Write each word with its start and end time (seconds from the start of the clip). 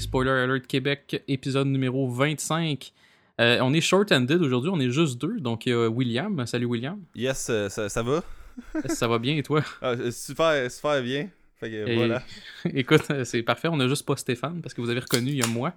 Spoiler 0.00 0.30
Alert 0.30 0.66
Québec, 0.66 1.22
épisode 1.28 1.66
numéro 1.66 2.08
25. 2.08 2.92
Euh, 3.40 3.58
on 3.60 3.72
est 3.74 3.80
short-handed 3.80 4.40
aujourd'hui, 4.40 4.70
on 4.72 4.80
est 4.80 4.90
juste 4.90 5.20
deux. 5.20 5.38
Donc, 5.40 5.66
a 5.66 5.88
William. 5.88 6.46
Salut 6.46 6.66
William. 6.66 6.98
Yes, 7.14 7.48
euh, 7.50 7.68
ça, 7.68 7.88
ça 7.88 8.02
va? 8.02 8.22
ça 8.86 9.06
va 9.06 9.18
bien 9.18 9.36
et 9.36 9.42
toi? 9.42 9.62
Ah, 9.80 9.94
super, 10.10 10.70
super 10.70 11.02
bien. 11.02 11.28
Fait 11.60 11.70
que, 11.70 11.94
voilà. 11.94 12.22
Écoute, 12.74 13.02
c'est 13.24 13.42
parfait. 13.42 13.68
On 13.70 13.78
a 13.80 13.88
juste 13.88 14.06
pas 14.06 14.16
Stéphane 14.16 14.60
parce 14.62 14.74
que 14.74 14.80
vous 14.80 14.90
avez 14.90 15.00
reconnu, 15.00 15.30
il 15.30 15.36
y 15.36 15.42
a 15.42 15.46
moi. 15.46 15.74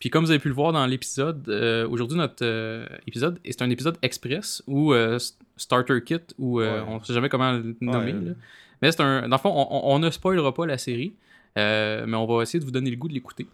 Puis 0.00 0.10
comme 0.10 0.24
vous 0.24 0.30
avez 0.30 0.40
pu 0.40 0.48
le 0.48 0.54
voir 0.54 0.72
dans 0.72 0.84
l'épisode, 0.84 1.48
euh, 1.48 1.86
aujourd'hui 1.88 2.18
notre 2.18 2.44
euh, 2.44 2.86
épisode, 3.06 3.38
c'est 3.44 3.62
un 3.62 3.70
épisode 3.70 3.96
express 4.02 4.62
ou 4.66 4.92
Starter 5.56 6.02
Kit 6.04 6.18
ou 6.38 6.60
on 6.60 7.02
sait 7.04 7.14
jamais 7.14 7.28
comment 7.28 7.52
le 7.52 7.76
nommer. 7.80 8.14
Mais 8.80 8.90
c'est 8.90 9.00
un. 9.00 9.28
Dans 9.28 9.36
le 9.36 9.40
fond, 9.40 9.68
on, 9.70 9.98
ne 10.00 10.10
spoilera 10.10 10.52
pas 10.52 10.66
la 10.66 10.76
série, 10.76 11.12
mais 11.56 12.14
on 12.14 12.26
va 12.26 12.42
essayer 12.42 12.60
de 12.60 12.64
vous 12.64 12.70
donner 12.70 12.90
le 12.90 12.96
goût 12.96 13.08
de 13.08 13.14
l'écouter. 13.14 13.46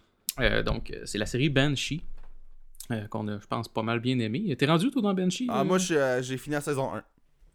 donc, 0.65 0.93
c'est 1.05 1.17
la 1.17 1.25
série 1.25 1.49
Banshee. 1.49 2.03
qu'on 3.09 3.27
a, 3.27 3.39
je 3.39 3.47
pense, 3.47 3.67
pas 3.67 3.83
mal 3.83 3.99
bien 3.99 4.19
aimé. 4.19 4.55
T'es 4.57 4.65
rendu 4.65 4.91
tout 4.91 5.01
dans 5.01 5.13
Banshee? 5.13 5.47
Ah, 5.49 5.63
moi, 5.63 5.77
j'ai 5.77 6.37
fini 6.37 6.53
la 6.55 6.61
saison 6.61 6.93
1. 6.93 7.03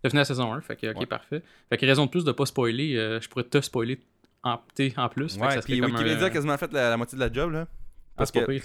T'as 0.03 0.11
fini 0.11 0.19
la 0.19 0.25
saison 0.27 0.53
1, 0.53 0.61
fait 0.61 0.77
que, 0.77 0.95
ok, 0.95 1.07
parfait. 1.07 1.43
Fait 1.71 1.79
que 1.79 1.87
raison 1.87 2.05
de 2.05 2.11
plus 2.11 2.25
de 2.25 2.33
pas 2.33 2.47
spoiler, 2.47 3.19
je 3.21 3.29
pourrais 3.29 3.45
te 3.45 3.61
spoiler 3.61 4.01
en, 4.45 4.61
en 4.97 5.09
plus. 5.09 5.37
Ouais, 5.37 5.61
puis 5.61 5.81
Wikipédia 5.81 6.27
a 6.27 6.31
quasiment 6.31 6.57
fait 6.59 6.73
la, 6.73 6.97
moitié 6.97 7.17
de 7.17 7.25
la 7.25 7.33
job, 7.33 7.53
là. 7.53 7.67
Ah, 7.67 8.19
Parce 8.19 8.31
que, 8.31 8.47
tu 8.47 8.63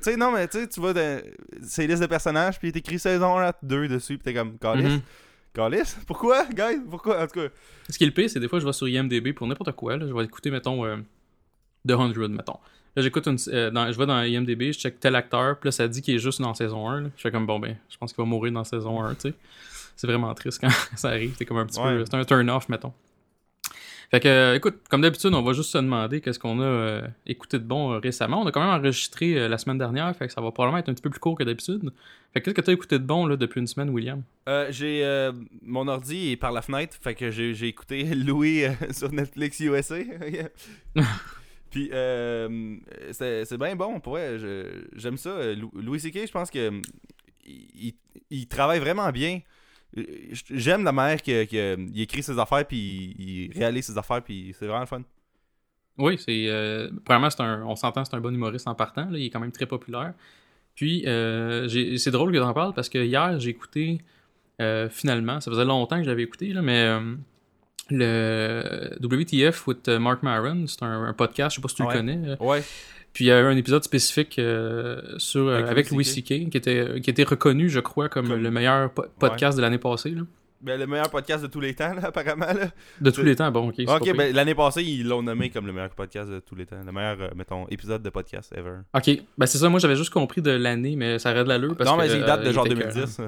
sais, 0.00 0.16
non, 0.16 0.32
mais 0.32 0.48
tu 0.48 0.58
sais, 0.58 0.68
tu 0.68 0.80
vois, 0.80 0.94
c'est 1.62 1.86
liste 1.86 2.00
de 2.00 2.06
personnages, 2.06 2.58
puis 2.58 2.68
écrit 2.68 2.98
saison 2.98 3.38
1, 3.38 3.52
2 3.62 3.88
dessus, 3.88 4.16
puis 4.16 4.24
t'es 4.24 4.34
comme, 4.34 4.56
Calis. 4.58 5.02
Calis? 5.52 5.96
Pourquoi, 6.06 6.46
guys? 6.46 6.80
Pourquoi? 6.88 7.22
En 7.22 7.26
tout 7.26 7.40
cas. 7.40 7.48
Ce 7.90 7.98
qui 7.98 8.04
est 8.04 8.06
le 8.06 8.14
pire, 8.14 8.30
c'est 8.30 8.40
des 8.40 8.48
fois, 8.48 8.58
je 8.58 8.64
vais 8.64 8.72
sur 8.72 8.88
IMDB 8.88 9.34
pour 9.34 9.46
n'importe 9.46 9.72
quoi, 9.72 9.98
là. 9.98 10.06
Je 10.06 10.14
vais 10.14 10.24
écouter, 10.24 10.50
mettons, 10.50 10.86
euh, 10.86 10.96
The 11.86 11.92
100, 11.92 12.28
mettons. 12.30 12.58
Là, 12.94 13.02
j'écoute 13.02 13.26
une. 13.26 13.38
Euh, 13.48 13.70
dans, 13.70 13.90
je 13.92 13.98
vais 13.98 14.06
dans 14.06 14.20
IMDB, 14.20 14.72
je 14.72 14.78
check 14.78 14.98
tel 15.00 15.14
acteur, 15.16 15.58
puis 15.58 15.68
là, 15.68 15.72
ça 15.72 15.86
dit 15.86 16.02
qu'il 16.02 16.14
est 16.14 16.18
juste 16.18 16.40
dans 16.40 16.54
saison 16.54 16.88
1. 16.88 17.00
Là. 17.02 17.08
Je 17.16 17.22
fais 17.22 17.30
comme, 17.30 17.46
bon, 17.46 17.58
ben, 17.58 17.76
je 17.88 17.96
pense 17.96 18.12
qu'il 18.12 18.22
va 18.22 18.28
mourir 18.28 18.52
dans 18.52 18.64
saison 18.64 19.02
1, 19.02 19.14
tu 19.14 19.20
sais. 19.20 19.34
C'est 19.96 20.06
vraiment 20.06 20.32
triste 20.34 20.60
quand 20.60 20.70
ça 20.96 21.08
arrive. 21.08 21.34
C'est 21.38 21.44
comme 21.44 21.58
un 21.58 21.66
petit 21.66 21.80
peu. 21.80 22.04
C'est 22.04 22.14
un 22.14 22.24
turn-off, 22.24 22.68
mettons. 22.68 22.92
Fait 24.10 24.20
que, 24.20 24.28
euh, 24.28 24.54
écoute, 24.54 24.76
comme 24.88 25.00
d'habitude, 25.00 25.34
on 25.34 25.42
va 25.42 25.52
juste 25.52 25.70
se 25.70 25.78
demander 25.78 26.20
qu'est-ce 26.20 26.38
qu'on 26.38 26.60
a 26.60 26.64
euh, 26.64 27.02
écouté 27.26 27.58
de 27.58 27.64
bon 27.64 27.92
euh, 27.92 27.98
récemment. 27.98 28.40
On 28.40 28.46
a 28.46 28.52
quand 28.52 28.60
même 28.60 28.78
enregistré 28.78 29.48
la 29.48 29.58
semaine 29.58 29.78
dernière, 29.78 30.14
fait 30.14 30.28
que 30.28 30.32
ça 30.32 30.40
va 30.40 30.52
probablement 30.52 30.78
être 30.78 30.88
un 30.88 30.94
petit 30.94 31.02
peu 31.02 31.10
plus 31.10 31.18
court 31.18 31.36
que 31.36 31.42
d'habitude. 31.42 31.90
Fait 32.32 32.40
que 32.40 32.44
qu'est-ce 32.44 32.54
que 32.54 32.60
tu 32.60 32.70
as 32.70 32.74
écouté 32.74 32.98
de 32.98 33.04
bon 33.04 33.26
là, 33.26 33.36
depuis 33.36 33.60
une 33.60 33.66
semaine, 33.66 33.90
William? 33.90 34.22
J'ai 34.70 35.30
mon 35.62 35.88
ordi 35.88 36.30
est 36.32 36.36
par 36.36 36.52
la 36.52 36.62
fenêtre, 36.62 36.96
fait 37.00 37.14
que 37.14 37.30
j'ai 37.30 37.66
écouté 37.66 38.04
Louis 38.14 38.64
sur 38.92 39.10
Netflix 39.10 39.58
USA. 39.60 39.96
Puis 41.76 41.90
c'est 43.12 43.58
bien 43.58 43.76
bon, 43.76 44.00
pour 44.00 44.16
j'aime 44.16 45.18
ça. 45.18 45.54
Louis 45.74 46.00
C.K., 46.00 46.26
je 46.26 46.32
pense 46.32 46.50
que 46.50 46.80
il 48.30 48.48
travaille 48.48 48.80
vraiment 48.80 49.10
bien. 49.10 49.40
J'aime 50.50 50.84
la 50.84 50.92
manière 50.92 51.20
qu'il 51.20 52.00
écrit 52.00 52.22
ses 52.22 52.38
affaires, 52.38 52.66
puis 52.66 53.14
il 53.18 53.52
réalise 53.54 53.86
ses 53.86 53.98
affaires, 53.98 54.22
puis 54.22 54.54
c'est 54.58 54.66
vraiment 54.66 54.80
le 54.80 54.86
fun. 54.86 55.02
Oui, 55.98 56.16
c'est. 56.18 56.46
Euh, 56.48 56.90
premièrement, 57.04 57.28
un, 57.38 57.62
on 57.64 57.76
s'entend, 57.76 58.04
c'est 58.04 58.14
un 58.14 58.20
bon 58.20 58.34
humoriste 58.34 58.68
en 58.68 58.74
partant. 58.74 59.08
Il 59.12 59.26
est 59.26 59.30
quand 59.30 59.40
même 59.40 59.52
très 59.52 59.66
populaire. 59.66 60.12
Puis, 60.74 61.04
euh, 61.06 61.68
c'est 61.96 62.10
drôle 62.10 62.32
que 62.32 62.36
tu 62.36 62.42
en 62.42 62.52
parles 62.52 62.74
parce 62.74 62.90
que 62.90 62.98
hier, 62.98 63.38
j'ai 63.38 63.50
écouté, 63.50 64.00
euh, 64.60 64.88
finalement, 64.90 65.40
ça 65.40 65.50
faisait 65.50 65.64
longtemps 65.64 65.98
que 65.98 66.04
j'avais 66.04 66.22
écouté, 66.22 66.52
là, 66.52 66.60
mais 66.60 66.82
euh, 66.82 67.16
le 67.90 68.96
WTF 69.00 69.66
with 69.66 69.88
Mark 69.88 70.22
Maron, 70.22 70.66
c'est 70.66 70.82
un, 70.82 71.12
podcast, 71.12 71.54
je 71.54 71.56
sais 71.56 71.62
pas 71.62 71.68
si 71.68 71.76
tu 71.76 71.82
le 71.82 71.88
connais. 71.88 72.36
Ouais. 72.40 72.62
Puis 73.12 73.24
il 73.24 73.28
y 73.28 73.32
a 73.32 73.40
eu 73.40 73.44
un 73.44 73.56
épisode 73.56 73.82
spécifique 73.82 74.38
euh, 74.38 75.00
sur, 75.16 75.48
avec, 75.48 75.90
Louis 75.90 76.04
C.K. 76.04 76.50
qui 76.50 76.56
était, 76.58 77.00
qui 77.00 77.08
était 77.08 77.24
reconnu, 77.24 77.70
je 77.70 77.80
crois, 77.80 78.10
comme, 78.10 78.34
le 78.34 78.50
meilleur 78.50 78.90
podcast 78.90 79.56
de 79.56 79.62
l'année 79.62 79.78
passée. 79.78 80.10
Là. 80.10 80.22
Ben, 80.60 80.80
le 80.80 80.86
meilleur 80.86 81.10
podcast 81.10 81.42
de 81.42 81.48
tous 81.48 81.60
les 81.60 81.74
temps, 81.74 81.92
là, 81.94 82.00
apparemment. 82.04 82.46
Là. 82.46 82.68
De 83.00 83.10
tous 83.10 83.22
les 83.22 83.36
temps, 83.36 83.50
bon, 83.50 83.68
ok. 83.68 83.80
Ok, 83.86 84.16
ben, 84.16 84.34
l'année 84.34 84.54
passée, 84.54 84.82
ils 84.82 85.06
l'ont 85.06 85.22
nommé 85.22 85.50
comme 85.50 85.66
le 85.66 85.72
meilleur 85.72 85.90
podcast 85.90 86.30
de 86.30 86.40
tous 86.40 86.54
les 86.54 86.66
temps. 86.66 86.80
Le 86.84 86.92
meilleur, 86.92 87.20
euh, 87.20 87.28
mettons, 87.36 87.66
épisode 87.68 88.02
de 88.02 88.10
podcast 88.10 88.52
ever. 88.56 88.78
Ok, 88.94 89.10
ben 89.36 89.46
c'est 89.46 89.58
ça, 89.58 89.68
moi 89.68 89.80
j'avais 89.80 89.96
juste 89.96 90.10
compris 90.10 90.42
de 90.42 90.50
l'année, 90.50 90.96
mais 90.96 91.18
ça 91.18 91.30
arrête 91.30 91.44
de 91.44 91.48
l'allure. 91.48 91.76
non, 91.84 91.96
mais 91.96 92.10
il 92.10 92.20
date 92.24 92.42
de 92.42 92.48
euh, 92.48 92.52
genre 92.52 92.66
2010. 92.66 93.20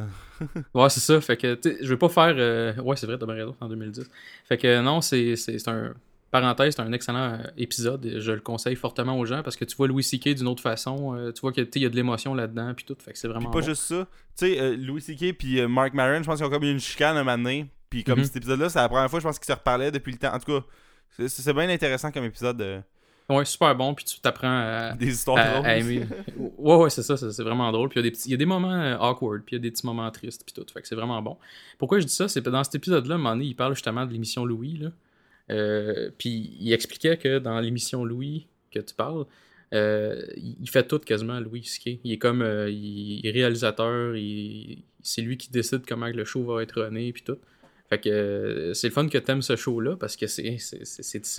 ouais, 0.75 0.91
c'est 0.91 1.01
ça, 1.01 1.21
fait 1.21 1.37
que, 1.37 1.59
je 1.65 1.89
vais 1.89 1.97
pas 1.97 2.09
faire. 2.09 2.85
Ouais, 2.85 2.97
c'est 2.97 3.07
vrai, 3.07 3.19
t'as 3.19 3.27
bien 3.27 3.35
raison, 3.35 3.57
en 3.61 3.69
2010. 3.69 4.11
Fait 4.45 4.57
que 4.57 4.81
non, 4.81 5.01
c'est 5.01 5.35
un 5.67 5.95
Parenthèse, 6.31 6.75
c'est 6.77 6.83
un 6.83 6.93
excellent 6.93 7.33
euh, 7.35 7.39
épisode. 7.57 8.07
Je 8.19 8.33
le 8.33 8.41
conseille 8.41 8.77
fortement 8.77 9.19
aux 9.19 9.25
gens 9.25 9.43
parce 9.43 9.57
que 9.57 9.65
tu 9.65 9.75
vois 9.77 9.89
Louis 9.89 10.03
C.K. 10.03 10.35
d'une 10.35 10.49
autre 10.49 10.63
façon. 10.63 11.15
Euh, 11.15 11.33
tu 11.33 11.41
vois 11.41 11.53
qu'il 11.53 11.67
y 11.77 11.87
a 11.87 11.89
de 11.89 11.97
l'émotion 11.97 12.35
là-dedans. 12.35 12.75
Puis 12.75 12.85
tout. 12.85 12.97
Fait 12.99 13.13
que 13.13 13.19
c'est 13.19 13.29
vraiment. 13.29 13.51
pas 13.51 13.63
juste 13.63 13.83
ça. 13.83 14.07
Tu 14.37 14.47
sais, 14.47 14.61
euh, 14.61 14.77
Louis 14.77 15.01
C.K. 15.01 15.33
puis 15.33 15.67
Mark 15.67 15.95
Maron, 15.95 16.19
je 16.19 16.25
pense 16.25 16.37
qu'ils 16.37 16.47
ont 16.47 16.51
comme 16.51 16.65
une 16.65 16.81
chicane 16.81 17.17
un 17.17 17.25
moment 17.25 17.39
donné. 17.39 17.67
Puis 17.89 18.05
comme 18.05 18.19
mhm. 18.19 18.25
cet 18.27 18.37
épisode-là, 18.37 18.69
c'est 18.69 18.79
la 18.79 18.89
première 18.89 19.09
fois, 19.09 19.21
je 19.21 19.25
pense 19.25 19.39
qu'ils 19.39 19.47
se 19.47 19.59
reparlaient 19.59 19.91
depuis 19.91 20.13
le 20.13 20.19
temps. 20.19 20.35
En 20.35 20.39
tout 20.39 20.61
cas, 20.61 21.27
c'est 21.29 21.53
bien 21.55 21.71
intéressant 21.71 22.11
comme 22.11 22.25
épisode. 22.25 22.83
Ouais, 23.31 23.45
super 23.47 23.75
bon. 23.75 23.95
Puis 23.95 24.05
tu 24.05 24.21
t'apprends 24.21 24.49
à. 24.49 24.93
Des 24.93 25.09
histoires 25.09 25.63
drôles. 25.63 26.07
ouais, 26.59 26.77
ouais, 26.77 26.91
c'est 26.91 27.03
ça. 27.03 27.17
C'est 27.17 27.43
vraiment 27.43 27.73
drôle. 27.73 27.89
Puis 27.89 28.01
il 28.01 28.05
y, 28.05 28.09
a 28.09 28.11
des 28.11 28.19
il 28.27 28.31
y 28.33 28.35
a 28.35 28.37
des 28.37 28.47
moments 28.47 28.99
awkward. 29.01 29.45
Puis 29.47 29.57
il 29.57 29.59
y 29.59 29.61
a 29.61 29.63
des 29.63 29.71
petits 29.71 29.87
moments 29.87 30.11
tristes. 30.11 30.45
Puis 30.45 30.53
tout. 30.53 30.71
Fait 30.71 30.83
que 30.83 30.89
c'est 30.89 30.95
vraiment 30.95 31.23
bon. 31.23 31.39
Pourquoi 31.79 32.01
je 32.01 32.05
dis 32.05 32.15
ça? 32.15 32.29
C'est 32.29 32.43
que 32.43 32.51
dans 32.51 32.65
cet 32.65 32.75
épisode-là, 32.75 33.17
donné, 33.17 33.47
il 33.47 33.57
parle 33.57 33.73
justement 33.73 34.05
de 34.05 34.13
l'émission 34.13 34.45
Louis. 34.45 34.77
Là. 34.77 34.91
Euh, 35.51 36.11
puis 36.19 36.57
il 36.61 36.73
expliquait 36.73 37.17
que 37.17 37.39
dans 37.39 37.59
l'émission 37.61 38.05
Louis 38.05 38.47
que 38.71 38.81
tu 38.81 38.95
parles, 38.95 39.25
euh, 39.75 40.23
il 40.37 40.69
fait 40.69 40.87
tout 40.87 40.99
quasiment 40.99 41.41
Louis 41.41 41.65
Ski. 41.65 42.01
Il 42.05 42.13
est 42.13 42.19
comme 42.19 42.43
euh, 42.43 42.71
il, 42.71 43.27
est 43.27 43.31
réalisateur, 43.31 44.15
c'est 45.03 45.23
lui 45.23 45.37
qui 45.37 45.51
décide 45.51 45.83
comment 45.87 46.09
le 46.09 46.25
show 46.25 46.45
va 46.45 46.63
être 46.63 46.83
runné 46.83 47.13
puis 47.13 47.23
tout. 47.23 47.39
Fait 47.89 47.99
que 47.99 48.73
c'est 48.75 48.89
le 48.89 48.93
fun 48.93 49.09
que 49.09 49.17
t'aimes 49.17 49.41
ce 49.41 49.57
show-là 49.57 49.97
parce 49.97 50.17
que 50.17 50.27
c'est, 50.27 50.59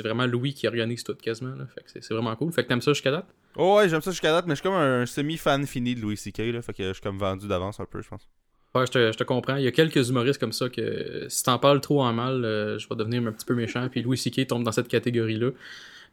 vraiment 0.04 0.26
Louis 0.26 0.56
qui 0.56 0.68
organise 0.68 1.04
tout 1.04 1.14
quasiment. 1.14 1.54
Fait 1.76 1.84
que 1.84 2.04
c'est, 2.04 2.14
vraiment 2.14 2.36
cool. 2.36 2.52
Fait 2.52 2.64
que 2.64 2.70
t'aimes 2.70 2.82
ça 2.82 2.92
jusqu'à 2.94 3.12
date? 3.12 3.28
Oh 3.56 3.78
ouais, 3.78 3.88
j'aime 3.88 4.02
ça 4.02 4.10
jusqu'à 4.10 4.32
date, 4.32 4.48
mais 4.48 4.56
je 4.56 4.62
suis 4.62 4.64
comme 4.64 4.74
un 4.74 5.06
semi-fan 5.06 5.68
fini 5.68 5.94
de 5.94 6.02
Louis 6.02 6.18
C.K. 6.18 6.40
Là, 6.40 6.62
fait 6.64 6.74
que 6.74 6.88
je 6.88 6.94
suis 6.94 7.02
comme 7.04 7.20
vendu 7.20 7.48
d'avance 7.48 7.80
un 7.80 7.86
peu, 7.86 8.02
je 8.02 8.10
pense. 8.10 8.28
Ouais, 8.76 8.86
je 8.86 8.92
te, 8.92 9.12
je 9.12 9.18
te, 9.18 9.24
comprends. 9.24 9.56
Il 9.56 9.64
y 9.64 9.68
a 9.68 9.72
quelques 9.72 10.10
humoristes 10.10 10.40
comme 10.40 10.52
ça 10.52 10.70
que 10.70 11.26
si 11.28 11.44
t'en 11.44 11.58
parles 11.58 11.82
trop 11.82 12.04
en 12.04 12.14
mal, 12.14 12.46
euh, 12.46 12.78
je 12.78 12.88
vais 12.88 12.96
devenir 12.96 13.26
un 13.26 13.32
petit 13.32 13.46
peu 13.46 13.56
méchant. 13.56 13.88
Puis 13.90 14.04
Louis 14.04 14.18
C.K. 14.18 14.46
tombe 14.48 14.64
dans 14.64 14.72
cette 14.72 14.88
catégorie-là. 14.88 15.50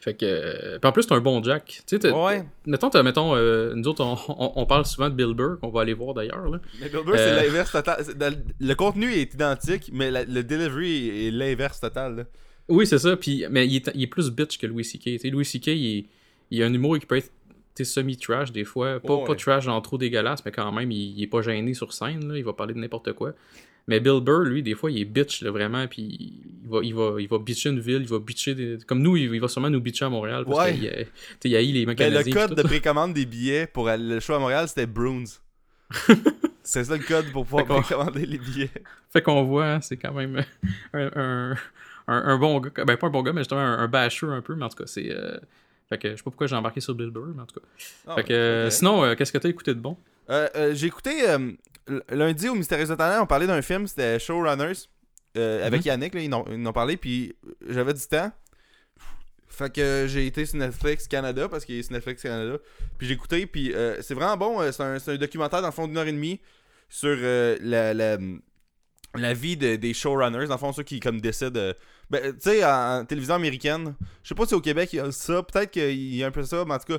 Fait 0.00 0.14
que. 0.14 0.24
Euh, 0.24 0.78
puis 0.78 0.88
en 0.88 0.92
plus, 0.92 1.06
t'es 1.06 1.14
un 1.14 1.20
bon 1.20 1.42
Jack. 1.42 1.82
Tu 1.86 1.98
sais, 1.98 2.10
ouais. 2.10 2.44
Mettons, 2.64 2.90
mettons 3.02 3.34
euh, 3.36 3.74
nous 3.74 3.86
autres, 3.88 4.02
on, 4.02 4.52
on, 4.56 4.66
parle 4.66 4.86
souvent 4.86 5.10
de 5.10 5.14
Bill 5.14 5.34
Burr, 5.34 5.58
qu'on 5.60 5.68
va 5.68 5.82
aller 5.82 5.94
voir 5.94 6.14
d'ailleurs. 6.14 6.50
Mais 6.80 6.88
Bill 6.88 7.02
Burr, 7.04 7.16
c'est 7.16 7.36
l'inverse 7.36 7.72
total. 7.72 8.04
Le 8.60 8.74
contenu 8.74 9.12
est 9.12 9.34
identique, 9.34 9.90
mais 9.92 10.10
le 10.10 10.42
delivery 10.42 11.26
est 11.26 11.30
l'inverse 11.30 11.80
total. 11.80 12.16
Là. 12.16 12.24
Oui, 12.68 12.86
c'est 12.86 12.98
ça. 12.98 13.16
Puis, 13.16 13.44
mais 13.50 13.66
il 13.66 13.76
est, 13.76 13.90
il 13.94 14.02
est 14.02 14.06
plus 14.06 14.30
bitch 14.30 14.58
que 14.58 14.66
Louis 14.66 14.84
C.K. 14.84 15.22
Louis 15.30 15.44
C.K., 15.44 15.68
il, 15.68 16.06
il 16.50 16.62
a 16.62 16.66
un 16.66 16.72
humour 16.72 16.98
qui 16.98 17.06
peut 17.06 17.16
être 17.16 17.30
semi-trash 17.84 18.52
des 18.52 18.64
fois. 18.64 19.00
Pas, 19.00 19.24
pas 19.24 19.34
trash 19.34 19.64
genre 19.64 19.80
trop 19.82 19.98
dégueulasse, 19.98 20.44
mais 20.44 20.52
quand 20.52 20.70
même, 20.72 20.90
il, 20.90 21.22
est 21.22 21.26
pas 21.26 21.42
gêné 21.42 21.74
sur 21.74 21.92
scène. 21.92 22.28
Là, 22.28 22.38
il 22.38 22.44
va 22.44 22.52
parler 22.52 22.74
de 22.74 22.78
n'importe 22.78 23.12
quoi. 23.12 23.32
Mais 23.88 24.00
Bill 24.00 24.20
Burr, 24.20 24.40
lui, 24.40 24.62
des 24.62 24.74
fois, 24.74 24.90
il 24.90 25.00
est 25.00 25.04
bitch, 25.04 25.42
là, 25.42 25.50
vraiment. 25.50 25.86
Puis 25.86 26.02
il 26.02 26.68
va, 26.68 26.80
il, 26.82 26.94
va, 26.94 27.14
il 27.20 27.28
va 27.28 27.38
bitcher 27.38 27.70
une 27.70 27.78
ville, 27.78 28.02
il 28.02 28.08
va 28.08 28.18
bitcher. 28.18 28.54
Des... 28.54 28.78
Comme 28.86 29.00
nous, 29.00 29.16
il, 29.16 29.40
va 29.40 29.48
sûrement 29.48 29.70
nous 29.70 29.80
bitcher 29.80 30.06
à 30.06 30.08
Montréal. 30.08 30.44
Parce 30.44 30.66
ouais. 30.66 30.74
qu'il 31.40 31.50
y 31.52 31.56
a, 31.56 31.60
les 31.60 31.86
mecs 31.86 31.98
ben, 31.98 32.12
Le 32.12 32.32
code 32.32 32.54
de 32.54 32.62
précommande 32.62 33.14
des 33.14 33.26
billets 33.26 33.66
pour 33.66 33.88
le 33.88 34.18
show 34.18 34.34
à 34.34 34.38
Montréal, 34.40 34.66
c'était 34.66 34.86
Bruins. 34.86 35.24
c'est 36.64 36.82
ça 36.82 36.96
le 36.96 37.04
code 37.04 37.30
pour 37.30 37.44
pouvoir 37.44 37.64
précommander 37.64 38.26
les 38.26 38.38
billets. 38.38 38.70
Fait 39.12 39.22
qu'on 39.22 39.44
voit, 39.44 39.66
hein, 39.66 39.80
c'est 39.80 39.96
quand 39.96 40.12
même 40.12 40.44
un, 40.92 41.54
un, 42.08 42.38
bon 42.38 42.58
gars. 42.58 42.84
Ben, 42.84 42.96
pas 42.96 43.06
un 43.06 43.10
bon 43.10 43.22
gars, 43.22 43.32
mais 43.32 43.42
justement 43.42 43.60
un, 43.60 43.86
basher 43.86 44.26
un 44.26 44.42
peu. 44.42 44.56
Mais 44.56 44.64
en 44.64 44.68
tout 44.68 44.78
cas, 44.78 44.86
c'est. 44.86 45.10
Euh, 45.10 45.38
fait 45.88 45.98
que 45.98 46.10
je 46.10 46.16
sais 46.16 46.22
pas 46.22 46.30
pourquoi 46.30 46.46
j'ai 46.46 46.56
embarqué 46.56 46.80
sur 46.80 46.94
Bill 46.94 47.10
Burr, 47.10 47.32
mais 47.34 47.42
en 47.42 47.46
tout 47.46 47.60
cas. 47.60 47.66
Ah, 48.08 48.16
fait 48.16 48.24
que, 48.24 48.68
sinon, 48.70 49.04
euh, 49.04 49.14
qu'est-ce 49.14 49.32
que 49.32 49.38
t'as 49.38 49.48
écouté 49.48 49.72
de 49.74 49.80
bon? 49.80 49.96
Euh, 50.30 50.48
euh, 50.56 50.74
J'ai 50.74 50.88
écouté 50.88 51.24
lundi 52.08 52.48
au 52.48 52.54
Mystérieux 52.54 52.86
Talent, 52.96 53.22
on 53.22 53.26
parlait 53.26 53.46
d'un 53.46 53.62
film, 53.62 53.86
c'était 53.86 54.18
Showrunners. 54.18 54.88
avec 55.36 55.80
mhm. 55.80 55.86
Yannick, 55.86 56.14
là, 56.14 56.20
ils, 56.20 56.34
en 56.34 56.44
ont 56.44 56.72
parlé, 56.72 56.96
puis 56.96 57.36
j'avais 57.68 57.94
du 57.94 58.04
temps. 58.06 58.32
Fait 59.48 59.72
que 59.72 60.06
j'ai 60.08 60.26
été 60.26 60.44
sur 60.44 60.58
Netflix 60.58 61.06
Canada, 61.06 61.48
parce 61.48 61.64
qu'il 61.64 61.76
est 61.76 61.82
sur 61.82 61.92
Netflix 61.92 62.22
Canada. 62.22 62.58
Puis 62.98 63.06
j'ai 63.06 63.14
écouté, 63.14 63.46
puis 63.46 63.72
c'est 64.00 64.14
vraiment 64.14 64.36
bon. 64.36 64.72
C'est 64.72 64.82
un, 64.82 64.96
un, 64.96 65.16
documentaire 65.16 65.62
dans 65.62 65.68
le 65.68 65.72
fond 65.72 65.86
d'une 65.86 65.96
heure 65.96 66.08
et 66.08 66.12
demie 66.12 66.40
sur 66.88 67.16
la, 67.16 67.94
la, 67.94 68.18
la, 69.16 69.34
vie 69.34 69.56
des 69.56 69.94
showrunners, 69.94 70.46
dans 70.46 70.54
le 70.54 70.58
fond, 70.58 70.72
ceux 70.72 70.82
qui 70.82 71.00
comme 71.00 71.20
décident 71.20 71.72
ben, 72.08 72.32
tu 72.34 72.50
sais, 72.50 72.64
en, 72.64 73.04
télévision 73.04 73.34
américaine, 73.34 73.94
je 74.22 74.28
sais 74.28 74.34
pas 74.34 74.46
si 74.46 74.54
au 74.54 74.60
Québec 74.60 74.90
il 74.92 74.96
y 74.96 75.00
a 75.00 75.10
ça, 75.10 75.42
peut-être 75.42 75.70
qu'il 75.72 76.14
y 76.14 76.22
a 76.22 76.28
un 76.28 76.30
peu 76.30 76.44
ça, 76.44 76.64
mais 76.64 76.74
en 76.74 76.78
tout 76.78 76.94
cas, 76.94 76.98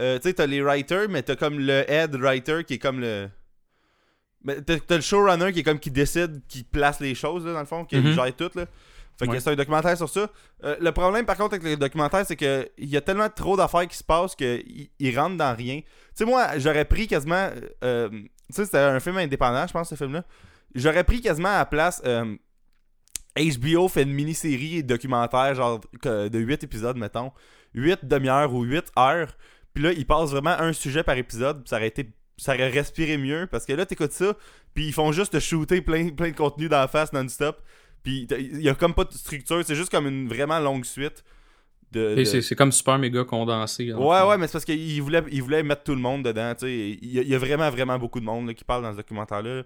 euh, 0.00 0.18
tu 0.18 0.28
sais, 0.28 0.34
t'as 0.34 0.46
les 0.46 0.62
writers, 0.62 1.08
mais 1.08 1.22
t'as 1.22 1.36
comme 1.36 1.58
le 1.58 1.90
head 1.90 2.14
writer 2.16 2.64
qui 2.64 2.74
est 2.74 2.78
comme 2.78 3.00
le. 3.00 3.28
Mais 4.44 4.60
t'as, 4.62 4.96
le 4.96 5.00
showrunner 5.00 5.52
qui 5.52 5.60
est 5.60 5.62
comme 5.62 5.78
qui 5.78 5.90
décide, 5.90 6.42
qui 6.48 6.62
place 6.62 7.00
les 7.00 7.14
choses, 7.14 7.44
là, 7.44 7.52
dans 7.52 7.60
le 7.60 7.66
fond, 7.66 7.84
qui 7.84 7.96
mm 7.96 8.12
gère 8.12 8.36
tout, 8.36 8.50
là. 8.54 8.66
Fait 9.18 9.26
que 9.26 9.30
Ouais. 9.32 9.40
c'est 9.40 9.50
un 9.50 9.56
documentaire 9.56 9.96
sur 9.96 10.10
ça. 10.10 10.30
Euh, 10.64 10.76
le 10.78 10.92
problème, 10.92 11.24
par 11.24 11.38
contre, 11.38 11.54
avec 11.54 11.62
le 11.66 11.76
documentaire, 11.78 12.24
c'est 12.26 12.36
que 12.36 12.68
il 12.76 12.88
y 12.88 12.98
a 12.98 13.00
tellement 13.00 13.30
trop 13.30 13.56
d'affaires 13.56 13.88
qui 13.88 13.96
se 13.96 14.04
passent 14.04 14.34
qu'ils 14.34 14.90
ils 14.98 15.18
rentrent 15.18 15.38
dans 15.38 15.56
rien. 15.56 15.80
Tu 15.80 15.86
sais, 16.14 16.24
moi, 16.26 16.58
j'aurais 16.58 16.84
pris 16.84 17.06
quasiment. 17.06 17.50
euh, 17.82 18.10
tu 18.10 18.28
sais, 18.50 18.66
c'était 18.66 18.78
un 18.78 19.00
film 19.00 19.16
indépendant, 19.16 19.66
je 19.66 19.72
pense, 19.72 19.88
ce 19.88 19.94
film-là. 19.94 20.22
J'aurais 20.74 21.04
pris 21.04 21.20
quasiment 21.20 21.48
à 21.50 21.58
la 21.58 21.66
place. 21.66 22.02
euh, 22.04 22.36
HBO 23.38 23.88
fait 23.88 24.02
une 24.04 24.12
mini-série 24.12 24.82
documentaire, 24.82 25.54
genre 25.54 25.80
de 26.02 26.38
8 26.38 26.64
épisodes, 26.64 26.96
mettons. 26.96 27.32
8 27.74 28.04
demi-heures 28.04 28.52
ou 28.54 28.62
8 28.62 28.84
heures. 28.98 29.36
Puis 29.74 29.84
là, 29.84 29.92
ils 29.92 30.06
passent 30.06 30.30
vraiment 30.30 30.58
un 30.58 30.72
sujet 30.72 31.02
par 31.02 31.16
épisode. 31.18 31.66
ça 31.68 31.76
aurait 31.76 31.88
été. 31.88 32.10
Ça 32.38 32.54
aurait 32.54 32.68
respiré 32.70 33.16
mieux. 33.18 33.46
Parce 33.50 33.64
que 33.66 33.72
là, 33.74 33.84
t'écoutes 33.86 34.12
ça. 34.12 34.34
Puis 34.74 34.86
ils 34.86 34.92
font 34.92 35.12
juste 35.12 35.32
te 35.32 35.40
shooter 35.40 35.80
plein, 35.82 36.10
plein 36.10 36.30
de 36.30 36.36
contenu 36.36 36.68
dans 36.68 36.78
la 36.78 36.88
face 36.88 37.12
non-stop. 37.12 37.60
Puis 38.02 38.26
il 38.30 38.60
y 38.62 38.68
a 38.68 38.74
comme 38.74 38.94
pas 38.94 39.04
de 39.04 39.12
structure. 39.12 39.62
C'est 39.64 39.74
juste 39.74 39.90
comme 39.90 40.06
une 40.06 40.28
vraiment 40.28 40.58
longue 40.58 40.84
suite. 40.84 41.22
De, 41.92 42.14
c'est- 42.24 42.42
c'est 42.42 42.54
comme 42.56 42.72
super 42.72 42.98
méga 42.98 43.24
condensé. 43.24 43.92
Ouais, 43.92 44.22
ouais, 44.28 44.38
mais 44.38 44.46
c'est 44.48 44.52
parce 44.54 44.64
qu'ils 44.64 45.00
voulaient, 45.02 45.22
ils 45.30 45.42
voulaient 45.42 45.62
mettre 45.62 45.82
tout 45.84 45.94
le 45.94 46.00
monde 46.00 46.24
dedans. 46.24 46.52
Il 46.62 46.68
y, 46.68 46.98
il 47.20 47.28
y 47.28 47.34
a 47.34 47.38
vraiment, 47.38 47.70
vraiment 47.70 47.98
beaucoup 47.98 48.20
de 48.20 48.24
monde 48.24 48.46
là, 48.48 48.54
qui 48.54 48.64
parle 48.64 48.82
dans 48.82 48.92
ce 48.92 48.96
documentaire-là. 48.96 49.62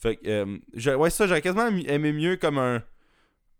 Fait 0.00 0.16
que, 0.16 0.28
euh, 0.28 0.58
je- 0.74 0.90
ouais, 0.92 1.10
ça, 1.10 1.26
j'aurais 1.26 1.42
quasiment 1.42 1.68
aimé 1.68 2.12
mieux 2.12 2.36
comme 2.36 2.58
un, 2.58 2.82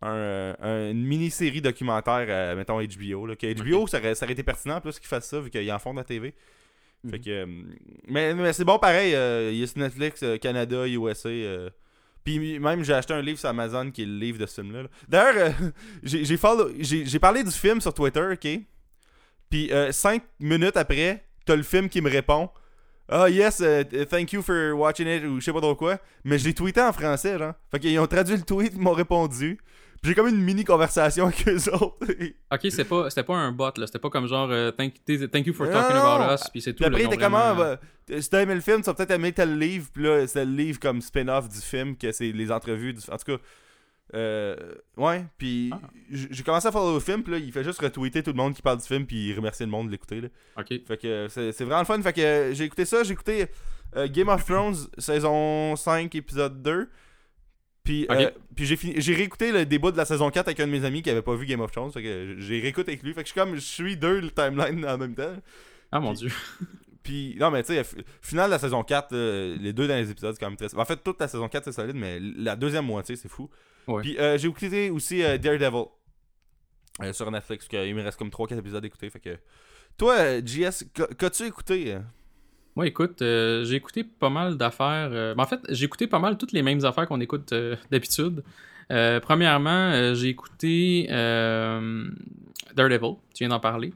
un, 0.02 0.14
euh, 0.14 0.54
un- 0.60 0.90
une 0.92 1.04
mini-série 1.04 1.60
documentaire, 1.60 2.25
euh, 2.28 2.56
mettons 2.56 2.81
HBO. 2.81 3.26
Là, 3.26 3.37
que 3.37 3.46
HBO, 3.52 3.87
ça, 3.87 3.98
aurait, 3.98 4.14
ça 4.14 4.25
aurait 4.25 4.32
été 4.32 4.42
pertinent 4.42 4.81
plus 4.81 4.98
qu'ils 4.98 5.08
fassent 5.08 5.28
ça, 5.28 5.38
vu 5.40 5.50
qu'ils 5.50 5.70
en 5.70 5.78
font 5.78 5.92
de 5.92 5.98
la 5.98 6.04
TV. 6.04 6.32
Fait 7.10 7.16
Mhm. 7.19 7.25
que, 7.25 7.31
euh, 7.31 7.46
mais 8.08 8.34
mais 8.34 8.52
c'est 8.52 8.64
bon 8.64 8.78
pareil, 8.78 9.10
il 9.52 9.58
y 9.58 9.62
a 9.64 9.66
Netflix, 9.76 10.25
Canada, 10.40 10.87
USA. 10.87 11.28
puis 12.25 12.58
même, 12.58 12.84
j'ai 12.84 12.93
acheté 12.94 13.14
un 13.14 13.22
livre 13.22 13.38
sur 13.38 13.48
Amazon 13.48 13.90
qui 13.90 14.02
est 14.02 14.06
le 14.06 14.16
livre 14.19 14.38
de 14.38 14.46
ce 14.46 14.60
film-là. 14.60 14.82
là. 14.82 14.88
D'ailleurs, 15.08 15.54
euh, 15.62 15.70
j'ai 16.02 17.19
parlé 17.19 17.43
du 17.44 17.50
film 17.50 17.81
sur 17.81 17.93
Twitter, 17.94 18.26
ok? 18.32 18.60
Puis 19.50 19.70
5 19.90 20.22
minutes 20.38 20.76
après, 20.76 21.25
t'as 21.44 21.56
le 21.56 21.62
film 21.62 21.88
qui 21.88 22.00
me 22.00 22.08
répond. 22.10 22.50
Ah 23.12 23.28
yes, 23.28 23.60
euh, 23.60 23.82
thank 24.08 24.32
you 24.32 24.40
for 24.40 24.72
watching 24.74 25.08
it, 25.08 25.24
ou 25.24 25.40
je 25.40 25.44
sais 25.44 25.52
pas 25.52 25.60
trop 25.60 25.74
quoi. 25.74 25.98
Mais 26.24 26.38
je 26.38 26.44
l'ai 26.44 26.54
tweeté 26.54 26.80
en 26.80 26.92
français, 26.92 27.38
genre. 27.38 27.54
Fait 27.70 27.80
qu'ils 27.80 27.98
ont 27.98 28.06
traduit 28.06 28.36
le 28.36 28.42
tweet, 28.42 28.72
ils 28.74 28.80
m'ont 28.80 28.92
répondu. 28.92 29.58
Puis 30.00 30.10
j'ai 30.10 30.14
comme 30.14 30.28
une 30.28 30.40
mini 30.40 30.64
conversation 30.64 31.26
avec 31.26 31.46
eux 31.48 31.74
autres. 31.74 31.96
Ok, 32.52 32.60
c'était 32.62 32.84
pas, 32.84 33.10
c'était 33.10 33.24
pas 33.24 33.36
un 33.36 33.52
bot, 33.52 33.72
là. 33.76 33.86
C'était 33.86 33.98
pas 33.98 34.10
comme 34.10 34.26
genre 34.28 34.48
euh, 34.50 34.70
thank, 34.70 34.94
thank 35.04 35.46
you 35.46 35.52
for 35.52 35.68
talking 35.68 35.96
non, 35.96 36.02
about 36.02 36.24
non. 36.24 36.34
us, 36.34 36.42
puis 36.50 36.62
c'est 36.62 36.72
tout. 36.72 36.84
Après, 36.84 37.02
il 37.02 37.06
était 37.06 37.18
comment 37.18 37.54
vraiment- 37.54 37.76
bah, 38.08 38.20
Si 38.20 38.30
t'as 38.30 38.42
aimé 38.42 38.54
le 38.54 38.60
film, 38.60 38.78
tu 38.78 38.84
vas 38.86 38.94
peut-être 38.94 39.10
aimer 39.10 39.32
tel 39.32 39.58
livre. 39.58 39.88
Puis 39.92 40.04
là, 40.04 40.26
c'est 40.26 40.44
le 40.44 40.52
livre 40.52 40.78
comme 40.78 41.02
spin-off 41.02 41.48
du 41.48 41.60
film, 41.60 41.96
que 41.96 42.12
c'est 42.12 42.32
les 42.32 42.50
entrevues. 42.52 42.94
Du... 42.94 43.00
En 43.10 43.16
tout 43.18 43.36
cas, 43.36 43.42
euh, 44.14 44.56
ouais. 44.96 45.24
Puis 45.38 45.70
Ah. 45.72 45.80
j'ai 46.10 46.42
commencé 46.42 46.66
à 46.68 46.72
follow 46.72 46.94
le 46.94 47.00
film. 47.00 47.22
Puis 47.22 47.32
là, 47.32 47.38
il 47.38 47.52
fait 47.52 47.64
juste 47.64 47.80
retweeter 47.80 48.22
tout 48.22 48.30
le 48.30 48.36
monde 48.36 48.54
qui 48.54 48.62
parle 48.62 48.78
du 48.78 48.86
film. 48.86 49.06
Puis 49.06 49.28
il 49.30 49.36
remercie 49.36 49.62
le 49.64 49.70
monde 49.70 49.86
de 49.86 49.92
l'écouter. 49.92 50.20
là. 50.20 50.28
Ok. 50.58 50.68
Fait 50.86 50.96
que 51.00 51.26
c'est 51.28 51.52
vraiment 51.64 51.80
le 51.80 51.84
fun. 51.84 52.00
Fait 52.02 52.12
que 52.12 52.20
euh, 52.20 52.54
j'ai 52.54 52.64
écouté 52.64 52.84
ça. 52.84 53.02
J'ai 53.04 53.12
écouté 53.12 53.46
euh, 53.96 54.08
Game 54.08 54.28
of 54.28 54.44
Thrones, 54.44 54.76
saison 54.98 55.76
5, 55.76 56.14
épisode 56.14 56.62
2. 56.62 56.88
Puis, 57.82 58.06
euh, 58.10 58.30
puis 58.54 58.66
j'ai 58.66 58.76
fini- 58.76 58.94
j'ai 59.00 59.14
réécouté 59.14 59.52
le 59.52 59.64
débat 59.64 59.90
de 59.90 59.96
la 59.96 60.04
saison 60.04 60.30
4 60.30 60.48
avec 60.48 60.60
un 60.60 60.66
de 60.66 60.70
mes 60.72 60.84
amis 60.84 61.02
qui 61.02 61.08
avait 61.10 61.22
pas 61.22 61.34
vu 61.34 61.46
Game 61.46 61.60
of 61.60 61.70
Thrones. 61.72 61.90
Fait 61.90 62.02
que 62.02 62.36
j'ai 62.38 62.60
réécouté 62.60 62.92
avec 62.92 63.02
lui. 63.02 63.14
Fait 63.14 63.22
que 63.22 63.28
je 63.28 63.32
suis 63.32 63.40
comme, 63.40 63.54
je 63.54 63.60
suis 63.60 63.96
deux 63.96 64.20
le 64.20 64.30
timeline 64.30 64.84
en 64.86 64.98
même 64.98 65.14
temps. 65.14 65.34
Ah 65.90 65.98
mon 65.98 66.12
dieu. 66.12 66.28
Puis, 67.02 67.34
non, 67.40 67.50
mais 67.50 67.62
tu 67.62 67.72
sais, 67.72 67.80
f- 67.80 67.96
final 68.20 68.46
de 68.46 68.50
la 68.50 68.58
saison 68.58 68.84
4, 68.84 69.08
euh, 69.14 69.56
les 69.58 69.72
deux 69.72 69.86
derniers 69.86 70.08
épisodes, 70.10 70.34
c'est 70.34 70.38
quand 70.40 70.50
même 70.50 70.58
très. 70.58 70.72
En 70.76 70.84
fait, 70.84 71.02
toute 71.02 71.18
la 71.18 71.26
saison 71.28 71.48
4, 71.48 71.64
c'est 71.64 71.72
solide, 71.72 71.96
mais 71.96 72.20
la 72.20 72.54
deuxième 72.56 72.84
moitié, 72.84 73.16
c'est 73.16 73.28
fou. 73.30 73.48
Ouais. 73.87 74.03
Puis, 74.03 74.19
euh, 74.19 74.37
j'ai 74.38 74.49
écouté 74.49 74.91
aussi 74.91 75.23
euh, 75.23 75.38
Daredevil 75.38 75.87
euh, 77.03 77.12
sur 77.12 77.31
Netflix, 77.31 77.67
parce 77.67 77.85
qu'il 77.85 77.94
me 77.94 78.03
reste 78.03 78.19
comme 78.19 78.29
3-4 78.29 78.59
épisodes 78.59 78.82
à 78.85 78.87
écouter. 78.87 79.11
Fait 79.11 79.21
que. 79.21 79.37
Toi, 79.97 80.41
JS, 80.44 80.85
qu'a- 80.94 81.06
qu'as-tu 81.09 81.44
écouté? 81.44 81.99
Moi, 82.77 82.87
écoute, 82.87 83.21
euh, 83.23 83.65
j'ai 83.65 83.75
écouté 83.77 84.05
pas 84.05 84.31
mal 84.31 84.56
d'affaires. 84.56 85.11
euh, 85.12 85.35
ben, 85.35 85.43
en 85.43 85.47
fait, 85.47 85.61
j'ai 85.71 85.85
écouté 85.87 86.06
pas 86.06 86.19
mal 86.21 86.38
toutes 86.38 86.53
les 86.53 86.62
mêmes 86.62 86.85
affaires 86.85 87.06
qu'on 87.09 87.21
écoute 87.21 87.53
euh, 87.53 87.77
d'habitude. 87.91 88.43
Premièrement, 89.23 90.15
j'ai 90.15 90.29
écouté 90.29 91.06
Daredevil, 92.75 93.15
tu 93.35 93.44
viens 93.44 93.49
d'en 93.49 93.61
parler. 93.61 93.93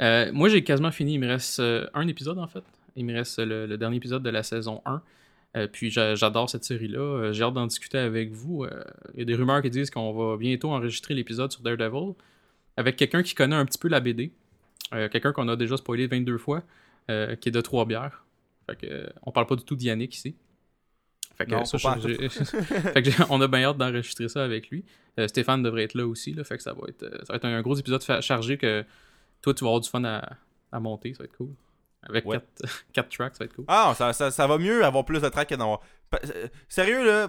Moi, 0.00 0.48
j'ai 0.48 0.62
quasiment 0.64 0.90
fini. 0.90 1.14
Il 1.14 1.20
me 1.20 1.28
reste 1.28 1.60
un 1.94 2.08
épisode, 2.08 2.38
en 2.38 2.46
fait. 2.46 2.64
Il 2.96 3.04
me 3.04 3.14
reste 3.14 3.38
le, 3.38 3.66
le 3.66 3.76
dernier 3.78 3.96
épisode 3.98 4.22
de 4.22 4.30
la 4.30 4.42
saison 4.42 4.80
1. 4.86 5.02
Euh, 5.56 5.66
puis 5.66 5.90
j'a- 5.90 6.14
j'adore 6.14 6.50
cette 6.50 6.64
série-là. 6.64 6.98
Euh, 7.00 7.32
j'ai 7.32 7.42
hâte 7.42 7.54
d'en 7.54 7.66
discuter 7.66 7.98
avec 7.98 8.30
vous. 8.32 8.64
Euh, 8.64 8.84
Il 9.14 9.20
y 9.20 9.22
a 9.22 9.24
des 9.24 9.34
rumeurs 9.34 9.62
qui 9.62 9.70
disent 9.70 9.90
qu'on 9.90 10.12
va 10.12 10.36
bientôt 10.36 10.70
enregistrer 10.70 11.14
l'épisode 11.14 11.50
sur 11.50 11.62
Daredevil 11.62 12.14
avec 12.76 12.96
quelqu'un 12.96 13.22
qui 13.22 13.34
connaît 13.34 13.56
un 13.56 13.64
petit 13.64 13.78
peu 13.78 13.88
la 13.88 14.00
BD. 14.00 14.32
Quelqu'un 14.90 15.32
qu'on 15.32 15.48
a 15.48 15.56
déjà 15.56 15.76
spoilé 15.76 16.06
22 16.06 16.38
fois, 16.38 16.62
qui 17.08 17.48
est 17.48 17.50
de 17.50 17.60
Trois-Bières. 17.60 18.24
Fait 18.66 18.76
que, 18.76 19.06
on 19.22 19.32
parle 19.32 19.46
pas 19.46 19.56
du 19.56 19.64
tout 19.64 19.76
d'Yannick 19.76 20.14
ici. 20.14 20.34
Fait 21.36 21.44
que, 21.46 21.50
Non, 21.50 21.64
ça, 21.64 21.78
fait 22.92 23.02
que 23.02 23.10
on 23.30 23.40
a 23.40 23.48
bien 23.48 23.64
hâte 23.64 23.76
d'enregistrer 23.78 24.28
ça 24.28 24.42
avec 24.44 24.70
lui. 24.70 24.84
Euh, 25.18 25.28
Stéphane 25.28 25.62
devrait 25.62 25.84
être 25.84 25.94
là 25.94 26.06
aussi, 26.06 26.32
là, 26.32 26.42
fait 26.44 26.56
que 26.56 26.62
ça 26.62 26.72
va 26.72 26.80
être, 26.88 27.04
ça 27.24 27.32
va 27.32 27.36
être 27.36 27.44
un 27.44 27.60
gros 27.62 27.76
épisode 27.76 28.02
chargé 28.22 28.56
que 28.56 28.84
toi 29.42 29.52
tu 29.54 29.64
vas 29.64 29.68
avoir 29.70 29.80
du 29.80 29.88
fun 29.88 30.02
à, 30.04 30.36
à 30.72 30.80
monter, 30.80 31.12
ça 31.14 31.18
va 31.20 31.24
être 31.26 31.36
cool. 31.36 31.50
Avec 32.02 32.24
Ouais. 32.26 32.38
4 32.92 33.08
tracks, 33.16 33.34
ça 33.34 33.38
va 33.40 33.44
être 33.46 33.54
cool. 33.54 33.64
Ah, 33.68 33.92
ça, 33.96 34.12
ça, 34.12 34.30
ça 34.30 34.46
va 34.46 34.56
mieux 34.58 34.84
avoir 34.84 35.04
plus 35.04 35.20
de 35.20 35.28
tracks 35.28 35.48
que 35.48 35.54
euh, 35.54 36.46
Sérieux, 36.68 37.04
là, 37.04 37.28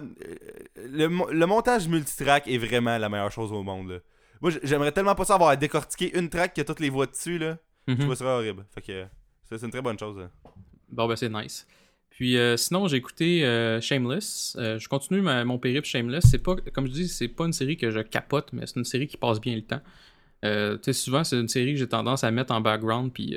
le, 0.76 1.32
le 1.32 1.46
montage 1.46 1.88
multitrack 1.88 2.46
est 2.48 2.58
vraiment 2.58 2.96
la 2.96 3.08
meilleure 3.08 3.32
chose 3.32 3.52
au 3.52 3.62
monde. 3.62 3.90
Là. 3.90 3.98
Moi, 4.40 4.52
j'aimerais 4.62 4.92
tellement 4.92 5.14
pas 5.14 5.24
ça 5.24 5.34
avoir 5.34 5.50
à 5.50 5.56
décortiquer 5.56 6.16
une 6.18 6.30
track 6.30 6.54
qui 6.54 6.60
a 6.60 6.64
toutes 6.64 6.80
les 6.80 6.88
voix 6.90 7.06
dessus. 7.06 7.38
là. 7.38 7.58
Je 7.88 7.94
Mhm. 7.94 8.00
trouve 8.00 8.14
ça 8.14 8.24
horrible. 8.26 8.64
Fait 8.74 8.80
que 8.82 9.06
c'est 9.50 9.62
une 9.62 9.70
très 9.70 9.82
bonne 9.82 9.98
chose. 9.98 10.16
là. 10.18 10.30
Bon, 10.88 11.06
ben 11.08 11.16
c'est 11.16 11.28
nice. 11.28 11.66
Puis 12.10 12.36
euh, 12.38 12.56
sinon, 12.56 12.86
j'ai 12.88 12.96
écouté 12.96 13.44
euh, 13.44 13.80
Shameless. 13.80 14.56
Euh, 14.58 14.78
je 14.78 14.88
continue 14.88 15.20
ma- 15.20 15.44
mon 15.44 15.58
périple 15.58 15.86
Shameless. 15.86 16.24
C'est 16.30 16.38
pas, 16.38 16.54
comme 16.72 16.86
je 16.86 16.92
dis, 16.92 17.08
c'est 17.08 17.28
pas 17.28 17.44
une 17.46 17.52
série 17.52 17.76
que 17.76 17.90
je 17.90 18.00
capote, 18.00 18.52
mais 18.52 18.66
c'est 18.66 18.76
une 18.76 18.84
série 18.84 19.08
qui 19.08 19.16
passe 19.16 19.40
bien 19.40 19.56
le 19.56 19.62
temps. 19.62 19.80
Tu 20.42 20.48
sais, 20.82 20.92
souvent, 20.94 21.22
c'est 21.24 21.38
une 21.38 21.48
série 21.48 21.72
que 21.74 21.78
j'ai 21.78 21.88
tendance 21.88 22.24
à 22.24 22.30
mettre 22.30 22.52
en 22.54 22.60
background, 22.62 23.12
puis 23.12 23.36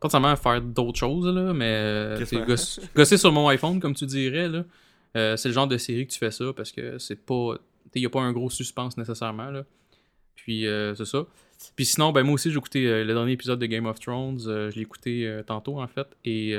pas 0.00 0.06
nécessairement 0.06 0.28
à 0.28 0.36
faire 0.36 0.60
d'autres 0.60 0.98
choses, 0.98 1.26
là, 1.26 1.52
mais 1.52 1.64
euh, 1.76 2.16
goss- 2.46 2.80
gosser 2.94 3.16
sur 3.16 3.32
mon 3.32 3.48
iPhone, 3.48 3.80
comme 3.80 3.94
tu 3.94 4.06
dirais, 4.06 4.48
là. 4.48 4.64
Euh, 5.16 5.36
c'est 5.36 5.48
le 5.48 5.54
genre 5.54 5.68
de 5.68 5.76
série 5.78 6.06
que 6.06 6.12
tu 6.12 6.18
fais 6.18 6.30
ça 6.32 6.44
parce 6.56 6.72
que 6.72 6.98
c'est 6.98 7.16
pas. 7.24 7.54
Il 7.94 8.00
n'y 8.00 8.06
a 8.06 8.10
pas 8.10 8.20
un 8.20 8.32
gros 8.32 8.50
suspense 8.50 8.96
nécessairement, 8.96 9.50
là. 9.50 9.64
Puis 10.34 10.66
euh, 10.66 10.94
c'est 10.96 11.04
ça. 11.04 11.24
Puis 11.76 11.84
sinon, 11.86 12.10
ben 12.10 12.24
moi 12.24 12.34
aussi, 12.34 12.50
j'ai 12.50 12.56
écouté 12.58 12.86
euh, 12.86 13.04
le 13.04 13.14
dernier 13.14 13.32
épisode 13.32 13.60
de 13.60 13.66
Game 13.66 13.86
of 13.86 14.00
Thrones. 14.00 14.40
Je 14.40 14.74
l'ai 14.74 14.82
écouté 14.82 15.40
tantôt, 15.46 15.80
en 15.80 15.86
fait. 15.86 16.08
Et 16.24 16.56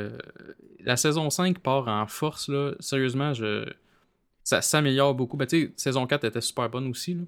la 0.83 0.95
saison 0.95 1.29
5 1.29 1.59
part 1.59 1.87
en 1.89 2.07
force, 2.07 2.47
là. 2.47 2.71
Sérieusement, 2.79 3.33
je... 3.33 3.65
ça 4.43 4.61
s'améliore 4.61 5.13
beaucoup. 5.13 5.35
Ben, 5.35 5.45
tu 5.45 5.65
sais, 5.65 5.73
saison 5.75 6.07
4 6.07 6.23
était 6.23 6.41
super 6.41 6.69
bonne 6.69 6.87
aussi, 6.87 7.15
là. 7.15 7.21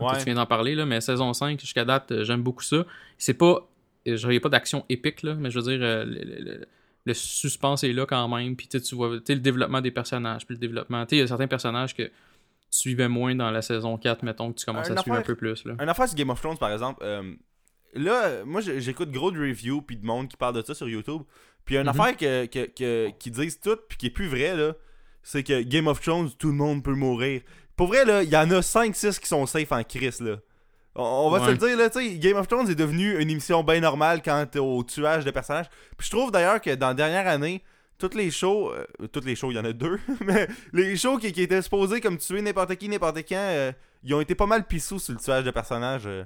Ouais. 0.00 0.18
Tu 0.18 0.24
viens 0.24 0.34
d'en 0.34 0.46
parler, 0.46 0.74
là, 0.74 0.86
mais 0.86 1.00
saison 1.00 1.32
5, 1.32 1.58
jusqu'à 1.60 1.84
date, 1.84 2.22
j'aime 2.22 2.42
beaucoup 2.42 2.62
ça. 2.62 2.84
C'est 3.18 3.34
pas. 3.34 3.68
Je 4.06 4.28
n'y 4.28 4.36
a 4.36 4.40
pas 4.40 4.48
d'action 4.48 4.84
épique, 4.88 5.22
là, 5.22 5.34
mais 5.34 5.50
je 5.50 5.58
veux 5.58 5.70
dire, 5.76 5.80
euh, 5.82 6.04
le, 6.04 6.20
le- 6.24 6.40
le- 6.44 6.66
le 7.06 7.14
suspense 7.14 7.84
est 7.84 7.92
là 7.92 8.06
quand 8.06 8.28
même. 8.28 8.56
Puis 8.56 8.68
tu 8.68 8.94
vois 8.94 9.08
le 9.10 9.34
développement 9.36 9.80
des 9.80 9.90
personnages. 9.90 10.46
Puis 10.46 10.54
le 10.54 10.60
développement. 10.60 11.04
Tu 11.06 11.10
sais, 11.10 11.16
il 11.16 11.20
y 11.20 11.22
a 11.22 11.26
certains 11.26 11.46
personnages 11.48 11.94
que 11.94 12.02
tu 12.04 12.10
suivais 12.70 13.08
moins 13.08 13.34
dans 13.34 13.50
la 13.50 13.62
saison 13.62 13.96
4, 13.98 14.22
mettons, 14.22 14.52
que 14.52 14.58
tu 14.58 14.64
commences 14.64 14.90
Un 14.90 14.96
à 14.96 15.02
suivre 15.02 15.16
un 15.18 15.22
peu 15.22 15.34
plus. 15.34 15.64
Là. 15.64 15.74
Un 15.78 15.88
affaire 15.88 16.08
sur 16.08 16.16
Game 16.16 16.30
of 16.30 16.40
Thrones, 16.40 16.58
par 16.58 16.72
exemple. 16.72 17.00
euh, 17.04 17.34
là, 17.94 18.24
euh, 18.26 18.44
moi, 18.44 18.60
j'écoute 18.60 19.10
gros 19.10 19.30
de 19.30 19.38
reviews 19.38 19.82
puis 19.82 19.96
de 19.96 20.04
monde 20.04 20.28
qui 20.28 20.36
parle 20.36 20.54
de 20.56 20.62
ça 20.62 20.74
sur 20.74 20.88
YouTube. 20.88 21.22
Puis 21.64 21.76
une 21.76 21.82
Mhm. 21.82 21.88
affaire 21.88 22.16
que, 22.16 22.46
que, 22.46 22.66
que- 22.66 23.10
qui 23.18 23.30
disent 23.30 23.60
tout 23.60 23.76
puis 23.88 23.96
qui 23.98 24.06
est 24.06 24.10
plus 24.10 24.26
vrai, 24.28 24.56
là, 24.56 24.74
c'est 25.22 25.42
que 25.42 25.62
Game 25.62 25.86
of 25.86 26.00
Thrones, 26.00 26.30
tout 26.38 26.48
le 26.48 26.54
monde 26.54 26.82
peut 26.82 26.94
mourir. 26.94 27.42
Pour 27.76 27.88
vrai, 27.88 28.04
là, 28.04 28.22
il 28.22 28.28
y 28.28 28.36
en 28.36 28.50
a 28.50 28.60
5-6 28.62 29.18
qui 29.20 29.26
sont 29.28 29.46
safe 29.46 29.72
en 29.72 29.82
crise, 29.84 30.20
là. 30.20 30.36
On, 30.96 31.28
va 31.30 31.38
se 31.40 31.44
Ouais. 31.46 31.50
le 31.52 31.56
dire, 31.58 31.76
là, 31.76 31.90
tu 31.90 31.98
sais, 31.98 32.18
Game 32.18 32.36
of 32.36 32.46
Thrones 32.46 32.70
est 32.70 32.74
devenu 32.76 33.20
une 33.20 33.28
émission 33.28 33.64
bien 33.64 33.80
normale 33.80 34.22
quant 34.22 34.46
au 34.58 34.84
tuage 34.84 35.24
de 35.24 35.30
personnages. 35.32 35.68
Puis 35.96 36.06
je 36.06 36.10
trouve 36.16 36.30
d'ailleurs 36.30 36.60
que 36.60 36.74
dans 36.74 36.88
la 36.88 36.94
dernière 36.94 37.26
année, 37.26 37.62
toutes 37.98 38.14
les 38.14 38.30
shows, 38.30 38.70
euh, 38.72 38.84
toutes 39.12 39.24
les 39.24 39.34
shows, 39.34 39.50
il 39.50 39.56
y 39.56 39.58
en 39.58 39.64
a 39.64 39.72
deux, 39.72 39.98
mais 40.24 40.46
les 40.72 40.96
shows 40.96 41.18
qui, 41.18 41.32
qui 41.32 41.42
étaient 41.42 41.62
supposés 41.62 42.00
comme 42.00 42.16
tuer 42.18 42.42
n'importe 42.42 42.76
qui, 42.76 42.88
n'importe 42.88 43.18
quand, 43.28 43.34
euh, 43.36 43.72
ils 44.04 44.14
ont 44.14 44.20
été 44.20 44.34
pas 44.36 44.46
mal 44.46 44.66
pissous 44.66 44.98
sur 45.00 45.14
le 45.14 45.18
tuage 45.20 45.44
de 45.44 45.50
personnages. 45.50 46.06
euh. 46.06 46.24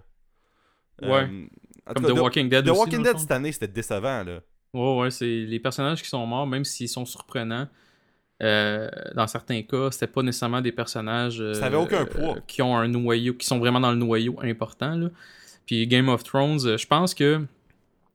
Ouais. 1.03 1.09
Euh, 1.31 1.47
tout 1.87 1.95
Comme 1.95 2.07
cas, 2.07 2.13
The 2.15 2.19
Walking 2.23 2.49
Dead 2.51 2.65
The 2.67 2.69
aussi, 2.71 2.81
Walking 2.81 3.03
Dead 3.03 3.19
cette 3.19 3.31
année, 3.31 3.53
c'était 3.53 3.69
décevant, 3.69 4.23
là. 4.25 4.41
Ouais, 4.75 4.97
ouais, 4.99 5.11
c'est 5.11 5.25
les 5.25 5.61
personnages 5.61 6.03
qui 6.03 6.09
sont 6.09 6.27
morts, 6.27 6.47
même 6.47 6.65
s'ils 6.65 6.89
sont 6.91 7.07
surprenants. 7.07 7.69
Euh, 8.43 8.89
dans 9.15 9.27
certains 9.27 9.63
cas, 9.63 9.91
c'était 9.91 10.07
pas 10.07 10.23
nécessairement 10.23 10.61
des 10.61 10.71
personnages 10.73 11.41
euh, 11.41 11.55
Ça 11.55 11.67
avait 11.67 11.77
aucun 11.77 12.05
poids. 12.05 12.37
euh, 12.37 12.41
qui 12.47 12.63
ont 12.63 12.77
un 12.77 12.87
noyau, 12.87 13.35
qui 13.35 13.47
sont 13.47 13.59
vraiment 13.59 13.81
dans 13.81 13.91
le 13.91 13.97
noyau 13.97 14.37
important. 14.43 14.95
Là. 14.95 15.09
Puis 15.67 15.87
Game 15.89 16.09
of 16.09 16.23
Thrones, 16.23 16.61
euh, 16.65 16.77
je 16.79 16.87
pense 16.87 17.15
que 17.15 17.41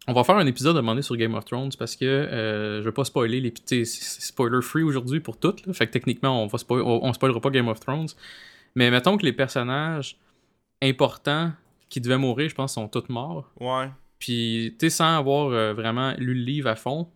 on 0.07 0.13
va 0.13 0.23
faire 0.23 0.35
un 0.37 0.45
épisode 0.45 0.75
à 0.75 0.79
un 0.79 0.81
moment 0.81 0.93
donné 0.93 1.01
sur 1.01 1.15
Game 1.17 1.33
of 1.33 1.45
Thrones 1.45 1.71
parce 1.79 1.95
que 1.95 2.05
je 2.05 2.83
veux 2.83 2.91
pas 2.91 3.05
spoiler 3.05 3.39
les 3.39 3.51
petits 3.51 3.85
spoiler 3.85 4.61
free 4.61 4.83
aujourd'hui 4.83 5.21
pour 5.21 5.37
toutes. 5.37 5.65
là. 5.65 5.71
Fait 5.73 5.87
que 5.87 5.91
techniquement, 5.93 6.43
on 6.43 6.47
va 6.47 6.57
spoil, 6.57 6.81
on, 6.81 7.05
on 7.05 7.13
spoilera 7.13 7.39
pas 7.39 7.49
Game 7.49 7.69
of 7.69 7.79
Thrones. 7.79 8.09
Mais 8.75 8.91
mettons 8.91 9.17
que 9.17 9.25
les 9.25 9.31
personnages 9.31 10.17
importants 10.81 11.53
qui 11.87 12.01
devaient 12.01 12.17
mourir, 12.17 12.49
je 12.49 12.55
pense, 12.55 12.73
sont 12.73 12.89
tous 12.89 13.07
morts. 13.07 13.49
Ouais. 13.61 13.89
Puis, 14.19 14.75
tu 14.77 14.87
sais, 14.87 14.89
sans 14.89 15.17
avoir 15.17 15.73
vraiment 15.73 16.13
lu 16.17 16.33
le 16.33 16.43
livre 16.43 16.67
à 16.69 16.75
fond, 16.75 17.07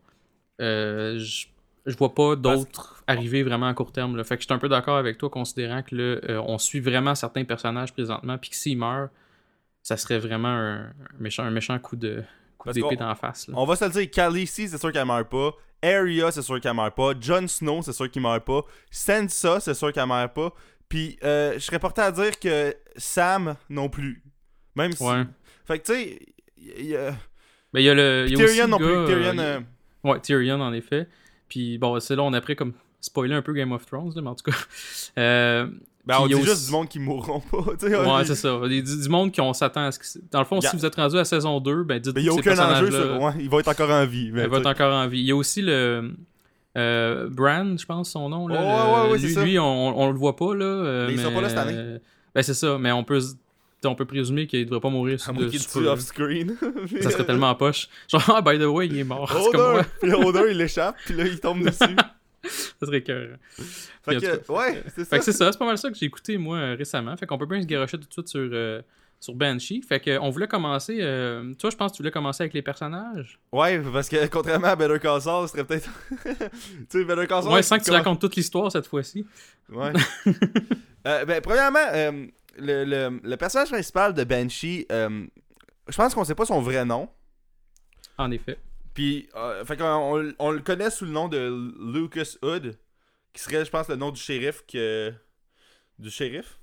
je 0.59 1.45
je 1.87 1.97
vois 1.97 2.13
pas 2.13 2.35
d'autres 2.35 3.01
arriver 3.07 3.41
vraiment 3.43 3.67
à 3.67 3.73
court 3.73 3.91
terme. 3.91 4.15
Là. 4.17 4.23
Fait 4.23 4.35
que 4.35 4.41
je 4.43 4.47
suis 4.47 4.53
un 4.53 4.59
peu 4.59 4.69
d'accord 4.69 4.97
avec 4.97 5.17
toi, 5.17 5.29
considérant 5.29 5.81
que 5.81 5.95
là, 5.95 6.03
euh, 6.29 6.41
on 6.45 6.57
suit 6.57 6.79
vraiment 6.81 7.15
certains 7.15 7.43
personnages 7.45 7.93
présentement, 7.93 8.37
puis 8.37 8.49
que 8.51 8.55
s'ils 8.55 8.77
meurent, 8.77 9.09
ça 9.81 9.95
serait 9.97 10.19
vraiment 10.19 10.49
un, 10.49 10.93
méchant, 11.17 11.43
un 11.43 11.49
méchant 11.51 11.79
coup 11.79 11.95
de 11.95 12.23
coup 12.57 12.71
d'épée 12.71 12.95
dans 12.97 13.07
la 13.07 13.15
face. 13.15 13.47
là. 13.47 13.53
On 13.57 13.65
va 13.65 13.75
se 13.75 13.85
le 13.85 13.91
dire, 13.91 14.11
Khaleesi, 14.11 14.67
c'est 14.69 14.77
sûr 14.77 14.91
qu'elle 14.91 15.05
meurt 15.05 15.29
pas. 15.29 15.51
Arya, 15.81 16.31
c'est 16.31 16.41
sûr 16.41 16.59
qu'elle 16.59 16.73
meurt 16.73 16.95
pas. 16.95 17.13
Jon 17.19 17.47
Snow, 17.47 17.81
c'est 17.83 17.93
sûr 17.93 18.09
qu'il 18.11 18.21
meurt 18.21 18.43
pas. 18.43 18.61
Sansa, 18.91 19.59
c'est 19.59 19.73
sûr 19.75 19.93
qu'elle 19.93 20.07
meurt 20.07 20.33
pas. 20.33 20.51
Puis, 20.89 21.17
euh, 21.23 21.53
je 21.53 21.59
serais 21.59 21.79
porté 21.79 22.01
à 22.01 22.11
dire 22.11 22.37
que 22.39 22.73
Sam 22.95 23.55
non 23.69 23.87
plus. 23.89 24.23
Même 24.75 24.91
si. 24.93 25.03
Ouais. 25.03 25.23
Fait 25.65 25.79
que, 25.79 25.85
tu 25.85 25.93
sais, 25.93 26.19
il 26.57 26.85
y 26.87 26.95
a- 26.95 27.13
Mais 27.73 27.81
il 27.83 27.85
y 27.85 27.89
a 27.89 27.93
le. 27.93 28.25
il 28.27 28.37
y 28.37 28.41
a 28.41 28.43
aussi 28.45 28.53
Tyrion 28.55 28.65
le 28.65 28.71
non 28.71 28.77
gars, 28.77 28.85
plus. 28.85 28.95
euh, 28.95 29.05
Tyrion. 29.07 29.33
il- 29.33 29.39
euh, 29.39 29.59
Ouais, 30.03 30.19
Tyrion, 30.21 30.61
en 30.61 30.73
effet. 30.73 31.07
Puis 31.49 31.77
bon, 31.77 31.99
c'est 31.99 32.15
là, 32.15 32.23
on 32.23 32.33
a 32.33 32.41
pris 32.41 32.55
comme 32.55 32.73
spoiler 32.99 33.35
un 33.35 33.41
peu 33.41 33.53
Game 33.53 33.71
of 33.71 33.85
Thrones, 33.85 34.11
là, 34.15 34.21
mais 34.21 34.29
en 34.29 34.35
tout 34.35 34.49
cas. 34.51 34.57
Euh, 35.17 35.67
Ben, 36.05 36.17
on 36.19 36.27
il 36.27 36.31
y 36.31 36.35
dit 36.35 36.41
a 36.41 36.45
juste 36.45 36.65
du 36.67 36.71
monde 36.71 36.87
qui 36.87 36.99
mourront 36.99 37.41
pas. 37.41 37.57
ouais, 37.57 38.25
c'est 38.25 38.35
ça. 38.35 38.59
Il 38.69 38.83
du, 38.83 39.01
du 39.01 39.09
monde 39.09 39.31
qui 39.31 39.41
on 39.41 39.51
s'attend 39.53 39.85
à 39.87 39.91
ce 39.91 39.99
que. 39.99 40.05
Dans 40.31 40.39
le 40.39 40.45
fond, 40.45 40.61
si 40.61 40.75
vous 40.75 40.85
êtes 40.85 40.95
rendu 40.95 41.17
à 41.17 41.25
saison 41.25 41.59
2, 41.59 41.83
ben 41.83 41.99
dites 41.99 42.13
Mais 42.15 42.21
il 42.21 42.25
y 42.25 42.29
a 42.29 42.33
aucun 42.33 42.51
enjeu 42.51 42.89
personnages-là, 42.89 43.01
sur. 43.15 43.21
Ouais, 43.21 43.31
il 43.39 43.49
va 43.49 43.59
être 43.59 43.67
encore 43.67 43.89
en 43.91 44.05
vie. 44.05 44.31
mais 44.31 44.41
Elle 44.41 44.49
va 44.49 44.59
être 44.59 44.67
encore 44.67 44.93
en 44.93 45.07
vie. 45.07 45.19
Il 45.19 45.25
y 45.25 45.31
a 45.31 45.35
aussi 45.35 45.61
le. 45.61 46.13
Euh, 46.77 47.27
Bran, 47.31 47.75
je 47.77 47.85
pense 47.85 48.11
son 48.11 48.29
nom. 48.29 48.47
Là, 48.47 48.55
Ouais, 48.55 49.07
le- 49.09 49.13
ouais, 49.15 49.19
ouais, 49.37 49.43
lui, 49.45 49.57
on, 49.59 49.99
on 49.99 50.11
le 50.11 50.17
voit 50.17 50.35
pas. 50.35 50.53
Là, 50.53 50.65
euh, 50.65 51.07
Mais 51.07 51.13
il 51.13 51.19
sera 51.19 51.31
pas 51.31 51.41
là 51.41 51.49
cette 51.49 51.57
année. 51.57 51.97
Ben, 52.35 52.43
c'est 52.43 52.53
ça, 52.53 52.77
mais 52.77 52.91
on 52.91 53.03
peut, 53.03 53.19
on 53.85 53.95
peut 53.95 54.05
présumer 54.05 54.47
qu'il 54.47 54.65
devrait 54.65 54.79
pas 54.79 54.89
mourir 54.89 55.17
qu'il 55.17 55.59
sous 55.59 55.79
tue 55.81 55.87
off-screen. 55.87 56.55
Ça 57.01 57.11
serait 57.11 57.25
tellement 57.25 57.49
en 57.49 57.55
poche. 57.55 57.87
Genre, 58.07 58.23
ah, 58.35 58.41
by 58.41 58.57
the 58.59 58.63
way, 58.63 58.87
il 58.87 58.97
est 58.97 59.03
mort. 59.03 59.29
Puis 60.01 60.09
il 60.11 60.57
l'échappe, 60.57 60.95
puis 61.05 61.13
là, 61.15 61.25
il 61.25 61.39
tombe 61.39 61.63
dessus. 61.65 61.95
Ça 62.79 62.85
serait 62.85 63.01
cœur. 63.03 63.37
Fait 64.03 64.17
que, 64.17 64.51
ouais, 64.51 64.83
c'est 64.87 65.03
Fait 65.03 65.05
ça. 65.05 65.17
que 65.19 65.23
c'est 65.25 65.31
ça, 65.33 65.51
c'est 65.51 65.57
pas 65.57 65.65
mal 65.65 65.77
ça 65.77 65.89
que 65.91 65.97
j'ai 65.97 66.05
écouté 66.05 66.37
moi 66.37 66.57
euh, 66.57 66.75
récemment. 66.77 67.15
Fait 67.17 67.25
qu'on 67.25 67.37
peut 67.37 67.45
bien 67.45 67.61
se 67.61 67.67
garocher 67.67 67.97
tout 67.97 68.07
de 68.07 68.13
suite 68.13 68.27
sur, 68.29 68.39
euh, 68.53 68.81
sur 69.19 69.33
Banshee. 69.35 69.81
Fait 69.81 69.99
que 69.99 70.17
on 70.19 70.29
voulait 70.29 70.47
commencer. 70.47 70.99
euh, 71.01 71.53
toi, 71.55 71.69
je 71.69 71.75
pense 71.75 71.91
que 71.91 71.97
tu 71.97 72.03
voulais 72.03 72.11
commencer 72.11 72.43
avec 72.43 72.53
les 72.53 72.61
personnages. 72.61 73.37
Ouais, 73.51 73.79
parce 73.91 74.07
que 74.07 74.25
contrairement 74.27 74.67
à 74.67 74.75
Better 74.77 74.99
Call 74.99 75.21
Saul, 75.21 75.47
ce 75.47 75.53
serait 75.53 75.65
peut-être. 75.65 75.89
tu 76.23 76.29
sais, 76.89 77.03
Better 77.03 77.27
Call 77.27 77.43
Saul. 77.43 77.51
Ouais, 77.53 77.63
sans 77.63 77.79
que 77.79 77.83
tu 77.83 77.91
racontes 77.91 78.21
toute 78.21 78.35
l'histoire 78.35 78.71
cette 78.71 78.87
fois-ci. 78.87 79.25
Ouais. 79.69 79.91
Euh, 81.05 81.25
ben, 81.25 81.41
premièrement, 81.41 81.79
euh, 81.93 82.25
le, 82.57 82.83
le, 82.85 83.19
le 83.23 83.37
personnage 83.37 83.69
principal 83.69 84.13
de 84.13 84.23
Banshee, 84.23 84.85
euh, 84.91 85.25
je 85.87 85.95
pense 85.95 86.13
qu'on 86.13 86.23
sait 86.23 86.35
pas 86.35 86.45
son 86.45 86.61
vrai 86.61 86.85
nom. 86.85 87.09
En 88.17 88.31
effet. 88.31 88.57
Puis, 88.93 89.29
euh, 89.35 89.63
fait 89.63 89.79
on, 89.81 90.33
on 90.39 90.51
le 90.51 90.59
connaît 90.59 90.89
sous 90.89 91.05
le 91.05 91.11
nom 91.11 91.27
de 91.27 91.71
Lucas 91.93 92.35
Hood, 92.41 92.77
qui 93.33 93.41
serait, 93.43 93.63
je 93.63 93.69
pense, 93.69 93.87
le 93.89 93.95
nom 93.95 94.11
du 94.11 94.19
shérif 94.19 94.63
que. 94.67 95.13
Du 95.99 96.09
shérif? 96.09 96.59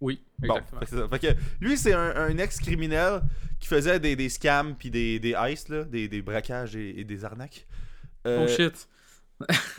Oui, 0.00 0.20
Bon, 0.40 0.56
exactement. 0.56 0.80
fait 0.80 0.84
que 0.86 0.90
c'est 0.90 0.96
ça. 0.96 1.08
Fait 1.08 1.18
que 1.18 1.40
lui, 1.64 1.76
c'est 1.76 1.92
un, 1.92 2.16
un 2.16 2.38
ex-criminel 2.38 3.22
qui 3.60 3.68
faisait 3.68 4.00
des, 4.00 4.16
des 4.16 4.28
scams 4.28 4.74
puis 4.76 4.90
des, 4.90 5.20
des 5.20 5.34
heists, 5.38 5.68
là, 5.68 5.84
des, 5.84 6.08
des 6.08 6.22
braquages 6.22 6.74
et, 6.74 6.98
et 7.00 7.04
des 7.04 7.24
arnaques. 7.24 7.66
Euh, 8.26 8.44
oh 8.44 8.48
shit. 8.48 8.88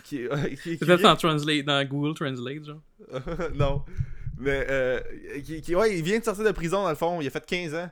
qui- 0.05 0.27
qui- 0.63 0.77
peut-être 0.77 1.03
en 1.05 1.15
translate, 1.17 1.65
dans 1.65 1.83
Google 1.85 2.13
Translate, 2.15 2.63
genre. 2.63 2.81
non. 3.55 3.83
Mais, 4.43 4.65
euh, 4.69 4.99
qui, 5.43 5.61
qui- 5.61 5.75
ouais, 5.75 5.97
il 5.97 6.03
vient 6.03 6.19
de 6.19 6.23
sortir 6.23 6.43
de 6.43 6.51
prison, 6.51 6.83
dans 6.83 6.89
le 6.89 6.95
fond. 6.95 7.21
Il 7.21 7.27
a 7.27 7.29
fait 7.29 7.45
15 7.45 7.75
ans 7.75 7.89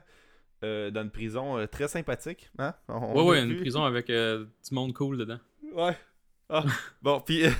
euh, 0.64 0.90
dans 0.90 1.02
une 1.02 1.10
prison 1.10 1.58
euh, 1.58 1.66
très 1.66 1.88
sympathique. 1.88 2.50
Hein? 2.58 2.74
On- 2.88 3.14
Ouais, 3.14 3.22
ouais, 3.30 3.42
une 3.42 3.56
prison 3.60 3.84
avec 3.84 4.10
euh, 4.10 4.44
du 4.68 4.74
monde 4.74 4.92
cool 4.94 5.18
dedans. 5.18 5.38
Ouais. 5.74 5.96
Ah. 6.48 6.64
bon, 7.02 7.20
puis. 7.20 7.44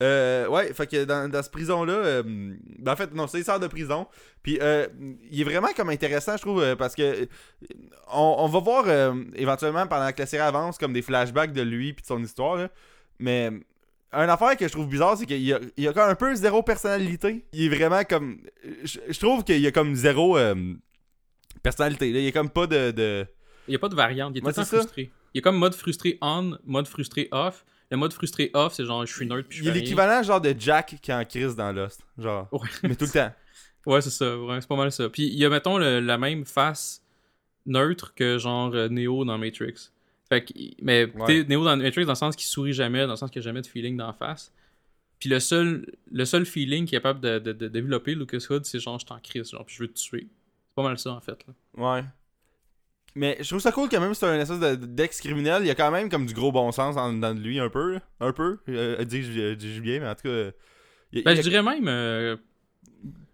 ouais, 0.00 0.72
fait 0.74 0.86
que 0.86 1.04
dans, 1.04 1.30
dans 1.30 1.42
cette 1.42 1.52
prison-là. 1.52 2.22
ben, 2.22 2.58
en 2.86 2.96
fait, 2.96 3.12
non, 3.14 3.26
c'est 3.26 3.38
il 3.38 3.44
sort 3.44 3.60
de 3.60 3.66
prison. 3.66 4.06
Puis, 4.42 4.58
euh, 4.60 4.86
il 5.30 5.40
est 5.40 5.44
vraiment 5.44 5.68
comme 5.76 5.88
intéressant, 5.90 6.36
je 6.36 6.42
trouve, 6.42 6.76
parce 6.76 6.94
que. 6.94 7.28
On, 8.12 8.36
on 8.38 8.48
va 8.48 8.60
voir 8.60 9.14
éventuellement 9.34 9.86
pendant 9.86 10.10
que 10.12 10.20
la 10.20 10.26
série 10.26 10.42
avance 10.42 10.78
comme 10.78 10.92
des 10.92 11.02
flashbacks 11.02 11.52
de 11.52 11.62
lui 11.62 11.92
puis 11.92 12.02
de 12.02 12.06
son 12.06 12.22
histoire, 12.22 12.56
là. 12.56 12.68
Mais. 13.18 13.50
Un 14.18 14.28
affaire 14.28 14.56
que 14.56 14.66
je 14.66 14.72
trouve 14.72 14.88
bizarre, 14.88 15.16
c'est 15.16 15.26
qu'il 15.26 15.42
y 15.42 15.52
a, 15.52 15.60
il 15.76 15.86
a 15.88 15.92
comme 15.92 16.08
un 16.08 16.14
peu 16.14 16.34
zéro 16.34 16.62
personnalité. 16.62 17.44
Il 17.52 17.64
est 17.64 17.76
vraiment 17.76 18.02
comme. 18.04 18.38
Je, 18.84 18.98
je 19.08 19.18
trouve 19.20 19.44
qu'il 19.44 19.60
y 19.60 19.66
a 19.66 19.72
comme 19.72 19.94
zéro 19.94 20.36
euh, 20.38 20.74
personnalité. 21.62 22.12
Là. 22.12 22.18
Il 22.20 22.24
y 22.24 22.28
a 22.28 22.32
comme 22.32 22.50
pas 22.50 22.66
de- 22.66 22.90
de... 22.92 23.26
Il 23.68 23.72
n'y 23.72 23.76
a 23.76 23.78
pas 23.78 23.88
de 23.88 23.94
variante, 23.96 24.32
il 24.34 24.38
est 24.38 24.40
tout 24.42 24.52
ça. 24.52 24.64
frustré. 24.64 25.10
Il 25.34 25.38
y 25.38 25.40
a 25.40 25.42
comme 25.42 25.56
mode 25.58 25.74
frustré 25.74 26.18
on, 26.22 26.56
mode 26.64 26.86
frustré 26.86 27.28
off. 27.32 27.64
Le 27.90 27.96
mode 27.96 28.12
frustré 28.12 28.50
off, 28.54 28.74
c'est 28.74 28.84
genre 28.84 29.04
je 29.06 29.12
suis 29.14 29.26
neutre 29.26 29.48
puis 29.48 29.58
je 29.58 29.64
Il 29.64 29.68
est 29.68 29.72
l'équivalent 29.74 30.22
genre 30.22 30.40
de 30.40 30.54
Jack 30.58 30.96
qui 31.00 31.10
est 31.10 31.14
en 31.14 31.24
crise 31.24 31.54
dans 31.54 31.72
Lost. 31.72 32.00
Genre. 32.18 32.48
Ouais. 32.52 32.68
Mais 32.84 32.94
tout 32.96 33.04
le 33.06 33.10
temps. 33.10 33.32
Ouais, 33.86 34.00
c'est 34.00 34.10
ça, 34.10 34.36
ouais, 34.36 34.60
c'est 34.60 34.66
pas 34.66 34.74
mal 34.74 34.90
ça. 34.90 35.08
Puis 35.08 35.28
il 35.28 35.34
y 35.38 35.44
a, 35.44 35.48
mettons, 35.48 35.78
le- 35.78 36.00
la 36.00 36.18
même 36.18 36.44
face 36.44 37.02
neutre 37.66 38.14
que 38.16 38.36
genre 38.36 38.72
euh, 38.74 38.88
Neo 38.88 39.24
dans 39.24 39.38
Matrix. 39.38 39.90
Fait 40.28 40.44
que, 40.44 40.52
mais 40.82 41.06
Ouais. 41.14 41.44
Neo 41.44 41.64
dans 41.64 41.76
Matrix, 41.76 42.04
dans 42.04 42.12
le 42.12 42.16
sens 42.16 42.34
qu'il 42.36 42.46
sourit 42.46 42.72
jamais, 42.72 43.02
dans 43.06 43.12
le 43.12 43.16
sens 43.16 43.30
qu'il 43.30 43.40
n'y 43.40 43.44
a 43.44 43.48
jamais 43.50 43.62
de 43.62 43.66
feeling 43.66 43.96
d'en 43.96 44.12
face. 44.12 44.52
Puis 45.20 45.28
le 45.30 45.40
seul, 45.40 45.86
le 46.10 46.24
seul 46.24 46.44
feeling 46.44 46.84
qu'il 46.84 46.96
est 46.96 47.00
capable 47.00 47.20
de, 47.20 47.38
de- 47.38 47.52
de 47.52 47.68
développer, 47.68 48.14
Lucas 48.14 48.44
Hood, 48.50 48.64
c'est 48.64 48.80
genre 48.80 48.98
je 48.98 49.06
suis 49.06 49.14
en 49.14 49.20
crise, 49.20 49.50
genre, 49.50 49.64
puis 49.64 49.76
je 49.76 49.82
veux 49.84 49.88
te 49.88 49.98
tuer. 49.98 50.26
C'est 50.68 50.74
pas 50.74 50.82
mal 50.82 50.98
ça, 50.98 51.12
en 51.12 51.20
fait. 51.20 51.38
Là. 51.46 51.54
Ouais. 51.98 52.04
Mais 53.14 53.38
je 53.40 53.48
trouve 53.48 53.60
ça 53.60 53.72
cool 53.72 53.88
quand 53.88 54.00
même, 54.00 54.12
c'est 54.12 54.26
un 54.26 54.38
espèce 54.38 54.60
de- 54.60 54.74
d'ex-criminel. 54.86 55.62
Il 55.62 55.68
y 55.68 55.70
a 55.70 55.74
quand 55.74 55.90
même 55.90 56.10
comme 56.10 56.26
du 56.26 56.34
gros 56.34 56.52
bon 56.52 56.70
sens 56.70 56.96
dans, 56.96 57.10
dans 57.12 57.32
lui, 57.38 57.58
un 57.58 57.70
peu. 57.70 57.98
Un 58.20 58.32
peu. 58.32 58.58
Euh, 58.68 59.02
dis-je 59.04 59.54
dis-je 59.54 59.80
bien, 59.80 60.00
mais 60.00 60.08
en 60.08 60.14
tout 60.14 60.22
cas. 60.24 60.28
euh, 60.28 60.50
il 61.12 61.22
Ben, 61.24 61.30
il 61.32 61.36
je 61.38 61.42
dirais 61.48 61.62
même 61.62 61.84
pas 61.86 62.42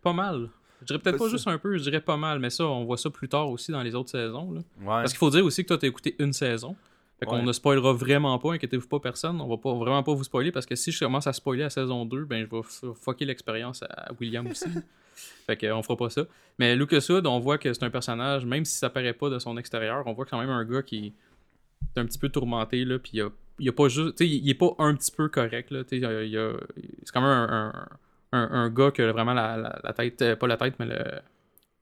pas 0.03 0.13
mal. 0.13 0.51
Je 0.83 0.87
dirais 0.87 0.99
peut-être 0.99 1.19
pas 1.19 1.29
juste 1.29 1.47
un 1.49 1.59
peu, 1.59 1.77
je 1.77 1.83
dirais 1.83 2.01
pas 2.01 2.17
mal, 2.17 2.39
mais 2.39 2.51
ça, 2.51 2.65
on 2.67 2.85
voit 2.85 2.97
ça 2.99 3.11
plus 3.11 3.29
tard 3.29 3.49
aussi 3.51 3.73
dans 3.73 3.83
les 3.83 3.95
autres 3.95 4.11
saisons. 4.11 4.53
Là. 4.53 4.61
Ouais. 4.81 4.87
Parce 4.87 5.13
qu'il 5.13 5.19
faut 5.19 5.31
dire 5.31 5.45
aussi 5.45 5.63
que 5.63 5.69
toi, 5.69 5.79
t'as 5.79 5.87
écouté 5.89 6.15
une 6.19 6.33
saison. 6.33 6.77
Fait 7.19 7.27
qu'on 7.27 7.37
Ouais. 7.37 7.43
ne 7.43 7.53
spoilera 7.53 7.93
vraiment 7.93 8.37
pas, 8.41 8.55
inquiétez-vous 8.55 8.89
pas 8.89 8.99
personne. 8.99 9.41
On 9.41 9.47
va 9.49 9.57
pas, 9.57 9.73
vraiment 9.75 10.03
pas 10.03 10.13
vous 10.13 10.25
spoiler 10.25 10.51
parce 10.51 10.67
que 10.67 10.75
si 10.75 10.91
je 10.91 10.99
commence 10.99 11.27
à 11.29 11.33
spoiler 11.33 11.63
à 11.63 11.71
saison 11.71 12.05
2, 12.05 12.25
ben 12.25 12.45
je 12.51 12.57
vais 12.57 12.95
fucker 13.01 13.25
l'expérience 13.25 13.83
à 13.85 14.11
William 14.21 14.45
aussi. 14.49 14.65
fait 15.47 15.57
qu'on 15.57 15.83
fera 15.85 15.97
pas 15.97 16.11
ça. 16.11 16.23
Mais 16.59 16.75
Lucas 16.75 17.07
Hood, 17.09 17.27
on 17.27 17.39
voit 17.39 17.59
que 17.59 17.73
c'est 17.73 17.85
un 17.85 17.91
personnage, 17.91 18.45
même 18.45 18.65
si 18.65 18.77
ça 18.77 18.91
paraît 18.91 19.13
pas 19.13 19.31
de 19.31 19.39
son 19.39 19.57
extérieur, 19.57 20.03
on 20.07 20.15
voit 20.15 20.25
quand 20.27 20.39
même 20.41 20.51
un 20.51 20.65
gars 20.65 20.83
qui 20.83 21.13
est 21.95 22.01
un 22.01 22.07
petit 22.07 22.19
peu 22.19 22.29
tourmenté, 22.29 22.85
là, 22.85 22.99
puis 22.99 23.11
il 23.15 23.21
a, 23.23 23.29
il 23.61 23.69
a 23.69 23.73
pas 23.73 23.87
juste. 23.89 24.17
Tu 24.17 24.25
sais, 24.25 24.29
il 24.29 24.51
est 24.51 24.55
pas 24.55 24.75
un 24.79 24.95
petit 24.97 25.13
peu 25.13 25.29
correct, 25.29 25.71
là. 25.71 25.85
Tu 25.85 25.91
sais, 25.91 25.97
il 25.99 26.05
a- 26.05 26.23
il 26.25 26.37
a- 26.37 26.55
c'est 27.05 27.13
quand 27.13 27.21
même 27.21 27.31
un, 27.31 27.69
un, 27.73 27.89
un- 28.33 28.49
un 28.51 28.71
gars 28.71 28.91
qui 28.91 29.03
a 29.03 29.13
vraiment 29.13 29.35
la, 29.35 29.57
la- 29.57 29.79
la 29.83 29.93
tête, 29.93 30.21
euh, 30.23 30.37
pas 30.37 30.47
la 30.47 30.57
tête, 30.57 30.75
mais 30.79 30.87
le. 30.87 30.95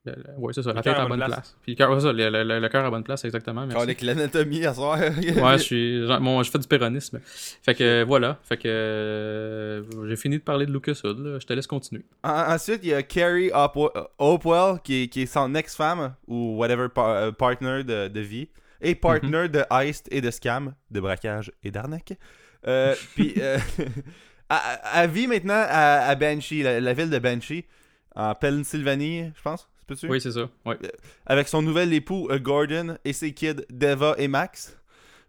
le- 0.07 0.13
le- 0.17 0.39
ouais, 0.39 0.53
c'est 0.55 0.63
ça, 0.63 0.73
la 0.73 0.83
tête 0.83 0.97
à 0.97 1.07
bonne 1.07 1.19
place. 1.19 1.31
place. 1.31 1.57
Puis 1.63 1.73
le 1.73 1.77
cœur, 1.77 1.91
ouais, 1.91 2.01
ça, 2.01 2.13
le, 2.13 2.31
le- 2.31 2.43
le- 2.43 2.59
le 2.59 2.69
cœur 2.71 2.85
à 2.87 2.91
bonne 2.91 3.05
place, 3.05 3.25
exactement. 3.25 3.67
merci. 3.67 3.83
Avec 3.83 4.01
l'anatomie 4.03 4.65
à 4.65 4.73
soir. 4.75 4.99
Ouais, 5.45 5.59
je 5.59 5.63
suis. 5.63 6.07
genre, 6.07 6.21
Bon, 6.21 6.43
je 6.43 6.51
fais 6.51 6.59
du 6.59 6.67
péronisme. 6.67 7.21
Fait 7.63 7.75
que 7.75 7.85
euh, 7.85 8.05
voilà. 8.07 8.39
Fait 8.43 8.57
que 8.57 8.63
euh, 8.67 9.83
j'ai 10.09 10.17
fini 10.17 10.39
de 10.39 10.43
parler 10.43 10.67
de 10.67 10.73
Lucas 10.73 10.99
Hood. 11.05 11.19
là. 11.19 11.39
Je 11.39 11.47
te 11.47 11.53
laisse 11.53 11.67
continuer. 11.67 12.05
En- 12.25 12.53
Ensuite, 12.55 12.81
il 12.83 12.89
y 12.91 12.95
a 12.95 13.03
Carrie 13.03 13.51
Hopewell, 14.19 14.81
qui 14.83 15.03
est, 15.05 15.09
qui 15.09 15.23
est 15.23 15.27
son 15.27 15.55
ex-femme, 15.55 16.15
ou 16.27 16.57
whatever, 16.57 16.89
par- 16.89 17.09
euh, 17.11 17.31
partner 17.33 17.85
de, 17.85 18.09
de 18.09 18.21
vie, 18.21 18.49
et 18.81 18.95
partner 18.95 19.49
de 19.49 19.63
heist 19.71 20.09
et 20.11 20.21
de 20.23 20.31
scam, 20.31 20.75
de 20.91 21.01
braquage 21.01 21.53
et 21.63 21.71
d'arnaque. 21.71 22.15
Euh, 22.67 22.95
Puis, 23.15 23.35
euh, 23.39 23.59
elle 24.51 24.81
elle 25.05 25.11
vit 25.11 25.27
maintenant 25.27 25.55
à, 25.69 26.07
à 26.09 26.15
Banshee, 26.15 26.63
la, 26.63 26.81
la 26.81 26.93
ville 26.93 27.11
de 27.11 27.19
Banshee, 27.19 27.65
en 28.15 28.35
Pennsylvanie, 28.35 29.33
je 29.37 29.43
pense. 29.43 29.69
C'est? 29.97 30.09
Oui, 30.09 30.21
c'est 30.21 30.31
ça. 30.33 30.49
Ouais. 30.65 30.79
avec 31.27 31.49
son 31.49 31.63
nouvel 31.63 31.93
époux 31.93 32.29
euh, 32.31 32.39
Gordon 32.39 32.97
et 33.05 33.13
ses 33.13 33.33
kids 33.35 33.65
Deva 33.71 34.15
et 34.19 34.29
Max. 34.29 34.77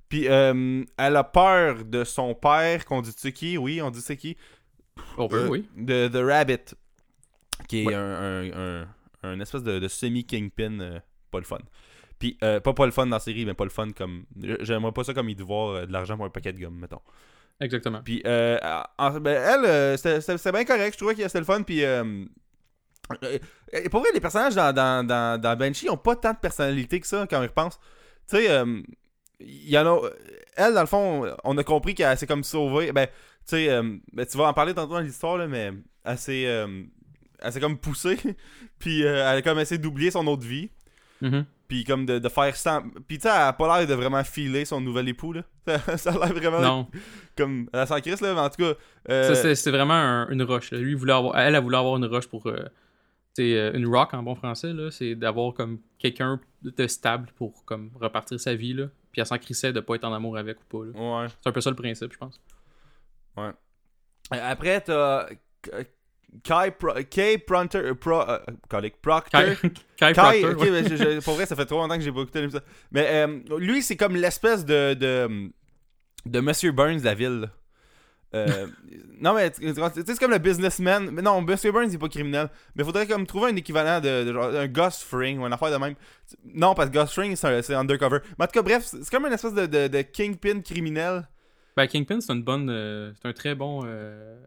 Puis 0.08 0.28
euh, 0.28 0.84
elle 0.98 1.16
a 1.16 1.24
peur 1.24 1.84
de 1.84 2.04
son 2.04 2.36
père, 2.36 2.86
qu'on 2.86 3.01
dit 3.01 3.12
c'est 3.16 3.32
qui? 3.32 3.58
Oui, 3.58 3.82
on 3.82 3.90
dit 3.90 4.01
c'est 4.01 4.18
qui? 4.18 4.38
On 5.18 5.28
peut, 5.28 5.46
Euh, 5.46 5.48
oui. 5.48 5.68
De 5.75 6.08
The 6.10 6.18
Rabbit, 6.24 6.75
qui 7.68 7.82
est 7.84 7.88
Ouais. 7.88 7.96
un, 7.96 8.01
un, 8.01 8.82
un- 8.84 8.88
un 9.24 9.40
espèce 9.40 9.63
de, 9.63 9.80
de 9.80 9.88
semi-kingpin, 9.88 10.80
euh, 10.80 11.00
pas 11.32 11.40
le 11.40 11.46
fun. 11.46 11.58
Puis, 12.20 12.38
euh, 12.44 12.60
pas 12.60 12.74
pas 12.74 12.86
le 12.86 12.92
fun 12.92 13.06
dans 13.08 13.16
la 13.16 13.20
série, 13.20 13.46
mais 13.46 13.56
pas 13.56 13.63
le 13.63 13.70
fun 13.72 13.90
comme. 13.98 14.25
J'aimerais 14.60 14.92
pas 14.92 15.04
ça 15.04 15.16
comme 15.16 15.30
il 15.30 15.36
devoir 15.36 15.70
euh, 15.70 15.86
de 15.88 15.92
l'argent 15.92 16.18
pour 16.18 16.25
un 16.25 16.30
paquet 16.30 16.54
de 16.54 16.60
gomme, 16.60 16.78
mettons. 16.78 17.01
Exactement. 17.62 18.01
Puis, 18.03 18.22
euh, 18.25 18.58
en- 18.98 19.20
ben, 19.20 19.41
elle, 19.41 19.65
euh, 19.65 19.98
c'était- 19.98 20.51
bien 20.51 20.65
correct. 20.65 20.94
Je 20.94 20.98
trouvais 20.98 21.15
que 21.15 21.22
c'était 21.22 21.39
le 21.39 21.46
fun. 21.46 21.62
Puis, 21.63 21.84
euh, 21.84 22.25
euh, 23.24 23.38
euh, 23.75 23.89
pour 23.89 24.01
vrai, 24.01 24.10
les 24.13 24.20
personnages 24.20 24.56
dans, 24.56 24.74
dans, 24.74 25.06
dans, 25.06 25.39
dans 25.39 25.56
Banshee 25.58 25.89
ont 25.89 25.98
pas 25.98 26.15
tant 26.15 26.34
de 26.34 26.38
personnalité 26.39 27.00
que 27.00 27.08
ça 27.08 27.27
quand 27.30 27.41
ils 27.41 27.48
repensent. 27.48 27.80
Tu 28.30 28.38
sais, 28.38 28.50
euh, 28.50 28.82
il 29.39 29.70
y 29.70 29.77
en 29.77 29.86
a. 29.86 30.10
Elle, 30.56 30.74
dans 30.74 30.82
le 30.82 30.88
fond, 30.88 31.36
on 31.44 31.58
a 31.58 31.63
compris 31.63 31.94
qu'elle 31.96 32.18
s'est 32.18 32.27
comme 32.27 32.44
sauvée. 32.44 32.91
Ben, 32.91 33.06
tu 33.08 33.12
sais, 33.56 33.70
euh, 33.70 33.98
ben, 34.13 34.25
tu 34.25 34.38
vas 34.38 34.46
en 34.48 34.53
parler 34.53 34.74
tantôt 34.74 34.94
dans 34.94 35.00
l'histoire, 35.00 35.38
là, 35.38 35.48
mais 35.48 35.72
elle 36.03 36.18
s'est. 36.18 36.46
euh, 36.48 36.84
elle 37.44 37.51
s'est 37.53 37.60
comme 37.60 37.77
poussée, 37.77 38.18
puis 38.80 39.01
elle 39.01 39.18
a 39.38 39.41
comme 39.41 39.58
essayé 39.60 39.80
d'oublier 39.80 40.12
son 40.12 40.25
autre 40.27 40.46
vie. 40.46 40.70
Mhm. 41.22 41.46
Puis 41.72 41.86
comme 41.86 42.06
de, 42.06 42.20
de 42.20 42.28
faire 42.28 42.54
sans. 42.58 42.82
Puis 43.08 43.18
tu 43.18 43.22
sais, 43.22 43.30
elle 43.34 43.44
a 43.44 43.54
pas 43.54 43.78
l'air 43.80 43.88
de 43.88 43.94
vraiment 43.94 44.22
filer 44.25 44.66
son 44.66 44.82
nouvel 44.82 45.08
époux, 45.08 45.32
là. 45.32 45.44
Ça, 45.98 46.10
a 46.12 46.25
l'air 46.25 46.34
vraiment. 46.36 46.60
Non, 46.60 46.88
Comme. 47.38 47.70
Elle 47.72 47.88
s'en 47.88 48.01
crisse, 48.01 48.20
là, 48.20 48.34
mais 48.34 48.42
en 48.42 48.50
tout 48.50 48.58
cas. 48.62 48.74
euh, 49.10 49.34
ça 49.34 49.56
c'est- 49.56 49.72
vraiment 49.72 49.94
un- 49.94 50.28
une 50.30 50.42
rush. 50.44 50.72
là. 50.72 50.80
Lui, 50.80 50.92
il 50.92 50.98
voulait 50.98 51.13
avoir, 51.13 51.38
elle 51.40 51.56
a 51.56 51.62
voulu 51.62 51.78
avoir 51.78 51.96
une 51.96 52.04
rush 52.04 52.28
pour. 52.28 52.48
euh, 52.48 52.58
c'est 53.34 53.56
euh, 53.58 53.72
une 53.74 53.88
rock 53.88 54.13
en 54.13 54.22
bon 54.22 54.36
français, 54.36 54.74
là. 54.74 54.92
C'est 54.92 55.16
d'avoir 55.16 55.54
comme 55.54 55.80
quelqu'un 55.98 56.42
de 56.62 56.88
stable 56.88 57.30
pour 57.38 57.63
comme 57.63 57.90
repartir 58.01 58.38
sa 58.38 58.54
vie, 58.54 58.74
là. 58.74 58.88
Puis 59.13 59.22
elle 59.22 59.25
s'en 59.25 59.38
crissait 59.38 59.72
de 59.72 59.80
pas 59.80 59.96
être 59.96 60.04
en 60.04 60.13
amour 60.13 60.38
avec 60.38 60.58
ou 60.60 60.66
pas, 60.66 60.86
là. 60.86 61.22
Ouais. 61.22 61.28
C'est 61.42 61.48
un 61.50 61.54
peu 61.54 61.62
ça 61.62 61.70
le 61.70 61.78
principe, 61.78 62.12
je 62.12 62.18
pense. 62.18 62.38
Euh, 63.38 63.51
Après, 64.32 64.82
t'as. 64.82 65.30
Kai 66.44 66.72
Pro... 66.72 66.94
Kay 67.10 67.38
Pronter... 67.38 67.78
euh, 67.80 67.94
Pro... 67.96 68.22
euh, 68.22 68.40
Proctor. 69.02 69.24
Kai, 69.32 69.56
Kai 69.98 70.14
Kai, 70.14 70.14
Proctor, 70.14 70.52
ok, 70.52 70.60
ouais. 70.62 70.72
mais 70.72 70.84
je- 70.90 70.96
je- 70.96 71.20
pour 71.24 71.34
vrai, 71.36 71.46
ça 71.46 71.56
fait 71.56 71.66
trop 71.66 71.80
longtemps 71.80 71.96
que 71.98 72.02
j'ai 72.04 72.12
pas 72.12 72.22
écouté 72.22 72.42
l'épisode. 72.42 72.64
Mais 72.92 73.08
euh, 73.10 73.40
lui, 73.58 73.82
c'est 73.84 73.98
comme 73.98 74.16
l'espèce 74.16 74.66
de, 74.66 74.94
de. 74.94 75.50
de 76.26 76.40
Monsieur 76.40 76.72
Burns 76.72 77.00
de 77.00 77.06
la 77.06 77.14
ville. 77.16 77.50
Euh, 78.34 78.66
non, 79.20 79.34
mais 79.34 79.52
tu 79.52 79.62
sais, 79.74 80.04
c'est 80.06 80.18
comme 80.18 80.32
le 80.32 80.38
businessman. 80.38 81.10
Mais 81.12 81.22
non, 81.22 81.42
Monsieur 81.42 81.74
Burns, 81.74 81.90
il 81.90 81.96
est 81.96 81.98
pas 81.98 82.08
criminel. 82.08 82.50
Mais 82.76 82.84
faudrait 82.86 83.06
comme 83.06 83.28
trouver 83.28 83.52
un 83.52 83.56
équivalent 83.58 84.00
de, 84.00 84.24
de 84.24 84.32
genre 84.32 84.46
un 84.56 84.68
Ghost 84.68 85.04
Fring 85.04 85.38
ou 85.40 85.46
une 85.46 85.52
affaire 85.52 85.70
de 85.70 85.76
même. 85.76 85.96
Non, 86.46 86.74
parce 86.74 86.90
que 86.90 86.94
Ghost 86.96 87.14
Fring, 87.14 87.36
c'est 87.36 87.48
un- 87.48 87.62
c'est 87.62 87.76
undercover. 87.76 88.20
Mais 88.40 88.46
en 88.46 88.48
tout 88.48 88.54
cas, 88.54 88.62
bref, 88.62 88.84
c'est 88.86 89.04
c'est 89.04 89.12
comme 89.12 89.26
une 89.26 89.34
espèce 89.34 89.54
de, 89.54 89.66
de, 89.66 89.88
de 89.90 90.02
kingpin 90.04 90.62
criminel. 90.62 91.28
Ben, 91.76 91.88
Kingpin, 91.88 92.22
c'est 92.22 92.32
une 92.32 92.44
bonne. 92.44 92.70
euh, 92.70 93.12
c'est 93.22 93.28
un 93.28 93.34
très 93.34 93.54
bon 93.54 93.82
euh, 93.86 94.40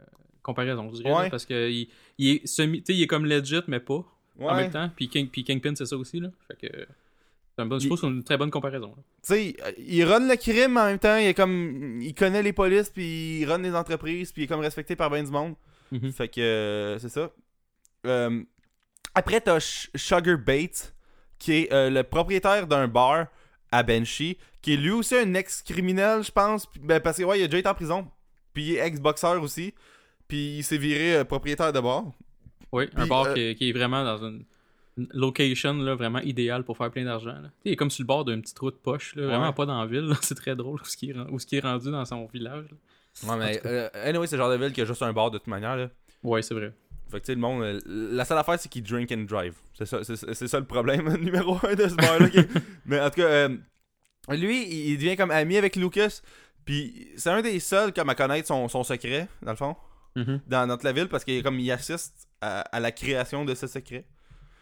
comparaison, 0.45 0.89
je 0.93 0.99
dirais. 0.99 1.13
Ouais. 1.13 1.23
là, 1.25 1.31
parce 1.31 1.45
que 1.47 1.69
il, 1.71 1.89
il 2.19 2.37
est 2.37 2.47
semi. 2.47 2.83
Il 2.89 3.03
est 3.03 3.07
comme 3.09 3.27
legit, 3.27 3.63
mais 3.67 3.81
pas. 3.81 4.05
En 4.41 4.55
même 4.55 4.71
temps. 4.71 4.91
Puis, 4.95 5.09
King, 5.09 5.29
puis 5.29 5.43
Kingpin, 5.45 5.75
c'est 5.75 5.87
ça 5.87 5.97
aussi, 5.97 6.21
là. 6.21 6.29
Fait 6.49 6.69
que. 6.69 6.87
un 7.59 7.67
bon- 7.67 7.79
je 7.79 7.87
trouve 7.87 8.01
que 8.01 8.07
c'est 8.07 8.13
une 8.13 8.25
très 8.25 8.37
bonne 8.37 8.51
comparaison. 8.51 8.95
tu 8.97 9.03
sais, 9.23 9.57
il 9.79 10.05
run 10.05 10.27
le 10.29 10.37
crime 10.37 10.75
mais 10.75 10.81
en 10.81 10.87
même 10.87 10.99
temps, 10.99 11.17
il 11.17 11.27
est 11.27 11.35
comme 11.35 12.01
il 12.01 12.15
connaît 12.15 12.43
les 12.43 12.53
polices 12.53 12.91
puis 12.91 13.41
il 13.41 13.47
run 13.47 13.59
les 13.59 13.75
entreprises 13.75 14.33
puis 14.33 14.43
il 14.43 14.45
est 14.45 14.49
comme 14.49 14.61
respecté 14.61 14.97
par 14.97 15.11
bien 15.11 15.23
du 15.23 15.31
monde. 15.31 15.55
Mhm. 15.93 16.13
Fait 16.13 16.29
que 16.29 16.41
euh, 16.41 16.99
c'est 16.99 17.09
ça. 17.11 17.31
Euh, 18.07 18.43
après 19.15 19.41
t'as 19.41 19.61
Sugar 19.95 20.37
Bates 20.39 20.95
qui 21.39 21.53
est 21.53 21.73
euh, 21.73 21.91
le 21.91 22.03
propriétaire 22.03 22.67
d'un 22.67 22.89
bar 22.89 23.27
à 23.71 23.83
Benchy 23.85 24.37
qui 24.61 24.75
est 24.75 24.77
lui 24.77 24.91
aussi 24.91 25.15
un 25.15 25.35
ex-criminel, 25.35 26.25
je 26.25 26.33
pense, 26.33 26.67
ben, 26.81 26.99
parce 26.99 27.19
que 27.19 27.23
ouais, 27.23 27.39
il 27.39 27.45
a 27.45 27.47
déjà 27.47 27.59
été 27.59 27.69
en 27.69 27.75
prison. 27.75 28.09
Puis 28.53 28.65
il 28.65 28.75
est 28.77 28.87
ex-boxeur 28.87 29.41
aussi. 29.43 29.75
Puis 30.29 30.59
il 30.59 30.63
s'est 30.65 30.79
viré 30.79 31.17
euh, 31.17 31.25
propriétaire 31.25 31.73
de 31.73 31.81
bar. 31.81 32.05
Oui, 32.73 32.89
un 32.97 33.07
bar 33.07 33.25
euh, 33.27 33.35
qui, 33.35 33.41
est, 33.41 33.55
qui 33.55 33.69
est 33.69 33.73
vraiment 33.73 34.05
dans 34.05 34.19
une, 34.27 34.45
une 34.97 35.09
location 35.13 35.75
là, 35.75 35.95
vraiment 35.95 36.21
idéale 36.21 36.65
pour 36.65 36.77
faire 36.77 36.91
plein 36.91 37.05
d'argent. 37.05 37.35
là. 37.41 37.51
Il 37.65 37.73
est 37.73 37.77
comme 37.77 37.91
sur 37.91 38.03
le 38.03 38.07
bord 38.07 38.25
d'une 38.25 38.43
petite 38.43 38.59
route 38.59 38.81
poche, 38.83 39.15
là, 39.17 39.27
vraiment 39.27 39.53
pas 39.53 39.67
dans 39.67 39.81
la 39.81 39.87
ville. 39.87 40.07
là. 40.09 40.17
C'est 40.23 40.35
très 40.35 40.57
drôle 40.57 40.81
où 40.81 40.85
ce 40.85 40.97
qui 40.97 41.11
est, 41.11 41.13
ren- 41.13 41.29
où 41.31 41.39
ce 41.39 41.47
qui 41.47 41.57
est 41.57 41.61
rendu 41.61 41.91
dans 41.91 42.05
son 42.05 42.27
village. 42.27 42.65
là. 42.71 42.77
Ouais, 43.33 43.39
mais 43.39 43.61
euh, 43.65 43.89
anyway, 43.95 44.27
c'est 44.27 44.37
le 44.37 44.43
genre 44.43 44.51
de 44.51 44.57
ville 44.57 44.73
qui 44.73 44.81
a 44.81 44.85
juste 44.85 45.03
un 45.03 45.13
bar 45.13 45.31
de 45.31 45.39
toute 45.39 45.47
manière. 45.47 45.77
Là. 45.77 45.89
Ouais, 46.25 46.43
c'est 46.43 46.55
vrai. 46.55 46.73
Fait 47.13 47.21
que 47.21 47.27
tu 47.27 47.33
sais, 47.33 47.35
le 47.37 47.41
monde, 47.41 47.63
euh, 47.63 47.79
la 47.87 48.25
seule 48.25 48.39
affaire, 48.39 48.59
c'est 48.59 48.69
qu'il 48.69 48.83
drink 48.83 49.13
and 49.13 49.25
drive. 49.29 49.55
C'est 49.75 49.87
ça, 49.87 50.03
c'est, 50.03 50.17
c'est 50.35 50.49
ça 50.49 50.59
le 50.59 50.65
problème 50.65 51.15
numéro 51.21 51.57
un 51.63 51.75
de 51.75 51.87
ce 51.87 51.95
bar-là. 51.95 52.27
Mais 52.87 52.99
en 53.01 53.09
tout 53.11 53.21
cas, 53.21 53.27
euh, 53.29 53.49
lui, 54.31 54.65
il 54.67 54.91
il 54.93 54.97
devient 54.97 55.17
comme 55.17 55.31
ami 55.31 55.57
avec 55.57 55.77
Lucas. 55.77 56.23
Puis 56.65 57.09
c'est 57.17 57.31
un 57.31 57.41
des 57.43 57.61
seuls 57.61 57.93
comme 57.93 58.09
à 58.09 58.17
connaître 58.17 58.49
son, 58.49 58.67
son 58.69 58.83
secret, 58.83 59.29
dans 59.43 59.53
le 59.53 59.57
fond, 59.57 59.77
Mhm. 60.17 60.41
dans 60.47 60.67
notre 60.67 60.85
la 60.85 60.93
ville, 60.93 61.09
parce 61.09 61.25
qu'il 61.25 61.43
comme 61.43 61.59
il 61.59 61.71
assiste 61.71 62.29
à, 62.41 62.61
à 62.61 62.81
la 62.81 62.93
création 62.93 63.45
de 63.45 63.55
ce 63.55 63.67
secret. 63.67 64.05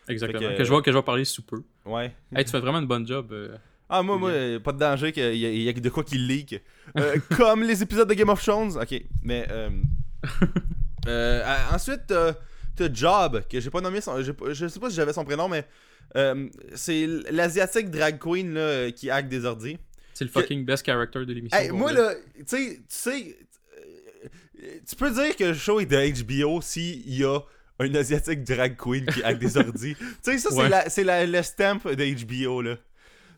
Exactement. 0.08 0.40
Que- 0.50 0.58
que... 0.58 0.64
je 0.64 0.68
vois 0.70 0.82
que 0.82 0.90
je 0.90 0.96
vais 0.96 1.02
parler 1.02 1.24
sous 1.24 1.42
peu. 1.42 1.62
Ouais. 1.84 2.12
Hey, 2.34 2.44
tu 2.44 2.50
fais 2.50 2.60
vraiment 2.60 2.78
une 2.80 2.86
bonne 2.86 3.06
job. 3.06 3.32
euh. 3.32 3.56
Ah, 3.88 4.02
moi, 4.02 4.16
moi, 4.16 4.30
pas 4.64 4.72
de 4.72 4.78
danger 4.78 5.12
qu'il 5.12 5.34
y, 5.34 5.64
y 5.64 5.68
a 5.68 5.72
de 5.72 5.88
quoi 5.90 6.02
qui 6.02 6.16
leak. 6.16 6.60
Euh, 6.98 7.16
comme 7.36 7.62
les 7.62 7.82
épisodes 7.82 8.08
de 8.08 8.14
Game 8.14 8.30
of 8.30 8.42
Thrones. 8.42 8.78
Ok, 8.80 8.94
mais. 9.22 9.46
Euh, 9.50 9.70
ensuite, 11.72 12.06
t'as 12.06 12.92
Job, 12.92 13.42
que 13.48 13.60
j'ai 13.60 13.70
pas 13.70 13.80
nommé 13.80 14.00
son. 14.00 14.20
Je 14.22 14.68
sais 14.68 14.80
pas 14.80 14.88
si 14.90 14.96
j'avais 14.96 15.12
son 15.12 15.24
prénom, 15.24 15.48
mais. 15.48 15.66
c'est 16.74 17.06
l'asiatique 17.30 17.90
drag 17.90 18.18
queen 18.18 18.54
là, 18.54 18.90
qui 18.92 19.10
hack 19.10 19.28
des 19.28 19.44
ordi. 19.44 19.78
C'est 20.14 20.24
le 20.24 20.30
fucking 20.30 20.64
best 20.64 20.84
character 20.84 21.24
de 21.24 21.32
l'émission. 21.32 21.58
Hey, 21.58 21.70
moi 21.70 21.92
là, 21.92 22.14
tu 22.48 22.80
sais, 22.88 23.36
tu 24.88 24.96
peux 24.96 25.10
dire 25.10 25.36
que 25.36 25.44
le 25.44 25.54
show 25.54 25.80
est 25.80 25.86
de 25.86 26.24
HBO 26.24 26.60
s'il 26.60 27.08
y 27.14 27.24
a 27.24 27.38
un 27.78 27.94
asiatique 27.94 28.44
drag 28.44 28.76
queen 28.76 29.06
qui 29.06 29.22
hack 29.22 29.38
des 29.38 29.56
ordis. 29.56 29.94
Tu 29.98 30.06
sais, 30.22 30.38
ça, 30.38 30.50
c'est 30.50 30.56
Ouais. 30.56 30.68
la, 30.68 30.88
c'est 30.90 31.04
la, 31.04 31.26
le 31.26 31.42
stamp 31.42 31.80
de 31.84 32.24
HBO, 32.24 32.62
là. 32.62 32.76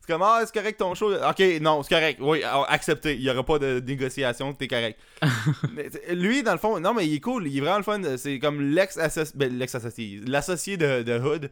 C'est 0.01 0.13
comme, 0.13 0.23
ah, 0.23 0.43
c'est 0.45 0.53
correct 0.53 0.79
ton 0.79 0.95
show. 0.95 1.15
Ok, 1.15 1.41
non, 1.63 1.83
c'est 1.83 1.95
correct. 1.95 2.19
Oui, 2.21 2.43
ah, 2.45 2.65
accepté. 2.69 3.15
Il 3.15 3.23
y 3.23 3.31
aura 3.31 3.43
pas 3.43 3.59
de 3.59 3.81
négociation, 3.81 4.53
t'es 4.53 4.69
correct. 4.69 5.01
Mais, 5.73 5.89
lui, 6.15 6.43
dans 6.43 6.53
le 6.53 6.59
fond, 6.59 6.79
non, 6.79 6.93
mais 6.93 7.07
il 7.07 7.15
est 7.15 7.21
cool. 7.21 7.47
Il 7.49 7.57
est 7.57 7.61
vraiment 7.63 7.79
le 7.79 7.83
fun. 7.85 8.03
C'est 8.19 8.39
comme 8.39 8.61
l'ex-associé, 8.61 9.33
ben, 9.35 9.57
l'ex-associé, 9.59 10.21
l'associé 10.27 10.77
de, 10.77 11.03
de 11.03 11.19
Hood 11.19 11.51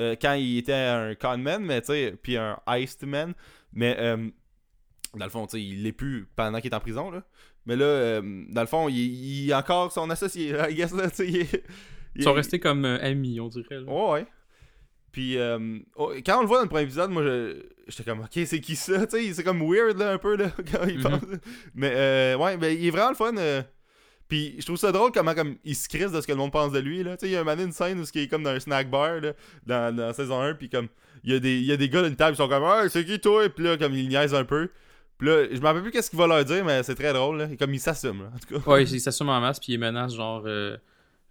euh, 0.00 0.16
quand 0.20 0.32
il 0.32 0.56
était 0.58 0.72
un 0.72 1.14
conman, 1.14 1.58
mais 1.60 1.82
tu 1.82 1.88
sais, 1.88 2.14
puis 2.22 2.38
un 2.38 2.58
heist 2.66 3.02
man. 3.04 3.34
Mais, 3.74 3.96
euh, 3.98 4.16
dans 5.14 5.26
le 5.26 5.30
fond, 5.30 5.46
tu 5.46 5.58
sais, 5.58 5.62
il 5.62 5.82
l'est 5.82 5.92
plus 5.92 6.26
pendant 6.36 6.60
qu'il 6.62 6.70
est 6.72 6.74
en 6.74 6.80
prison, 6.80 7.10
là. 7.10 7.22
Mais 7.66 7.76
là, 7.76 7.84
euh, 7.84 8.44
dans 8.50 8.60
le 8.60 8.66
fond, 8.66 8.88
il, 8.88 8.96
il 8.98 9.50
est 9.50 9.54
encore 9.54 9.90
son 9.92 10.08
associé, 10.10 10.52
I 10.70 10.74
guess, 10.74 10.92
là, 10.92 11.08
il 11.20 11.36
est- 11.36 11.64
il 12.16 12.20
Ils 12.20 12.22
sont 12.24 12.30
est- 12.32 12.36
restés 12.36 12.60
comme 12.60 12.84
euh, 12.84 12.98
amis, 13.02 13.40
on 13.40 13.48
dirait. 13.48 13.80
là. 13.80 13.82
Ouais, 13.90 14.12
ouais. 14.12 14.26
Puis, 15.12 15.38
euh, 15.38 15.78
oh, 15.96 16.12
quand 16.26 16.38
on 16.38 16.42
le 16.42 16.46
voit 16.48 16.56
dans 16.58 16.64
le 16.64 16.68
premier 16.68 16.82
épisode, 16.84 17.10
moi, 17.10 17.22
je- 17.22 17.62
j'étais 17.88 18.02
comme, 18.04 18.20
ok, 18.20 18.40
c'est 18.46 18.60
qui 18.60 18.74
ça? 18.76 19.06
Tu 19.06 19.16
sais, 19.18 19.32
c'est 19.32 19.44
comme 19.44 19.62
weird, 19.62 19.96
là, 19.98 20.12
un 20.12 20.18
peu, 20.18 20.36
là, 20.36 20.50
quand 20.72 20.86
il 20.88 20.96
Mhm. 20.98 21.02
pense. 21.02 21.20
Mais, 21.74 21.92
euh, 21.94 22.36
ouais, 22.36 22.56
mais 22.56 22.74
il 22.74 22.86
est 22.86 22.90
vraiment 22.90 23.10
le 23.10 23.14
fun. 23.16 23.32
Puis, 24.26 24.56
je 24.58 24.64
trouve 24.64 24.76
ça 24.78 24.90
drôle 24.90 25.12
comment 25.12 25.34
comme, 25.34 25.56
il 25.64 25.76
se 25.76 25.88
crisse 25.88 26.10
de 26.10 26.20
ce 26.20 26.26
que 26.26 26.32
le 26.32 26.38
monde 26.38 26.50
pense 26.52 26.72
de 26.72 26.78
lui, 26.78 27.02
là. 27.02 27.16
Il 27.22 27.28
y 27.28 27.36
a 27.36 27.40
un 27.40 27.44
moment, 27.44 27.62
une 27.62 27.72
scène 27.72 28.00
où 28.00 28.04
il 28.14 28.20
est 28.22 28.28
comme 28.28 28.42
dans 28.42 28.50
un 28.50 28.58
snack 28.60 28.90
bar, 28.90 29.20
là, 29.20 29.32
dans, 29.66 29.94
dans 29.94 30.12
saison 30.14 30.40
1, 30.40 30.54
puis 30.54 30.68
comme, 30.70 30.88
il 31.22 31.32
y, 31.32 31.36
a 31.36 31.38
des, 31.38 31.56
il 31.58 31.64
y 31.66 31.72
a 31.72 31.76
des 31.76 31.88
gars 31.88 32.00
à 32.02 32.06
une 32.06 32.16
table, 32.16 32.34
ils 32.34 32.38
sont 32.38 32.48
comme, 32.48 32.64
ah, 32.64 32.88
c'est 32.88 33.04
qui 33.04 33.20
toi? 33.20 33.48
Puis 33.50 33.64
là, 33.64 33.76
comme, 33.76 33.94
ils 33.94 34.08
niaisent 34.08 34.34
un 34.34 34.44
peu. 34.44 34.70
Puis 35.18 35.28
là, 35.28 35.44
je 35.50 35.60
me 35.60 35.64
rappelle 35.64 35.82
plus 35.82 35.90
qu'est-ce 35.92 36.10
qu'il 36.10 36.18
va 36.18 36.26
leur 36.26 36.44
dire, 36.44 36.64
mais 36.64 36.82
c'est 36.82 36.94
très 36.94 37.12
drôle, 37.12 37.38
là. 37.38 37.48
Comme, 37.58 37.72
il 37.74 37.80
s'assume, 37.80 38.22
là, 38.24 38.30
en 38.34 38.38
tout 38.38 38.60
cas. 38.60 38.70
Ouais, 38.70 38.82
il 38.84 39.00
s'assume 39.00 39.28
en 39.28 39.40
masse, 39.40 39.60
puis 39.60 39.72
il 39.74 39.78
menace 39.78 40.14
genre. 40.14 40.42
euh, 40.46 40.76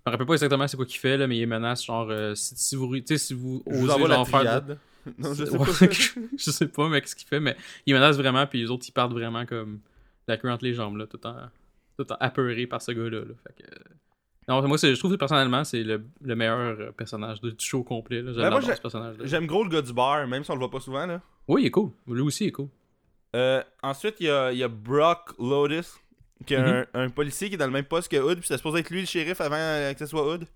Je 0.05 0.09
me 0.09 0.11
rappelle 0.11 0.27
pas 0.27 0.33
exactement 0.33 0.67
c'est 0.67 0.77
quoi 0.77 0.85
qu'il 0.85 0.99
fait, 0.99 1.17
là, 1.17 1.27
mais 1.27 1.37
il 1.37 1.47
menace 1.47 1.83
genre. 1.85 2.07
euh, 2.09 2.33
si, 2.35 2.55
si 2.55 2.75
vous, 2.75 2.95
si 3.05 3.33
vous 3.33 3.61
vous 3.65 3.89
osez 3.89 4.07
la 4.07 4.15
genre 4.15 4.27
faire. 4.27 4.61
de-. 4.61 4.77
Non, 5.17 5.33
je 5.33 5.43
sais 5.45 5.57
pas. 5.57 5.65
je 6.37 6.51
sais 6.51 6.67
pas, 6.67 6.87
mais 6.87 7.01
qu'est-ce 7.01 7.15
qu'il 7.15 7.27
fait, 7.27 7.41
mais 7.41 7.57
il 7.85 7.93
menace 7.93 8.15
vraiment, 8.17 8.47
puis 8.47 8.61
les 8.61 8.71
autres, 8.71 8.85
ils 8.87 8.93
partent 8.93 9.11
vraiment 9.11 9.45
comme 9.45 9.79
la 10.27 10.37
queue 10.37 10.49
entre 10.49 10.63
les 10.63 10.73
jambes, 10.73 10.95
là, 10.95 11.05
tout 11.07 11.25
en, 11.27 11.35
tout 11.97 12.09
en 12.09 12.15
apeuré 12.21 12.67
par 12.67 12.81
ce 12.81 12.93
gars-là. 12.93 13.19
là. 13.19 13.33
Fait 13.45 13.63
que. 13.63 13.69
Non, 14.47 14.65
moi, 14.67 14.77
je 14.77 14.97
trouve 14.99 15.11
que 15.11 15.17
personnellement, 15.17 15.63
c'est 15.65 15.83
le, 15.83 16.03
le 16.21 16.35
meilleur 16.35 16.57
euh, 16.79 16.91
personnage 16.91 17.39
du 17.41 17.53
show 17.59 17.83
complet. 17.83 18.21
Là. 18.21 18.31
Ben, 18.31 18.61
ce. 19.19 19.25
J'aime 19.25 19.45
gros 19.45 19.63
le 19.63 19.69
gars 19.69 19.81
du 19.81 19.93
bar, 19.93 20.25
même 20.27 20.43
si 20.43 20.51
on 20.51 20.55
le 20.55 20.59
voit 20.59 20.71
pas 20.71 20.79
souvent, 20.81 21.05
là. 21.05 21.21
Oui, 21.47 21.63
il 21.63 21.65
est 21.67 21.71
cool. 21.71 21.91
Lui 22.07 22.21
aussi, 22.21 22.45
il 22.45 22.47
est 22.47 22.51
cool. 22.51 22.67
Euh, 23.35 23.63
ensuite, 23.81 24.15
il 24.19 24.27
y 24.27 24.29
a, 24.29 24.51
il 24.51 24.57
y 24.59 24.63
a 24.63 24.67
Brock 24.67 25.33
Lotus, 25.39 25.95
qui 26.45 26.53
est 26.53 26.59
Mhm. 26.59 26.85
un, 26.93 27.03
un 27.05 27.09
policier 27.09 27.47
qui 27.49 27.55
est 27.55 27.57
dans 27.57 27.65
le 27.67 27.71
même 27.71 27.85
poste 27.85 28.09
que 28.11 28.17
Hood, 28.17 28.39
puis 28.39 28.47
c'est 28.47 28.57
supposé 28.57 28.79
être 28.79 28.89
lui 28.89 29.01
le 29.01 29.07
shérif 29.07 29.41
avant 29.41 29.55
euh, 29.57 29.93
que 29.93 29.99
ce 29.99 30.05
soit 30.05 30.27
Hood. 30.27 30.41
Tu 30.41 30.47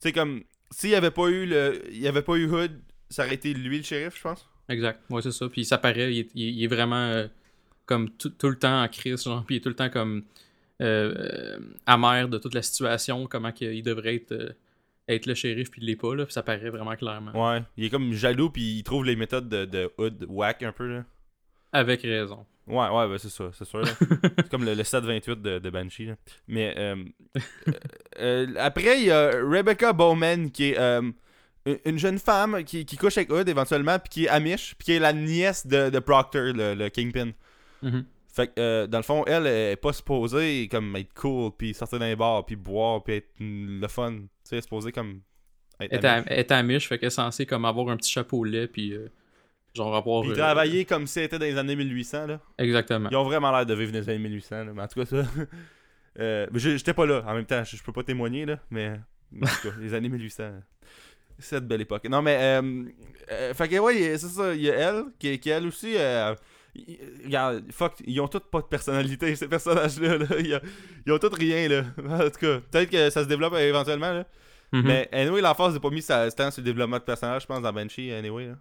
sais, 0.00 0.12
comme, 0.12 0.42
s'il 0.70 0.90
n'y 0.90 0.96
avait 0.96 1.10
pas 1.10 1.28
eu 1.28 1.46
le, 1.46 1.82
il 1.92 2.06
avait 2.08 2.22
pas 2.22 2.34
eu 2.34 2.46
Hood, 2.50 2.72
ça 3.08 3.24
aurait 3.24 3.34
été 3.34 3.52
lui 3.54 3.78
le 3.78 3.84
shérif, 3.84 4.16
je 4.16 4.22
pense. 4.22 4.48
Exact. 4.68 5.00
Ouais, 5.10 5.22
c'est 5.22 5.32
ça. 5.32 5.48
Puis 5.48 5.64
ça 5.64 5.78
paraît, 5.78 6.12
il 6.14 6.18
est, 6.20 6.28
il 6.34 6.64
est- 6.64 6.66
vraiment 6.66 6.96
euh, 6.96 7.26
comme 7.86 8.10
tout, 8.10 8.30
tout 8.30 8.48
le 8.48 8.56
temps 8.58 8.82
en 8.82 8.88
crise, 8.88 9.22
genre, 9.24 9.44
puis 9.44 9.56
il 9.56 9.58
est 9.58 9.60
tout 9.60 9.68
le 9.68 9.74
temps 9.76 9.90
comme 9.90 10.24
euh, 10.80 11.58
amer 11.86 12.28
de 12.28 12.38
toute 12.38 12.54
la 12.54 12.62
situation, 12.62 13.26
comment 13.26 13.52
qu'il 13.52 13.72
il 13.74 13.82
devrait 13.82 14.16
être, 14.16 14.54
être 15.08 15.26
le 15.26 15.34
shérif, 15.34 15.70
puis 15.70 15.80
il 15.82 15.86
l'est 15.86 15.96
pas, 15.96 16.14
là, 16.14 16.24
puis 16.24 16.32
ça 16.32 16.42
paraît 16.42 16.70
vraiment 16.70 16.96
clairement. 16.96 17.32
Ouais. 17.52 17.62
Il 17.76 17.84
est 17.84 17.90
comme 17.90 18.12
jaloux, 18.12 18.50
puis 18.50 18.62
il 18.78 18.82
trouve 18.82 19.04
les 19.04 19.14
méthodes 19.16 19.48
de, 19.48 19.64
de 19.66 19.90
Hood 19.98 20.24
whack 20.28 20.62
un 20.62 20.72
peu, 20.72 20.86
là. 20.88 21.04
Avec 21.72 22.02
raison. 22.02 22.44
Ouais, 22.66 22.88
ouais, 22.88 23.08
ben 23.08 23.18
c'est 23.18 23.28
ça, 23.30 23.50
c'est 23.52 23.64
sûr. 23.64 23.82
c'est 24.38 24.48
comme 24.48 24.64
le, 24.64 24.74
le 24.74 24.84
728 24.84 25.42
de, 25.42 25.58
de 25.58 25.70
Banshee. 25.70 26.06
là. 26.06 26.16
Mais 26.46 26.74
euh, 26.78 26.96
euh, 27.68 27.72
euh, 28.20 28.46
après, 28.58 29.00
il 29.00 29.06
y 29.06 29.10
a 29.10 29.30
Rebecca 29.42 29.92
Bowman, 29.92 30.50
qui 30.50 30.70
est 30.70 30.78
euh, 30.78 31.02
une- 31.66 31.78
une 31.84 31.98
jeune 31.98 32.18
femme 32.18 32.62
qui, 32.64 32.84
qui 32.84 32.96
couche 32.96 33.16
avec 33.18 33.32
Hood 33.32 33.48
éventuellement, 33.48 33.98
puis 33.98 34.08
qui 34.10 34.24
est 34.26 34.28
Amish, 34.28 34.74
puis 34.78 34.84
qui 34.86 34.92
est 34.92 34.98
la 35.00 35.12
nièce 35.12 35.66
de, 35.66 35.90
de 35.90 35.98
Proctor, 35.98 36.52
le, 36.54 36.74
le 36.74 36.88
Kingpin. 36.88 37.32
Mhm. 37.82 38.04
Fait 38.34 38.48
que, 38.54 38.86
dans 38.86 38.98
le 38.98 39.04
fond, 39.04 39.24
elle 39.26 39.46
elle 39.46 39.72
est 39.72 39.76
pas 39.76 39.92
supposée 39.92 40.68
comme 40.70 40.94
être 40.96 41.12
cool, 41.14 41.50
puis 41.58 41.74
sortir 41.74 41.98
d'un 41.98 42.14
bar, 42.16 42.46
puis 42.46 42.56
boire, 42.56 43.02
puis 43.02 43.14
être 43.16 43.28
le 43.40 43.86
fun. 43.88 44.12
Tu 44.12 44.18
sais, 44.44 44.54
elle 44.56 44.58
est 44.58 44.62
supposée 44.62 44.92
comme 44.92 45.20
être 45.80 45.92
est 45.92 46.04
Amish. 46.04 46.26
est 46.30 46.50
à 46.52 46.62
Miche, 46.62 46.88
fait 46.88 46.98
qu'elle 46.98 47.08
est 47.08 47.10
censée 47.10 47.44
comme 47.44 47.64
avoir 47.64 47.88
un 47.88 47.96
petit 47.96 48.10
chapeau 48.12 48.38
au 48.38 48.44
lait, 48.44 48.68
puis 48.68 48.94
genre 49.74 49.94
avoir. 49.96 50.22
Puis 50.22 50.32
euh, 50.32 50.34
travailler 50.34 50.84
comme 50.84 51.06
si 51.06 51.18
elle 51.18 51.26
était 51.26 51.38
dans 51.38 51.44
les 51.46 51.58
années 51.58 51.76
1800, 51.76 52.26
là. 52.26 52.40
Exactement. 52.58 53.08
Ils 53.10 53.16
ont 53.16 53.24
vraiment 53.24 53.50
l'air 53.52 53.66
de 53.66 53.74
vivre 53.74 53.92
dans 53.92 53.98
les 53.98 54.08
années 54.08 54.18
1800, 54.18 54.64
là. 54.64 54.72
Mais 54.74 54.82
en 54.82 54.88
tout 54.88 55.00
cas, 55.00 55.06
ça... 55.06 55.24
euh, 56.18 56.46
J'étais 56.54 56.94
pas 56.94 57.06
là, 57.06 57.22
en 57.26 57.34
même 57.34 57.46
temps, 57.46 57.62
je, 57.64 57.76
je 57.76 57.82
peux 57.82 57.92
pas 57.92 58.02
témoigner, 58.02 58.46
là. 58.46 58.58
Mais 58.70 59.00
En 59.40 59.46
tout 59.46 59.68
cas, 59.70 59.74
les 59.80 59.94
années 59.94 60.08
1800. 60.08 60.44
Cette 61.38 61.66
belle 61.66 61.80
époque. 61.80 62.04
Non, 62.08 62.22
mais. 62.22 62.38
Euh, 62.40 62.84
euh, 63.30 63.54
fait 63.54 63.68
que, 63.68 63.78
ouais, 63.78 64.16
c'est 64.18 64.28
ça. 64.28 64.54
Il 64.54 64.62
y 64.62 64.70
a 64.70 64.74
elle, 64.74 65.04
qui, 65.18 65.38
qui 65.38 65.50
elle 65.50 65.66
aussi. 65.66 65.94
Euh, 65.96 66.34
regarde, 67.24 67.64
fuck, 67.70 67.94
ils 68.06 68.20
ont 68.20 68.28
tous 68.28 68.40
pas 68.40 68.60
de 68.60 68.66
personnalité, 68.66 69.34
ces 69.36 69.48
personnages-là. 69.48 70.18
là. 70.18 70.26
Ils, 70.38 70.60
ils 71.06 71.12
ont 71.12 71.18
tous 71.18 71.34
rien, 71.34 71.68
là. 71.68 71.84
En 72.08 72.30
tout 72.30 72.38
cas, 72.40 72.60
peut-être 72.70 72.90
que 72.90 73.10
ça 73.10 73.22
se 73.24 73.28
développe 73.28 73.54
euh, 73.54 73.68
éventuellement, 73.68 74.12
là. 74.12 74.26
Mhm. 74.72 74.82
Mais, 74.86 75.08
anyway, 75.12 75.42
l'enfance 75.42 75.74
n'a 75.74 75.80
pas 75.80 75.90
mis 75.90 76.00
sa 76.00 76.30
temps 76.30 76.50
sur 76.50 76.62
le 76.62 76.64
développement 76.66 76.96
de 76.98 77.02
personnage, 77.02 77.42
je 77.42 77.46
pense, 77.46 77.60
dans 77.60 77.72
Banshee, 77.72 78.12
anyway, 78.12 78.46
là. 78.46 78.54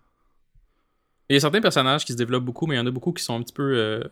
Il 1.31 1.35
y 1.35 1.37
a 1.37 1.39
certains 1.39 1.61
personnages 1.61 2.03
qui 2.05 2.11
se 2.11 2.17
développent 2.17 2.43
beaucoup, 2.43 2.67
mais 2.67 2.75
il 2.75 2.77
y 2.77 2.81
en 2.81 2.85
a 2.87 2.91
beaucoup 2.91 3.13
qui 3.13 3.23
sont 3.23 3.35
un 3.37 3.41
petit 3.41 3.53
peu 3.53 3.73
euh, 3.77 4.03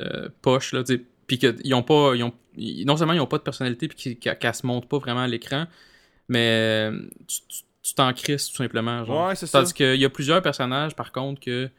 euh, 0.00 0.28
poches, 0.42 0.72
là. 0.72 0.82
Puis 1.28 1.38
qu'ils 1.38 1.74
ont 1.74 1.82
pas. 1.82 2.14
Ils 2.16 2.22
ont, 2.24 2.32
ils- 2.56 2.84
non 2.84 2.96
seulement 2.96 3.12
ils 3.12 3.20
ont 3.20 3.26
pas 3.26 3.38
de 3.38 3.42
personnalité, 3.42 3.88
puis 3.88 3.96
qu'ils 3.96 4.16
qu'elles 4.38 4.54
se 4.54 4.66
montrent 4.66 4.88
pas 4.88 4.98
vraiment 4.98 5.20
à 5.20 5.28
l'écran, 5.28 5.66
mais 6.28 6.90
tu 7.82 7.94
t'en 7.94 8.12
crisses 8.12 8.48
tout 8.50 8.56
simplement. 8.56 9.04
Genre. 9.04 9.28
Ouais, 9.28 9.34
c'est 9.36 9.46
ça. 9.46 9.60
Tandis 9.60 9.72
qu'il 9.74 9.94
y 9.96 10.04
a 10.04 10.10
plusieurs 10.10 10.42
personnages, 10.42 10.94
par 10.96 11.12
contre, 11.12 11.40
que 11.40 11.70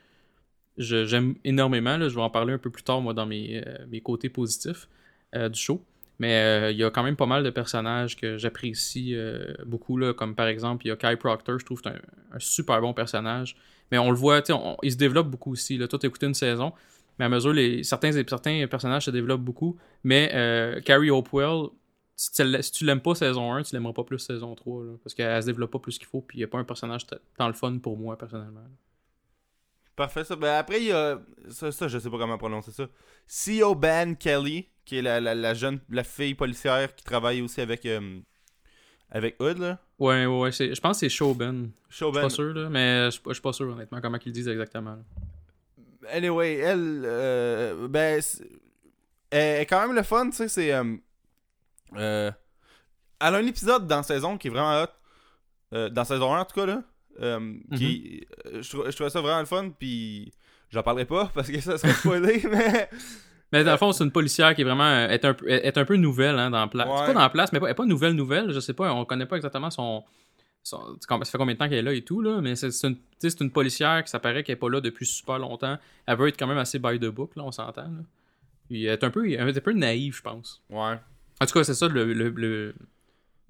j'aime 0.77 1.35
énormément. 1.43 1.97
Là, 1.97 2.07
je 2.07 2.15
vais 2.15 2.21
en 2.21 2.29
parler 2.29 2.53
un 2.53 2.57
peu 2.57 2.69
plus 2.69 2.83
tard, 2.83 3.01
moi, 3.01 3.13
dans 3.13 3.25
mes, 3.25 3.61
euh, 3.65 3.85
mes 3.89 3.99
côtés 4.01 4.29
positifs 4.29 4.87
du 5.33 5.59
show. 5.59 5.83
Mais 6.19 6.33
euh, 6.41 6.71
il 6.71 6.77
y 6.77 6.83
a 6.83 6.89
quand 6.89 7.03
même 7.03 7.15
pas 7.15 7.25
mal 7.27 7.43
de 7.43 7.49
personnages 7.51 8.15
que 8.15 8.37
j'apprécie 8.37 9.13
euh, 9.15 9.53
beaucoup, 9.65 9.97
là, 9.97 10.13
comme 10.13 10.33
par 10.35 10.47
exemple, 10.47 10.85
il 10.85 10.89
y 10.89 10.91
a 10.91 10.95
Kai 10.95 11.15
Proctor, 11.15 11.59
je 11.59 11.65
trouve 11.65 11.81
que 11.81 11.89
c'est 11.89 11.95
un, 11.95 12.35
un 12.35 12.39
super 12.39 12.81
bon 12.81 12.93
personnage. 12.93 13.55
Mais 13.91 13.97
on 13.99 14.09
le 14.09 14.17
voit, 14.17 14.41
on- 14.51 14.77
il 14.83 14.91
se 14.91 14.97
développe 14.97 15.27
beaucoup 15.29 15.51
aussi. 15.51 15.77
Là. 15.77 15.87
Toi, 15.87 15.99
t'as 15.99 16.07
écouté 16.07 16.25
une 16.25 16.33
saison, 16.33 16.73
mais 17.19 17.25
à 17.25 17.29
mesure, 17.29 17.53
les, 17.53 17.83
certains, 17.83 18.11
certains 18.11 18.65
personnages 18.67 19.05
se 19.05 19.11
développent 19.11 19.41
beaucoup. 19.43 19.77
Mais 20.03 20.31
euh, 20.33 20.81
Carrie 20.81 21.11
Hopewell, 21.11 21.67
si 22.15 22.31
tu, 22.71 22.83
l'aimes- 22.85 22.99
pas 23.01 23.13
saison 23.15 23.53
1, 23.53 23.61
tu 23.63 23.75
l'aimeras 23.75 23.93
pas 23.93 24.03
plus 24.03 24.17
saison 24.19 24.55
3. 24.55 24.83
là, 24.85 24.91
parce 25.03 25.13
qu'elle 25.13 25.39
se 25.41 25.45
développe 25.47 25.71
pas 25.71 25.79
plus 25.79 25.97
qu'il 25.99 26.07
faut, 26.07 26.21
puis 26.21 26.37
il 26.37 26.41
n'y 26.41 26.45
a 26.45 26.47
pas 26.47 26.57
un 26.57 26.63
personnage 26.63 27.05
tant 27.37 27.47
le 27.47 27.53
fun 27.53 27.77
pour 27.77 27.95
moi, 27.97 28.17
personnellement. 28.17 28.61
Parfait, 29.97 30.23
ça. 30.23 30.35
Ben 30.37 30.53
après, 30.59 30.79
il 30.79 30.85
y 30.87 30.91
a. 30.93 31.19
Ça, 31.49 31.71
ça, 31.73 31.87
je 31.89 31.97
sais 31.99 32.09
pas 32.09 32.17
comment 32.17 32.37
prononcer 32.37 32.71
ça. 32.71 32.87
C.O. 33.25 33.75
Ban 33.75 34.13
Kelly, 34.13 34.69
qui 34.85 34.99
est 34.99 35.01
la, 35.01 35.19
la, 35.19 35.35
la 35.35 35.53
jeune. 35.53 35.81
La 35.89 36.03
fille 36.05 36.35
policière 36.35 36.95
qui 36.95 37.03
travaille 37.03 37.41
aussi 37.41 37.59
avec. 37.59 37.85
euh, 37.85 38.19
avec 39.11 39.41
Hood, 39.41 39.57
là. 39.57 39.79
Ouais, 39.99 40.25
ouais, 40.25 40.39
ouais. 40.39 40.51
Je 40.51 40.79
pense 40.79 40.97
que 40.97 40.99
c'est 41.01 41.09
Showben. 41.09 41.71
Je 41.89 41.95
suis 41.95 42.05
pas 42.11 42.29
sûr, 42.29 42.53
là, 42.53 42.69
mais 42.69 43.05
je 43.05 43.09
suis 43.11 43.21
pas- 43.21 43.31
je 43.31 43.33
suis 43.35 43.41
pas 43.41 43.53
sûr, 43.53 43.67
honnêtement, 43.69 43.99
comment 44.01 44.17
ils 44.23 44.27
le 44.27 44.31
disent 44.33 44.47
exactement. 44.49 44.91
là. 44.97 46.09
Anyway, 46.11 46.55
elle. 46.57 47.01
euh, 47.05 47.87
ben. 47.87 48.21
c'est- 48.21 48.47
Elle 49.31 49.61
est 49.61 49.65
quand 49.65 49.81
même 49.85 49.95
le 49.95 50.03
fun, 50.03 50.29
tu 50.29 50.35
sais. 50.37 50.47
C'est. 50.47 50.71
euh, 50.73 50.95
euh, 51.95 52.31
elle 53.19 53.35
a 53.35 53.37
un 53.37 53.45
épisode 53.47 53.87
dans 53.87 53.97
la 53.97 54.03
saison 54.03 54.37
qui 54.37 54.47
est 54.47 54.51
vraiment 54.51 54.83
hot. 54.83 54.87
Euh, 55.73 55.89
dans 55.89 56.05
saison 56.05 56.33
1, 56.35 56.41
en 56.41 56.45
tout 56.45 56.53
cas, 56.55 56.65
là. 56.67 56.83
Euh, 57.21 57.53
qui, 57.75 58.25
euh, 58.45 58.61
je, 58.61 58.69
trou- 58.69 58.83
je 58.85 58.91
trouvais 58.95 59.09
ça 59.09 59.21
vraiment 59.21 59.39
le 59.39 59.45
fun, 59.45 59.69
puis. 59.77 60.31
J'en 60.69 60.83
parlerai 60.83 61.05
pas 61.05 61.31
parce 61.33 61.49
que 61.49 61.59
ça 61.61 61.77
serait 61.77 61.93
spoilé, 61.93 62.41
mais. 62.51 62.89
Mais 63.53 63.63
dans 63.63 63.71
le 63.71 63.77
fond, 63.77 63.93
c'est 63.93 64.03
une 64.03 64.11
policière 64.11 64.53
qui 64.53 64.61
est 64.61 64.65
vraiment 64.65 64.83
euh, 64.83 65.07
est 65.07 65.23
un, 65.23 65.33
peu- 65.33 65.49
est 65.49 65.77
un 65.77 65.85
peu 65.85 65.95
nouvelle 65.95 66.37
hein, 66.37 66.49
dans 66.49 66.59
la 66.59 66.67
place. 66.67 66.87
Ouais. 66.87 66.95
C'est 66.99 67.05
pas 67.07 67.13
dans 67.13 67.19
la 67.21 67.29
place, 67.29 67.53
mais 67.53 67.59
pas, 67.61 67.67
elle 67.67 67.71
est 67.71 67.75
pas 67.75 67.85
nouvelle 67.85 68.13
nouvelle. 68.13 68.51
Je 68.51 68.59
sais 68.59 68.73
pas, 68.73 68.91
on 68.93 69.05
connaît 69.05 69.25
pas 69.25 69.37
exactement 69.37 69.71
son. 69.71 70.03
son- 70.63 70.97
ça 70.99 71.17
fait 71.31 71.37
combien 71.37 71.53
de 71.53 71.57
temps 71.59 71.69
qu'elle 71.69 71.77
est 71.77 71.81
là 71.83 71.93
et 71.93 72.01
tout, 72.03 72.21
là, 72.21 72.41
mais 72.41 72.57
c'est 72.57 72.67
une, 72.85 72.97
une 73.39 73.51
policière 73.51 74.03
qui 74.03 74.09
ça 74.11 74.19
paraît 74.19 74.43
qu'elle 74.43 74.53
est 74.53 74.57
pas 74.59 74.69
là 74.69 74.81
depuis 74.81 75.05
super 75.05 75.39
longtemps. 75.39 75.77
Elle 76.05 76.17
veut 76.17 76.27
être 76.27 76.37
quand 76.37 76.47
même 76.47 76.57
assez 76.57 76.77
by 76.79 76.99
the 76.99 77.05
book, 77.05 77.31
là, 77.37 77.43
on 77.45 77.51
s'entend. 77.53 77.89
Puis 78.67 78.83
elle 78.83 78.91
est 78.93 79.03
un 79.05 79.09
peu, 79.09 79.25
elle 79.31 79.47
est 79.47 79.57
un 79.57 79.61
peu 79.61 79.71
naïve, 79.71 80.17
je 80.17 80.21
pense. 80.21 80.61
Ouais. 80.69 80.95
En 81.39 81.45
tout 81.45 81.53
cas, 81.53 81.63
c'est 81.63 81.73
ça 81.73 81.87
le, 81.87 82.11
le, 82.11 82.27
le, 82.29 82.75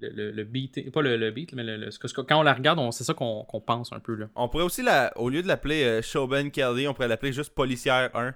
le, 0.00 0.08
le- 0.10 0.30
le 0.30 0.44
beat. 0.44 0.90
Pas 0.92 1.02
le, 1.02 1.16
le 1.16 1.30
beat, 1.30 1.52
mais 1.54 1.62
le, 1.64 1.90
quand 2.24 2.38
on 2.38 2.42
la 2.42 2.54
regarde, 2.54 2.80
c'est 2.92 3.04
ça 3.04 3.14
qu'on 3.14 3.44
qu'on 3.44 3.60
pense 3.60 3.92
un 3.92 4.00
peu. 4.00 4.14
là. 4.14 4.26
On 4.34 4.48
pourrait 4.48 4.64
aussi, 4.64 4.82
la, 4.82 5.12
au 5.16 5.28
lieu 5.28 5.42
de 5.42 5.48
l'appeler 5.48 5.84
euh, 5.84 6.50
Kelly, 6.50 6.86
on 6.88 6.94
pourrait 6.94 7.08
l'appeler 7.08 7.32
juste 7.32 7.54
Policière 7.54 8.10
1. 8.14 8.34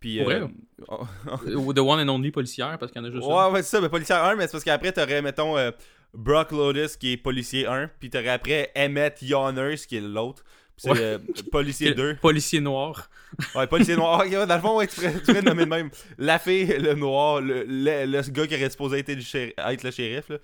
Puis. 0.00 0.20
Euh, 0.20 0.46
on- 0.88 1.06
Ou 1.54 1.72
The 1.72 1.78
One 1.78 2.00
and 2.08 2.12
Only 2.14 2.30
policière, 2.30 2.76
parce 2.78 2.92
qu'il 2.92 3.00
y 3.00 3.04
en 3.04 3.08
a 3.08 3.10
juste 3.10 3.24
ouais, 3.26 3.50
ouais, 3.50 3.62
c'est 3.62 3.70
ça, 3.76 3.80
mais 3.80 3.88
Policière 3.88 4.22
1, 4.24 4.36
mais 4.36 4.46
c'est 4.46 4.52
parce 4.52 4.64
qu'après, 4.64 4.92
t'aurais, 4.92 5.22
mettons, 5.22 5.56
euh, 5.56 5.70
Brock 6.12 6.52
Lotus 6.52 6.96
qui 6.96 7.12
est 7.12 7.16
Policier 7.16 7.66
1, 7.66 7.90
puis 7.98 8.10
t'aurais 8.10 8.28
après 8.28 8.70
Emmett 8.76 9.20
Yonners 9.22 9.76
qui 9.88 9.96
est 9.96 10.00
l'autre. 10.00 10.44
Puis 10.76 10.82
c'est 10.88 10.90
Ouais. 10.90 10.98
euh, 11.00 11.18
Policier 11.52 11.94
2. 11.94 12.16
Policier 12.16 12.60
noir. 12.60 13.08
Ouais, 13.54 13.66
Policier 13.66 13.96
Noir. 13.96 14.24
Dans 14.28 14.54
le 14.54 14.60
fond, 14.60 14.76
ouais, 14.76 14.86
tu 14.88 15.00
pourrais, 15.24 15.42
nommer 15.42 15.64
de 15.64 15.70
même. 15.70 15.90
La 16.18 16.38
fille, 16.38 16.66
le 16.66 16.94
noir, 16.94 17.40
le, 17.40 17.64
le, 17.64 18.04
le 18.06 18.30
gars 18.30 18.46
qui 18.46 18.54
aurait 18.54 18.70
supposé 18.70 18.98
être 18.98 19.12
le, 19.14 19.20
shérif, 19.20 19.54
être 19.56 19.82
le 19.82 19.90
shérif. 19.90 20.28
Là. 20.28 20.36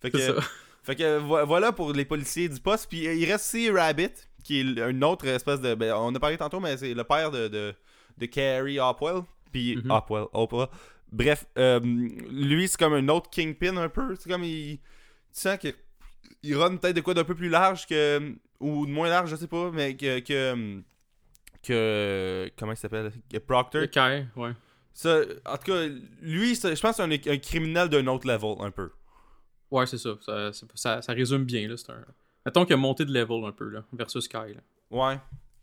Fait 0.00 0.10
que, 0.10 0.18
fait 0.82 0.94
que 0.96 1.18
vo- 1.18 1.44
voilà 1.46 1.72
pour 1.72 1.92
les 1.92 2.04
policiers 2.04 2.48
du 2.48 2.60
poste. 2.60 2.88
Puis 2.88 3.00
il 3.04 3.24
reste 3.30 3.46
aussi 3.54 3.70
Rabbit, 3.70 4.10
qui 4.44 4.60
est 4.60 4.62
une 4.90 5.04
autre 5.04 5.26
espèce 5.26 5.60
de. 5.60 5.74
Ben, 5.74 5.94
on 5.94 6.14
a 6.14 6.20
parlé 6.20 6.36
tantôt, 6.36 6.60
mais 6.60 6.76
c'est 6.76 6.94
le 6.94 7.04
père 7.04 7.30
de, 7.30 7.48
de, 7.48 7.74
de 8.18 8.26
Carrie 8.26 8.78
Hopwell. 8.80 9.22
Puis 9.52 9.76
Mhm. 9.76 9.90
Hopwell, 9.90 10.26
Hopwell. 10.32 10.68
Bref, 11.10 11.46
euh, 11.58 11.80
lui, 11.80 12.68
c'est 12.68 12.78
comme 12.78 12.92
un 12.94 13.08
autre 13.08 13.30
Kingpin 13.30 13.76
un 13.78 13.88
peu. 13.88 14.14
C'est 14.18 14.28
comme 14.30 14.44
il. 14.44 14.78
Tu 14.78 15.40
sens 15.40 15.56
qu'il 15.58 15.74
il 16.42 16.54
run 16.56 16.76
peut-être 16.76 16.96
de 16.96 17.00
quoi 17.00 17.14
d'un 17.14 17.24
peu 17.24 17.34
plus 17.34 17.48
large 17.48 17.86
que. 17.86 18.34
Ou 18.60 18.86
de 18.86 18.90
moins 18.90 19.08
large, 19.08 19.30
je 19.30 19.36
sais 19.36 19.46
pas, 19.48 19.70
mais 19.72 19.96
que. 19.96 20.20
que 20.20 20.82
que 21.62 22.50
comment 22.58 22.72
il 22.72 22.76
s'appelle? 22.76 23.12
Que 23.30 23.38
Proctor 23.38 23.88
Kai, 23.90 24.26
ouais. 24.36 24.52
ça, 24.92 25.20
en 25.44 25.56
tout 25.56 25.72
cas 25.72 25.86
lui 26.22 26.54
je 26.54 26.60
pense 26.80 26.80
que 26.80 26.92
c'est 26.92 27.02
un, 27.02 27.32
un 27.32 27.38
criminel 27.38 27.88
d'un 27.88 28.06
autre 28.06 28.26
level 28.28 28.54
un 28.60 28.70
peu 28.70 28.90
Ouais, 29.70 29.86
c'est 29.86 29.98
ça. 29.98 30.10
Ça, 30.24 30.50
ça. 30.74 31.02
ça 31.02 31.12
résume 31.12 31.44
bien. 31.44 31.68
Là. 31.68 31.76
C'est 31.76 31.90
un... 31.90 32.04
Mettons 32.46 32.64
qu'il 32.64 32.74
a 32.74 32.76
monté 32.78 33.04
de 33.04 33.12
level 33.12 33.44
un 33.44 33.52
peu, 33.52 33.68
là, 33.68 33.84
versus 33.92 34.26
Kai. 34.28 34.54
Là. 34.54 34.60
ouais 34.90 35.18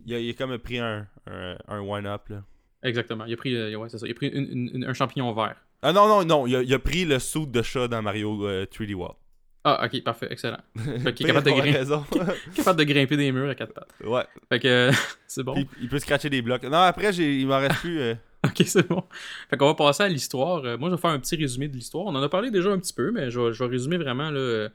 il 0.05 0.13
a, 0.13 0.19
il 0.19 0.29
a 0.29 0.33
comme 0.33 0.55
pris 0.59 0.77
un, 0.77 1.07
un, 1.25 1.57
un 1.67 1.79
one-up 1.79 2.29
là 2.29 2.43
Exactement. 2.83 3.25
Il 3.25 3.33
a 3.33 3.37
pris, 3.37 3.55
euh, 3.55 3.75
ouais, 3.75 3.89
ça. 3.89 3.97
Il 4.05 4.11
a 4.11 4.13
pris 4.13 4.27
une- 4.27 4.47
une- 4.51 4.71
une- 4.75 4.83
un 4.83 4.93
champignon 4.93 5.33
vert. 5.33 5.55
ah 5.81 5.91
non 5.93 6.07
non 6.07 6.23
non 6.23 6.45
il 6.45 6.55
a, 6.55 6.61
il 6.61 6.71
a 6.73 6.77
pris 6.79 7.05
le 7.05 7.17
suit 7.17 7.47
de 7.47 7.61
chat 7.63 7.87
dans 7.87 8.01
Mario 8.03 8.45
euh, 8.47 8.65
3D 8.67 8.93
World 8.93 9.15
Ah, 9.63 9.83
ok, 9.85 10.03
parfait, 10.03 10.27
excellent. 10.29 10.59
Fait 10.75 11.13
qu'il 11.15 11.25
est 11.25 11.29
capable 11.33 11.45
de, 11.47 11.51
grim- 11.51 11.65
comparaison. 11.65 12.05
capable 12.55 12.79
de 12.79 12.83
grimper 12.83 13.17
des 13.17 13.31
murs 13.31 13.49
à 13.49 13.55
quatre 13.55 13.73
pattes. 13.73 13.89
ouais 14.03 14.23
Fait 14.49 14.59
que 14.59 14.67
euh, 14.67 14.91
c'est 15.27 15.41
bon. 15.43 15.55
Puis 15.55 15.67
il 15.81 15.89
peut 15.89 15.97
scratcher 15.97 16.29
des 16.29 16.43
blocs 16.43 16.61
non 16.63 16.77
après 16.81 17.11
j'ai, 17.11 17.39
il 17.39 17.47
m'en 17.47 17.57
reste 17.57 17.77
plus 17.79 17.99
euh, 17.99 18.13
Ok, 18.49 18.63
c'est 18.65 18.88
bon. 18.88 19.03
Fait 19.49 19.58
qu'on 19.58 19.67
va 19.67 19.75
passer 19.75 20.03
à 20.03 20.10
l'histoire. 20.10 20.63
Euh, 20.65 20.77
moi, 20.77 20.89
je 20.89 20.95
vais 20.95 21.01
faire 21.01 21.12
un 21.12 21.19
petit 21.19 21.36
résumé 21.36 21.67
de 21.67 21.75
l'histoire. 21.75 22.05
On 22.05 22.15
en 22.15 22.21
a 22.21 22.29
parlé 22.29 22.51
déjà 22.51 22.69
un 22.69 22.79
petit 22.79 22.93
peu, 22.93 23.12
mais 23.12 23.31
je 23.31 23.39
vais, 23.39 23.65
résumer 23.65 23.97
vraiment 23.97 24.31
euh, 24.31 24.69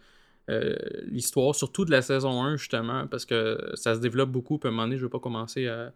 euh, 0.48 0.74
l'histoire, 1.06 1.54
surtout 1.54 1.84
de 1.84 1.90
la 1.90 2.02
saison 2.02 2.42
1, 2.42 2.56
justement, 2.56 3.06
parce 3.06 3.24
que 3.24 3.58
ça 3.74 3.94
se 3.94 4.00
développe 4.00 4.30
beaucoup. 4.30 4.58
Puis 4.58 4.68
à 4.68 4.70
un 4.70 4.72
moment 4.72 4.84
donné, 4.84 4.98
je 4.98 5.04
vais 5.04 5.10
pas 5.10 5.20
commencer 5.20 5.68
à, 5.68 5.92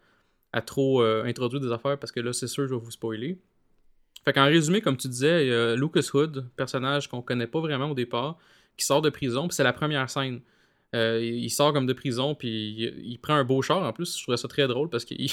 trop 0.63 1.03
introduire 1.03 1.61
des 1.61 1.73
affaires, 1.73 1.99
parce 1.99 2.13
que 2.13 2.21
là, 2.21 2.33
c'est 2.33 2.47
sûr, 2.47 2.69
je 2.69 2.75
vais 2.75 2.81
vous 2.81 2.93
spoiler. 2.93 3.39
Fait 4.25 4.33
qu'en 4.33 4.45
résumé, 4.45 4.81
comme 4.81 4.97
tu 4.97 5.09
disais, 5.09 5.47
il 5.47 5.51
y 5.51 5.53
a 5.55 5.75
Lucas 5.75 6.09
Hood, 6.15 6.49
personnage 6.57 7.09
qu'on 7.09 7.23
connaît 7.23 7.49
pas 7.49 7.61
vraiment 7.61 7.91
au 7.91 7.95
départ, 7.95 8.39
qui 8.77 8.87
sort 8.87 9.03
de 9.03 9.11
prison, 9.11 9.49
puis 9.49 9.57
c'est 9.57 9.65
la 9.65 9.73
première 9.73 10.09
scène. 10.09 10.41
Il 10.93 11.43
il 11.43 11.51
sort 11.51 11.73
comme 11.73 11.87
de 11.87 11.93
prison, 11.93 12.37
puis 12.37 12.49
il, 12.49 13.03
il 13.05 13.19
prend 13.19 13.35
un 13.35 13.43
beau 13.43 13.61
char 13.63 13.83
en 13.83 13.93
plus. 13.93 14.17
Je 14.17 14.23
trouvais 14.23 14.37
ça 14.37 14.47
très 14.47 14.69
drôle 14.69 14.89
parce 14.89 15.05
qu'il 15.05 15.29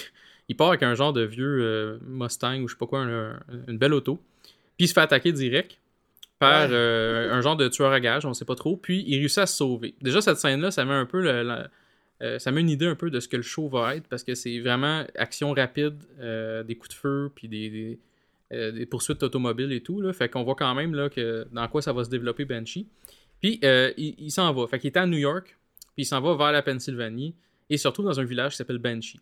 il 0.50 0.56
part 0.58 0.70
avec 0.70 0.84
un 0.84 0.96
genre 0.96 1.14
de 1.14 1.22
vieux 1.24 1.60
euh, 1.62 1.98
Mustang 2.06 2.60
ou 2.62 2.68
je 2.68 2.74
sais 2.74 2.78
pas 2.80 2.88
quoi, 2.88 3.00
un- 3.02 3.32
un- 3.34 3.40
une 3.68 3.78
belle 3.78 3.94
auto. 3.94 4.22
Puis 4.78 4.86
il 4.86 4.88
se 4.88 4.94
fait 4.94 5.02
attaquer 5.02 5.32
direct 5.32 5.78
par 6.40 6.70
Ouais. 6.70 6.76
euh, 6.76 7.32
un 7.32 7.42
genre 7.42 7.56
de 7.56 7.68
tueur 7.68 7.92
à 7.92 8.00
gage, 8.00 8.26
on 8.26 8.34
sait 8.34 8.46
pas 8.46 8.56
trop. 8.56 8.76
Puis 8.78 9.04
il 9.08 9.18
réussit 9.20 9.38
à 9.40 9.46
se 9.46 9.56
sauver. 9.58 9.94
Déjà, 10.02 10.22
cette 10.22 10.38
scène-là, 10.38 10.72
ça 10.72 10.84
met 10.86 10.94
un 10.94 11.06
peu 11.06 11.22
le- 11.22 11.44
la- 11.44 11.70
euh, 12.22 12.40
ça 12.40 12.52
met 12.52 12.62
une 12.62 12.70
idée 12.70 12.88
un 12.88 12.96
peu 12.96 13.10
de 13.12 13.20
ce 13.20 13.28
que 13.28 13.38
le 13.38 13.44
show 13.44 13.68
va 13.70 13.96
être 13.96 14.08
parce 14.08 14.24
que 14.24 14.36
c'est 14.36 14.60
vraiment 14.60 15.06
action 15.16 15.54
rapide, 15.54 15.96
des 16.20 16.76
coups 16.76 16.90
de 16.90 16.96
feu, 16.96 17.32
puis 17.36 17.48
des, 17.48 17.70
des, 17.70 18.72
des 18.74 18.86
poursuites 18.86 19.22
automobiles 19.24 19.72
et 19.72 19.82
tout. 19.82 20.02
Là. 20.02 20.12
Fait 20.14 20.30
qu'on 20.30 20.44
voit 20.44 20.56
quand 20.56 20.74
même 20.76 20.94
là, 20.96 21.10
que 21.10 21.48
dans 21.52 21.68
quoi 21.68 21.82
ça 21.82 21.94
va 21.94 22.04
se 22.04 22.10
développer 22.10 22.46
Banshee. 22.46 22.88
Puis 23.42 23.60
il, 23.64 24.16
il 24.18 24.32
s'en 24.32 24.52
va. 24.54 24.68
Fait 24.68 24.78
qu'il 24.80 24.88
est 24.90 24.98
à 24.98 25.06
New 25.08 25.18
York, 25.18 25.58
puis 25.96 26.04
il 26.04 26.06
s'en 26.06 26.22
va 26.22 26.36
vers 26.36 26.52
la 26.52 26.62
Pennsylvanie 26.62 27.34
et 27.70 27.78
surtout 27.78 28.04
dans 28.04 28.20
un 28.20 28.24
village 28.24 28.52
qui 28.52 28.58
s'appelle 28.58 28.78
Banshee. 28.80 29.20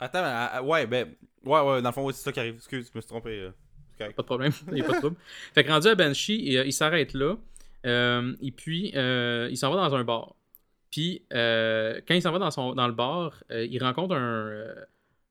Attends 0.00 0.22
mais, 0.22 0.28
ah, 0.32 0.62
ouais 0.62 0.86
ben 0.86 1.08
ouais 1.44 1.60
ouais 1.60 1.82
dans 1.82 1.88
le 1.90 1.92
fond 1.94 2.04
ouais, 2.04 2.12
c'est 2.12 2.22
ça 2.24 2.32
qui 2.32 2.40
arrive 2.40 2.54
excuse 2.56 2.90
je 2.92 2.98
me 2.98 3.00
suis 3.00 3.08
trompé 3.08 3.30
euh. 3.40 3.50
Pas 3.98 4.08
de 4.08 4.22
problème, 4.22 4.50
il 4.68 4.74
n'y 4.76 4.80
a 4.80 4.84
pas 4.84 4.94
de 4.94 4.98
trouble. 4.98 5.16
Fait 5.54 5.62
que 5.62 5.70
rendu 5.70 5.86
à 5.88 5.94
Banshee, 5.94 6.40
il, 6.42 6.54
il 6.66 6.72
s'arrête 6.72 7.12
là. 7.12 7.36
euh, 7.84 8.34
et 8.40 8.50
puis, 8.50 8.92
euh, 8.96 9.46
il 9.50 9.58
s'en 9.58 9.70
va 9.70 9.76
dans 9.88 9.94
un 9.94 10.04
bar. 10.04 10.34
Puis, 10.90 11.22
euh, 11.34 12.00
quand 12.08 12.14
il 12.14 12.22
s'en 12.22 12.32
va 12.32 12.38
dans, 12.38 12.50
son, 12.50 12.74
dans 12.74 12.86
le 12.86 12.94
bar, 12.94 13.44
euh, 13.50 13.66
il 13.66 13.78
rencontre 13.84 14.14
un, 14.14 14.46
euh, 14.48 14.74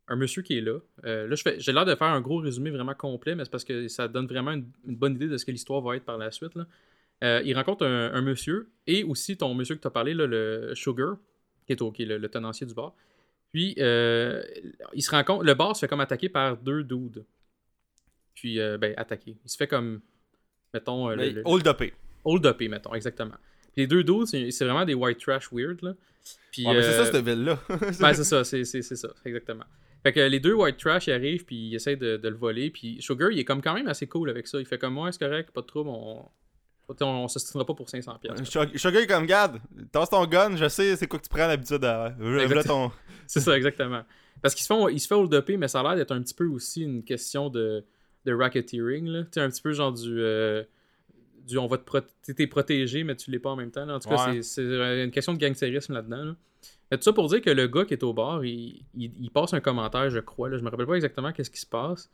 un 0.08 0.16
monsieur 0.18 0.44
qui 0.44 0.56
est 0.60 0.62
là. 0.62 0.78
Euh, 1.06 1.28
là, 1.28 1.34
je 1.36 1.42
fais- 1.42 1.60
j'ai 1.60 1.72
l'air 1.74 1.84
de 1.86 1.96
faire 1.96 2.10
un 2.10 2.22
gros 2.22 2.38
résumé 2.38 2.70
vraiment 2.70 2.94
complet, 2.94 3.34
mais 3.34 3.44
c'est 3.44 3.50
parce 3.50 3.64
que 3.64 3.88
ça 3.88 4.08
donne 4.08 4.28
vraiment 4.28 4.52
une, 4.52 4.68
une 4.88 4.96
bonne 4.96 5.16
idée 5.16 5.28
de 5.28 5.38
ce 5.38 5.46
que 5.46 5.52
l'histoire 5.52 5.82
va 5.82 5.96
être 5.96 6.06
par 6.06 6.20
la 6.20 6.30
suite. 6.30 6.54
là. 6.54 6.68
Euh, 7.24 7.42
il 7.44 7.56
rencontre 7.56 7.88
un, 7.88 8.14
un 8.14 8.22
monsieur 8.22 8.70
et 8.86 9.04
aussi 9.04 9.36
ton 9.36 9.56
monsieur 9.56 9.74
que 9.76 9.82
tu 9.82 9.88
as 9.88 9.92
parlé, 9.92 10.14
là, 10.14 10.28
le 10.28 10.74
Sugar, 10.76 11.18
qui 11.66 11.74
est, 11.74 11.82
au- 11.82 11.92
qui 11.92 12.04
est 12.04 12.06
le, 12.06 12.20
le 12.20 12.30
tenancier 12.30 12.68
du 12.68 12.76
bar. 12.76 12.94
Puis, 13.52 13.76
euh, 13.80 14.44
il 14.94 15.02
se 15.02 15.10
rend 15.12 15.24
compte, 15.24 15.44
le 15.44 15.54
bar 15.56 15.76
se 15.76 15.82
fait 15.82 15.88
comme 15.88 16.02
attaqué 16.02 16.30
par 16.30 16.58
deux 16.58 16.84
dudes. 16.84 17.26
Puis, 18.36 18.60
euh, 18.60 18.78
ben, 18.78 18.94
attaqué. 18.98 19.38
Il 19.44 19.50
se 19.50 19.58
fait 19.58 19.68
comme, 19.68 20.02
mettons, 20.74 21.10
euh, 21.10 21.16
le- 21.16 21.30
le, 21.30 21.42
hold 21.46 21.66
upé 21.68 21.94
hold 22.26 22.46
upé, 22.46 22.68
mettons, 22.68 22.94
exactement. 22.94 23.36
Puis 23.74 23.82
Les 23.84 23.88
deux 23.88 24.04
dudes, 24.04 24.26
c'est 24.28 24.66
vraiment 24.66 24.86
des 24.86 24.94
white 24.94 25.20
trash 25.20 25.52
weird, 25.52 25.82
là. 25.82 25.94
Puis, 26.52 26.66
Ouais, 26.68 26.82
c'est 26.84 26.92
ça, 26.94 27.06
cette 27.06 27.26
ville-là. 27.26 27.60
ben, 28.00 28.14
c'est 28.14 28.24
ça, 28.24 28.44
c'est 28.44 28.64
c'est- 28.66 28.82
c'est 28.82 28.96
ça, 28.96 29.10
exactement. 29.26 29.66
Fait 30.04 30.14
que 30.14 30.20
les 30.22 30.40
deux 30.40 30.54
white 30.54 30.78
trash, 30.78 31.08
ils 31.08 31.12
arrivent, 31.14 31.44
puis 31.46 31.56
ils 31.70 31.76
essayent 31.76 31.98
de, 31.98 32.18
de 32.18 32.30
le 32.30 32.36
voler, 32.36 32.70
puis 32.70 33.02
Sugar, 33.02 33.32
il 33.32 33.40
est 33.40 33.46
comme 33.46 33.62
quand 33.62 33.74
même 33.74 33.88
assez 33.88 34.08
cool 34.08 34.30
avec 34.30 34.48
ça. 34.48 34.60
Il 34.60 34.66
fait 34.66 34.78
comme, 34.78 34.98
ouais, 34.98 35.12
c'est 35.12 35.20
correct, 35.20 35.52
pas 35.52 35.62
de 35.62 35.66
trouble, 35.66 35.90
on, 35.90 36.26
on, 37.02 37.28
s'ostinera 37.28 37.66
pas 37.66 37.74
pour 37.74 37.88
500$. 37.88 38.20
piastres. 38.20 38.46
Shug- 38.52 38.78
Sugar 38.78 39.08
comme, 39.08 39.26
garde, 39.26 39.60
tasse 39.92 40.10
ton 40.10 40.26
gun, 40.26 40.56
je 40.56 40.68
sais 40.68 40.96
c'est 40.96 41.08
quoi 41.08 41.20
que 41.20 41.24
tu 41.26 41.30
prends 41.30 41.48
l'habitude 41.48 41.84
à. 41.86 42.16
Ton. 42.66 42.92
C'est 43.28 43.40
ça, 43.42 43.56
exactement. 43.56 44.02
Parce 44.42 44.56
qu'ils 44.56 44.64
se 44.64 44.68
font, 44.68 44.88
ils 44.88 45.00
se 45.00 45.08
font 45.08 45.30
mais 45.58 45.68
ça 45.68 45.82
a 45.82 45.84
l'air 45.84 45.96
d'être 45.96 46.12
un 46.12 46.22
petit 46.22 46.34
peu 46.34 46.46
aussi 46.48 46.82
une 46.84 47.04
question 47.04 47.50
de, 47.50 47.84
de 48.26 48.34
racketeering, 48.34 49.06
là. 49.08 49.24
Tu 49.24 49.30
sais, 49.34 49.42
un 49.42 49.50
petit 49.50 49.62
peu 49.62 49.72
genre 49.74 49.92
du. 49.94 50.20
euh, 50.20 50.64
du 51.46 51.58
on 51.58 51.68
va 51.68 51.78
te 51.78 51.84
pro- 51.84 52.00
t'es- 52.36 52.48
protégé, 52.48 53.04
mais 53.04 53.16
tu 53.16 53.32
l'es 53.32 53.40
pas 53.40 53.50
en 53.52 53.56
même 53.56 53.72
temps. 53.72 53.86
là. 53.86 53.96
En 53.96 54.00
tout 54.00 54.10
cas, 54.10 54.30
Ouais. 54.30 54.42
c'est- 54.42 54.64
c'est 54.64 55.04
une 55.04 55.12
question 55.12 55.34
de 55.34 55.40
gangsterisme 55.40 55.94
là-dedans. 55.94 56.24
là. 56.24 56.36
Mais 56.92 56.98
tout 56.98 57.04
ça 57.04 57.14
pour 57.14 57.28
dire 57.28 57.42
que 57.42 57.50
le 57.52 57.68
gars 57.68 57.86
qui 57.86 57.94
est 57.94 58.04
au 58.04 58.14
bar, 58.14 58.44
il, 58.46 58.84
il- 58.96 59.14
il 59.20 59.30
passe 59.32 59.54
un 59.54 59.60
commentaire, 59.60 60.10
je 60.10 60.20
crois. 60.20 60.50
Là. 60.50 60.58
Je 60.58 60.64
me 60.64 60.70
rappelle 60.70 60.88
pas 60.88 60.96
exactement 60.96 61.32
qu'est-ce 61.32 61.52
qui 61.52 61.60
se 61.60 61.66
passe. 61.68 62.10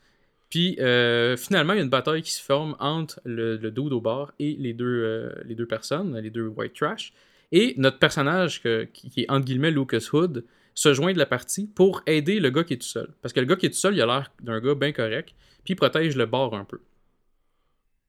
Puis 0.50 0.78
euh, 0.80 1.36
finalement, 1.38 1.74
il 1.74 1.78
y 1.78 1.80
a 1.80 1.84
une 1.84 1.90
bataille 1.90 2.22
qui 2.22 2.32
se 2.32 2.42
forme 2.42 2.76
entre 2.80 3.20
le, 3.26 3.58
le 3.58 3.72
dude 3.72 3.94
au 3.94 4.02
bar 4.02 4.34
et 4.40 4.56
les 4.60 4.74
deux, 4.74 4.86
euh, 4.86 5.32
les 5.46 5.56
deux 5.56 5.66
personnes, 5.66 6.18
les 6.18 6.30
deux 6.30 6.48
white 6.48 6.74
trash. 6.74 7.14
Et 7.52 7.74
notre 7.78 8.00
personnage, 8.00 8.62
qui 8.62 9.12
est 9.18 9.30
entre 9.30 9.46
guillemets 9.46 9.72
Lucas 9.72 10.10
Hood, 10.12 10.44
se 10.76 10.94
joint 10.94 11.14
de 11.14 11.18
la 11.18 11.26
partie 11.26 11.68
pour 11.68 12.02
aider 12.06 12.40
le 12.40 12.50
gars 12.50 12.64
qui 12.64 12.74
est 12.74 12.78
tout 12.78 12.88
seul. 12.88 13.08
Parce 13.22 13.34
que 13.34 13.40
le 13.40 13.46
gars 13.46 13.56
qui 13.56 13.66
est 13.66 13.70
tout 13.70 13.78
seul, 13.78 13.96
il 13.96 14.02
a 14.02 14.06
l'air 14.06 14.32
d'un 14.42 14.60
gars 14.60 14.76
bien 14.76 14.92
correct, 14.92 15.34
puis 15.64 15.74
il 15.74 15.76
protège 15.76 16.16
le 16.16 16.26
bar 16.26 16.54
un 16.54 16.66
peu. 16.66 16.80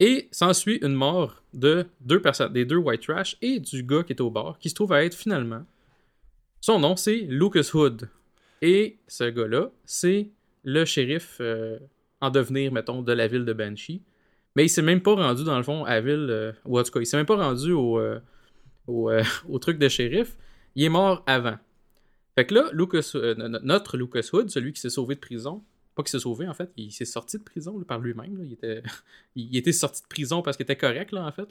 Et 0.01 0.29
s'ensuit 0.31 0.79
une 0.83 0.95
mort 0.95 1.43
de 1.55 1.87
deux 2.01 2.21
personnes, 2.21 2.53
des 2.53 2.67
deux 2.67 2.77
white 2.77 3.03
trash 3.03 3.39
et 3.41 3.61
du 3.61 3.83
gars 3.83 4.03
qui 4.03 4.13
est 4.13 4.21
au 4.21 4.31
bar, 4.31 4.59
qui 4.59 4.69
se 4.69 4.75
trouve 4.75 4.93
à 4.93 5.05
être 5.05 5.15
finalement. 5.15 5.65
Son 6.61 6.81
nom, 6.81 6.97
c'est 6.97 7.19
Lucas 7.29 7.71
Hood. 7.73 8.09
Et 8.61 8.99
ce 9.07 9.25
gars-là, 9.25 9.71
c'est 9.85 10.29
le 10.65 10.85
shérif 10.85 11.39
euh, 11.41 11.79
en 12.21 12.31
devenir, 12.31 12.73
mettons, 12.73 13.03
de 13.03 13.13
la 13.13 13.27
ville 13.29 13.45
de 13.45 13.53
Banshee. 13.53 14.03
Mais 14.55 14.65
il 14.65 14.69
s'est 14.69 14.83
même 14.83 15.03
pas 15.03 15.15
rendu, 15.15 15.45
dans 15.45 15.57
le 15.57 15.63
fond, 15.63 15.85
à 15.85 15.95
la 15.95 16.01
ville. 16.01 16.29
euh, 16.31 16.53
ou 16.65 16.79
en 16.79 16.83
tout 16.83 16.91
cas, 16.91 17.01
il 17.01 17.07
s'est 17.07 17.17
même 17.17 17.27
pas 17.27 17.37
rendu 17.37 17.73
au, 17.73 17.99
euh, 17.99 18.21
euh, 18.89 19.23
au 19.49 19.59
truc 19.59 19.79
de 19.79 19.89
shérif. 19.89 20.37
Il 20.75 20.85
est 20.85 20.89
mort 20.89 21.23
avant. 21.27 21.59
Fait 22.35 22.47
que 22.47 22.55
là, 22.55 22.69
Lucas, 22.73 23.13
no- 23.15 23.49
notre 23.63 23.97
Lucas 23.97 24.29
Hood, 24.33 24.51
celui 24.51 24.73
qui 24.73 24.81
s'est 24.81 24.91
sauvé 24.91 25.15
de 25.15 25.21
prison, 25.21 25.63
pas 25.95 26.03
qu'il 26.03 26.11
s'est 26.11 26.19
sauvé 26.21 26.47
en 26.47 26.53
fait, 26.53 26.71
il 26.77 26.93
s'est 26.93 27.07
sorti 27.07 27.39
de 27.39 27.43
prison 27.43 27.81
par 27.85 27.99
lui-même. 27.99 28.45
Il, 29.35 29.57
était, 29.57 29.73
sorti 29.73 30.03
de 30.03 30.07
prison 30.09 30.43
parce 30.43 30.59
qu'il 30.59 30.65
était 30.65 30.77
correct 30.77 31.15
en 31.15 31.33
fait. 31.33 31.49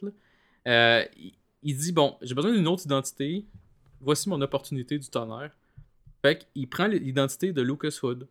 Il, 0.66 1.34
il 1.64 1.76
dit 1.76 1.92
Bon, 1.92 2.16
j'ai 2.22 2.36
besoin 2.36 2.54
d'une 2.54 2.68
autre 2.68 2.86
identité. 2.86 3.46
Voici 4.00 4.30
mon 4.30 4.40
opportunité 4.42 5.00
du 5.00 5.10
tonnerre. 5.10 5.52
Fait 6.22 6.48
qu'il 6.54 6.70
prend 6.70 6.86
l'identité 6.86 7.52
de 7.52 7.62
Lucas 7.64 7.98
Hood 8.04 8.28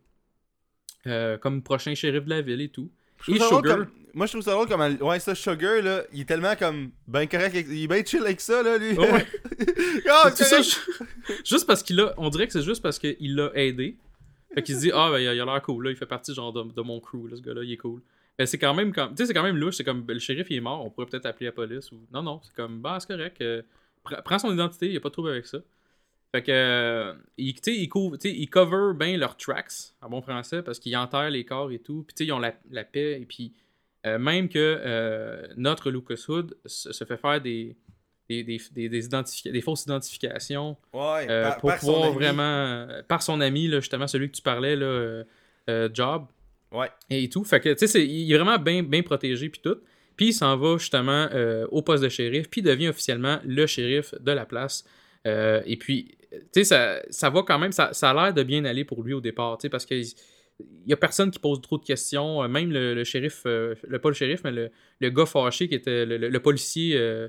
euh, 1.07 1.37
comme 1.37 1.61
prochain 1.61 1.93
shérif 1.95 2.23
de 2.25 2.29
la 2.29 2.41
ville 2.41 2.61
et 2.61 2.69
tout. 2.69 2.89
Et 3.27 3.33
Sugar. 3.39 3.61
comme- 3.61 3.87
Moi, 4.13 4.25
je 4.27 4.31
trouve 4.33 4.43
ça 4.43 4.51
drôle 4.51 4.67
comme. 4.67 4.81
Ouais, 5.01 5.19
ça, 5.19 5.33
Sugar, 5.35 5.81
là, 5.81 6.03
il 6.13 6.21
est 6.21 6.25
tellement 6.25 6.55
comme. 6.55 6.91
Ben 7.07 7.27
correct. 7.27 7.55
Il 7.69 7.83
est 7.83 7.87
ben 7.87 8.05
chill 8.05 8.21
avec 8.21 8.39
ça, 8.41 8.61
là, 8.63 8.77
lui. 8.77 8.95
Oh, 8.97 9.01
ouais. 9.01 9.25
Ça, 10.35 10.61
ju- 10.61 10.75
juste 11.43 11.65
parce 11.67 11.81
qu'il 11.83 11.99
a. 11.99 12.13
On 12.17 12.29
dirait 12.29 12.47
que 12.47 12.53
c'est 12.53 12.61
juste 12.61 12.81
parce 12.81 12.99
qu'il 12.99 13.35
l'a 13.35 13.51
aidé. 13.55 13.97
Fait 14.53 14.63
qu'il 14.63 14.75
se 14.75 14.79
dit, 14.81 14.91
ah, 14.93 15.09
ben, 15.11 15.19
il 15.19 15.27
a 15.27 15.33
l'air 15.33 15.61
cool, 15.61 15.85
là. 15.85 15.91
Il 15.91 15.97
fait 15.97 16.05
partie, 16.05 16.33
genre, 16.33 16.53
de, 16.53 16.63
de 16.63 16.81
mon 16.81 16.99
crew, 16.99 17.27
là, 17.29 17.35
ce 17.35 17.41
gars-là, 17.41 17.61
il 17.63 17.71
est 17.73 17.77
cool. 17.77 18.01
C'est 18.45 18.57
quand 18.57 18.73
même 18.73 18.93
comme. 18.93 19.09
Tu 19.11 19.17
sais, 19.17 19.27
c'est 19.27 19.33
quand 19.33 19.43
même 19.43 19.57
louche. 19.57 19.75
C'est 19.75 19.83
comme, 19.83 20.01
ben, 20.03 20.13
le 20.13 20.19
shérif, 20.19 20.47
il 20.49 20.57
est 20.57 20.61
mort, 20.61 20.85
on 20.85 20.89
pourrait 20.89 21.07
peut-être 21.07 21.25
appeler 21.25 21.47
la 21.47 21.51
police 21.51 21.91
ou. 21.91 21.97
Non, 22.13 22.21
non, 22.23 22.39
c'est 22.43 22.53
comme, 22.53 22.79
bah, 22.81 22.97
c'est 22.99 23.07
correct. 23.07 23.37
euh, 23.41 23.61
pre- 24.05 24.21
prends 24.23 24.39
son 24.39 24.53
identité, 24.53 24.85
il 24.87 24.91
n'y 24.91 24.97
a 24.97 24.99
pas 25.01 25.09
de 25.09 25.13
trouble 25.13 25.29
avec 25.29 25.45
ça. 25.45 25.57
Fait 26.35 26.41
que. 26.43 26.51
euh, 26.51 27.13
il, 27.37 27.53
tu 27.55 27.61
sais, 27.73 27.77
il, 27.77 27.87
couvre- 27.87 28.17
tu 28.17 28.29
sais, 28.29 28.35
il 28.35 28.47
cover 28.49 28.93
bien 28.97 29.17
leurs 29.17 29.37
tracks, 29.37 29.71
en 30.01 30.09
bon 30.09 30.21
français, 30.21 30.61
parce 30.63 30.79
qu'ils 30.79 30.95
enterrent 30.97 31.29
les 31.29 31.45
corps 31.45 31.71
et 31.71 31.79
tout. 31.79 32.05
Puis, 32.07 32.25
ils 32.25 32.31
ont 32.33 32.39
la, 32.39 32.53
la 32.71 32.83
paix, 32.83 33.19
et 33.21 33.25
puis. 33.25 33.53
euh, 34.05 34.19
même 34.19 34.49
que 34.49 34.59
euh, 34.59 35.47
notre 35.57 35.89
Lucas 35.91 36.23
Hood 36.27 36.55
se, 36.65 36.91
se 36.93 37.03
fait 37.05 37.17
faire 37.17 37.41
des. 37.41 37.75
Des, 38.27 38.43
des, 38.43 38.59
des, 38.71 38.89
des 38.89 39.07
identifi- 39.07 39.51
des 39.51 39.61
fausses 39.61 39.83
identifications 39.83 40.75
Ouais, 40.93 41.27
euh, 41.29 41.43
par- 41.43 41.57
pour 41.59 41.69
par 41.69 41.79
pouvoir 41.79 42.03
ami. 42.05 42.15
vraiment 42.15 42.87
par 43.07 43.21
son 43.21 43.39
ami 43.39 43.67
là, 43.67 43.79
justement 43.79 44.07
celui 44.07 44.31
que 44.31 44.35
tu 44.35 44.41
parlais 44.41 44.75
là 44.75 45.23
Job 45.93 46.25
Ouais. 46.71 46.89
et 47.11 47.29
tout 47.29 47.43
fait 47.43 47.59
que 47.59 47.69
tu 47.69 47.77
sais 47.77 47.87
c'est- 47.87 48.05
il 48.05 48.31
est 48.33 48.35
vraiment 48.37 48.57
bien 48.57 48.81
bien 48.81 49.03
protégé 49.03 49.47
puis 49.49 49.61
tout 49.63 49.77
puis 50.15 50.29
il 50.29 50.33
s'en 50.33 50.57
va 50.57 50.77
justement 50.79 51.27
au 51.69 51.83
poste 51.83 52.03
de 52.03 52.09
shérif 52.09 52.49
puis 52.49 52.63
devient 52.63 52.87
officiellement 52.89 53.37
le 53.45 53.67
shérif 53.67 54.15
de 54.19 54.31
la 54.31 54.45
place 54.47 54.83
Euh, 55.27 55.61
et 55.65 55.75
puis 55.77 56.17
tu 56.39 56.47
sais 56.53 56.63
ça, 56.63 57.01
ça 57.09 57.29
va 57.29 57.43
quand 57.43 57.59
même 57.59 57.71
ça, 57.71 57.91
ça 57.93 58.11
a 58.11 58.13
l'air 58.13 58.33
de 58.33 58.43
bien 58.43 58.65
aller 58.65 58.83
pour 58.85 59.03
lui 59.03 59.13
au 59.13 59.21
départ 59.21 59.57
tu 59.57 59.63
sais 59.63 59.69
parce 59.69 59.85
que 59.85 59.95
il 59.95 60.87
y 60.87 60.93
a 60.93 60.97
personne 60.97 61.31
qui 61.31 61.39
pose 61.39 61.59
trop 61.61 61.77
de 61.77 61.83
questions 61.83 62.41
euh, 62.43 62.47
même 62.47 62.71
le, 62.71 62.93
le 62.93 63.03
shérif 63.03 63.43
euh, 63.45 63.75
le 63.87 63.99
pas 63.99 64.09
le 64.09 64.15
shérif 64.15 64.41
mais 64.43 64.51
le, 64.51 64.71
le 65.01 65.09
gars 65.09 65.25
fâché 65.25 65.67
qui 65.67 65.75
était 65.75 66.05
le, 66.05 66.39
policier 66.39 66.95
euh, 66.97 67.27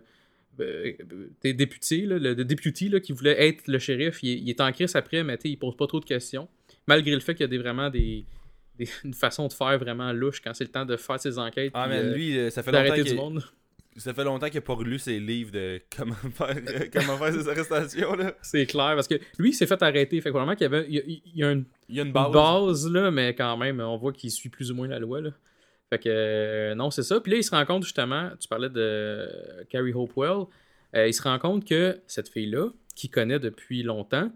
euh, 0.60 0.92
t'es 1.40 1.52
député, 1.52 2.02
là, 2.06 2.18
le, 2.18 2.32
le 2.32 2.44
député 2.44 2.88
là, 2.88 2.98
qui 3.00 3.12
voulait 3.12 3.48
être 3.48 3.64
le 3.68 3.78
shérif, 3.78 4.22
il, 4.22 4.30
est- 4.30 4.38
il 4.38 4.48
est 4.48 4.60
en 4.62 4.72
crise 4.72 4.96
après, 4.96 5.22
mais 5.22 5.36
il 5.44 5.58
pose 5.58 5.76
pas 5.76 5.86
trop 5.86 6.00
de 6.00 6.06
questions. 6.06 6.48
Malgré 6.86 7.12
le 7.12 7.20
fait 7.20 7.34
qu'il 7.34 7.42
y 7.42 7.44
a 7.44 7.48
des, 7.48 7.58
vraiment 7.58 7.90
des, 7.90 8.24
des- 8.78 8.88
une 9.04 9.12
façon 9.12 9.48
de 9.48 9.52
faire 9.52 9.78
vraiment 9.78 10.12
louche 10.14 10.40
quand 10.40 10.54
c'est 10.54 10.64
le 10.64 10.70
temps 10.70 10.86
de 10.86 10.96
faire 10.96 11.20
ses 11.20 11.38
enquêtes. 11.38 11.72
Ah, 11.74 11.88
mais 11.88 12.02
lui, 12.14 12.50
ça 12.50 12.62
fait 12.62 12.70
longtemps 12.72 12.94
du 12.94 13.02
qu'il 13.10 13.16
monde. 13.16 13.42
Ça 13.96 14.12
fait 14.14 14.24
longtemps 14.24 14.48
qu'il 14.48 14.58
a 14.58 14.62
pas 14.62 14.74
relu 14.74 14.98
ses 14.98 15.18
livres 15.20 15.50
de 15.52 15.80
comment 15.96 16.14
faire, 16.34 16.56
euh, 16.56 16.86
comment 16.92 17.16
faire 17.18 17.32
ses 17.32 17.48
arrestations, 17.48 18.14
là. 18.14 18.34
C'est 18.42 18.66
clair, 18.66 18.92
parce 18.94 19.08
que 19.08 19.14
lui, 19.38 19.50
il 19.50 19.54
s'est 19.54 19.66
fait 19.66 19.82
arrêter. 19.82 20.20
Fait 20.20 20.30
que 20.30 20.34
vraiment 20.34 20.54
qu'il 20.54 20.62
y 20.62 20.66
avait 20.66 20.86
il 20.88 20.94
y 20.94 20.98
a, 20.98 21.02
il 21.06 21.22
y 21.36 21.44
a 21.44 21.52
une, 21.52 21.64
Il 21.88 21.96
y 21.96 22.00
a 22.00 22.04
une 22.04 22.12
base. 22.12 22.32
base, 22.32 22.90
là, 22.90 23.10
mais 23.10 23.34
quand 23.34 23.56
même, 23.56 23.80
on 23.80 23.96
voit 23.96 24.12
qu'il 24.12 24.30
suit 24.30 24.48
plus 24.48 24.70
ou 24.70 24.74
moins 24.74 24.88
la 24.88 24.98
loi. 24.98 25.20
Là. 25.20 25.30
Fait 25.90 25.98
que 25.98 26.08
euh, 26.08 26.74
non, 26.74 26.90
c'est 26.90 27.02
ça. 27.02 27.20
Puis 27.20 27.32
là, 27.32 27.38
il 27.38 27.44
se 27.44 27.50
rend 27.52 27.64
compte 27.64 27.84
justement, 27.84 28.30
tu 28.40 28.48
parlais 28.48 28.68
de 28.70 29.28
Carrie 29.70 29.92
Hopewell, 29.92 30.46
euh, 30.94 31.06
il 31.08 31.14
se 31.14 31.22
rend 31.22 31.38
compte 31.38 31.64
que 31.64 32.00
cette 32.06 32.28
fille-là, 32.28 32.68
qu'il 32.94 33.10
connaît 33.10 33.38
depuis 33.38 33.82
longtemps, 33.82 34.30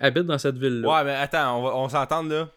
habite 0.00 0.24
dans 0.24 0.38
cette 0.38 0.58
ville-là. 0.58 0.88
Ouais, 0.88 1.04
mais 1.04 1.12
attends, 1.14 1.58
on, 1.60 1.62
va- 1.62 1.76
on 1.76 1.88
s'entend 1.88 2.22
là. 2.24 2.50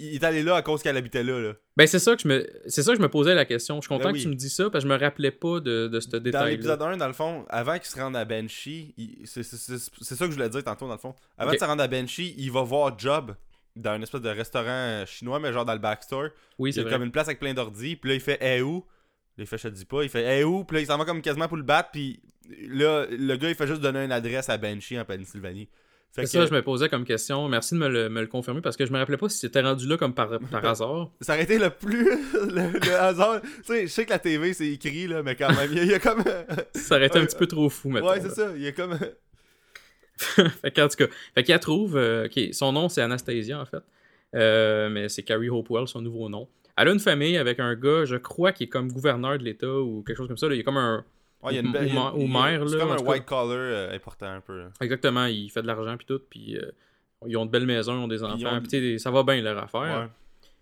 Il 0.00 0.14
est 0.16 0.24
allé 0.24 0.42
là 0.42 0.56
à 0.56 0.62
cause 0.62 0.82
qu'elle 0.82 0.96
habitait 0.96 1.22
là, 1.22 1.38
là. 1.40 1.52
Ben 1.76 1.86
c'est 1.86 2.00
ça 2.00 2.16
que 2.16 2.22
je 2.22 2.26
me 2.28 2.46
c'est 2.66 2.82
ça 2.82 2.90
que 2.92 2.96
je 2.98 3.02
me 3.02 3.08
posais 3.08 3.34
la 3.34 3.44
question. 3.44 3.76
Je 3.76 3.82
suis 3.82 3.88
content 3.88 4.10
Ben 4.10 4.14
que 4.16 4.18
tu 4.22 4.28
me 4.28 4.34
dis 4.34 4.50
ça 4.50 4.68
parce 4.68 4.82
que 4.84 4.90
je 4.90 4.94
me 4.94 4.98
rappelais 4.98 5.30
pas 5.30 5.60
de, 5.60 5.86
de 5.88 6.00
ce 6.00 6.08
Dans 6.08 6.20
détail. 6.20 6.50
l'épisode 6.52 6.82
1, 6.82 6.96
dans 6.96 7.06
le 7.06 7.12
fond, 7.12 7.46
avant 7.48 7.74
qu'il 7.74 7.86
se 7.86 7.96
rende 8.00 8.16
à 8.16 8.24
Banshee, 8.24 8.92
il- 8.96 9.18
c'est 9.26 9.42
ça 9.44 10.24
que 10.24 10.30
je 10.30 10.36
voulais 10.36 10.48
dire 10.48 10.64
tantôt, 10.64 10.86
dans 10.88 10.94
le 10.94 10.98
fond. 10.98 11.14
Avant 11.38 11.50
Ok. 11.50 11.56
de 11.56 11.60
se 11.60 11.64
rendre 11.64 11.82
à 11.82 11.86
Banshee, 11.88 12.34
il 12.38 12.50
va 12.50 12.62
voir 12.62 12.98
Job 12.98 13.34
dans 13.76 13.94
une 13.96 14.02
espèce 14.02 14.20
de 14.20 14.28
restaurant 14.28 15.04
chinois, 15.06 15.38
mais 15.40 15.52
genre 15.52 15.64
dans 15.64 15.72
le 15.74 15.78
backstore. 15.80 16.28
Oui, 16.58 16.70
Il 16.70 16.72
c'est 16.72 16.80
y 16.80 16.82
a 16.82 16.84
vrai. 16.84 16.92
comme 16.92 17.02
une 17.04 17.12
place 17.12 17.28
avec 17.28 17.38
plein 17.40 17.54
d'ordi, 17.54 17.96
puis 17.96 18.08
là, 18.10 18.14
il 18.16 18.20
fait 18.20 18.38
Eh 18.40 18.62
où? 18.62 18.84
Il 19.38 19.46
fait 19.46 19.58
Je 19.58 19.68
te 19.68 19.74
dis 19.74 19.84
pas. 19.84 20.02
Il 20.04 20.08
fait 20.08 20.40
Eh 20.40 20.44
où? 20.44 20.64
Puis 20.64 20.76
là, 20.76 20.80
il 20.82 20.86
s'en 20.86 20.96
va 20.98 21.04
comme 21.04 21.22
quasiment 21.22 21.48
pour 21.48 21.56
le 21.56 21.62
battre, 21.62 21.90
puis 21.92 22.20
là, 22.68 23.06
le 23.10 23.36
gars, 23.36 23.48
il 23.48 23.54
fait 23.54 23.66
juste 23.66 23.80
donner 23.80 24.04
une 24.04 24.12
adresse 24.12 24.48
à 24.48 24.58
Banshee 24.58 24.98
en 24.98 25.04
Pennsylvanie. 25.04 25.68
C'est 26.14 26.22
que 26.22 26.28
ça, 26.28 26.46
je 26.46 26.54
me 26.54 26.62
posais 26.62 26.88
comme 26.88 27.04
question. 27.04 27.48
Merci 27.48 27.74
de 27.74 27.80
me 27.80 27.88
le, 27.88 28.08
me 28.08 28.20
le 28.20 28.26
confirmer 28.28 28.60
parce 28.60 28.76
que 28.76 28.86
je 28.86 28.92
me 28.92 28.98
rappelais 28.98 29.16
pas 29.16 29.28
si 29.28 29.38
c'était 29.38 29.62
rendu 29.62 29.88
là 29.88 29.96
comme 29.96 30.14
par, 30.14 30.38
par 30.50 30.64
hasard. 30.66 31.10
ça 31.20 31.32
aurait 31.34 31.42
été 31.42 31.58
le 31.58 31.70
plus. 31.70 32.04
le, 32.34 32.78
le 32.78 32.94
hasard. 32.94 33.40
Tu 33.42 33.48
sais, 33.64 33.82
je 33.82 33.92
sais 33.92 34.04
que 34.04 34.10
la 34.10 34.20
TV, 34.20 34.52
c'est 34.54 34.68
écrit, 34.68 35.08
là, 35.08 35.22
mais 35.24 35.34
quand 35.34 35.48
même, 35.54 35.70
il 35.72 35.78
y 35.78 35.80
a, 35.80 35.82
il 35.84 35.90
y 35.90 35.94
a 35.94 35.98
comme. 35.98 36.22
Ça 36.74 36.96
aurait 36.96 37.06
été 37.06 37.18
un 37.18 37.24
petit 37.26 37.36
peu 37.36 37.46
trop 37.48 37.68
fou, 37.68 37.88
maintenant. 37.90 38.10
ouais, 38.10 38.20
c'est 38.20 38.30
ça. 38.30 38.52
Il 38.54 38.62
y 38.62 38.66
a 38.68 38.72
comme. 38.72 38.96
fait 40.16 40.70
qu'en 40.70 40.86
tout 40.88 40.96
cas, 40.96 41.06
fait 41.34 41.42
qu'il 41.42 41.52
la 41.52 41.58
trouve. 41.58 41.96
euh, 41.96 42.26
ok, 42.26 42.40
son 42.52 42.72
nom, 42.72 42.88
c'est 42.88 43.02
Anastasia, 43.02 43.60
en 43.60 43.64
fait. 43.66 43.82
Euh, 44.36 44.88
mais 44.90 45.08
c'est 45.08 45.22
Carrie 45.22 45.48
Hopewell, 45.50 45.88
son 45.88 46.00
nouveau 46.00 46.28
nom. 46.28 46.48
Elle 46.76 46.88
a 46.88 46.92
une 46.92 47.00
famille 47.00 47.36
avec 47.36 47.60
un 47.60 47.74
gars, 47.74 48.04
je 48.04 48.16
crois, 48.16 48.52
qui 48.52 48.64
est 48.64 48.68
comme 48.68 48.90
gouverneur 48.90 49.38
de 49.38 49.44
l'État 49.44 49.66
ou 49.80 50.02
quelque 50.06 50.16
chose 50.16 50.28
comme 50.28 50.36
ça. 50.36 50.48
là. 50.48 50.54
Il 50.54 50.60
est 50.60 50.64
comme 50.64 50.76
un. 50.76 51.04
Ouais, 51.44 51.52
il 51.52 51.54
y 51.56 51.58
a 51.58 51.62
une 51.62 51.72
belle- 51.72 51.84
ou 51.86 52.18
il 52.18 52.22
il 52.24 52.32
maire, 52.32 52.68
C'est 52.68 52.78
comme 52.78 52.92
un 52.92 52.96
white 53.02 53.24
collar 53.24 53.50
euh, 53.58 53.94
important 53.94 54.26
un 54.26 54.40
peu. 54.40 54.58
là. 54.58 54.70
Exactement, 54.80 55.26
il 55.26 55.50
fait 55.50 55.62
de 55.62 55.66
l'argent 55.66 55.96
puis 55.96 56.06
tout. 56.06 56.20
Puis 56.30 56.56
euh, 56.58 56.70
ils 57.26 57.36
ont 57.36 57.46
de 57.46 57.50
belles 57.50 57.66
maisons, 57.66 57.94
ils 58.00 58.04
ont 58.04 58.08
des 58.08 58.22
enfants. 58.22 58.56
ont- 58.56 58.60
puis 58.62 58.98
ça 59.00 59.10
va 59.10 59.22
bien 59.22 59.40
leur 59.42 59.58
affaire. 59.58 60.00
Ouais. 60.02 60.08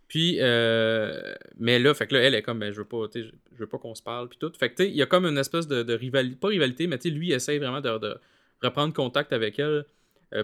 Puis, 0.08 0.36
euh, 0.40 1.34
mais 1.58 1.78
là, 1.78 1.94
fait 1.94 2.06
que 2.06 2.14
là, 2.14 2.20
elle 2.20 2.34
est 2.34 2.42
comme, 2.42 2.58
ben, 2.58 2.70
je 2.70 2.78
veux 2.78 2.84
pas, 2.84 3.04
je 3.14 3.20
je 3.22 3.56
veux 3.58 3.66
pas 3.66 3.78
qu'on 3.78 3.94
se 3.94 4.02
parle, 4.02 4.28
puis 4.28 4.36
tout. 4.38 4.52
Fait 4.58 4.68
que, 4.70 4.74
tu 4.76 4.82
sais, 4.84 4.90
il 4.90 4.96
y 4.96 5.00
a 5.02 5.06
comme 5.06 5.24
une 5.24 5.38
espèce 5.38 5.66
de, 5.66 5.82
de 5.82 5.94
rivalité, 5.94 6.36
pas 6.36 6.48
rivalité, 6.48 6.86
mais 6.86 6.98
tu 6.98 7.08
sais, 7.08 7.14
lui, 7.14 7.28
il 7.28 7.32
essaie 7.32 7.58
vraiment 7.58 7.80
de, 7.80 7.96
de 7.98 8.18
reprendre 8.62 8.92
contact 8.92 9.32
avec 9.32 9.58
elle 9.58 9.86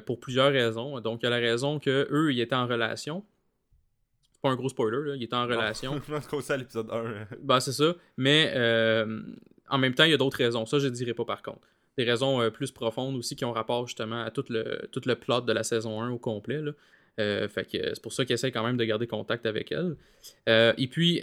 pour 0.06 0.20
plusieurs 0.20 0.52
raisons. 0.52 0.98
Donc, 1.00 1.20
il 1.22 1.24
y 1.24 1.26
a 1.26 1.30
la 1.30 1.36
raison 1.36 1.78
que 1.78 2.06
eux, 2.10 2.32
ils 2.32 2.40
étaient 2.40 2.54
en 2.54 2.66
relation. 2.66 3.24
C'est 4.32 4.40
pas 4.40 4.50
un 4.50 4.54
gros 4.56 4.68
spoiler, 4.68 4.98
là, 5.10 5.16
ils 5.16 5.22
étaient 5.24 5.34
en 5.36 5.46
relation. 5.46 6.00
Je 6.06 6.12
pense 6.14 6.26
qu'on 6.26 6.40
sait 6.40 6.52
à 6.54 6.56
l'épisode 6.58 6.88
1. 6.90 7.26
bah, 7.42 7.60
c'est 7.60 7.72
ça. 7.72 7.94
Mais 8.16 8.52
euh, 8.54 9.20
en 9.70 9.78
même 9.78 9.94
temps, 9.94 10.04
il 10.04 10.10
y 10.10 10.14
a 10.14 10.16
d'autres 10.18 10.38
raisons. 10.38 10.66
Ça, 10.66 10.78
je 10.78 10.88
dirais 10.88 11.14
pas 11.14 11.24
par 11.24 11.42
contre. 11.42 11.66
Des 11.96 12.04
raisons 12.04 12.40
euh, 12.40 12.50
plus 12.50 12.70
profondes 12.70 13.16
aussi 13.16 13.34
qui 13.36 13.44
ont 13.44 13.52
rapport 13.52 13.86
justement 13.86 14.22
à 14.22 14.30
tout 14.30 14.44
le, 14.50 14.88
tout 14.92 15.00
le 15.04 15.14
plot 15.16 15.40
de 15.42 15.52
la 15.52 15.64
saison 15.64 16.00
1 16.00 16.10
au 16.10 16.18
complet. 16.18 16.60
Euh, 17.18 17.48
c'est 17.54 18.00
pour 18.02 18.12
ça 18.12 18.24
qu'il 18.24 18.34
essaie 18.34 18.52
quand 18.52 18.62
même 18.64 18.76
de 18.76 18.84
garder 18.84 19.06
contact 19.08 19.46
avec 19.46 19.72
elle. 19.72 19.96
Euh, 20.48 20.72
et 20.78 20.86
puis, 20.86 21.20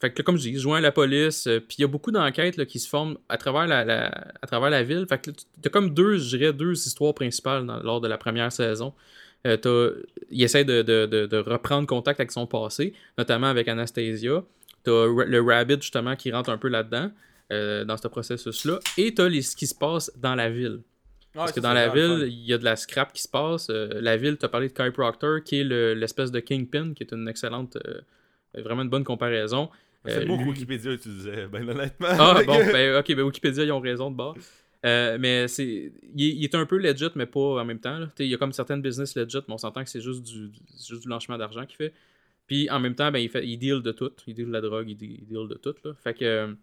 fait 0.00 0.12
que 0.12 0.22
comme 0.22 0.36
je 0.38 0.42
dis, 0.42 0.58
joint 0.58 0.80
la 0.80 0.92
police, 0.92 1.44
puis 1.68 1.76
il 1.78 1.80
y 1.82 1.84
a 1.84 1.88
beaucoup 1.88 2.10
d'enquêtes 2.10 2.64
qui 2.64 2.78
se 2.78 2.88
forment 2.88 3.16
à 3.28 3.36
travers 3.36 3.66
la, 3.66 4.08
à 4.40 4.46
travers 4.46 4.70
la 4.70 4.82
ville. 4.82 5.04
Fait 5.08 5.26
là, 5.26 5.32
t'as 5.62 5.70
comme 5.70 5.92
deux, 5.92 6.16
je 6.18 6.36
dirais, 6.36 6.52
deux 6.54 6.72
histoires 6.72 7.14
principales 7.14 7.66
lors 7.82 8.00
de 8.00 8.08
la 8.08 8.16
première 8.18 8.50
saison. 8.52 8.94
Il 9.44 10.42
essaie 10.42 10.64
de, 10.64 10.82
de- 10.82 11.06
de- 11.06 11.26
de 11.26 11.36
reprendre 11.36 11.86
contact 11.86 12.20
avec 12.20 12.32
son 12.32 12.46
passé, 12.46 12.94
notamment 13.18 13.46
avec 13.48 13.68
Anastasia. 13.68 14.42
T'as 14.84 15.06
le 15.06 15.40
Rabbit, 15.40 15.80
justement, 15.80 16.16
qui 16.16 16.32
rentre 16.32 16.50
un 16.50 16.58
peu 16.58 16.68
là-dedans, 16.68 17.10
euh, 17.54 17.84
dans 17.84 17.96
ce 17.96 18.08
processus-là. 18.08 18.78
Et 18.98 19.14
t'as 19.14 19.28
les- 19.28 19.42
ce 19.42 19.54
qui 19.56 19.66
se 19.66 19.74
passe 19.74 20.10
dans 20.16 20.34
la 20.34 20.50
ville. 20.50 20.80
Parce 21.32 21.50
que 21.52 21.60
dans 21.60 21.72
la 21.72 21.88
ville, 21.88 22.28
il 22.28 22.44
y 22.46 22.52
a 22.52 22.58
de 22.58 22.64
la 22.64 22.76
scrap 22.76 23.12
qui 23.12 23.22
se 23.22 23.28
passe. 23.28 23.68
Euh, 23.70 23.88
la 24.00 24.16
ville, 24.16 24.36
tu 24.38 24.44
as 24.44 24.48
parlé 24.48 24.68
de 24.68 24.72
Kai 24.72 24.90
Proctor, 24.92 25.42
qui 25.42 25.60
est 25.60 25.64
le- 25.64 25.94
l'espèce 25.94 26.30
de 26.30 26.38
Kingpin, 26.40 26.94
qui 26.94 27.02
est 27.02 27.12
une 27.12 27.26
excellente, 27.28 27.76
euh, 27.86 28.00
vraiment 28.62 28.82
une 28.82 28.88
bonne 28.90 29.02
comparaison. 29.04 29.68
C'est 30.06 30.20
que 30.20 30.26
lui- 30.26 30.44
Wikipédia 30.50 30.92
utilisait, 30.92 31.46
ben 31.48 31.68
honnêtement. 31.68 32.08
Ah, 32.10 32.40
bon, 32.46 32.58
ben, 32.72 32.96
ok, 32.98 33.14
ben 33.16 33.22
Wikipédia, 33.22 33.64
ils 33.64 33.72
ont 33.72 33.80
raison 33.80 34.10
de 34.10 34.16
bord. 34.16 34.36
Mais 34.84 35.48
c'est, 35.48 35.92
il, 36.14 36.24
est- 36.26 36.34
il 36.36 36.44
est 36.44 36.54
un 36.54 36.66
peu 36.66 36.76
legit, 36.78 37.08
mais 37.16 37.26
pas 37.26 37.40
en 37.60 37.64
même 37.64 37.80
temps. 37.80 38.06
Tu 38.14 38.24
Il 38.24 38.28
y 38.28 38.34
a 38.34 38.36
comme 38.36 38.52
certaines 38.52 38.82
business 38.82 39.16
legit, 39.16 39.38
mais 39.48 39.54
on 39.54 39.58
s'entend 39.58 39.82
que 39.82 39.90
c'est 39.90 40.02
juste 40.02 40.22
du, 40.22 40.50
juste 40.86 41.00
du 41.02 41.06
blanchiment 41.08 41.38
d'argent 41.38 41.64
qu'il 41.66 41.76
fait. 41.76 41.94
Puis 42.46 42.68
en 42.70 42.78
même 42.78 42.94
temps, 42.94 43.10
ben, 43.10 43.18
il, 43.18 43.30
fait, 43.30 43.44
il 43.46 43.56
deal 43.56 43.80
de 43.82 43.92
tout. 43.92 44.12
Il 44.26 44.34
deal 44.34 44.46
de 44.46 44.52
la 44.52 44.60
drogue, 44.60 44.88
il 44.90 44.94
deal, 44.96 45.10
il 45.12 45.26
deal 45.26 45.48
de 45.48 45.54
tout. 45.54 45.74
Là. 45.84 45.92
Fait 46.04 46.12
que, 46.14 46.54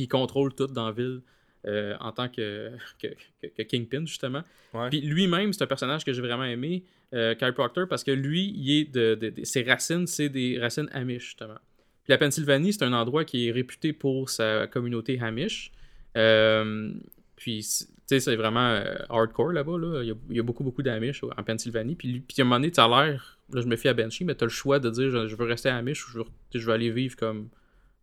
puis 0.00 0.04
il 0.04 0.08
contrôle 0.08 0.54
tout 0.54 0.66
dans 0.66 0.86
la 0.86 0.92
ville 0.92 1.20
euh, 1.66 1.94
en 2.00 2.10
tant 2.12 2.28
que, 2.34 2.70
que, 3.02 3.62
Kingpin, 3.62 4.06
justement. 4.06 4.42
Ouais. 4.72 4.88
Puis 4.88 5.02
lui-même, 5.02 5.52
c'est 5.52 5.62
un 5.62 5.66
personnage 5.66 6.04
que 6.04 6.12
j'ai 6.12 6.22
vraiment 6.22 6.44
aimé, 6.44 6.84
euh, 7.12 7.34
Kyle 7.34 7.52
Proctor, 7.52 7.86
parce 7.86 8.02
que 8.02 8.10
lui, 8.12 8.52
il 8.56 8.70
est 8.78 8.84
de, 8.84 9.14
de- 9.14 9.30
de- 9.30 9.44
ses 9.44 9.62
racines, 9.62 10.06
c'est 10.06 10.30
des 10.30 10.58
racines 10.58 10.88
Amish, 10.92 11.24
justement. 11.24 11.58
Puis 12.04 12.12
la 12.12 12.18
Pennsylvanie, 12.18 12.72
c'est 12.72 12.84
un 12.84 12.94
endroit 12.94 13.24
qui 13.26 13.48
est 13.48 13.52
réputé 13.52 13.92
pour 13.92 14.30
sa 14.30 14.66
communauté 14.68 15.20
Amish. 15.20 15.70
Euh, 16.16 16.92
puis, 17.36 17.60
tu 17.60 17.86
sais, 18.06 18.20
c'est 18.20 18.36
vraiment 18.36 18.68
euh, 18.70 18.94
hardcore 19.10 19.52
là-bas. 19.52 19.78
Là. 19.78 20.02
Il, 20.02 20.08
y 20.08 20.12
a, 20.12 20.14
il 20.30 20.36
y 20.36 20.40
a 20.40 20.42
beaucoup, 20.42 20.64
beaucoup 20.64 20.82
d'Amish 20.82 21.22
en 21.22 21.42
Pennsylvanie. 21.42 21.94
Puis, 21.94 22.20
puis 22.20 22.36
à 22.38 22.42
un 22.42 22.44
moment 22.44 22.56
donné, 22.56 22.70
tu 22.70 22.80
as 22.80 22.88
l'air, 22.88 23.38
là, 23.52 23.60
je 23.60 23.66
me 23.66 23.76
fie 23.76 23.88
à 23.88 23.94
Banshee, 23.94 24.24
mais 24.24 24.34
tu 24.34 24.44
as 24.44 24.46
le 24.46 24.50
choix 24.50 24.78
de 24.78 24.88
dire 24.88 25.10
je, 25.10 25.26
je 25.26 25.36
veux 25.36 25.44
rester 25.46 25.68
Amish 25.68 26.06
ou 26.06 26.10
je 26.12 26.18
veux, 26.18 26.24
je 26.54 26.66
veux 26.66 26.72
aller 26.72 26.90
vivre 26.90 27.16
comme 27.16 27.48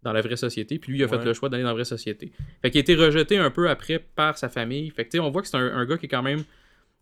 dans 0.04 0.14
la 0.14 0.22
vraie 0.22 0.36
société. 0.38 0.80
Puis 0.80 0.92
lui, 0.94 1.00
il 1.00 1.04
a 1.04 1.08
fait 1.08 1.24
le 1.24 1.34
choix 1.34 1.50
d'aller 1.50 1.64
dans 1.64 1.70
la 1.70 1.76
vraie 1.76 1.84
société. 1.86 2.32
Fait 2.62 2.70
qu'il 2.72 2.80
a 2.80 2.82
été 2.82 2.96
rejeté 2.96 3.38
un 3.38 3.50
peu 3.52 3.70
après 3.70 4.00
par 4.00 4.38
sa 4.38 4.48
famille. 4.50 4.90
Fait 4.92 5.06
que, 5.06 5.10
tu 5.12 5.18
sais, 5.18 5.20
on 5.20 5.30
voit 5.32 5.42
que 5.42 5.48
c'est 5.48 5.58
un, 5.58 5.76
un 5.76 5.86
gars 5.86 5.98
qui 5.98 6.06
est 6.06 6.10
quand 6.10 6.24
même 6.24 6.44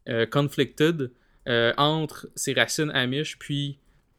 euh, 0.09 0.25
conflicted 0.25 1.11
euh, 1.47 1.73
entre 1.77 2.27
ses 2.35 2.53
racines 2.53 2.89
Amish 2.91 3.37
puis 3.37 3.77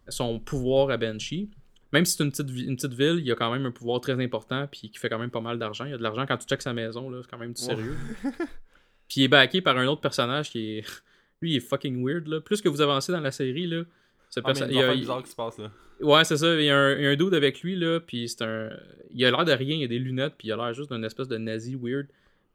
son 0.09 0.39
pouvoir 0.39 0.91
à 0.91 0.97
Banshee. 0.97 1.51
Même 1.93 2.05
si 2.05 2.17
c'est 2.17 2.25
une 2.25 2.31
petite, 2.31 2.51
vi- 2.51 2.67
une 2.67 2.77
petite 2.77 2.93
ville, 2.95 3.17
il 3.19 3.27
y 3.27 3.33
a 3.33 3.35
quand 3.35 3.51
même 3.53 3.65
un 3.67 3.71
pouvoir 3.71 4.01
très 4.01 4.23
important 4.23 4.69
puis 4.71 4.91
qui 4.91 4.99
fait 4.99 5.09
quand 5.09 5.19
même 5.19 5.31
pas 5.31 5.41
mal 5.41 5.59
d'argent. 5.59 5.85
Il 5.85 5.91
y 5.93 5.95
a 5.95 5.99
de 5.99 6.03
l'argent 6.03 6.27
quand 6.27 6.37
tu 6.37 6.47
checkes 6.47 6.63
sa 6.63 6.73
maison, 6.75 7.09
là, 7.11 7.21
c'est 7.23 7.31
quand 7.31 7.39
même 7.39 7.53
du 7.55 7.63
Ouais. 7.63 7.69
sérieux. 7.69 7.97
puis 9.09 9.21
il 9.21 9.23
est 9.25 9.29
backé 9.29 9.61
par 9.63 9.77
un 9.79 9.87
autre 9.87 10.01
personnage 10.01 10.51
qui 10.51 10.79
est. 10.79 10.85
Lui, 11.43 11.53
il 11.53 11.57
est 11.57 11.61
fucking 11.61 12.03
weird. 12.05 12.27
Là. 12.29 12.41
Plus 12.41 12.63
que 12.63 12.69
vous 12.69 12.81
avancez 12.81 13.13
dans 13.13 13.21
la 13.21 13.31
série, 13.31 13.67
là, 13.67 13.83
ce 14.31 14.41
Ah, 14.45 14.53
il 14.69 14.77
y 14.77 14.83
a- 14.83 14.95
bizarre 14.95 15.23
qui 15.23 15.31
se 15.31 15.37
passe 15.37 15.59
là. 15.59 15.71
Ouais, 16.01 16.25
c'est 16.25 16.37
ça. 16.37 16.55
Il 16.55 16.65
y, 16.65 16.69
a 16.71 16.77
un, 16.77 16.95
il 16.97 17.03
y 17.03 17.07
a 17.07 17.11
un 17.11 17.17
dude 17.17 17.33
avec 17.33 17.63
lui, 17.63 17.75
là, 17.75 18.01
puis 18.01 18.29
c'est 18.29 18.43
un... 18.43 18.69
Il 19.15 19.25
a 19.25 19.31
l'air 19.31 19.45
de 19.47 19.53
rien, 19.53 19.77
il 19.77 19.85
a 19.85 19.87
des 19.87 19.99
lunettes, 19.99 20.35
puis 20.37 20.49
il 20.49 20.53
a 20.53 20.57
l'air 20.57 20.75
juste 20.75 20.93
d'une 20.93 21.05
espèce 21.05 21.27
de 21.29 21.39
nazi 21.39 21.75
weird. 21.75 22.07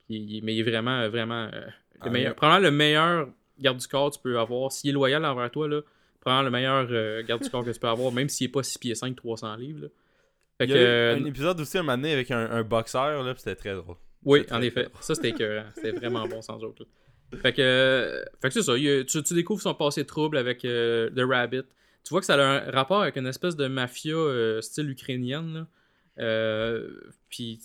Il- 0.10 0.44
Mais 0.44 0.54
il 0.54 0.60
est 0.60 0.70
vraiment, 0.70 1.10
vraiment... 1.10 1.46
euh, 1.52 1.62
le 1.66 1.72
Ah, 2.02 2.10
meilleur... 2.12 2.36
Probablement 2.36 2.70
le 2.70 2.76
meilleur 2.76 3.30
garde 3.60 3.78
du 3.80 3.88
corps 3.88 4.12
que 4.12 4.18
tu 4.18 4.22
peux 4.22 4.38
avoir. 4.40 4.72
S'il 4.72 4.92
est 4.92 4.94
loyal 4.94 5.26
envers 5.26 5.50
toi, 5.50 5.68
là, 5.68 5.82
probablement 6.20 6.44
le 6.46 6.52
meilleur 6.52 6.88
euh, 6.92 7.24
garde 7.24 7.42
du 7.42 7.50
corps 7.50 7.64
que 7.66 7.72
tu 7.72 7.80
peux 7.80 7.88
avoir, 7.88 8.12
même 8.12 8.30
s'il 8.30 8.46
est 8.46 8.52
pas 8.52 8.62
6 8.62 8.78
pieds 8.78 8.94
5, 8.96 9.16
300 9.16 9.56
livres, 9.56 9.82
là. 9.84 9.88
Fait 10.60 10.66
Il 10.66 10.72
y 10.72 10.74
a 10.78 11.14
eu 11.16 11.20
un 11.22 11.26
épisode 11.26 11.60
aussi 11.60 11.80
un 11.80 11.82
moment 11.82 11.98
donné 11.98 12.14
avec 12.14 12.30
un, 12.30 12.52
un 12.52 12.62
boxeur, 12.62 13.24
là, 13.24 13.34
c'était 13.38 13.56
très 13.56 13.74
drôle. 13.74 13.96
Oui, 14.24 14.46
en 14.52 14.62
effet. 14.62 14.88
Ça, 15.00 15.16
c'était 15.16 15.30
écœurant. 15.30 15.66
C'était 15.74 15.94
vraiment 15.94 16.28
bon, 16.28 16.44
sans 16.44 16.62
autre. 16.64 16.86
Fait 17.38 17.54
que, 17.54 18.26
fait 18.42 18.48
que 18.50 18.54
c'est 18.54 18.64
ça. 18.64 18.78
il 18.78 19.06
tu, 19.06 19.24
tu 19.24 19.34
découvres 19.34 19.62
son 19.62 19.74
passé 19.74 20.06
trouble 20.06 20.38
avec 20.38 20.66
euh, 20.66 21.10
The 21.12 21.22
Rabbit. 21.22 21.64
Tu 22.04 22.10
vois 22.10 22.20
que 22.20 22.26
ça 22.26 22.36
a 22.36 22.68
un 22.68 22.72
rapport 22.72 23.02
avec 23.02 23.16
une 23.16 23.28
espèce 23.28 23.56
de 23.56 23.68
mafia 23.68 24.16
euh, 24.16 24.62
style 24.62 24.90
ukrainienne. 24.90 25.66
Euh, 26.20 26.90
puis, 27.30 27.60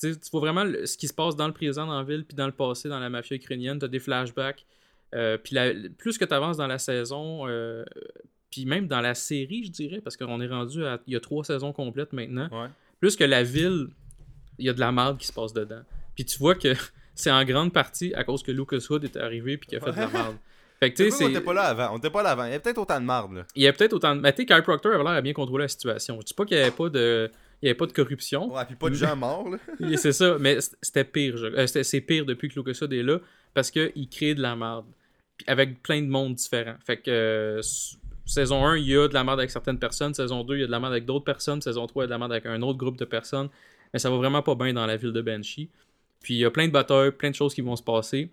tu, 0.00 0.14
vois 0.30 0.40
vraiment 0.40 0.64
ce 0.84 0.96
qui 0.96 1.08
se 1.08 1.14
passe 1.14 1.36
dans 1.36 1.46
le 1.46 1.52
présent, 1.52 1.86
dans 1.86 1.98
la 1.98 2.04
ville, 2.04 2.24
puis 2.24 2.36
dans 2.36 2.46
le 2.46 2.52
passé, 2.52 2.88
dans 2.88 3.00
la 3.00 3.10
mafia 3.10 3.36
ukrainienne. 3.36 3.78
Tu 3.78 3.84
as 3.84 3.88
des 3.88 3.98
flashbacks. 3.98 4.64
Puis 5.44 5.56
plus 5.98 6.16
que 6.16 6.24
tu 6.24 6.32
avances 6.34 6.56
dans 6.56 6.66
la 6.66 6.78
saison, 6.78 7.46
puis 8.50 8.64
même 8.64 8.86
dans 8.86 9.00
la 9.00 9.14
série, 9.14 9.64
je 9.64 9.70
dirais, 9.70 10.00
parce 10.00 10.16
qu'on 10.16 10.40
est 10.40 10.46
rendu 10.46 10.84
à. 10.84 11.00
Il 11.06 11.12
y 11.12 11.16
a 11.16 11.20
trois 11.20 11.44
saisons 11.44 11.72
complètes 11.72 12.12
maintenant 12.12 12.48
Ouais. 12.50 12.68
plus 13.00 13.16
que 13.16 13.24
la 13.24 13.42
ville, 13.42 13.88
il 14.58 14.66
y 14.66 14.68
a 14.68 14.72
de 14.72 14.80
la 14.80 14.92
merde 14.92 15.18
qui 15.18 15.26
se 15.26 15.32
passe 15.32 15.52
dedans. 15.52 15.82
Puis 16.14 16.24
tu 16.24 16.38
vois 16.38 16.54
que 16.54 16.74
c'est 17.22 17.30
en 17.30 17.44
grande 17.44 17.72
partie 17.72 18.12
à 18.14 18.24
cause 18.24 18.42
que 18.42 18.52
Lucas 18.52 18.84
Hood 18.90 19.04
est 19.04 19.16
arrivé 19.16 19.56
puis 19.56 19.68
qu'il 19.68 19.78
a 19.78 19.80
fait 19.80 19.92
de 19.92 19.96
la 19.96 20.08
merde. 20.08 20.36
Fait 20.80 20.92
que 20.92 21.24
on 21.24 21.28
était 21.28 21.40
pas 21.40 21.52
là 21.54 21.62
avant. 21.62 21.94
On 21.94 21.98
était 21.98 22.10
pas 22.10 22.22
là 22.24 22.30
avant. 22.30 22.44
Il 22.44 22.48
y 22.48 22.50
avait 22.54 22.58
peut-être 22.58 22.78
autant 22.78 23.00
de 23.00 23.04
marde 23.04 23.32
là. 23.34 23.46
Il 23.54 23.62
y 23.62 23.68
a 23.68 23.72
peut-être 23.72 23.92
autant 23.92 24.16
de. 24.16 24.20
Mais 24.20 24.32
tu 24.32 24.42
sais, 24.42 24.46
Kyle 24.46 24.62
Proctor 24.62 24.92
avait 24.92 25.04
l'air 25.04 25.12
à 25.12 25.20
bien 25.20 25.32
contrôler 25.32 25.64
la 25.64 25.68
situation. 25.68 26.18
Je 26.20 26.26
dis 26.26 26.34
pas 26.34 26.44
qu'il 26.44 26.56
n'y 26.56 26.62
avait 26.64 26.72
pas 26.72 26.88
de. 26.88 27.30
Il 27.62 27.66
y 27.66 27.68
avait 27.68 27.76
pas 27.76 27.86
de 27.86 27.92
corruption. 27.92 28.52
Ouais, 28.52 28.64
pis 28.66 28.74
pas 28.74 28.90
de 28.90 28.94
gens 28.96 29.14
morts 29.14 29.48
là. 29.48 29.58
C'est 29.96 30.10
ça, 30.12 30.36
mais 30.40 30.58
c'était 30.80 31.04
pire. 31.04 31.36
je- 31.36 31.46
euh, 31.46 31.66
c'est 31.84 32.00
pire 32.00 32.26
depuis 32.26 32.48
que 32.48 32.58
Lucas 32.58 32.76
Hood 32.82 32.92
est 32.92 33.04
là 33.04 33.18
parce 33.54 33.70
qu'il 33.70 34.08
crée 34.10 34.34
de 34.34 34.42
la 34.42 34.56
merde. 34.56 34.86
Puis 35.36 35.46
avec 35.48 35.80
plein 35.84 36.02
de 36.02 36.08
mondes 36.08 36.34
différents. 36.34 36.74
Fait 36.84 36.96
que 36.96 37.08
euh, 37.10 37.60
saison 38.26 38.66
1, 38.66 38.78
il 38.78 38.88
y 38.88 38.96
a 38.96 39.06
de 39.06 39.14
la 39.14 39.22
merde 39.22 39.38
avec 39.38 39.50
certaines 39.52 39.78
personnes. 39.78 40.12
Saison 40.14 40.42
2, 40.42 40.56
il 40.56 40.60
y 40.62 40.64
a 40.64 40.66
de 40.66 40.72
la 40.72 40.80
merde 40.80 40.92
avec 40.94 41.04
d'autres 41.04 41.24
personnes. 41.24 41.60
Saison 41.62 41.86
3, 41.86 42.02
il 42.02 42.04
y 42.04 42.06
a 42.06 42.06
de 42.08 42.10
la 42.10 42.18
merde 42.18 42.32
avec 42.32 42.46
un 42.46 42.60
autre 42.62 42.78
groupe 42.78 42.96
de 42.98 43.04
personnes. 43.04 43.48
Mais 43.92 44.00
ça 44.00 44.10
va 44.10 44.16
vraiment 44.16 44.42
pas 44.42 44.54
bien 44.56 44.72
dans 44.72 44.86
la 44.86 44.96
ville 44.96 45.12
de 45.12 45.20
Banshee. 45.22 45.68
Puis 46.22 46.34
il 46.34 46.38
y 46.38 46.44
a 46.44 46.50
plein 46.50 46.66
de 46.66 46.72
batailles, 46.72 47.10
plein 47.10 47.30
de 47.30 47.34
choses 47.34 47.54
qui 47.54 47.60
vont 47.60 47.76
se 47.76 47.82
passer. 47.82 48.30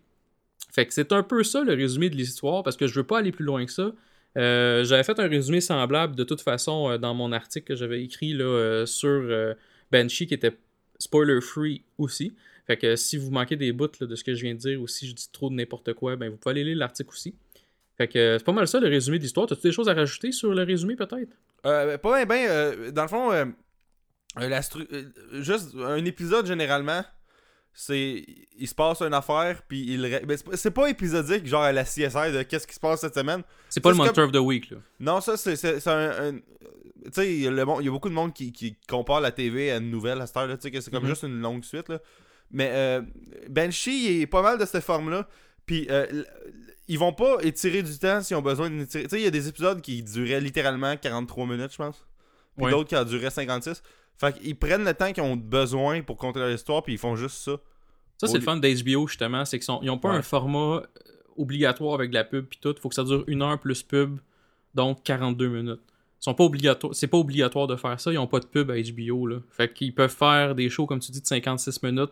Fait 0.71 0.85
que 0.85 0.93
c'est 0.93 1.11
un 1.11 1.23
peu 1.23 1.43
ça 1.43 1.63
le 1.63 1.73
résumé 1.73 2.09
de 2.09 2.15
l'histoire 2.15 2.63
parce 2.63 2.77
que 2.77 2.87
je 2.87 2.93
veux 2.93 3.05
pas 3.05 3.19
aller 3.19 3.31
plus 3.31 3.45
loin 3.45 3.65
que 3.65 3.71
ça. 3.71 3.91
Euh, 4.37 4.83
j'avais 4.83 5.03
fait 5.03 5.19
un 5.19 5.27
résumé 5.27 5.59
semblable 5.59 6.15
de 6.15 6.23
toute 6.23 6.41
façon 6.41 6.91
euh, 6.91 6.97
dans 6.97 7.15
mon 7.15 7.31
article 7.31 7.67
que 7.67 7.75
j'avais 7.75 8.03
écrit 8.03 8.33
là, 8.33 8.45
euh, 8.45 8.85
sur 8.85 9.55
Banshee 9.91 10.27
qui 10.27 10.33
était 10.33 10.55
spoiler 10.99 11.41
free 11.41 11.83
aussi. 11.97 12.33
Fait 12.67 12.77
que 12.77 12.95
si 12.95 13.17
vous 13.17 13.31
manquez 13.31 13.55
des 13.55 13.71
bouts 13.71 13.87
de 13.99 14.15
ce 14.15 14.23
que 14.23 14.35
je 14.35 14.43
viens 14.43 14.53
de 14.53 14.59
dire 14.59 14.79
ou 14.79 14.87
si 14.87 15.07
je 15.07 15.15
dis 15.15 15.29
trop 15.31 15.49
de 15.49 15.55
n'importe 15.55 15.93
quoi, 15.93 16.15
ben 16.15 16.29
vous 16.29 16.37
pouvez 16.37 16.51
aller 16.51 16.63
lire 16.63 16.77
l'article 16.77 17.09
aussi. 17.09 17.33
Fait 17.97 18.07
que 18.07 18.37
c'est 18.37 18.45
pas 18.45 18.51
mal 18.51 18.67
ça 18.67 18.79
le 18.79 18.87
résumé 18.87 19.17
de 19.17 19.23
l'histoire. 19.23 19.47
T'as-tu 19.47 19.63
des 19.63 19.71
choses 19.71 19.89
à 19.89 19.93
rajouter 19.93 20.31
sur 20.31 20.53
le 20.53 20.63
résumé 20.63 20.95
peut-être? 20.95 21.35
Euh, 21.65 21.97
pas 21.97 22.23
bien, 22.23 22.25
ben, 22.25 22.91
dans 22.91 23.01
le 23.01 23.07
fond, 23.07 23.53
juste 25.41 25.75
un 25.75 26.05
épisode 26.05 26.45
généralement, 26.45 27.03
c'est. 27.81 28.25
Il 28.57 28.67
se 28.67 28.75
passe 28.75 29.01
une 29.01 29.13
affaire, 29.13 29.61
puis 29.67 29.79
il. 29.93 30.19
c'est 30.55 30.71
pas- 30.71 30.89
épisodique, 30.89 31.47
genre 31.47 31.63
à 31.63 31.71
la 31.71 31.83
CSI 31.85 32.31
de 32.33 32.43
qu'est-ce 32.43 32.67
qui 32.67 32.75
se 32.75 32.79
passe 32.79 33.01
cette 33.01 33.15
semaine. 33.15 33.41
C'est 33.69 33.79
pas 33.79 33.91
le 33.91 33.95
Monster 33.95 34.21
of 34.21 34.31
the 34.33 34.37
Week 34.37 34.69
là. 34.71 34.77
Non, 34.99 35.21
ça, 35.21 35.37
c'est 35.37 35.87
un. 35.87 36.09
un- 36.33 36.39
Tu 37.05 37.11
sais, 37.13 37.33
il 37.33 37.41
y 37.43 37.47
a 37.47 37.91
beaucoup 37.91 38.09
de 38.09 38.13
monde 38.13 38.33
qui, 38.33 38.51
qui 38.51 38.75
compare 38.87 39.21
la 39.21 39.31
TV 39.31 39.71
à 39.71 39.77
une 39.77 39.89
nouvelle 39.89 40.19
à 40.19 40.27
cette 40.27 40.35
heure, 40.35 40.47
là, 40.47 40.57
tu 40.57 40.63
sais, 40.63 40.71
que 40.71 40.81
c'est 40.81 40.91
comme 40.91 41.03
Mhm. 41.03 41.09
juste 41.09 41.23
une 41.23 41.39
longue 41.39 41.63
suite, 41.63 41.87
là. 41.87 41.99
Mais 42.51 42.69
euh, 42.73 43.01
Banshee, 43.49 44.17
il 44.17 44.21
est 44.23 44.27
pas 44.27 44.41
mal 44.41 44.57
de 44.59 44.65
cette 44.65 44.83
forme-là. 44.83 45.25
Puis, 45.65 45.87
euh, 45.89 46.05
ils 46.89 46.99
vont 46.99 47.13
pas 47.13 47.37
étirer 47.41 47.83
du 47.83 47.97
temps 47.97 48.21
s'ils 48.21 48.35
ont 48.35 48.41
besoin 48.41 48.69
d'étirer. 48.69 49.03
Tu 49.05 49.09
sais, 49.11 49.19
il 49.21 49.23
y 49.23 49.27
a 49.27 49.31
des 49.31 49.47
épisodes 49.47 49.79
qui 49.81 50.03
duraient 50.03 50.41
littéralement 50.41 50.97
43 50.97 51.45
minutes, 51.47 51.71
je 51.71 51.77
pense. 51.77 52.05
Puis 52.57 52.65
Ouais. 52.65 52.71
d'autres 52.71 52.89
qui 52.89 52.97
en 52.97 53.05
duraient 53.05 53.29
56. 53.29 53.81
Fait 54.19 54.37
qu'ils 54.37 54.55
prennent 54.55 54.83
le 54.83 54.93
temps 54.93 55.11
qu'ils 55.13 55.23
ont 55.23 55.35
besoin 55.37 56.01
pour 56.01 56.17
compter 56.17 56.39
leur 56.39 56.51
histoire, 56.51 56.83
puis 56.83 56.93
ils 56.93 56.97
font 56.99 57.15
juste 57.15 57.37
ça. 57.37 57.53
Ça, 58.17 58.27
c'est 58.27 58.37
le 58.37 58.43
fun 58.43 58.57
d'HBO, 58.57 59.07
justement. 59.07 59.45
C'est 59.45 59.57
qu'ils 59.57 59.65
sont- 59.65 59.79
ils 59.81 59.89
ont 59.89 59.97
pas 59.97 60.09
Ouais. 60.11 60.17
un 60.17 60.21
format 60.21 60.59
euh, 60.77 60.81
obligatoire 61.37 61.93
avec 61.93 62.09
de 62.09 62.15
la 62.15 62.25
pub 62.25 62.45
puis 62.45 62.59
tout. 62.61 62.75
Faut 62.81 62.89
que 62.89 62.95
ça 62.95 63.03
dure 63.05 63.23
une 63.27 63.41
heure 63.41 63.57
plus 63.59 63.81
pub, 63.81 64.19
donc 64.75 65.03
42 65.03 65.47
minutes. 65.47 65.79
Ils 66.19 66.23
sont 66.25 66.33
pas 66.33 66.43
obligatoires. 66.43 66.93
C'est 66.93 67.07
pas 67.07 67.17
obligatoire 67.17 67.65
de 67.67 67.77
faire 67.77 67.97
ça. 67.97 68.11
Ils 68.11 68.17
ont 68.17 68.27
pas 68.27 68.41
de 68.41 68.45
pub 68.45 68.69
à 68.71 68.75
HBO, 68.75 69.25
là. 69.25 69.37
Fait 69.51 69.71
qu'ils 69.71 69.95
peuvent 69.95 70.13
faire 70.13 70.53
des 70.53 70.69
shows, 70.69 70.85
comme 70.85 70.99
tu 70.99 71.13
dis, 71.13 71.21
de 71.21 71.25
56 71.25 71.81
minutes 71.81 72.11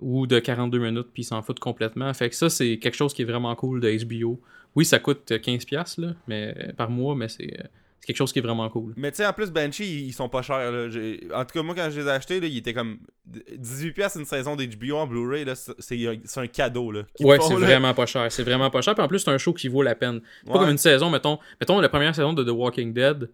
ou 0.00 0.26
de 0.26 0.40
42 0.40 0.80
minutes, 0.80 1.08
puis 1.14 1.22
ils 1.22 1.26
s'en 1.26 1.40
foutent 1.42 1.60
complètement. 1.60 2.12
Fait 2.12 2.28
que 2.28 2.34
ça, 2.34 2.50
c'est 2.50 2.78
quelque 2.78 2.96
chose 2.96 3.14
qui 3.14 3.22
est 3.22 3.26
vraiment 3.26 3.54
cool 3.54 3.80
de 3.80 3.88
HBO. 4.04 4.40
Oui, 4.74 4.84
ça 4.84 4.98
coûte 4.98 5.30
15$, 5.30 5.98
là, 5.98 6.14
mais, 6.26 6.72
par 6.76 6.90
mois, 6.90 7.14
mais 7.14 7.28
c'est 7.28 7.54
euh, 7.60 7.64
c'est 8.00 8.06
quelque 8.06 8.16
chose 8.16 8.32
qui 8.32 8.38
est 8.38 8.42
vraiment 8.42 8.68
cool. 8.70 8.94
Mais 8.96 9.10
tu 9.10 9.18
sais, 9.18 9.26
en 9.26 9.32
plus, 9.32 9.50
Banshee, 9.50 10.06
ils 10.06 10.12
sont 10.12 10.28
pas 10.28 10.40
chers. 10.42 10.72
Là. 10.72 10.86
En 11.34 11.44
tout 11.44 11.52
cas, 11.52 11.62
moi, 11.62 11.74
quand 11.74 11.88
je 11.90 12.00
les 12.00 12.06
ai 12.06 12.10
achetés, 12.10 12.40
là, 12.40 12.46
ils 12.46 12.56
étaient 12.58 12.72
comme 12.72 12.98
18$ 13.58 14.16
une 14.18 14.24
saison 14.24 14.56
d'HBO 14.56 14.96
en 14.96 15.06
Blu-ray. 15.06 15.44
C'est 15.78 16.38
un 16.40 16.46
cadeau. 16.46 16.90
Là, 16.92 17.02
Ouais, 17.20 17.38
c'est 17.40 17.54
vraiment 17.54 17.94
pas 17.94 18.06
cher. 18.06 18.30
C'est 18.32 18.42
vraiment 18.42 18.70
pas 18.70 18.80
cher. 18.82 18.94
Puis 18.94 19.04
en 19.04 19.08
plus, 19.08 19.18
c'est 19.20 19.30
un 19.30 19.38
show 19.38 19.52
qui 19.52 19.68
vaut 19.68 19.82
la 19.82 19.94
peine. 19.94 20.20
C'est 20.40 20.46
Pas 20.46 20.52
Ouais. 20.54 20.58
comme 20.60 20.70
une 20.70 20.78
saison, 20.78 21.10
mettons, 21.10 21.38
mettons 21.60 21.78
la 21.80 21.88
première 21.88 22.14
saison 22.14 22.32
de 22.32 22.42
The 22.42 22.48
Walking 22.50 22.92
Dead 22.94 23.28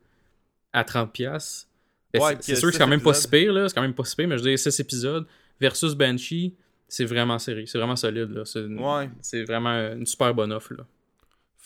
à 0.72 0.82
30$. 0.84 1.66
Ben, 2.12 2.22
Ouais, 2.22 2.36
c'est- 2.40 2.56
sûr 2.56 2.68
que 2.68 2.72
c'est 2.72 2.78
quand 2.78 2.86
même 2.86 3.00
pas 3.02 3.14
si 3.14 3.28
pire, 3.28 3.52
là. 3.52 3.68
C'est 3.68 3.74
quand 3.74 3.82
même 3.82 3.94
pas 3.94 4.04
si 4.04 4.16
pire, 4.16 4.28
mais 4.28 4.36
je 4.38 4.42
veux 4.42 4.50
dire, 4.50 4.58
6 4.58 4.78
épisodes 4.80 5.26
versus 5.60 5.94
Banshee, 5.94 6.54
c'est 6.88 7.04
vraiment 7.04 7.38
sérieux. 7.38 7.66
C'est 7.66 7.78
vraiment 7.78 7.96
solide, 7.96 8.30
Ouais. 8.78 9.10
c'est 9.20 9.44
vraiment 9.44 9.70
une 9.92 10.06
super 10.06 10.32
bonne 10.34 10.52
offre, 10.52 10.74
là. 10.74 10.84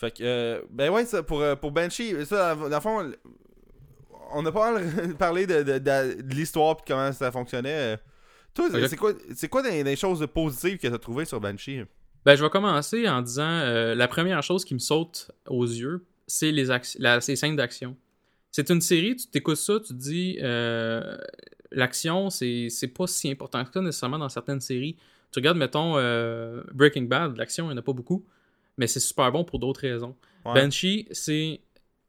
Fait 0.01 0.11
que, 0.11 0.22
euh, 0.22 0.62
ben 0.70 0.90
ouais, 0.90 1.05
ça, 1.05 1.22
pour, 1.22 1.42
euh, 1.42 1.57
pour 1.57 1.72
Banshee, 1.72 2.14
ça, 2.24 2.55
dans 2.55 2.68
le 2.68 2.80
fond, 2.80 3.12
on 4.32 4.46
a 4.46 4.51
pas 4.51 4.80
parlé 5.18 5.46
de, 5.46 5.62
de, 5.62 5.78
de, 5.78 6.22
de 6.22 6.34
l'histoire 6.34 6.74
et 6.78 6.82
comment 6.86 7.12
ça 7.12 7.30
fonctionnait. 7.30 7.98
Toi, 8.55 8.68
c'est 8.88 8.96
quoi, 8.96 9.12
c'est 9.34 9.48
quoi 9.48 9.62
des, 9.62 9.84
des 9.84 9.96
choses 9.96 10.26
positives 10.32 10.78
que 10.78 10.88
t'as 10.88 10.96
trouvées 10.96 11.26
sur 11.26 11.38
Banshee? 11.38 11.82
Ben, 12.24 12.34
je 12.34 12.42
vais 12.42 12.48
commencer 12.48 13.07
en 13.11 13.20
disant 13.20 13.42
euh, 13.44 13.94
la 13.94 14.09
première 14.09 14.42
chose 14.42 14.64
qui 14.64 14.72
me 14.72 14.78
saute 14.78 15.30
aux 15.46 15.66
yeux, 15.66 16.07
c'est 16.26 16.51
les, 16.51 16.64
la, 16.98 17.18
les 17.18 17.36
scènes 17.36 17.57
d'action. 17.57 17.94
C'est 18.51 18.70
une 18.70 18.80
série, 18.80 19.16
tu 19.16 19.26
t'écoutes 19.26 19.57
ça, 19.57 19.80
tu 19.80 19.88
te 19.88 19.98
dis 19.98 20.38
euh, 20.40 21.18
l'action, 21.72 22.30
c'est 22.30 22.68
c'est 22.70 22.88
pas 22.88 23.07
si 23.07 23.30
important 23.30 23.62
que 23.66 23.70
ça 23.70 23.80
nécessairement 23.82 24.18
dans 24.18 24.30
certaines 24.30 24.62
séries. 24.62 24.96
Tu 25.30 25.40
regardes, 25.40 25.59
mettons, 25.59 25.98
euh, 25.98 26.62
Breaking 26.72 27.03
Bad, 27.03 27.36
l'action, 27.36 27.66
il 27.66 27.68
n'y 27.68 27.74
en 27.74 27.78
a 27.78 27.82
pas 27.82 27.92
beaucoup, 27.92 28.24
mais 28.81 28.89
c'est 28.89 29.01
super 29.01 29.31
bon 29.31 29.45
pour 29.45 29.59
d'autres 29.61 29.83
raisons. 29.83 30.16
Ouais. 30.45 30.55
Banshee, 30.55 31.07
c'est. 31.12 31.61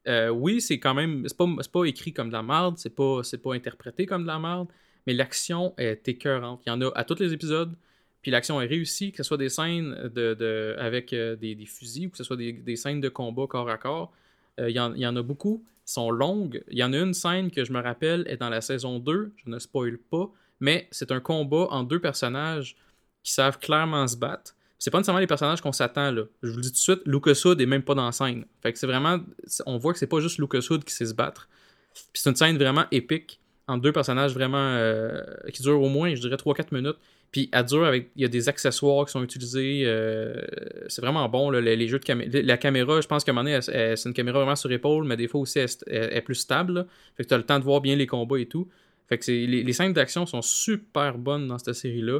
euh, 0.08 0.30
oui, 0.30 0.60
c'est 0.60 0.78
quand 0.80 0.94
même. 0.94 1.24
C'est 1.28 1.36
pas, 1.36 1.46
pas 1.72 1.84
écrit 1.84 2.12
comme 2.12 2.28
de 2.28 2.32
la 2.32 2.42
merde, 2.42 2.76
c'est 2.78 2.94
pas, 2.94 3.20
pas 3.44 3.54
interprété 3.54 4.06
comme 4.06 4.22
de 4.22 4.26
la 4.28 4.38
merde, 4.40 4.68
mais 5.06 5.12
l'action 5.14 5.74
est 5.78 6.08
écœurante. 6.08 6.62
Il 6.66 6.70
y 6.70 6.72
en 6.72 6.80
a 6.80 6.90
à 6.96 7.04
tous 7.04 7.18
les 7.20 7.32
épisodes, 7.32 7.74
puis 8.22 8.30
l'action 8.30 8.60
est 8.60 8.66
réussie, 8.66 9.12
que 9.12 9.18
ce 9.18 9.22
soit 9.24 9.36
des 9.36 9.50
scènes 9.50 10.10
de, 10.14 10.34
de- 10.34 10.74
avec 10.78 11.12
euh, 11.12 11.36
des, 11.36 11.54
des 11.54 11.66
fusils 11.66 12.06
ou 12.08 12.10
que 12.10 12.16
ce 12.16 12.24
soit 12.24 12.36
des, 12.38 12.52
des 12.52 12.76
scènes 12.76 13.00
de 13.00 13.08
combat 13.10 13.46
corps 13.46 13.68
à 13.70 13.78
corps. 13.78 14.12
Euh, 14.60 14.70
Il 14.70 14.76
y, 14.76 14.80
en, 14.80 14.94
il 14.94 15.00
y 15.00 15.06
en 15.06 15.16
a 15.16 15.22
beaucoup, 15.22 15.64
sont 15.84 16.10
longues. 16.10 16.62
Il 16.70 16.78
y 16.78 16.84
en 16.84 16.92
a 16.92 16.98
une 16.98 17.14
scène 17.14 17.50
que 17.50 17.64
je 17.64 17.72
me 17.72 17.80
rappelle 17.82 18.24
est 18.28 18.36
dans 18.38 18.50
la 18.50 18.60
saison 18.60 18.98
2, 18.98 19.32
je 19.44 19.50
ne 19.50 19.58
spoil 19.58 19.98
pas, 19.98 20.30
mais 20.60 20.88
c'est 20.90 21.10
un 21.12 21.20
combat 21.20 21.66
en 21.70 21.82
deux 21.84 22.00
personnages 22.00 22.76
qui 23.24 23.32
savent 23.32 23.58
clairement 23.58 24.06
se 24.08 24.16
battre. 24.16 24.54
C'est 24.82 24.90
pas 24.90 24.98
nécessairement 24.98 25.20
les 25.20 25.28
personnages 25.28 25.60
qu'on 25.60 25.70
s'attend 25.70 26.10
là. 26.10 26.24
Je 26.42 26.50
vous 26.50 26.56
le 26.56 26.62
dis 26.62 26.70
tout 26.70 26.74
de 26.74 26.78
suite, 26.78 27.02
Lucas 27.06 27.40
Hood 27.44 27.60
est 27.60 27.66
même 27.66 27.84
pas 27.84 27.94
dans 27.94 28.04
la 28.04 28.10
scène. 28.10 28.46
Fait 28.64 28.72
que 28.72 28.78
c'est 28.80 28.88
vraiment. 28.88 29.20
On 29.64 29.78
voit 29.78 29.92
que 29.92 29.98
c'est 30.00 30.08
pas 30.08 30.18
juste 30.18 30.38
Lucas 30.38 30.66
Hood 30.68 30.82
qui 30.82 30.92
sait 30.92 31.06
se 31.06 31.14
battre. 31.14 31.48
Puis 31.94 32.20
c'est 32.20 32.30
une 32.30 32.34
scène 32.34 32.58
vraiment 32.58 32.86
épique 32.90 33.38
entre 33.68 33.80
deux 33.80 33.92
personnages 33.92 34.34
vraiment 34.34 34.58
euh, 34.58 35.22
qui 35.52 35.62
durent 35.62 35.80
au 35.80 35.88
moins, 35.88 36.12
je 36.16 36.20
dirais, 36.20 36.34
3-4 36.34 36.74
minutes. 36.74 36.96
Puis 37.30 37.48
elle 37.52 37.64
dure 37.64 37.84
avec. 37.84 38.10
Il 38.16 38.22
y 38.22 38.24
a 38.24 38.28
des 38.28 38.48
accessoires 38.48 39.06
qui 39.06 39.12
sont 39.12 39.22
utilisés. 39.22 39.84
euh, 39.86 40.42
c'est 40.88 41.00
vraiment 41.00 41.28
bon, 41.28 41.50
là, 41.50 41.60
les, 41.60 41.86
jeux 41.86 42.00
de. 42.00 42.44
La 42.44 42.56
caméra, 42.56 43.00
je 43.00 43.06
pense 43.06 43.22
qu'à 43.22 43.30
un 43.30 43.36
moment 43.36 43.48
donné, 43.48 43.62
c'est 43.62 44.04
une 44.04 44.14
caméra 44.14 44.40
vraiment 44.40 44.56
sur 44.56 44.72
épaule, 44.72 45.04
mais 45.04 45.16
des 45.16 45.28
fois 45.28 45.42
aussi, 45.42 45.60
elle, 45.60 45.68
est 45.86 46.22
plus 46.22 46.34
stable. 46.34 46.72
là. 46.72 46.86
Fait 47.16 47.22
que 47.22 47.28
tu 47.28 47.34
as 47.34 47.38
le 47.38 47.44
temps 47.44 47.60
de 47.60 47.64
voir 47.64 47.82
bien 47.82 47.94
les 47.94 48.08
combats 48.08 48.40
et 48.40 48.46
tout. 48.46 48.68
Fait 49.08 49.16
que 49.18 49.30
les, 49.30 49.62
les 49.62 49.72
scènes 49.72 49.92
d'action 49.92 50.26
sont 50.26 50.42
super 50.42 51.18
bonnes 51.18 51.46
dans 51.46 51.58
cette 51.58 51.74
série-là. 51.74 52.18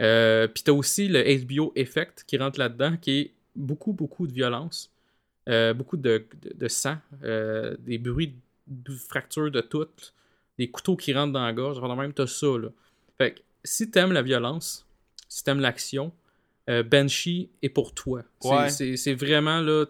Euh, 0.00 0.46
Puis 0.48 0.62
t'as 0.62 0.72
aussi 0.72 1.08
le 1.08 1.22
HBO 1.44 1.72
Effect 1.76 2.24
qui 2.26 2.36
rentre 2.38 2.58
là-dedans, 2.58 2.96
qui 2.96 3.18
est 3.18 3.30
beaucoup, 3.56 3.92
beaucoup 3.92 4.26
de 4.26 4.32
violence, 4.32 4.90
euh, 5.48 5.74
beaucoup 5.74 5.96
de, 5.96 6.24
de, 6.42 6.52
de 6.54 6.68
sang, 6.68 6.96
euh, 7.24 7.76
des 7.80 7.98
bruits 7.98 8.34
de 8.66 8.92
fractures 8.92 9.50
de 9.50 9.60
toutes, 9.60 10.12
des 10.58 10.68
couteaux 10.70 10.96
qui 10.96 11.12
rentrent 11.14 11.32
dans 11.32 11.44
la 11.44 11.52
gorge. 11.52 11.78
Enfin, 11.78 11.94
même, 11.96 12.12
t'as 12.12 12.26
ça. 12.26 12.46
Là. 12.46 12.68
Fait 13.16 13.32
que 13.34 13.40
si 13.64 13.90
t'aimes 13.90 14.12
la 14.12 14.22
violence, 14.22 14.86
si 15.28 15.42
t'aimes 15.42 15.60
l'action, 15.60 16.12
euh, 16.68 16.82
Banshee 16.82 17.48
est 17.62 17.68
pour 17.70 17.92
toi. 17.94 18.22
C'est- 18.40 18.48
Ouais. 18.48 18.68
C'est 18.70 18.96
c'est 18.96 19.14
vraiment 19.14 19.60
là. 19.60 19.84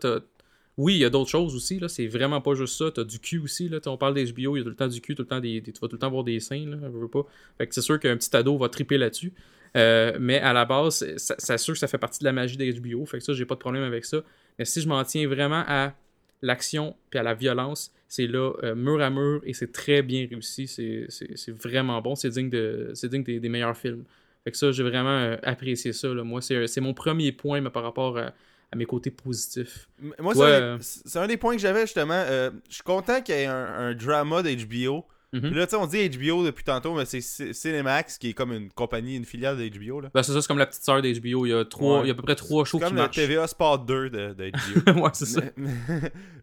Oui, 0.78 0.94
il 0.94 0.98
y 1.00 1.04
a 1.04 1.10
d'autres 1.10 1.28
choses 1.30 1.54
aussi. 1.54 1.78
là 1.78 1.88
C'est 1.88 2.06
vraiment 2.06 2.40
pas 2.40 2.54
juste 2.54 2.76
ça. 2.78 2.90
T'as 2.94 3.04
du 3.04 3.18
cul 3.18 3.38
aussi. 3.40 3.68
Là. 3.68 3.78
On 3.86 3.96
parle 3.98 4.14
d'HBO, 4.14 4.56
il 4.56 4.60
y 4.60 4.60
a 4.60 4.62
tout 4.62 4.70
le 4.70 4.74
temps 4.76 4.88
du 4.88 5.00
cul, 5.02 5.14
tout 5.14 5.22
le 5.22 5.28
temps 5.28 5.40
des, 5.40 5.60
des- 5.60 5.72
tu 5.72 5.80
vas 5.80 5.88
tout 5.88 5.96
le 5.96 5.98
temps 5.98 6.10
voir 6.10 6.24
des 6.24 6.38
seins. 6.40 6.64
Là, 6.66 6.76
veux 6.88 7.08
pas. 7.08 7.26
Fait 7.58 7.66
que 7.66 7.74
c'est 7.74 7.82
sûr 7.82 7.98
qu'un 8.00 8.16
petit 8.16 8.34
ado 8.36 8.56
va 8.56 8.68
triper 8.68 8.96
là-dessus. 8.96 9.32
Euh, 9.76 10.16
mais 10.18 10.38
à 10.40 10.52
la 10.54 10.64
base, 10.64 11.04
c'est- 11.18 11.58
sûr 11.58 11.74
que 11.74 11.78
ça 11.80 11.88
fait 11.88 11.98
partie 11.98 12.20
de 12.20 12.24
la 12.24 12.32
magie 12.32 12.56
d'HBO. 12.56 13.04
Fait 13.06 13.18
que 13.18 13.24
ça, 13.24 13.32
j'ai 13.34 13.44
pas 13.44 13.54
de 13.56 13.60
problème 13.60 13.82
avec 13.82 14.04
ça. 14.04 14.22
Mais 14.58 14.64
si 14.64 14.80
je 14.80 14.88
m'en 14.88 15.02
tiens 15.04 15.26
vraiment 15.28 15.62
à 15.66 15.94
l'action 16.42 16.94
puis 17.10 17.18
à 17.18 17.22
la 17.22 17.34
violence, 17.34 17.92
c'est 18.06 18.26
là 18.26 18.52
euh, 18.62 18.74
mur 18.74 19.00
à 19.02 19.10
mur 19.10 19.40
et 19.44 19.52
c'est 19.54 19.72
très 19.72 20.02
bien 20.02 20.26
réussi. 20.30 20.66
C'est- 20.68 21.06
C'est 21.08 21.36
c'est 21.36 21.52
vraiment 21.52 22.00
bon. 22.00 22.14
C'est 22.14 22.30
digne, 22.30 22.48
de, 22.50 22.90
c'est 22.94 23.08
digne 23.08 23.24
des, 23.24 23.40
des 23.40 23.48
meilleurs 23.48 23.76
films. 23.76 24.04
Fait 24.44 24.52
que 24.52 24.56
ça, 24.56 24.70
j'ai 24.70 24.84
vraiment 24.84 25.10
euh, 25.18 25.36
apprécié 25.42 25.92
ça. 25.92 26.08
Là. 26.14 26.22
Moi, 26.24 26.40
c'est 26.40 26.66
c'est 26.68 26.80
mon 26.80 26.94
premier 26.94 27.32
point 27.32 27.60
mais 27.60 27.70
par 27.70 27.82
rapport 27.82 28.16
à, 28.16 28.32
à 28.72 28.76
mes 28.76 28.84
côtés 28.86 29.10
positifs. 29.10 29.88
Moi, 30.18 30.34
c'est 30.34 30.40
euh. 30.42 30.74
un- 30.76 30.78
c'est 30.80 31.18
un 31.18 31.26
des 31.26 31.36
points 31.36 31.54
que 31.56 31.60
j'avais 31.62 31.82
justement. 31.82 32.12
euh, 32.14 32.50
je 32.68 32.74
suis 32.74 32.82
content 32.82 33.20
qu'il 33.22 33.34
y 33.34 33.38
ait 33.38 33.46
un, 33.46 33.54
un 33.66 33.94
drama 33.94 34.42
d'HBO. 34.42 35.04
Mhm. 35.30 35.40
Puis 35.42 35.50
là, 35.54 35.66
tu 35.66 35.72
sais, 35.72 35.76
on 35.76 35.86
dit 35.86 36.08
HBO 36.08 36.42
depuis 36.42 36.64
tantôt, 36.64 36.94
mais 36.94 37.04
c'est 37.04 37.20
Cinemax 37.20 38.16
qui 38.16 38.30
est 38.30 38.32
comme 38.32 38.50
une 38.50 38.70
compagnie, 38.70 39.14
une 39.16 39.26
filiale 39.26 39.58
d'HBO. 39.58 40.00
Ben, 40.14 40.22
c'est 40.22 40.32
ça, 40.32 40.40
c'est 40.40 40.48
comme 40.48 40.56
la 40.58 40.64
petite 40.66 40.82
sœur 40.82 41.02
d'HBO. 41.02 41.44
Il 41.44 41.50
y 41.50 41.52
a 41.52 41.66
trois, 41.66 41.98
Ouais. 41.98 42.04
il 42.04 42.06
y 42.06 42.10
a 42.10 42.12
à 42.14 42.16
peu 42.16 42.22
près 42.22 42.34
trois 42.34 42.64
shows 42.64 42.78
C'est 42.78 42.84
qui 42.84 42.88
comme 42.88 42.96
le 42.96 43.02
marchent. 43.02 43.16
TVA 43.16 43.46
Sport 43.46 43.80
2 43.80 44.08
de, 44.08 44.32
de 44.32 44.50
HBO. 44.50 45.00
ouais, 45.04 45.10
c'est 45.12 45.26
ça. 45.26 45.42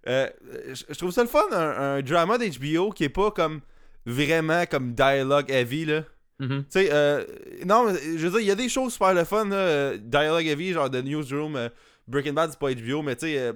Euh, 0.07 0.29
je 0.69 0.93
trouve 0.99 1.09
ça 1.09 1.23
le 1.23 1.27
fun, 1.27 1.41
un, 1.51 1.95
un 1.97 2.01
drama 2.03 2.37
d'HBO 2.37 2.91
qui 2.91 3.05
est 3.05 3.09
pas 3.09 3.31
comme 3.31 3.61
vraiment 4.05 4.63
comme 4.69 4.93
dialogue 4.93 5.49
heavy, 5.49 5.85
là. 5.85 6.03
Mhm. 6.39 6.59
Tu 6.59 6.65
sais, 6.69 6.89
euh, 6.93 7.23
non, 7.65 7.85
mais 7.87 7.93
je 8.17 8.27
veux 8.27 8.29
dire, 8.29 8.39
il 8.41 8.45
y 8.45 8.51
a 8.51 8.55
des 8.55 8.69
choses 8.69 8.93
super 8.93 9.15
le 9.15 9.23
fun, 9.23 9.45
là, 9.45 9.97
dialogue 9.97 10.45
heavy, 10.45 10.73
genre 10.73 10.91
The 10.91 11.03
Newsroom, 11.03 11.55
euh, 11.55 11.69
Breaking 12.07 12.33
Bad, 12.33 12.51
c'est 12.51 12.59
pas 12.59 12.73
HBO, 12.73 13.01
mais 13.01 13.15
tu 13.15 13.27
sais, 13.27 13.37
euh, 13.39 13.53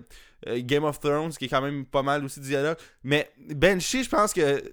euh, 0.47 0.60
Game 0.64 0.84
of 0.84 1.00
Thrones, 1.00 1.32
qui 1.32 1.45
est 1.45 1.50
quand 1.50 1.62
même 1.62 1.86
pas 1.86 2.02
mal 2.04 2.24
aussi 2.26 2.39
de 2.39 2.45
dialogue. 2.45 2.78
Mais 3.04 3.30
Banshee, 3.38 4.04
je 4.04 4.10
pense 4.10 4.34
que 4.34 4.64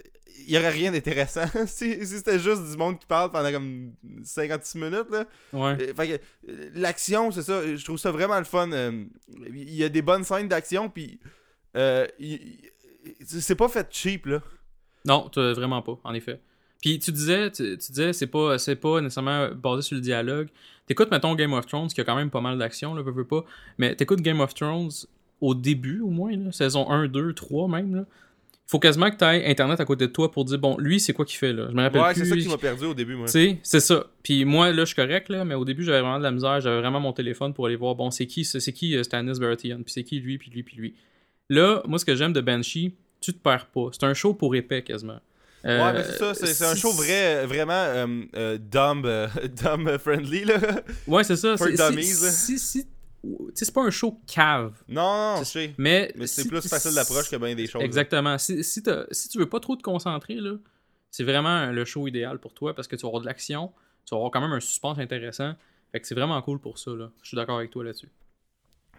il 0.47 0.55
y 0.55 0.59
aurait 0.59 0.70
rien 0.70 0.93
d'intéressant 0.93 1.47
si, 1.66 1.95
si 1.95 2.18
c'était 2.18 2.39
juste 2.39 2.62
du 2.70 2.77
monde 2.77 2.99
qui 2.99 3.07
parle 3.07 3.31
pendant 3.33 3.51
comme 3.51 3.93
56 4.22 4.79
minutes, 4.79 5.11
là. 5.11 5.24
Ouais. 5.53 5.77
Euh, 5.81 5.95
fait 5.95 6.09
que, 6.09 6.51
euh, 6.53 6.70
l'action, 6.74 7.31
c'est 7.31 7.43
ça, 7.43 7.62
je 7.74 7.83
trouve 7.85 7.99
ça 7.99 8.11
vraiment 8.11 8.39
le 8.39 8.45
fun. 8.45 8.70
euh, 8.72 9.05
Il 9.49 9.74
y 9.74 9.83
a 9.83 9.89
des 9.89 10.03
bonnes 10.03 10.24
scènes 10.24 10.47
d'action, 10.49 10.89
puis 10.91 11.18
c'est 13.24 13.55
pas 13.57 13.68
fait 13.68 13.87
cheap, 13.91 14.27
là. 14.27 14.43
Non, 15.05 15.29
t'as 15.29 15.53
vraiment 15.53 15.83
pas, 15.83 15.99
en 16.05 16.14
effet. 16.14 16.41
Puis 16.81 16.99
tu 16.99 17.11
disais, 17.12 17.51
tu, 17.51 17.77
tu 17.79 17.93
disais, 17.93 18.12
c'est 18.12 18.27
pas, 18.27 18.59
c'est 18.59 18.77
pas 18.77 19.01
nécessairement 19.01 19.49
basé 19.51 19.83
sur 19.83 19.95
le 19.97 20.01
dialogue. 20.01 20.49
T'écoutes, 20.87 21.11
mettons, 21.11 21.35
Game 21.35 21.53
of 21.53 21.66
Thrones, 21.66 21.89
qui 21.89 22.01
a 22.01 22.05
quand 22.05 22.16
même 22.16 22.31
pas 22.31 22.41
mal 22.41 22.59
d'action, 22.59 22.95
là, 22.95 23.03
veux, 23.03 23.11
veux 23.12 23.24
pas. 23.27 23.45
Mais 23.79 23.95
t'écoutes 23.97 24.20
Game 24.20 24.41
of 24.41 24.55
Thrones 24.55 24.91
au 25.41 25.55
début, 25.55 26.01
au 26.01 26.11
moins, 26.11 26.37
là, 26.37 26.53
saison 26.53 26.89
1, 26.91 27.09
2, 27.09 27.33
3 27.33 27.68
même, 27.68 27.95
là. 27.95 28.05
Faut 28.68 28.81
quasiment 28.81 29.09
que 29.11 29.16
t'aies 29.16 29.49
Internet 29.49 29.79
à 29.81 29.85
côté 29.85 30.09
de 30.09 30.12
toi 30.12 30.29
pour 30.31 30.45
dire, 30.45 30.59
bon, 30.59 30.77
lui, 30.79 30.99
c'est 30.99 31.12
quoi 31.12 31.24
qu'il 31.24 31.39
fait, 31.39 31.53
là? 31.53 31.68
Je 31.70 31.74
me 31.77 31.83
rappelle 31.83 32.01
Ouais, 32.03 32.12
plus. 32.14 32.24
c'est 32.24 32.31
ça 32.31 32.37
qui 32.37 32.49
m'a 32.49 32.59
perdu 32.59 32.85
au 32.87 32.95
début, 32.95 33.14
moi. 33.14 33.27
Tu 33.27 33.33
sais, 33.33 33.59
c'est 33.62 33.79
ça. 33.81 34.07
Puis 34.24 34.45
moi, 34.45 34.72
là, 34.72 34.81
je 34.81 34.87
suis 34.87 34.97
correct, 34.97 35.29
là, 35.29 35.45
mais 35.45 35.55
au 35.55 35.64
début, 35.64 35.85
j'avais 35.85 36.01
vraiment 36.01 36.18
de 36.18 36.24
la 36.24 36.33
misère. 36.33 36.61
J'avais 36.61 36.81
vraiment 36.81 36.99
mon 36.99 37.12
téléphone 37.12 37.55
pour 37.55 37.66
aller 37.66 37.77
voir, 37.77 37.95
bon, 37.95 38.11
c'est 38.11 38.27
qui, 38.27 38.45
c'est 38.45 38.59
c'est 38.59 38.72
qui 38.72 38.97
euh, 38.97 39.05
Stannis 39.05 39.39
Baratheon, 39.39 39.83
puis 39.85 39.93
c'est 39.93 40.03
qui 40.03 40.18
lui, 40.18 40.37
puis 40.39 40.51
lui, 40.51 40.64
puis 40.64 40.77
lui? 40.77 40.95
Là, 41.49 41.81
moi, 41.87 42.01
ce 42.01 42.05
que 42.05 42.16
j'aime 42.16 42.33
de 42.33 42.41
Banshee, 42.41 42.93
tu 43.20 43.33
te 43.33 43.39
perds 43.39 43.66
pas. 43.66 43.89
C'est 43.93 44.03
un 44.05 44.14
show 44.14 44.35
pour 44.35 44.57
épais, 44.57 44.83
quasiment. 44.83 45.20
Euh, 45.67 45.85
Ouais, 45.85 45.93
mais 45.95 46.05
c'est 46.05 46.19
ça, 46.19 46.35
c'est, 46.35 46.64
un 46.64 46.75
show 46.77 46.93
vrai, 46.93 47.43
euh, 47.43 47.47
vraiment 47.47 47.73
euh, 47.73 48.07
euh, 48.37 48.59
dumb, 48.59 49.05
euh, 49.07 49.27
dumb 49.62 49.99
friendly, 49.99 50.45
là. 50.45 50.59
Ouais, 51.07 51.25
c'est 51.25 51.37
ça. 51.37 51.57
For 51.57 51.67
C'est, 51.67 51.75
dummies, 51.77 52.05
si, 52.05 52.59
si, 52.59 52.87
c'est 53.55 53.73
pas 53.75 53.83
un 53.83 53.91
show 53.91 54.21
cave, 54.27 54.73
Non, 54.89 55.35
non, 55.35 55.39
je 55.41 55.45
sais. 55.45 55.75
mais... 55.79 56.12
Mais 56.17 56.27
c'est 56.29 56.43
si- 56.43 56.49
plus 56.49 56.67
facile 56.69 56.95
d'approche 56.95 57.29
que 57.31 57.37
bien 57.37 57.55
des 57.55 57.67
choses. 57.67 57.81
là. 57.81 57.87
Exactement. 57.87 58.39
Si, 58.39 58.62
si, 58.62 58.83
tu 58.83 59.39
veux 59.39 59.49
pas 59.49 59.59
trop 59.61 59.75
te 59.75 59.83
concentrer, 59.83 60.35
là, 60.37 60.53
c'est 61.11 61.25
vraiment 61.25 61.67
le 61.73 61.85
show 61.85 62.07
idéal 62.07 62.39
pour 62.39 62.55
toi 62.55 62.75
parce 62.75 62.87
que 62.87 62.95
tu 62.95 63.03
vas 63.03 63.09
avoir 63.09 63.23
de 63.23 63.27
l'action, 63.27 63.73
tu 64.05 64.11
vas 64.14 64.19
avoir 64.19 64.31
quand 64.31 64.41
même 64.41 64.53
un 64.53 64.61
suspense 64.61 64.99
intéressant. 64.99 65.55
Fait 65.91 66.01
que 66.01 66.07
c'est 66.07 66.14
vraiment 66.14 66.41
cool 66.43 66.61
pour 66.61 66.79
ça, 66.79 66.93
là. 66.93 67.11
Je 67.23 67.29
suis 67.29 67.37
d'accord 67.37 67.59
avec 67.59 67.71
toi 67.71 67.83
là-dessus. 67.83 68.11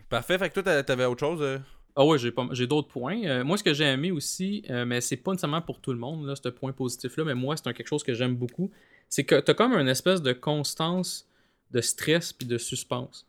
Parfait, 0.10 0.38
fait 0.38 0.50
que 0.50 0.56
toi, 0.56 0.64
t'a- 0.64 0.84
t'avais 0.84 1.06
autre 1.06 1.20
chose. 1.20 1.40
euh? 1.42 1.60
Ah 2.00 2.06
ouais, 2.06 2.20
j'ai, 2.20 2.32
pas, 2.32 2.48
j'ai 2.52 2.68
d'autres 2.68 2.90
points. 2.90 3.24
Euh, 3.26 3.44
moi, 3.44 3.58
ce 3.58 3.64
que 3.64 3.74
j'ai 3.74 3.86
aimé 3.86 4.12
aussi, 4.12 4.64
euh, 4.70 4.86
mais 4.86 5.02
c'est 5.02 5.18
pas 5.18 5.32
nécessairement 5.32 5.64
pour 5.64 5.82
tout 5.82 5.92
le 5.92 5.98
monde, 5.98 6.32
ce 6.42 6.50
point 6.50 6.72
positif-là, 6.72 7.24
mais 7.24 7.34
moi, 7.34 7.58
c'est 7.58 7.66
un 7.66 7.74
quelque 7.74 7.88
chose 7.88 8.04
que 8.04 8.14
j'aime 8.14 8.36
beaucoup, 8.36 8.70
c'est 9.10 9.24
que 9.24 9.40
t'as 9.40 9.56
comme 9.56 9.74
une 9.74 9.88
espèce 9.88 10.22
de 10.22 10.32
constance 10.32 11.28
de 11.72 11.82
stress 11.82 12.34
puis 12.34 12.48
de 12.48 12.60
suspense. 12.60 13.26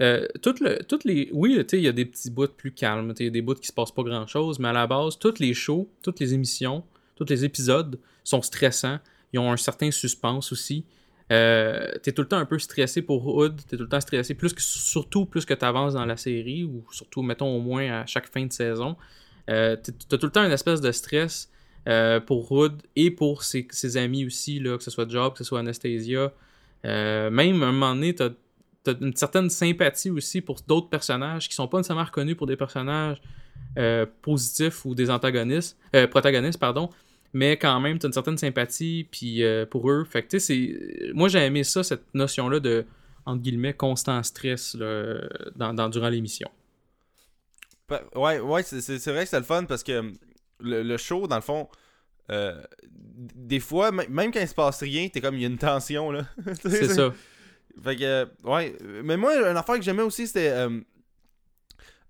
Euh, 0.00 0.28
toutes 0.42 0.60
le, 0.60 0.84
toutes 0.84 1.04
les, 1.04 1.30
oui, 1.32 1.64
il 1.72 1.80
y 1.80 1.88
a 1.88 1.92
des 1.92 2.04
petits 2.04 2.30
bouts 2.30 2.46
plus 2.46 2.72
calmes, 2.72 3.14
il 3.18 3.24
y 3.24 3.28
a 3.28 3.30
des 3.30 3.40
bouts 3.40 3.54
qui 3.54 3.68
se 3.68 3.72
passent 3.72 3.90
pas 3.90 4.02
grand-chose, 4.02 4.58
mais 4.58 4.68
à 4.68 4.72
la 4.74 4.86
base, 4.86 5.18
toutes 5.18 5.38
les 5.38 5.54
shows, 5.54 5.90
toutes 6.02 6.20
les 6.20 6.34
émissions, 6.34 6.84
tous 7.16 7.26
les 7.30 7.46
épisodes 7.46 7.98
sont 8.22 8.42
stressants. 8.42 8.98
Ils 9.32 9.38
ont 9.38 9.50
un 9.50 9.56
certain 9.56 9.90
suspense 9.90 10.52
aussi. 10.52 10.84
Euh, 11.30 11.92
t'es 12.02 12.12
tout 12.12 12.22
le 12.22 12.28
temps 12.28 12.38
un 12.38 12.44
peu 12.44 12.58
stressé 12.58 13.02
pour 13.02 13.24
Hood, 13.26 13.60
t'es 13.68 13.76
tout 13.76 13.84
le 13.84 13.88
temps 13.88 14.00
stressé, 14.00 14.34
plus 14.34 14.52
que, 14.52 14.60
surtout 14.60 15.26
plus 15.26 15.44
que 15.44 15.54
t'avances 15.54 15.94
dans 15.94 16.04
la 16.04 16.16
série, 16.16 16.64
ou 16.64 16.84
surtout, 16.90 17.22
mettons, 17.22 17.56
au 17.56 17.60
moins 17.60 18.00
à 18.00 18.06
chaque 18.06 18.28
fin 18.28 18.44
de 18.44 18.52
saison. 18.52 18.96
Euh, 19.48 19.76
t'as 19.76 20.18
tout 20.18 20.26
le 20.26 20.32
temps 20.32 20.44
une 20.44 20.52
espèce 20.52 20.80
de 20.80 20.92
stress 20.92 21.50
euh, 21.88 22.20
pour 22.20 22.50
Hood 22.52 22.82
et 22.94 23.10
pour 23.10 23.42
ses, 23.42 23.96
amis 23.96 24.26
aussi, 24.26 24.60
là, 24.60 24.76
que 24.76 24.84
ce 24.84 24.90
soit 24.90 25.08
Job, 25.08 25.32
que 25.32 25.38
ce 25.38 25.44
soit 25.44 25.60
Anastasia. 25.60 26.32
Euh, 26.84 27.30
même 27.30 27.62
à 27.62 27.66
un 27.66 27.72
moment 27.72 27.94
donné, 27.94 28.14
t'as 28.14 28.30
as 28.86 28.92
une 29.00 29.14
certaine 29.14 29.50
sympathie 29.50 30.10
aussi 30.10 30.40
pour 30.40 30.60
d'autres 30.66 30.88
personnages 30.88 31.48
qui 31.48 31.54
sont 31.54 31.68
pas 31.68 31.78
nécessairement 31.78 32.04
reconnus 32.04 32.36
pour 32.36 32.46
des 32.46 32.56
personnages 32.56 33.20
euh, 33.78 34.06
positifs 34.22 34.84
ou 34.84 34.94
des 34.94 35.10
antagonistes, 35.10 35.78
protagonistes, 36.10 36.58
pardon, 36.58 36.90
mais 37.32 37.56
quand 37.56 37.78
même, 37.80 37.98
tu 37.98 38.06
as 38.06 38.08
une 38.08 38.12
certaine 38.12 38.38
sympathie 38.38 39.06
puis 39.10 39.42
euh, 39.44 39.66
pour 39.66 39.90
eux. 39.90 40.04
Fait 40.04 40.22
que, 40.22 40.28
tu 40.28 40.40
sais, 40.40 40.46
c'est- 40.54 41.12
moi, 41.14 41.28
j'ai 41.28 41.38
aimé 41.40 41.64
ça, 41.64 41.82
cette 41.82 42.12
notion-là 42.14 42.60
de, 42.60 42.84
entre 43.26 43.42
guillemets, 43.42 43.74
constant 43.74 44.22
stress 44.22 44.74
là, 44.74 45.20
dans, 45.56 45.72
dans- 45.74 45.88
durant 45.88 46.08
l'émission. 46.08 46.50
Ouais, 48.14 48.38
ouais, 48.38 48.62
c'est, 48.62 48.78
vrai 49.10 49.24
que 49.24 49.30
c'est 49.30 49.38
le 49.38 49.44
fun 49.44 49.64
parce 49.64 49.82
que 49.82 49.98
hum, 49.98 50.12
le, 50.60 50.82
le 50.82 50.96
show, 50.96 51.26
dans 51.26 51.34
le 51.36 51.42
fond, 51.42 51.68
euh, 52.30 52.62
des 53.34 53.58
fois, 53.58 53.90
même 53.90 54.30
quand 54.32 54.40
il 54.40 54.46
se 54.48 54.54
passe 54.54 54.80
rien, 54.82 55.08
t'es 55.08 55.20
comme, 55.20 55.34
il 55.34 55.40
y 55.42 55.44
a 55.44 55.48
une 55.48 55.58
tension, 55.58 56.12
là. 56.12 56.24
C'est 56.62 56.88
ça. 56.88 57.12
Fait 57.82 57.96
que, 57.96 58.04
euh, 58.04 58.26
ouais. 58.44 58.76
Mais 59.02 59.16
moi, 59.16 59.34
une 59.50 59.56
affaire 59.56 59.76
que 59.76 59.82
j'aimais 59.82 60.02
aussi, 60.02 60.26
c'était. 60.28 60.50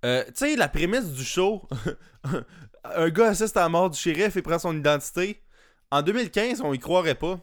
euh, 0.04 0.24
tu 0.26 0.32
sais, 0.34 0.56
la 0.56 0.68
prémisse 0.68 1.12
du 1.12 1.24
show. 1.24 1.66
un 2.84 3.08
gars 3.10 3.28
assiste 3.28 3.56
à 3.56 3.60
la 3.62 3.68
mort 3.68 3.90
du 3.90 3.98
shérif 3.98 4.36
et 4.36 4.42
prend 4.42 4.58
son 4.58 4.76
identité. 4.76 5.40
En 5.90 6.02
2015, 6.02 6.60
on 6.62 6.72
y 6.72 6.78
croirait 6.78 7.14
pas. 7.14 7.40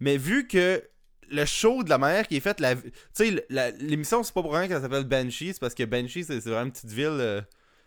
Mais 0.00 0.16
vu 0.16 0.46
que 0.46 0.82
le 1.30 1.44
show 1.44 1.82
de 1.82 1.90
la 1.90 1.98
manière 1.98 2.26
qui 2.28 2.36
est 2.36 2.40
faite, 2.40 2.60
la... 2.60 2.74
tu 2.76 2.90
sais, 3.12 3.46
l'émission, 3.80 4.22
c'est 4.22 4.32
pas 4.32 4.42
pour 4.42 4.54
rien 4.54 4.68
qu'elle 4.68 4.80
s'appelle 4.80 5.04
Banshee, 5.04 5.52
c'est 5.52 5.60
parce 5.60 5.74
que 5.74 5.84
Banshee, 5.84 6.24
c'est 6.24 6.38
vraiment 6.40 6.62
une 6.66 6.72
petite 6.72 6.90
ville. 6.90 7.06
euh, 7.08 7.40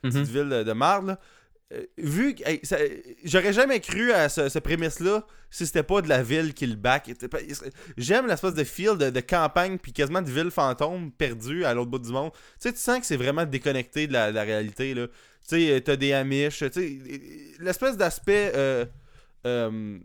Mhm. 0.04 0.12
petite 0.14 0.28
ville 0.30 0.50
de, 0.50 0.64
de 0.64 0.74
marde, 0.74 1.08
là. 1.10 1.20
Euh, 1.74 1.86
vu 1.98 2.34
que 2.36 2.42
hey, 2.50 2.60
j'aurais 3.24 3.54
jamais 3.54 3.80
cru 3.80 4.12
à 4.12 4.30
ce, 4.30 4.50
ce 4.50 4.58
prémisse-là 4.60 5.26
si 5.52 5.66
c'était 5.68 5.84
pas 5.84 6.02
de 6.02 6.10
la 6.10 6.22
ville 6.24 6.54
qui 6.56 6.66
le 6.66 6.76
back. 6.76 7.10
J'aime 7.98 8.28
l'espèce 8.28 8.54
de 8.56 8.64
feel 8.64 8.98
de, 8.98 9.10
de 9.10 9.20
campagne 9.22 9.78
puis 9.78 9.94
quasiment 9.94 10.22
de 10.22 10.30
ville 10.30 10.52
fantôme 10.52 11.12
perdue 11.12 11.64
à 11.64 11.74
l'autre 11.74 11.92
bout 11.92 12.00
du 12.00 12.12
monde. 12.12 12.32
Tu 12.34 12.40
sais, 12.60 12.74
tu 12.74 12.80
sens 12.80 13.00
que 13.00 13.06
c'est 13.06 13.16
vraiment 13.16 13.46
déconnecté 13.46 14.08
de 14.08 14.14
la, 14.14 14.32
de 14.32 14.36
la 14.36 14.44
réalité, 14.44 14.94
là. 14.94 15.08
Tu 15.48 15.56
sais, 15.58 15.72
euh, 15.72 15.80
t'as 15.80 15.96
des 15.96 16.14
Amish, 16.14 16.60
tu 16.60 16.72
sais, 16.72 17.00
l'espèce 17.60 17.98
d'aspect. 17.98 18.52
euh, 18.56 18.86
euh, 19.46 20.00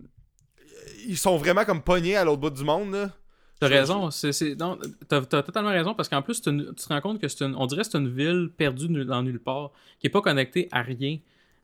ils 1.07 1.17
sont 1.19 1.37
vraiment 1.37 1.65
comme 1.65 1.83
pognés 1.83 2.17
à 2.17 2.25
l'autre 2.25 2.41
bout 2.41 2.51
du 2.51 2.65
monde, 2.65 2.93
là. 2.93 3.11
T'as 3.59 3.69
raison, 3.69 4.11
c'est, 4.11 4.33
c'est, 4.33 4.55
non, 4.55 4.79
t'as, 5.09 5.23
t'as 5.23 5.43
totalement 5.43 5.71
raison 5.71 5.95
parce 5.95 6.09
qu'en 6.11 6.21
plus, 6.21 6.43
une- 6.47 6.67
tu 6.75 6.85
te 6.85 6.89
rends 6.93 7.01
compte 7.01 7.19
que 7.21 7.27
c'est 7.29 7.43
une, 7.45 7.55
on 7.57 7.67
dirait 7.67 7.83
que 7.83 7.89
c'est 7.91 7.97
une 7.99 8.09
ville 8.15 8.51
perdue 8.55 8.89
nul- 8.91 9.07
dans 9.07 9.23
nulle 9.23 9.39
part, 9.41 9.71
qui 9.99 10.09
est 10.09 10.11
pas 10.11 10.21
connectée 10.21 10.69
à 10.73 10.83
rien. 10.83 11.19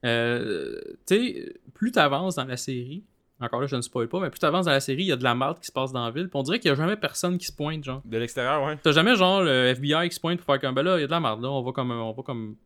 Euh, 0.06 0.80
tu 1.06 1.16
sais, 1.34 1.54
plus 1.74 1.92
t'avances 1.92 2.36
dans 2.36 2.44
la 2.46 2.56
série, 2.56 3.04
encore 3.40 3.60
là, 3.60 3.66
je 3.66 3.76
ne 3.76 3.82
spoil 3.82 4.08
pas, 4.08 4.20
mais 4.20 4.30
plus 4.30 4.38
t'avances 4.38 4.64
dans 4.66 4.70
la 4.72 4.80
série, 4.80 5.02
il 5.02 5.06
y 5.08 5.12
a 5.12 5.16
de 5.16 5.24
la 5.24 5.34
merde 5.34 5.58
qui 5.60 5.66
se 5.66 5.72
passe 5.72 5.92
dans 5.92 6.04
la 6.04 6.10
ville, 6.10 6.28
puis 6.28 6.38
on 6.38 6.42
dirait 6.42 6.60
qu'il 6.60 6.70
y 6.70 6.72
a 6.72 6.76
jamais 6.76 6.96
personne 6.96 7.36
qui 7.36 7.46
se 7.46 7.52
pointe, 7.52 7.84
genre. 7.84 8.00
De 8.04 8.16
l'extérieur, 8.16 8.62
ouais. 8.64 8.78
T'as 8.82 8.92
jamais 8.92 9.14
genre 9.16 9.42
le 9.42 9.66
FBI 9.74 10.08
qui 10.08 10.14
se 10.14 10.20
pointe 10.20 10.38
pour 10.38 10.46
faire 10.46 10.60
comme 10.60 10.74
ben 10.74 10.82
là, 10.82 10.96
il 10.96 11.02
y 11.02 11.04
a 11.04 11.06
de 11.06 11.10
la 11.12 11.20
merde 11.20 11.42
là, 11.42 11.50
on 11.50 11.62
va 11.62 11.72
comme 11.72 11.90
on 11.90 12.12
va 12.12 12.22
comme 12.22 12.56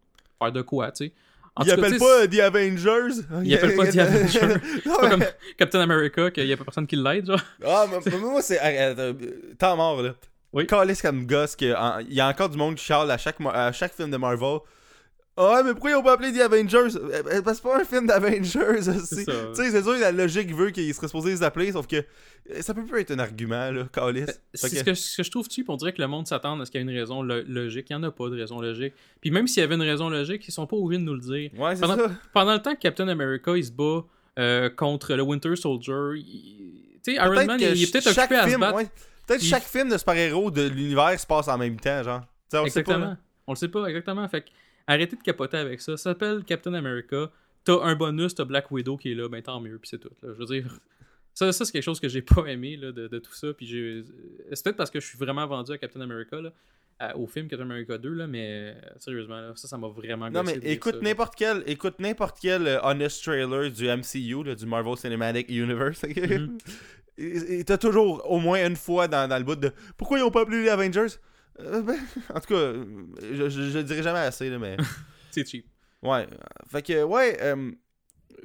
faire 0.41 0.53
de 0.53 0.63
quoi, 0.63 0.91
tu 0.93 1.07
sais. 1.07 1.13
En 1.55 1.65
Ils 1.65 1.73
appellent 1.73 1.99
pas 1.99 2.27
The 2.29 2.39
Avengers. 2.41 3.23
Ils 3.45 3.55
appellent 3.55 3.77
pas 3.77 3.87
The 3.87 3.97
Avengers. 3.99 4.61
C'est 4.85 4.85
pas 4.85 5.09
comme 5.11 5.25
Captain 5.57 5.81
America 5.81 6.31
qu'il 6.31 6.47
y 6.47 6.53
a 6.53 6.57
pas 6.57 6.65
personne 6.65 6.87
qui 6.87 6.97
l'aide, 6.97 7.27
genre. 7.27 7.41
Ah, 7.65 7.87
mais, 7.91 8.19
moi, 8.19 8.43
c'est. 8.43 8.59
euh, 8.63 9.13
Temps 9.59 9.77
mort, 9.77 10.03
là. 10.03 10.15
Oui. 10.53 10.67
Calisse 10.67 11.03
comme 11.03 11.27
gosse 11.27 11.55
qu'il 11.57 11.69
y 12.09 12.21
a 12.21 12.29
encore 12.29 12.49
du 12.49 12.57
monde 12.57 12.77
qui 12.77 12.85
charle 12.85 13.11
à 13.11 13.19
chaque, 13.19 13.37
à 13.53 13.73
chaque 13.73 13.95
film 13.95 14.11
de 14.11 14.17
Marvel. 14.17 14.59
Ah, 15.39 15.61
mais 15.65 15.73
pourquoi 15.73 15.91
ils 15.91 15.95
ont 15.97 16.03
pas 16.03 16.13
appelé 16.15 16.33
The 16.33 16.41
Avengers? 16.41 16.97
Euh, 16.97 17.23
euh, 17.27 17.43
Parce 17.43 17.61
que 17.61 17.69
c'est 17.69 17.75
pas 17.75 17.81
un 17.81 17.85
film 17.85 18.07
d'Avengers 18.07 18.89
aussi. 18.89 19.25
Tu 19.25 19.25
sais, 19.55 19.71
c'est 19.71 19.83
sûr 19.83 19.93
la 19.99 20.11
logique 20.13 20.55
veut 20.55 20.71
qu'ils 20.71 20.95
seraient 20.95 21.09
supposés 21.09 21.31
les 21.31 21.43
appeler, 21.43 21.73
sauf 21.73 21.87
que 21.87 21.97
euh, 21.97 22.63
ça 22.63 22.73
peut 22.73 22.85
pas 22.87 23.01
être 23.01 23.11
un 23.11 23.19
argument, 23.19 23.71
là, 23.71 23.85
Calisse. 23.93 24.41
C'est 24.55 24.69
ce 24.69 24.83
que- 24.85 24.95
ce 24.95 25.17
que 25.19 25.23
je 25.23 25.31
trouve 25.31 25.47
cheap, 25.51 25.69
on 25.69 25.77
dirait 25.77 25.93
que 25.93 26.01
le 26.01 26.09
monde 26.09 26.27
s'attend 26.27 26.59
à 26.59 26.65
ce 26.65 26.71
qu'il 26.71 26.81
y 26.81 26.85
ait 26.85 26.91
une 26.91 26.99
raison 26.99 27.23
lo- 27.23 27.43
logique. 27.47 27.87
Il 27.91 27.97
n'y 27.97 28.03
en 28.03 28.09
a 28.09 28.11
pas 28.11 28.31
de 28.31 28.37
raison 28.37 28.61
logique. 28.61 28.95
Puis 29.21 29.31
même 29.31 29.47
s'il 29.47 29.61
y 29.61 29.65
avait 29.65 29.75
une 29.75 29.83
raison 29.83 30.09
logique, 30.09 30.47
ils 30.49 30.53
sont 30.53 30.67
pas 30.67 30.77
obligés 30.77 31.01
de 31.01 31.05
nous 31.07 31.15
le 31.15 31.21
dire. 31.21 31.51
Ouais, 31.61 31.75
c'est 31.77 31.83
Pendant- 31.83 31.97
ça. 31.97 32.11
Pendant 32.33 32.53
le 32.55 32.63
temps 32.63 32.75
que 32.75 32.81
Captain 32.81 33.09
America 33.09 33.57
il 33.57 33.65
se 33.65 33.73
bat 33.73 34.05
euh, 34.39 34.71
contre 34.71 35.15
le 35.15 35.23
Winter 35.23 35.55
Soldier, 35.57 35.95
il- 36.17 36.99
tu 37.05 37.13
sais, 37.13 37.15
Iron 37.17 37.45
Man, 37.47 37.59
il, 37.61 37.83
est 37.83 37.93
peut-être 37.93 38.07
occupé 38.09 38.37
à 38.37 38.45
se 38.45 38.49
film, 38.49 38.61
battre. 38.61 38.77
ouais, 38.79 38.87
Peut-être 39.27 39.43
Il- 39.43 39.49
chaque 39.49 39.65
film 39.65 39.89
de 39.91 39.99
super-héros 39.99 40.51
de 40.51 40.63
l'univers 40.69 41.19
se 41.21 41.27
passe 41.27 41.49
en 41.49 41.59
même 41.59 41.79
temps, 41.81 42.03
genre. 42.03 42.21
Tu 42.21 42.27
sais, 42.51 42.59
on 42.59 42.65
le 42.65 42.71
sait 42.71 42.83
pas, 42.83 42.93
Exactement. 42.93 43.11
là. 43.13 43.19
on 43.49 43.53
le 43.53 43.57
sait 43.57 43.69
pas, 43.69 43.87
exactement. 43.87 44.29
Fait 44.29 44.43
que 44.43 44.47
arrêtez 44.87 45.17
de 45.17 45.23
capoter 45.23 45.57
avec 45.57 45.81
ça. 45.81 45.97
Ça 45.97 46.11
s'appelle 46.11 46.45
Captain 46.45 46.75
America. 46.75 47.31
T'as 47.65 47.81
un 47.83 47.95
bonus, 47.97 48.35
t'as 48.35 48.45
Black 48.45 48.71
Widow 48.71 48.97
qui 48.97 49.13
est 49.13 49.15
là, 49.15 49.29
ben 49.29 49.43
tant 49.43 49.61
mieux, 49.61 49.79
puis 49.79 49.89
c'est 49.91 49.99
tout. 49.99 50.11
là. 50.23 50.31
Je 50.35 50.39
veux 50.39 50.47
dire, 50.47 50.79
ça, 51.35 51.53
ça 51.53 51.65
c'est 51.65 51.73
quelque 51.73 51.83
chose 51.83 51.99
que 52.01 52.09
j'ai 52.09 52.23
pas 52.23 52.47
aimé 52.47 52.77
là, 52.77 52.93
de, 52.93 53.09
de 53.09 53.19
tout 53.19 53.33
ça. 53.35 53.49
Puis 53.53 53.67
j'ai, 53.67 54.03
c'est 54.53 54.63
peut-être 54.65 54.77
parce 54.77 54.91
que 54.91 55.01
je 55.01 55.07
suis 55.07 55.19
vraiment 55.19 55.47
vendu 55.47 55.73
à 55.73 55.79
Captain 55.79 56.01
America 56.01 56.41
là, 56.41 56.53
à- 57.01 57.17
au 57.17 57.27
film 57.27 57.49
Captain 57.49 57.65
America 57.69 57.99
2 57.99 58.09
là, 58.11 58.27
mais 58.29 58.75
euh, 58.77 58.89
sérieusement 59.01 59.41
là, 59.41 59.53
ça, 59.57 59.67
ça 59.69 59.77
m'a 59.77 59.89
vraiment. 59.89 60.31
Non, 60.31 60.45
mais 60.45 60.59
écoute 60.63 61.03
n'importe 61.03 61.35
quel, 61.37 61.65
écoute 61.67 61.99
n'importe 61.99 62.39
quel 62.41 62.67
euh, 62.69 62.79
honest 62.85 63.23
trailer 63.25 63.71
du 63.73 63.87
MCU, 63.89 64.45
là, 64.45 64.55
du 64.55 64.65
Marvel 64.67 64.97
Cinematic 64.97 65.49
Universe. 65.51 66.03
Mhm. 66.17 66.59
Et 67.19 67.65
t'as 67.65 67.79
toujours 67.79 68.31
au 68.31 68.39
moins 68.39 68.67
une 68.67 68.77
fois 68.77 69.09
dans, 69.09 69.27
dans 69.27 69.39
le 69.39 69.45
bout 69.45 69.57
de 69.57 69.73
pourquoi 69.97 70.19
ils 70.19 70.23
ont 70.23 70.31
pas 70.31 70.43
appelé 70.43 70.65
les 70.65 70.69
Avengers? 70.69 71.07
Euh, 71.61 71.83
ben, 71.83 71.97
En 72.35 72.41
tout 72.41 72.55
cas, 72.55 72.73
je, 73.33 73.49
je, 73.49 73.63
je 73.71 73.79
le 73.79 73.85
dirai 73.85 74.03
jamais 74.03 74.19
assez, 74.21 74.51
là, 74.51 74.59
mais. 74.59 74.77
C'est 75.31 75.47
cheap. 75.49 75.67
ouais. 76.03 76.27
Fait 76.71 76.83
que, 76.83 77.03
ouais. 77.05 77.39
euh, 77.43 77.71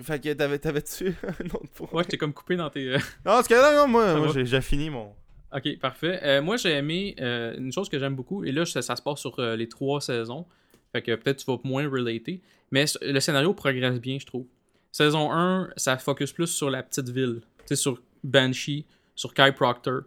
fait 0.02 0.22
que 0.22 0.34
t'avais- 0.34 0.60
t'avais-tu 0.60 1.08
un 1.24 1.46
autre 1.48 1.70
point? 1.74 1.88
Ouais, 1.92 2.04
j'étais 2.04 2.18
comme 2.18 2.34
coupé 2.34 2.56
dans 2.56 2.70
tes. 2.70 2.88
euh, 2.90 2.98
Non, 2.98 3.34
parce 3.38 3.48
que 3.48 3.54
là, 3.54 3.76
non, 3.76 3.88
moi, 3.88 4.28
j'ai 4.34 4.46
j'ai 4.46 4.62
fini 4.62 4.90
mon. 4.90 5.14
Ok, 5.54 5.80
parfait. 5.80 6.20
Euh, 6.24 6.42
moi, 6.42 6.56
j'ai 6.58 6.72
aimé 6.72 7.16
euh, 7.20 7.56
une 7.58 7.72
chose 7.74 7.90
que 7.90 8.00
j'aime 8.00 8.16
beaucoup, 8.16 8.44
et 8.46 8.52
là, 8.54 8.66
ça, 8.66 8.82
ça 8.82 8.96
se 8.96 9.02
passe 9.02 9.20
sur 9.20 9.38
euh, 9.40 9.56
les 9.58 9.68
trois 9.68 10.00
saisons. 10.00 10.46
Fait 10.94 11.02
que 11.02 11.14
peut-être 11.16 11.38
tu 11.38 11.46
vas 11.46 11.58
moins 11.64 11.88
relater. 11.90 12.42
Mais 12.72 12.86
le 13.02 13.20
scénario 13.20 13.54
progresse 13.54 14.00
bien, 14.00 14.18
je 14.20 14.26
trouve. 14.26 14.46
Saison 14.94 15.32
1, 15.32 15.70
ça 15.78 15.98
focus 15.98 16.32
plus 16.34 16.48
sur 16.48 16.70
la 16.70 16.84
petite 16.84 17.10
ville. 17.10 17.42
Tu 17.60 17.64
sais, 17.68 17.76
sur 17.78 18.02
Banshee, 18.24 18.86
sur 19.16 19.34
Kai 19.34 19.52
Proctor, 19.54 20.02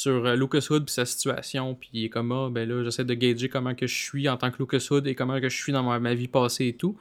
sur 0.00 0.24
euh, 0.24 0.34
Lucas 0.34 0.66
Hood 0.70 0.86
puis 0.86 0.94
sa 0.94 1.04
situation. 1.04 1.74
Puis 1.74 1.90
il 1.92 2.04
est 2.06 2.08
comme, 2.08 2.32
ah, 2.32 2.48
ben 2.50 2.66
là, 2.68 2.82
j'essaie 2.82 3.04
de 3.04 3.14
gager 3.14 3.48
comment 3.48 3.74
que 3.74 3.86
je 3.86 3.94
suis 3.94 4.28
en 4.28 4.36
tant 4.36 4.50
que 4.50 4.56
Lucas 4.58 4.86
Hood 4.90 5.06
et 5.06 5.14
comment 5.14 5.40
que 5.40 5.48
je 5.48 5.56
suis 5.56 5.72
dans 5.72 5.82
ma, 5.82 5.98
ma 5.98 6.14
vie 6.14 6.28
passée 6.28 6.68
et 6.68 6.72
tout. 6.76 6.96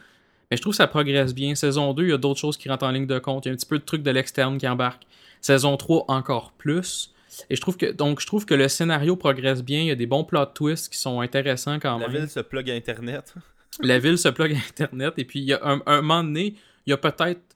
Mais 0.52 0.58
je 0.58 0.62
trouve 0.62 0.74
que 0.74 0.78
ça 0.78 0.88
progresse 0.88 1.34
bien. 1.34 1.56
Saison 1.56 1.94
2, 1.94 2.04
il 2.04 2.10
y 2.10 2.14
a 2.14 2.18
d'autres 2.18 2.40
choses 2.40 2.58
qui 2.58 2.68
rentrent 2.68 2.86
en 2.86 2.92
ligne 2.92 3.08
de 3.08 3.20
compte. 3.20 3.46
Il 3.46 3.50
y 3.50 3.52
a 3.52 3.54
un 3.54 3.56
petit 3.56 3.66
peu 3.68 3.80
de 3.80 3.86
trucs 3.86 4.04
de 4.04 4.12
l'externe 4.12 4.58
qui 4.58 4.68
embarquent. 4.68 5.06
Saison 5.40 5.78
3, 5.78 6.06
encore 6.10 6.52
plus. 6.54 7.14
Et 7.50 7.56
je 7.56 7.62
trouve 7.62 7.78
que 7.78 7.92
donc 7.92 8.20
je 8.20 8.28
trouve 8.28 8.46
que 8.46 8.56
le 8.56 8.68
scénario 8.68 9.16
progresse 9.16 9.64
bien, 9.64 9.82
il 9.82 9.88
y 9.88 9.92
a 9.92 9.96
des 9.96 10.08
bons 10.08 10.24
plot 10.26 10.48
twists 10.48 10.92
qui 10.92 10.98
sont 10.98 11.22
intéressants 11.22 11.80
quand 11.80 12.00
La 12.00 12.08
même. 12.08 12.22
ville 12.22 12.30
se 12.30 12.40
plug 12.40 12.70
à 12.70 12.74
Internet. 12.74 13.36
La 13.82 14.00
ville 14.00 14.18
se 14.18 14.28
plug 14.28 14.52
à 14.54 14.58
internet 14.58 15.14
et 15.18 15.24
puis 15.24 15.40
il 15.40 15.46
y 15.46 15.54
a 15.54 15.60
un, 15.64 15.80
un 15.86 16.02
moment 16.02 16.24
donné, 16.24 16.56
il 16.86 16.90
y 16.90 16.94
a 16.94 16.98
peut-être 16.98 17.56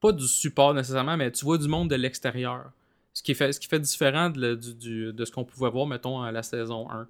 pas 0.00 0.10
du 0.10 0.26
support 0.26 0.74
nécessairement, 0.74 1.16
mais 1.16 1.30
tu 1.30 1.44
vois 1.44 1.58
du 1.58 1.68
monde 1.68 1.90
de 1.90 1.96
l'extérieur. 1.96 2.72
Ce 3.12 3.22
qui 3.22 3.34
fait 3.34 3.52
ce 3.52 3.60
qui 3.60 3.66
fait 3.66 3.80
différent 3.80 4.30
de, 4.30 4.40
le- 4.40 4.56
du- 4.56 4.74
du- 4.74 5.12
de 5.12 5.24
ce 5.24 5.32
qu'on 5.32 5.44
pouvait 5.44 5.70
voir 5.70 5.86
mettons 5.86 6.20
à 6.22 6.30
la 6.32 6.42
saison 6.42 6.88
1. 6.90 7.06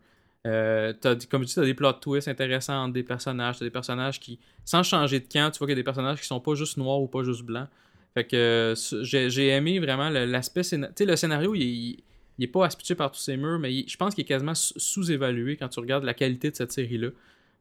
Euh, 0.47 0.95
comme 1.31 1.43
tu 1.43 1.47
dis, 1.49 1.55
t'as 1.55 1.65
des 1.65 1.75
plot 1.75 1.93
twists 1.95 2.29
intéressants 2.29 2.85
entre 2.85 2.95
des 2.95 3.03
personnages. 3.03 3.59
T'as 3.59 3.67
des 3.67 3.71
personnages 3.71 4.19
qui, 4.19 4.39
sans 4.65 4.83
changer 4.83 5.21
de 5.21 5.27
camp, 5.31 5.51
tu 5.51 5.59
vois 5.59 5.67
qu'il 5.67 5.73
y 5.77 5.79
a 5.79 5.81
des 5.81 5.85
personnages 5.85 6.21
qui 6.21 6.27
sont 6.27 6.41
pas 6.41 6.55
juste 6.55 6.79
noirs 6.79 7.01
ou 7.01 7.07
pas 7.09 7.23
juste 7.23 7.43
blancs. 7.43 7.69
Fait 8.15 8.25
que 8.25 8.75
j'ai 9.03 9.49
aimé 9.49 9.79
vraiment 9.79 10.09
l'aspect. 10.09 10.63
Tu 10.63 10.69
sais, 10.97 11.05
le 11.05 11.17
scénario, 11.17 11.55
il, 11.55 12.03
il 12.39 12.45
est 12.45 12.49
pas 12.49 12.65
aspicé 12.65 12.95
par 12.95 13.13
tous 13.13 13.21
ces 13.21 13.37
murs, 13.37 13.59
mais 13.59 13.73
il- 13.75 13.89
je 13.89 13.97
pense 13.99 14.15
qu'il 14.15 14.23
est 14.23 14.27
quasiment 14.27 14.55
sous- 14.55 14.79
sous-évalué 14.79 15.57
quand 15.59 15.69
tu 15.69 15.79
regardes 15.81 16.05
la 16.05 16.15
qualité 16.15 16.51
de 16.51 16.57
cette 16.57 16.73
série-là. 16.73 17.09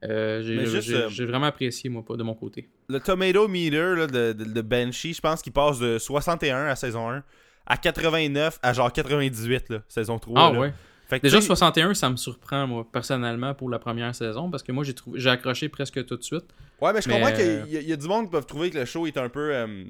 Euh, 0.06 0.42
j'ai 0.42 0.56
euh, 0.96 1.10
j'ai 1.10 1.26
vraiment 1.26 1.48
apprécié, 1.48 1.90
moi, 1.90 2.04
pas 2.06 2.16
de 2.16 2.24
mon 2.24 2.34
côté. 2.34 2.70
Le 2.88 3.02
tomato 3.02 3.50
meter 3.50 3.96
là, 3.98 4.08
de, 4.08 4.32
de, 4.32 4.46
de 4.46 4.62
Banshee, 4.62 5.14
je 5.14 5.20
pense 5.20 5.42
qu'il 5.42 5.52
passe 5.52 5.78
de 5.80 5.98
61 6.00 6.68
à 6.68 6.76
saison 6.78 7.10
1 7.10 7.22
à 7.70 7.78
89 7.78 8.59
à 8.61 8.74
genre 8.74 8.91
98, 8.91 9.70
là, 9.70 9.80
saison 9.88 10.20
3. 10.20 10.41
Ah 10.41 10.51
là. 10.51 10.59
ouais. 10.59 10.74
Fait 11.07 11.20
que, 11.20 11.24
Déjà, 11.24 11.38
tu 11.38 11.41
sais, 11.43 11.47
61, 11.47 11.93
ça 11.95 12.09
me 12.09 12.17
surprend, 12.17 12.67
moi, 12.67 12.86
personnellement, 12.91 13.55
pour 13.55 13.70
la 13.70 13.80
première 13.80 14.13
saison, 14.13 14.51
parce 14.51 14.61
que 14.61 14.72
moi, 14.72 14.84
j'ai 14.84 14.93
trouvé 14.93 15.20
j'ai 15.20 15.30
accroché 15.30 15.67
presque 15.70 16.05
tout 16.05 16.17
de 16.17 16.22
suite. 16.24 16.45
Ouais, 16.82 16.93
mais 16.93 17.01
je 17.01 17.07
Mais, 17.09 17.15
comprends 17.20 17.34
qu'il 17.36 17.45
euh, 17.45 17.65
y, 17.67 17.78
a- 17.78 17.82
il 17.82 17.89
y 17.89 17.93
a 17.93 17.95
du 17.95 18.07
monde 18.07 18.26
qui 18.26 18.32
peuvent 18.32 18.45
trouver 18.45 18.70
que 18.70 18.78
le 18.78 18.86
show 18.86 19.07
est 19.07 19.17
un 19.17 19.28
peu. 19.30 19.55
euh, 19.55 19.86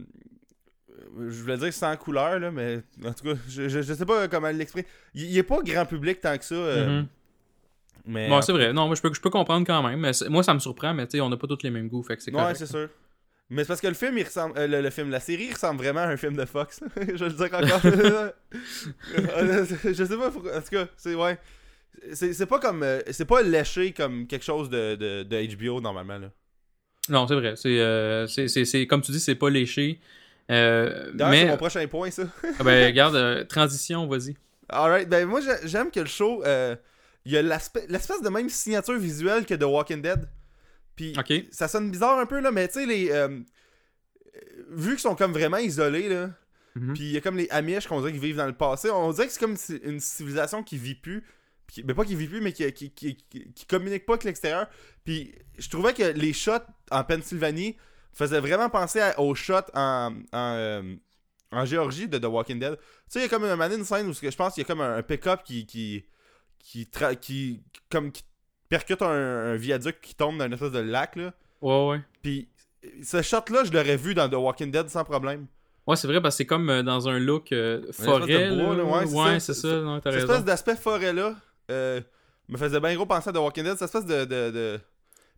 je 1.18 1.42
voulais 1.42 1.58
dire 1.58 1.74
sans 1.74 1.96
couleur, 1.98 2.40
là, 2.40 2.52
mais 2.52 2.82
en 3.06 3.14
tout 3.14 3.24
cas, 3.26 3.34
je, 3.50 3.68
je, 3.68 3.82
je 3.82 3.94
sais 3.94 4.06
pas 4.06 4.28
comment 4.28 4.50
l'exprimer. 4.50 4.86
Il, 5.14 5.24
il 5.26 5.38
est 5.38 5.44
pas 5.44 5.60
grand 5.62 5.86
public 5.86 6.22
tant 6.22 6.38
que 6.38 6.46
ça. 6.46 6.56
euh, 6.56 7.02
Mhm. 7.02 7.08
mais, 8.06 8.30
Bon, 8.30 8.42
c'est 8.42 8.52
vrai. 8.54 8.72
Non, 8.74 8.88
moi, 8.88 8.96
je 8.96 9.02
peux, 9.02 9.14
je 9.14 9.20
peux 9.22 9.30
comprendre 9.30 9.66
quand 9.66 9.84
même. 9.84 10.00
Mais 10.00 10.12
moi, 10.30 10.44
ça 10.44 10.54
me 10.54 10.60
surprend, 10.60 10.94
mais 10.94 11.06
tu 11.08 11.18
sais, 11.18 11.22
on 11.22 11.30
n'a 11.30 11.38
pas 11.38 11.48
tous 11.48 11.64
les 11.64 11.70
mêmes 11.70 11.88
goûts, 11.90 12.04
fait 12.04 12.16
que 12.18 12.24
c'est 12.24 12.34
Ouais, 12.34 12.56
c'est 12.56 12.66
sûr. 12.66 12.90
Mais 13.52 13.64
c'est 13.64 13.70
parce 13.70 13.82
que 13.82 13.88
le 13.88 13.96
film, 13.96 14.16
il 14.18 14.24
ressemble. 14.26 14.56
euh, 14.60 14.68
le, 14.68 14.82
le 14.82 14.90
film, 14.92 15.10
la 15.10 15.20
série 15.20 15.46
il 15.46 15.54
ressemble 15.54 15.82
vraiment 15.82 16.02
à 16.02 16.08
un 16.08 16.18
film 16.18 16.36
de 16.36 16.46
Fox. 16.46 16.82
je 16.96 17.02
vais 17.26 17.30
le 17.30 17.34
dire 17.34 17.46
encore. 17.46 17.82
je 19.94 20.04
sais 20.06 20.18
pas 20.18 20.32
pourquoi. 20.32 20.58
En 20.58 20.62
tout 20.62 20.70
cas, 20.70 20.88
c'est 20.98 21.16
ouais. 21.16 21.38
C'est 22.14 22.46
pas 22.46 22.60
comme. 22.60 22.84
euh, 22.84 23.02
c'est 23.12 23.26
pas 23.26 23.42
léché 23.42 23.92
comme 23.92 24.28
quelque 24.28 24.46
chose 24.46 24.70
de, 24.70 24.96
de, 24.96 25.24
de 25.24 25.56
HBO 25.56 25.82
normalement. 25.82 26.20
Là. 26.20 26.32
Non, 27.10 27.28
c'est 27.28 27.36
vrai. 27.36 27.56
C'est, 27.56 27.80
euh, 27.80 28.28
comme 28.88 29.02
tu 29.02 29.12
dis, 29.12 29.20
c'est 29.20 29.36
pas 29.36 29.50
léché. 29.50 30.00
Euh, 30.52 31.12
D'ailleurs, 31.14 31.34
c'est 31.34 31.44
mais, 31.46 31.52
mon 31.52 31.58
prochain 31.58 31.88
point, 31.88 32.12
ça. 32.12 32.24
Ah 32.60 32.64
ben, 32.64 32.86
regarde, 32.86 33.16
euh, 33.16 33.44
transition, 33.46 34.08
vas-y. 34.08 34.36
Alright, 34.70 35.10
ben 35.10 35.28
moi 35.28 35.42
j'ai- 35.42 35.68
j'aime 35.68 35.90
que 35.90 36.00
le 36.00 36.06
show, 36.06 36.44
il 37.26 37.32
y 37.32 37.38
a 37.38 37.42
l'aspect- 37.42 37.86
l'espèce 37.90 38.22
de 38.22 38.30
même 38.30 38.50
signature 38.50 38.98
visuelle 39.00 39.46
que 39.46 39.56
The 39.56 39.64
Walking 39.64 40.02
Dead. 40.02 40.28
Puis 41.00 41.14
ça 41.52 41.68
sonne 41.68 41.90
bizarre 41.92 42.20
un 42.20 42.26
peu 42.26 42.40
là, 42.40 42.52
mais 42.52 42.68
tu 42.68 42.76
sais 42.76 42.86
les 42.86 43.10
euh, 43.12 43.40
vu 44.70 44.92
qu'ils 44.92 45.00
sont 45.00 45.16
comme 45.16 45.32
vraiment 45.34 45.58
isolés 45.58 46.10
là, 46.10 46.32
Mhm. 46.76 46.94
puis 46.94 47.04
il 47.04 47.12
y 47.12 47.18
a 47.18 47.22
comme 47.22 47.36
les 47.38 47.50
Amish 47.50 47.88
qu'on 47.88 48.00
dirait 48.00 48.12
qu'ils 48.12 48.22
vivent 48.22 48.36
dans 48.38 48.46
le 48.46 48.54
passé, 48.54 48.90
on 48.92 49.12
dirait 49.12 49.26
que 49.28 49.34
c'est 49.34 49.40
comme 49.40 49.56
une 49.84 50.00
civilisation 50.00 50.64
qui 50.64 50.78
vit 50.78 50.96
plus. 50.96 51.24
Puis, 51.66 51.84
ben 51.84 51.96
pas 51.96 52.04
qui 52.06 52.16
vit 52.16 52.28
plus, 52.28 52.42
mais 52.42 52.52
qui, 52.54 52.72
qui, 52.74 52.92
qui, 52.92 53.16
qui- 53.54 53.66
communique 53.68 54.06
pas 54.06 54.14
avec 54.14 54.24
l'extérieur. 54.24 54.68
Puis 55.04 55.36
je 55.58 55.70
trouvais 55.70 55.94
que 55.94 56.04
les 56.04 56.34
shots 56.34 56.52
en 56.92 57.04
Pennsylvanie 57.04 57.76
faisaient 58.14 58.40
vraiment 58.40 58.70
penser 58.70 59.00
à- 59.02 59.20
aux 59.20 59.36
shots 59.36 59.70
en, 59.76 60.16
en, 60.32 60.54
euh, 60.56 60.96
en 61.52 61.66
Géorgie 61.66 62.08
de 62.08 62.18
The 62.18 62.26
Walking 62.26 62.60
Dead. 62.60 62.76
Tu 62.78 62.84
sais, 63.10 63.20
il 63.20 63.22
y 63.24 63.26
a 63.26 63.30
comme 63.30 63.44
un 63.44 63.56
man 63.56 63.72
une 63.72 63.84
scène 63.86 64.08
où 64.08 64.14
je 64.14 64.36
pense 64.36 64.54
qu'il 64.56 64.62
y 64.62 64.66
a 64.66 64.68
comme 64.68 64.82
un, 64.82 64.98
un 64.98 65.04
pick-up 65.04 65.42
qui. 65.44 65.66
qui. 65.66 66.06
qui. 66.60 66.84
tra- 66.86 67.16
qui 67.16 67.62
comme 67.90 68.12
qui 68.12 68.24
percute 68.70 69.02
un, 69.02 69.08
un 69.54 69.56
viaduc 69.56 70.00
qui 70.02 70.16
tombe 70.16 70.38
dans 70.38 70.46
une 70.46 70.54
espèce 70.54 70.72
de 70.72 70.80
lac, 70.80 71.16
là. 71.16 71.34
Ouais, 71.62 71.90
ouais. 71.90 72.02
Puis 72.22 72.48
ce 73.04 73.22
shot-là, 73.22 73.64
je 73.66 73.72
l'aurais 73.74 73.98
vu 73.98 74.14
dans 74.14 74.30
The 74.30 74.36
Walking 74.36 74.72
Dead 74.72 74.88
sans 74.90 75.04
problème. 75.04 75.48
Ouais, 75.88 75.96
c'est 75.96 76.08
vrai, 76.08 76.22
parce 76.22 76.36
que 76.36 76.38
c'est 76.38 76.46
comme 76.46 76.70
euh, 76.70 76.84
dans 76.84 77.10
un 77.10 77.20
look 77.20 77.52
euh, 77.52 77.92
forêt. 77.92 78.50
bois, 78.56 78.76
là. 78.76 78.84
ouais, 78.84 79.06
c'est 79.08 79.16
ouais, 79.16 79.40
ça. 79.40 79.54
c'est 79.54 79.62
ça. 79.62 80.02
Cette 80.04 80.14
espèce 80.16 80.44
d'aspect 80.46 80.76
forêt-là 80.76 81.36
euh, 81.72 82.00
me 82.48 82.58
faisait 82.58 82.80
bien 82.80 82.96
gros 82.96 83.06
penser 83.08 83.30
à 83.30 83.34
The 83.34 83.38
Walking 83.38 83.64
Dead. 83.64 83.74
Cette 83.74 83.84
espèce 83.94 84.06
de. 84.06 84.24
de, 84.26 84.52
de... 84.52 84.80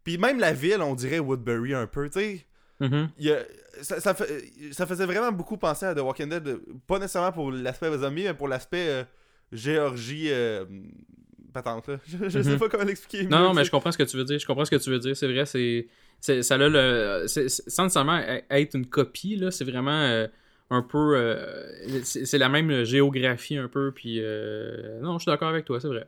Puis 0.03 0.17
même 0.17 0.39
la 0.39 0.51
ville, 0.51 0.82
on 0.82 0.93
dirait 0.93 1.19
Woodbury 1.19 1.73
un 1.73 1.88
peu, 1.88 2.09
tu 2.09 2.19
sais. 2.19 2.45
Mhm. 2.82 3.09
il 3.19 3.32
a- 3.32 3.43
ça, 3.84 3.99
ça, 4.01 4.13
fait- 4.13 4.73
ça 4.73 4.86
faisait 4.86 5.05
vraiment 5.05 5.32
beaucoup 5.32 5.55
penser 5.55 5.86
à 5.86 5.95
The 5.95 5.99
Walking 5.99 6.27
Dead, 6.29 6.57
pas 6.88 6.97
nécessairement 6.99 7.32
pour 7.32 7.51
l'aspect 7.51 7.95
zombie, 7.97 8.23
mais 8.23 8.34
pour 8.34 8.47
l'aspect 8.47 8.88
euh, 8.89 9.03
Géorgie 9.51 10.29
patente 11.51 11.87
là. 11.87 11.99
Je, 12.07 12.29
je 12.29 12.41
sais 12.41 12.49
Mhm. 12.51 12.59
pas 12.59 12.69
comment 12.69 12.83
l'expliquer. 12.83 13.27
Non, 13.27 13.39
non, 13.39 13.53
mais 13.53 13.63
je 13.65 13.71
comprends 13.71 13.91
ce 13.91 13.97
que 13.97 14.03
tu 14.03 14.17
veux 14.17 14.23
dire. 14.25 14.39
Je 14.39 14.45
comprends 14.45 14.65
ce 14.65 14.71
que 14.71 14.75
tu 14.77 14.89
veux 14.89 14.99
dire. 14.99 15.15
C'est 15.15 15.31
vrai, 15.31 15.45
c'est. 15.45 15.87
Ça 16.43 16.55
a 16.55 16.57
le. 16.57 17.25
Sans 17.27 17.83
nécessairement 17.83 18.19
e- 18.19 18.41
être 18.49 18.75
une 18.75 18.85
copie, 18.85 19.35
là, 19.37 19.51
c'est 19.51 19.65
vraiment 19.65 19.91
euh, 20.01 20.27
un 20.69 20.81
peu. 20.81 21.15
euh, 21.15 22.03
c'est 22.03 22.37
la 22.37 22.49
même 22.49 22.83
géographie 22.83 23.57
un 23.57 23.67
peu. 23.67 23.91
Puis. 23.91 24.17
euh, 24.19 24.99
Non, 25.01 25.17
je 25.17 25.23
suis 25.23 25.31
d'accord 25.31 25.49
avec 25.49 25.65
toi, 25.65 25.79
c'est 25.79 25.87
vrai. 25.87 26.07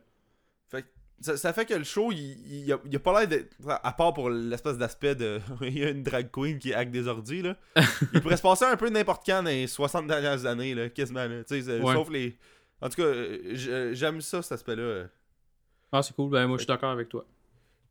ça, 1.21 1.37
ça 1.37 1.53
fait 1.53 1.65
que 1.65 1.73
le 1.73 1.83
show, 1.85 2.11
il, 2.11 2.63
il, 2.65 2.71
a, 2.73 2.77
il 2.85 2.95
a 2.95 2.99
pas 2.99 3.17
l'air 3.19 3.27
d'être. 3.29 3.55
À 3.67 3.91
part 3.93 4.13
pour 4.13 4.29
l'espèce 4.29 4.77
d'aspect 4.77 5.15
de. 5.15 5.39
il 5.61 5.77
y 5.79 5.83
a 5.83 5.89
une 5.89 6.03
drag 6.03 6.29
queen 6.31 6.59
qui 6.59 6.73
hack 6.73 6.91
des 6.91 7.07
ordis, 7.07 7.41
là. 7.41 7.55
il 8.13 8.21
pourrait 8.21 8.37
se 8.37 8.41
passer 8.41 8.65
un 8.65 8.75
peu 8.77 8.89
n'importe 8.89 9.25
quand 9.25 9.41
dans 9.43 9.49
les 9.49 9.67
60 9.67 10.05
dernières 10.07 10.45
années, 10.45 10.75
là, 10.75 10.89
quasiment, 10.89 11.25
là. 11.25 11.41
Ouais. 11.49 11.93
sauf 11.93 12.09
les. 12.11 12.37
En 12.81 12.89
tout 12.89 13.01
cas, 13.01 13.13
j'aime 13.93 14.19
ça, 14.19 14.41
cet 14.41 14.51
aspect-là. 14.51 15.05
Ah, 15.93 16.01
c'est 16.01 16.13
cool. 16.15 16.29
Ben, 16.31 16.47
moi, 16.47 16.57
je 16.57 16.63
suis 16.63 16.67
d'accord 16.67 16.91
avec 16.91 17.07
toi. 17.07 17.23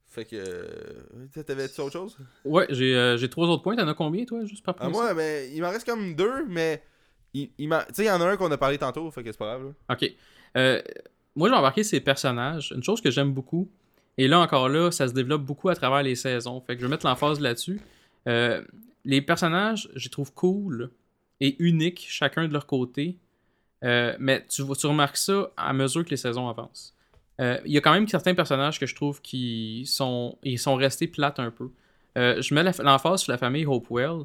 Fait 0.08 0.24
que. 0.26 0.36
euh, 0.36 1.42
T'avais-tu 1.46 1.80
autre 1.80 1.92
chose? 1.92 2.18
Ouais, 2.44 2.66
j'ai 2.68 2.94
euh, 2.94 3.16
j'ai 3.16 3.30
trois 3.30 3.46
autres 3.46 3.62
points. 3.62 3.76
T'en 3.76 3.88
as 3.88 3.94
combien, 3.94 4.24
toi, 4.26 4.44
juste 4.44 4.62
par 4.64 4.74
Ah, 4.78 4.88
moi, 4.90 5.14
mais 5.14 5.50
il 5.54 5.62
m'en 5.62 5.70
reste 5.70 5.86
comme 5.86 6.14
deux, 6.14 6.44
mais. 6.46 6.82
Il, 7.32 7.48
il 7.56 7.68
tu 7.70 7.94
sais, 7.94 8.02
il 8.02 8.08
y 8.08 8.10
en 8.10 8.20
a 8.20 8.26
un 8.26 8.36
qu'on 8.36 8.50
a 8.50 8.58
parlé 8.58 8.76
tantôt, 8.76 9.10
fait 9.10 9.22
que 9.22 9.32
c'est 9.32 9.38
pas 9.38 9.56
grave. 9.56 9.64
Là. 9.88 9.94
Ok. 9.94 10.12
Euh, 10.58 10.82
moi, 11.34 11.48
j'ai 11.48 11.54
embarqué 11.54 11.82
ces 11.82 12.00
personnages. 12.00 12.72
Une 12.76 12.82
chose 12.82 13.00
que 13.00 13.10
j'aime 13.10 13.32
beaucoup. 13.32 13.70
Et 14.18 14.28
là, 14.28 14.40
encore 14.40 14.68
là, 14.68 14.90
ça 14.90 15.08
se 15.08 15.14
développe 15.14 15.42
beaucoup 15.42 15.70
à 15.70 15.74
travers 15.74 16.02
les 16.02 16.14
saisons. 16.16 16.60
Fait 16.60 16.74
que 16.74 16.82
je 16.82 16.86
vais 16.86 16.90
mettre 16.90 17.06
l'emphase 17.06 17.40
là-dessus. 17.40 17.80
Euh, 18.28 18.62
les 19.06 19.22
personnages, 19.22 19.88
je 19.94 20.04
les 20.04 20.10
trouve 20.10 20.34
cool 20.34 20.90
et 21.40 21.56
uniques, 21.58 22.04
chacun 22.06 22.46
de 22.46 22.52
leur 22.52 22.66
côté. 22.66 23.16
Euh, 23.82 24.14
mais 24.20 24.44
tu, 24.46 24.62
tu 24.78 24.86
remarques 24.86 25.16
ça 25.16 25.50
à 25.56 25.72
mesure 25.72 26.04
que 26.04 26.10
les 26.10 26.18
saisons 26.18 26.48
avancent. 26.50 26.94
Euh, 27.42 27.58
Il 27.66 27.72
y 27.72 27.78
a 27.78 27.80
quand 27.80 27.92
même 27.92 28.08
certains 28.08 28.34
personnages 28.34 28.78
que 28.78 28.86
je 28.86 28.94
trouve 28.94 29.20
qui 29.20 29.84
sont, 29.86 30.38
ils 30.42 30.58
sont 30.58 30.76
restés 30.76 31.08
plates 31.08 31.38
un 31.40 31.50
peu. 31.50 31.70
Euh, 32.16 32.40
je 32.40 32.54
mets 32.54 32.62
l'emphase 32.62 33.22
sur 33.22 33.32
la 33.32 33.38
famille 33.38 33.66
Hopewell. 33.66 34.24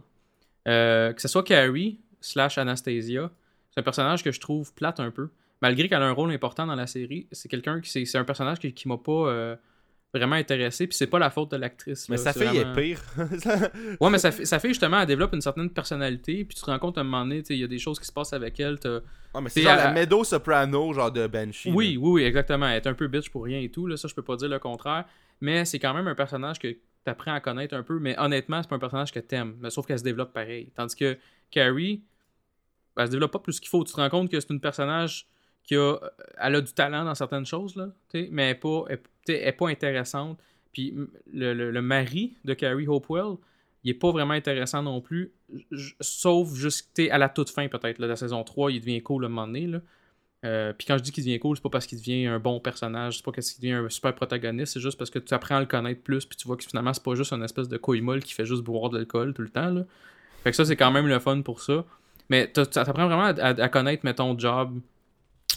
Euh, 0.67 1.13
que 1.13 1.21
ce 1.21 1.27
soit 1.27 1.43
Carrie 1.43 1.99
slash 2.19 2.57
Anastasia, 2.57 3.31
c'est 3.71 3.79
un 3.79 3.83
personnage 3.83 4.23
que 4.23 4.31
je 4.31 4.39
trouve 4.39 4.73
plate 4.73 4.99
un 4.99 5.11
peu. 5.11 5.29
Malgré 5.61 5.87
qu'elle 5.87 6.01
a 6.01 6.05
un 6.05 6.11
rôle 6.11 6.31
important 6.31 6.67
dans 6.67 6.75
la 6.75 6.87
série, 6.87 7.27
c'est 7.31 7.47
quelqu'un 7.47 7.79
qui 7.81 8.05
c'est 8.05 8.17
un 8.17 8.25
personnage 8.25 8.59
qui, 8.59 8.73
qui 8.73 8.87
m'a 8.87 8.97
pas 8.97 9.57
vraiment 10.17 10.35
intéressé. 10.35 10.87
Puis 10.87 10.97
c'est 10.97 11.07
pas 11.07 11.19
la 11.19 11.29
faute 11.29 11.51
de 11.51 11.57
l'actrice. 11.57 12.07
Mais 12.09 12.17
sa 12.17 12.33
fille 12.33 12.43
vraiment- 12.45 12.73
est 12.75 12.81
pire. 12.81 13.01
Ouais, 14.01 14.09
mais 14.09 14.17
sa, 14.19 14.31
sa 14.31 14.59
fille, 14.59 14.71
justement, 14.71 14.99
elle 15.01 15.07
développe 15.07 15.33
une 15.33 15.41
certaine 15.41 15.69
personnalité. 15.69 16.43
Puis 16.45 16.55
tu 16.55 16.61
te 16.61 16.65
rends 16.69 16.79
compte 16.79 16.97
à 16.97 17.01
un 17.01 17.03
moment 17.03 17.23
donné, 17.23 17.43
il 17.49 17.57
y 17.57 17.63
a 17.63 17.67
des 17.67 17.79
choses 17.79 17.99
qui 17.99 18.05
se 18.05 18.11
passent 18.11 18.33
avec 18.33 18.59
elle. 18.59 18.79
t'as- 18.79 18.99
Ah, 19.33 19.41
mais 19.41 19.49
c'est 19.49 19.61
genre 19.61 19.73
elle- 19.73 19.77
la 19.77 19.91
Meadow 19.93 20.23
Soprano, 20.23 20.93
genre 20.93 21.11
de 21.11 21.27
Banshee. 21.27 21.71
Oui, 21.73 21.93
là. 21.93 21.99
oui, 22.01 22.09
oui, 22.11 22.23
exactement. 22.23 22.67
Elle 22.67 22.77
est 22.77 22.87
un 22.87 22.93
peu 22.93 23.07
bitch 23.07 23.29
pour 23.29 23.43
rien 23.45 23.59
et 23.59 23.69
tout. 23.69 23.87
Là, 23.87 23.97
ça, 23.97 24.07
je 24.07 24.13
peux 24.15 24.21
pas 24.23 24.35
dire 24.35 24.49
le 24.49 24.59
contraire. 24.59 25.05
Mais 25.41 25.65
c'est 25.65 25.79
quand 25.79 25.93
même 25.93 26.07
un 26.07 26.15
personnage 26.15 26.59
que 26.59 26.67
tu 26.69 26.79
apprends 27.05 27.33
à 27.33 27.39
connaître 27.39 27.75
un 27.75 27.83
peu. 27.83 27.99
Mais 27.99 28.17
honnêtement, 28.19 28.61
c'est 28.61 28.69
pas 28.69 28.75
un 28.75 28.79
personnage 28.79 29.11
que 29.11 29.19
t'aimes. 29.19 29.55
Mais 29.59 29.69
sauf 29.69 29.85
qu'elle 29.85 29.99
se 29.99 30.03
développe 30.03 30.33
pareil. 30.33 30.71
Tandis 30.75 30.95
que 30.95 31.17
Carrie, 31.51 32.01
elle 32.97 33.05
se 33.05 33.11
développe 33.11 33.31
pas 33.31 33.39
plus 33.39 33.59
qu'il 33.59 33.69
faut. 33.69 33.83
Tu 33.83 33.93
te 33.93 33.97
rends 34.01 34.09
compte 34.09 34.29
que 34.31 34.39
c'est 34.39 34.51
un 34.51 34.57
personnage 34.57 35.27
elle 35.75 36.55
a 36.55 36.61
du 36.61 36.71
talent 36.73 37.03
dans 37.05 37.15
certaines 37.15 37.45
choses, 37.45 37.75
là, 37.75 37.89
mais 38.13 38.43
elle 38.43 38.49
est 38.51 38.55
pas, 38.55 38.85
pas 39.57 39.69
intéressante. 39.69 40.39
Puis 40.73 40.93
le, 41.33 41.53
le- 41.53 41.81
mari 41.81 42.35
de 42.45 42.53
Carrie 42.53 42.87
Hopewell, 42.87 43.35
il 43.83 43.91
est 43.91 43.95
pas 43.95 44.11
vraiment 44.11 44.33
intéressant 44.33 44.83
non 44.83 45.01
plus. 45.01 45.31
Sauf 46.01 46.53
jusqu'à 46.53 47.17
la 47.17 47.29
toute 47.29 47.49
fin, 47.49 47.67
peut-être. 47.67 47.99
de 47.99 48.05
La 48.05 48.15
saison 48.15 48.43
3, 48.43 48.71
il 48.71 48.79
devient 48.81 49.01
cool 49.01 49.23
à 49.23 49.27
un 49.27 49.29
moment 49.29 49.47
donné. 49.47 49.67
Là. 49.67 49.79
Euh, 50.45 50.73
puis 50.73 50.85
quand 50.85 50.97
je 50.97 51.03
dis 51.03 51.11
qu'il 51.11 51.23
devient 51.23 51.39
cool, 51.39 51.55
c'est 51.57 51.63
pas 51.63 51.69
parce 51.69 51.87
qu'il 51.87 51.97
devient 51.97 52.27
un 52.27 52.39
bon 52.39 52.59
personnage, 52.59 53.17
c'est 53.17 53.25
pas 53.25 53.31
parce 53.31 53.51
qu'il 53.51 53.61
devient 53.63 53.85
un 53.85 53.89
super 53.89 54.13
protagoniste, 54.13 54.73
c'est 54.73 54.79
juste 54.79 54.97
parce 54.97 55.09
que 55.09 55.17
tu 55.19 55.33
apprends 55.33 55.55
à 55.57 55.59
le 55.59 55.65
connaître 55.65 56.01
plus, 56.03 56.25
puis 56.25 56.37
tu 56.37 56.47
vois 56.47 56.57
que 56.57 56.63
finalement 56.63 56.93
c'est 56.93 57.01
pas 57.03 57.15
juste 57.15 57.33
un 57.33 57.41
espèce 57.41 57.67
de 57.67 57.77
couille 57.77 58.03
qui 58.21 58.33
fait 58.33 58.45
juste 58.45 58.61
boire 58.61 58.91
de 58.91 58.97
l'alcool 58.97 59.33
tout 59.33 59.41
le 59.41 59.49
temps. 59.49 59.75
Fait 60.43 60.51
que 60.51 60.55
ça, 60.55 60.63
c'est 60.63 60.75
quand 60.75 60.91
même 60.91 61.07
le 61.07 61.17
fun 61.19 61.41
pour 61.41 61.61
ça. 61.63 61.83
Mais 62.29 62.51
tu 62.53 62.59
apprends 62.77 63.07
vraiment 63.07 63.23
à, 63.23 63.29
à- 63.29 63.63
à 63.63 63.69
connaître, 63.69 64.05
mettons, 64.05 64.37
Job, 64.37 64.79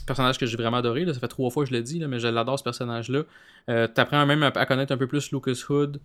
personnage 0.07 0.38
que 0.38 0.47
j'ai 0.47 0.57
vraiment 0.57 0.78
adoré. 0.78 1.05
Là. 1.05 1.14
Ça 1.14 1.20
fait 1.20 1.28
trois 1.28 1.51
fois 1.51 1.64
que 1.64 1.74
je 1.74 1.80
dis, 1.80 1.99
là, 1.99 2.09
mais 2.09 2.18
je 2.18 2.28
l'adore 2.28 2.59
ce 2.59 2.64
personnage-là. 2.64 3.22
Euh, 3.68 3.86
T'apprends 3.86 4.24
même 4.26 4.43
à, 4.43 4.66
connaître 4.66 4.93
un 4.93 4.97
peu 4.97 5.07
plus 5.07 5.30
Lucas 5.32 5.64
Hood. 5.68 6.01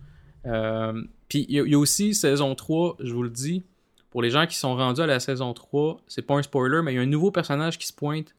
Euh, 0.46 1.02
Puis 1.28 1.46
il 1.50 1.56
y, 1.68 1.76
a- 1.76 1.80
aussi 1.80 2.14
saison 2.14 2.54
3, 2.56 2.98
je 3.00 3.14
vous 3.14 3.24
le 3.24 3.30
dis, 3.30 3.64
pour 4.12 4.22
les 4.22 4.30
gens 4.30 4.46
qui 4.46 4.56
sont 4.56 4.76
rendus 4.76 5.02
à 5.02 5.08
la 5.08 5.20
saison 5.20 5.54
3, 5.54 6.02
c'est 6.08 6.22
pas 6.22 6.36
un 6.36 6.44
spoiler, 6.44 6.82
mais 6.84 6.94
il 6.94 6.96
y 6.96 7.00
a 7.00 7.02
un 7.02 7.08
nouveau 7.08 7.32
personnage 7.32 7.78
qui 7.78 7.88
se 7.88 7.94
pointe 7.94 8.36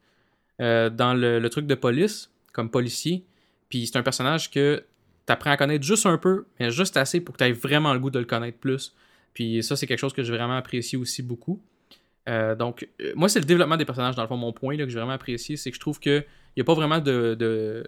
euh, 0.61 0.89
dans 0.89 1.15
le, 1.15 1.39
le 1.39 1.51
truc 1.51 1.67
de 1.67 1.75
police, 1.75 2.31
comme 2.53 2.71
policier. 2.71 3.25
Puis 3.69 3.87
c'est 3.87 3.99
un 3.99 4.03
personnage 4.03 4.51
que 4.51 4.85
t'apprends 5.27 5.51
à 5.51 5.57
connaître 5.57 5.85
juste 5.85 6.07
un 6.07 6.19
peu, 6.19 6.47
mais 6.61 6.71
juste 6.71 6.97
assez 6.97 7.21
pour 7.21 7.37
que 7.37 7.39
tu 7.45 7.51
aies 7.51 7.53
vraiment 7.53 7.93
le 7.93 7.99
goût 7.99 8.11
de 8.11 8.19
le 8.19 8.25
connaître 8.25 8.59
plus. 8.59 8.95
Puis 9.35 9.63
ça, 9.63 9.77
c'est 9.77 9.87
quelque 9.87 9.99
chose 9.99 10.13
que 10.15 10.23
j'ai 10.23 10.33
vraiment 10.33 10.57
apprécié 10.57 10.97
aussi 10.97 11.23
beaucoup. 11.23 11.61
Euh, 12.29 12.55
donc, 12.55 12.89
euh, 13.01 13.13
moi, 13.15 13.29
c'est 13.29 13.39
le 13.39 13.45
développement 13.45 13.77
des 13.77 13.85
personnages, 13.85 14.17
dans 14.17 14.23
le 14.23 14.29
fond, 14.29 14.37
mon 14.37 14.53
point 14.53 14.77
que 14.77 14.89
j'ai 14.89 14.99
vraiment 14.99 15.13
apprécié, 15.13 15.57
c'est 15.57 15.71
que 15.71 15.77
je 15.77 15.81
trouve 15.81 16.01
qu'il 16.01 16.25
n'y 16.57 16.61
a 16.61 16.65
pas 16.65 16.75
vraiment 16.75 16.99
de. 16.99 17.85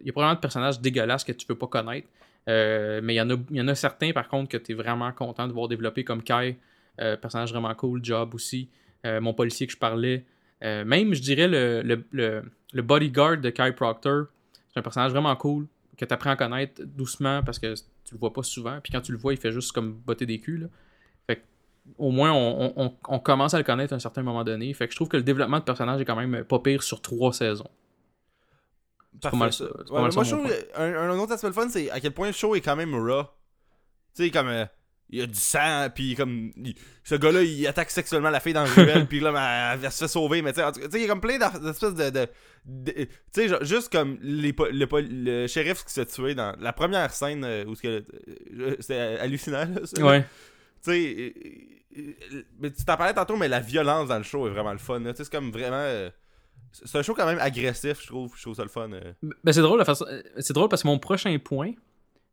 Il 0.00 0.06
y 0.06 0.10
a 0.10 0.12
pas 0.12 0.20
vraiment 0.20 0.34
de 0.34 0.40
personnages 0.40 0.80
dégueulasses 0.80 1.24
que 1.24 1.32
tu 1.32 1.46
peux 1.46 1.58
pas 1.58 1.66
connaître. 1.66 2.08
Euh, 2.48 3.00
mais 3.02 3.14
il 3.14 3.16
y, 3.18 3.20
en 3.20 3.30
a, 3.30 3.34
il 3.50 3.56
y 3.56 3.60
en 3.60 3.68
a 3.68 3.74
certains, 3.74 4.12
par 4.12 4.28
contre, 4.28 4.48
que 4.48 4.56
tu 4.56 4.72
es 4.72 4.74
vraiment 4.74 5.12
content 5.12 5.46
de 5.46 5.52
voir 5.52 5.68
développer, 5.68 6.04
comme 6.04 6.22
Kai, 6.22 6.56
personnage 7.20 7.50
vraiment 7.50 7.74
cool, 7.74 8.04
Job 8.04 8.34
aussi, 8.34 8.68
mon 9.04 9.34
policier 9.34 9.66
que 9.66 9.72
je 9.72 9.78
parlais. 9.78 10.24
Même, 10.62 11.14
je 11.14 11.22
dirais, 11.22 11.48
le, 11.48 11.82
le, 11.82 12.04
le, 12.12 12.42
le 12.72 12.82
bodyguard 12.82 13.38
de 13.38 13.50
Kai 13.50 13.72
Proctor, 13.72 14.26
c'est 14.68 14.78
un 14.78 14.82
personnage 14.82 15.12
vraiment 15.12 15.34
cool, 15.36 15.66
que 15.96 16.04
tu 16.04 16.14
apprends 16.14 16.30
à 16.30 16.36
connaître 16.36 16.82
doucement 16.84 17.42
parce 17.42 17.58
que 17.58 17.74
tu 17.74 18.14
le 18.14 18.18
vois 18.18 18.32
pas 18.32 18.42
souvent. 18.42 18.78
Puis 18.82 18.92
quand 18.92 19.00
tu 19.00 19.12
le 19.12 19.18
vois, 19.18 19.32
il 19.32 19.38
fait 19.38 19.52
juste 19.52 19.72
comme 19.72 19.92
botter 19.92 20.26
des 20.26 20.40
culs. 20.40 20.60
Là. 20.60 20.66
Au 21.98 22.10
moins, 22.10 22.32
on, 22.32 22.72
on- 22.76 22.96
on 23.08 23.18
commence 23.18 23.54
à 23.54 23.58
le 23.58 23.64
connaître 23.64 23.92
à 23.92 23.96
un 23.96 24.00
certain 24.00 24.22
moment 24.22 24.44
donné. 24.44 24.72
Fait 24.74 24.86
que 24.86 24.92
je 24.92 24.96
trouve 24.96 25.08
que 25.08 25.16
le 25.16 25.22
développement 25.22 25.58
de 25.58 25.64
personnage 25.64 26.00
est 26.00 26.04
quand 26.04 26.16
même 26.16 26.44
pas 26.44 26.58
pire 26.58 26.82
sur 26.82 27.00
trois 27.02 27.32
saisons. 27.32 27.68
Parfait, 29.20 29.36
mal 29.36 29.52
ça. 29.52 29.64
ça. 29.66 29.70
Pas 29.72 29.94
Ouais, 29.94 30.00
mal 30.02 30.08
mais 30.10 30.14
moi, 30.14 30.24
ça, 30.24 30.30
je 30.30 30.34
trouve 30.36 30.52
un, 30.76 30.94
un 31.10 31.18
autre 31.18 31.32
aspect 31.32 31.52
fun, 31.52 31.68
c'est 31.68 31.90
à 31.90 32.00
quel 32.00 32.12
point 32.12 32.28
le 32.28 32.32
show 32.32 32.54
est 32.54 32.60
quand 32.60 32.76
même 32.76 32.94
raw. 32.94 33.24
Tu 34.14 34.24
sais, 34.24 34.30
comme. 34.30 34.48
euh, 34.48 34.64
il 35.12 35.18
y 35.18 35.22
a 35.22 35.26
du 35.26 35.34
sang, 35.38 35.88
puis 35.94 36.14
comme. 36.14 36.52
il- 36.56 36.74
ce 37.02 37.16
gars-là, 37.16 37.42
il 37.42 37.66
attaque 37.66 37.90
sexuellement 37.90 38.30
la 38.30 38.38
fille 38.40 38.52
dans 38.52 38.64
le 38.64 38.70
ruelle, 38.74 39.06
puis 39.06 39.18
là, 39.20 39.32
ben, 39.32 39.74
elle, 39.74 39.84
elle 39.84 39.92
se 39.92 40.04
fait 40.04 40.08
sauver. 40.08 40.40
Mais 40.42 40.52
tu 40.52 40.60
sais, 40.60 40.70
il 40.94 41.00
y 41.00 41.04
a 41.04 41.08
comme 41.08 41.20
plein 41.20 41.38
d'espèces 41.38 41.94
de. 41.94 42.10
de, 42.10 42.26
de- 42.64 42.92
tu 42.92 43.08
sais, 43.48 43.64
juste 43.64 43.90
comme 43.92 44.18
les, 44.22 44.54
le, 44.70 44.86
le 45.00 45.46
shérif 45.48 45.84
qui 45.84 45.92
s'est 45.92 46.06
tué 46.06 46.34
dans 46.36 46.54
la 46.60 46.72
première 46.72 47.12
scène 47.12 47.42
euh, 47.44 47.64
où 47.66 47.74
euh, 47.84 48.00
c'était 48.78 49.18
hallucinant, 49.20 49.64
là, 49.66 49.80
ça. 49.84 50.02
Ouais. 50.04 50.24
Tu 50.84 50.92
sais, 50.92 51.34
mais 52.60 52.70
tu 52.70 52.84
t'en 52.84 52.96
parlais 52.96 53.14
tantôt, 53.14 53.36
mais 53.36 53.48
la 53.48 53.60
violence 53.60 54.08
dans 54.08 54.16
le 54.18 54.22
show 54.22 54.46
est 54.46 54.50
vraiment 54.50 54.72
le 54.72 54.78
fun. 54.78 55.00
c'est 55.14 55.30
comme 55.30 55.50
vraiment. 55.50 55.76
euh, 55.76 56.10
c'est 56.72 56.98
un 56.98 57.02
show 57.02 57.14
quand 57.14 57.26
même 57.26 57.38
agressif, 57.40 58.00
je 58.02 58.06
trouve. 58.06 58.32
Je 58.36 58.42
trouve 58.42 58.54
ça 58.54 58.62
le 58.62 58.68
fun. 58.68 58.90
euh. 58.92 59.12
Ben, 59.42 59.52
c'est 59.52 59.60
drôle, 59.62 59.78
la 59.78 59.84
façon- 59.84 60.06
euh, 60.08 60.22
c'est 60.38 60.52
drôle 60.52 60.68
parce 60.68 60.82
que 60.82 60.88
mon 60.88 60.98
prochain 60.98 61.36
point, 61.38 61.72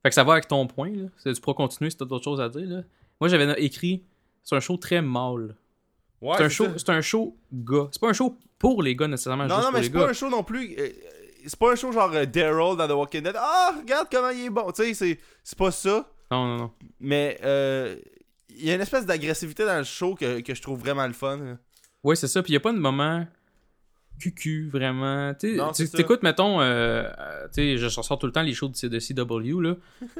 fait 0.03 0.09
que 0.09 0.13
ça 0.15 0.23
va 0.23 0.33
avec 0.33 0.47
ton 0.47 0.67
point, 0.67 0.91
là. 0.91 1.05
C'est- 1.17 1.33
Tu 1.33 1.41
pourras 1.41 1.55
continuer 1.55 1.89
si 1.89 1.97
t'as 1.97 2.05
d'autres 2.05 2.23
choses 2.25 2.39
à 2.41 2.49
dire, 2.49 2.67
là. 2.67 2.81
Moi, 3.19 3.29
j'avais 3.29 3.51
écrit, 3.63 4.03
c'est 4.43 4.55
un 4.55 4.59
show 4.59 4.77
très 4.77 5.01
mâle. 5.01 5.55
Ouais, 6.21 6.35
c'est 6.37 6.43
un 6.43 6.49
show, 6.49 6.67
un 6.87 7.01
show 7.01 7.37
gars. 7.51 7.87
C'est 7.91 8.01
pas 8.01 8.09
un 8.09 8.13
show 8.13 8.37
pour 8.59 8.81
les 8.83 8.95
gars 8.95 9.07
nécessairement, 9.07 9.45
Non, 9.47 9.59
non, 9.61 9.71
mais 9.73 9.83
c'est 9.83 9.89
pas 9.91 10.09
un 10.09 10.13
show 10.13 10.29
non 10.29 10.43
plus. 10.43 10.75
euh, 10.77 10.89
c'est 11.45 11.57
pas 11.59 11.71
un 11.71 11.75
show 11.75 11.91
genre 11.91 12.09
Daryl 12.11 12.75
dans 12.77 12.87
The 12.87 12.91
Walking 12.91 13.21
Dead. 13.23 13.35
Ah, 13.37 13.75
regarde 13.79 14.07
comment 14.11 14.29
il 14.29 14.45
est 14.45 14.49
bon. 14.49 14.71
Tu 14.71 14.83
sais, 14.83 14.93
c'est- 14.93 15.19
c'est 15.43 15.57
pas 15.57 15.71
ça. 15.71 16.11
Non, 16.31 16.45
non, 16.45 16.57
non. 16.57 16.71
Mais 16.99 17.39
euh, 17.43 17.95
il 18.59 18.65
y 18.65 18.71
a 18.71 18.75
une 18.75 18.81
espèce 18.81 19.05
d'agressivité 19.05 19.65
dans 19.65 19.77
le 19.77 19.83
show 19.83 20.15
que, 20.15 20.41
que 20.41 20.53
je 20.55 20.61
trouve 20.61 20.79
vraiment 20.79 21.05
le 21.07 21.13
fun. 21.13 21.57
Ouais, 22.03 22.15
c'est 22.15 22.27
ça. 22.27 22.41
Puis 22.43 22.53
y 22.53 22.55
a 22.55 22.59
pas 22.59 22.73
de 22.73 22.77
moment. 22.77 23.25
cucu, 24.19 24.67
vraiment. 24.71 25.33
T'écoutes, 25.35 26.23
mettons, 26.23 26.59
euh, 26.59 27.03
euh, 27.19 27.45
tu 27.53 27.53
sais, 27.53 27.77
je 27.77 27.87
sors 27.87 28.17
tout 28.17 28.25
le 28.25 28.31
temps 28.31 28.41
les 28.41 28.53
shows 28.53 28.69
de, 28.69 28.87
de 28.87 28.99
CW, 28.99 29.61
là. 29.61 29.75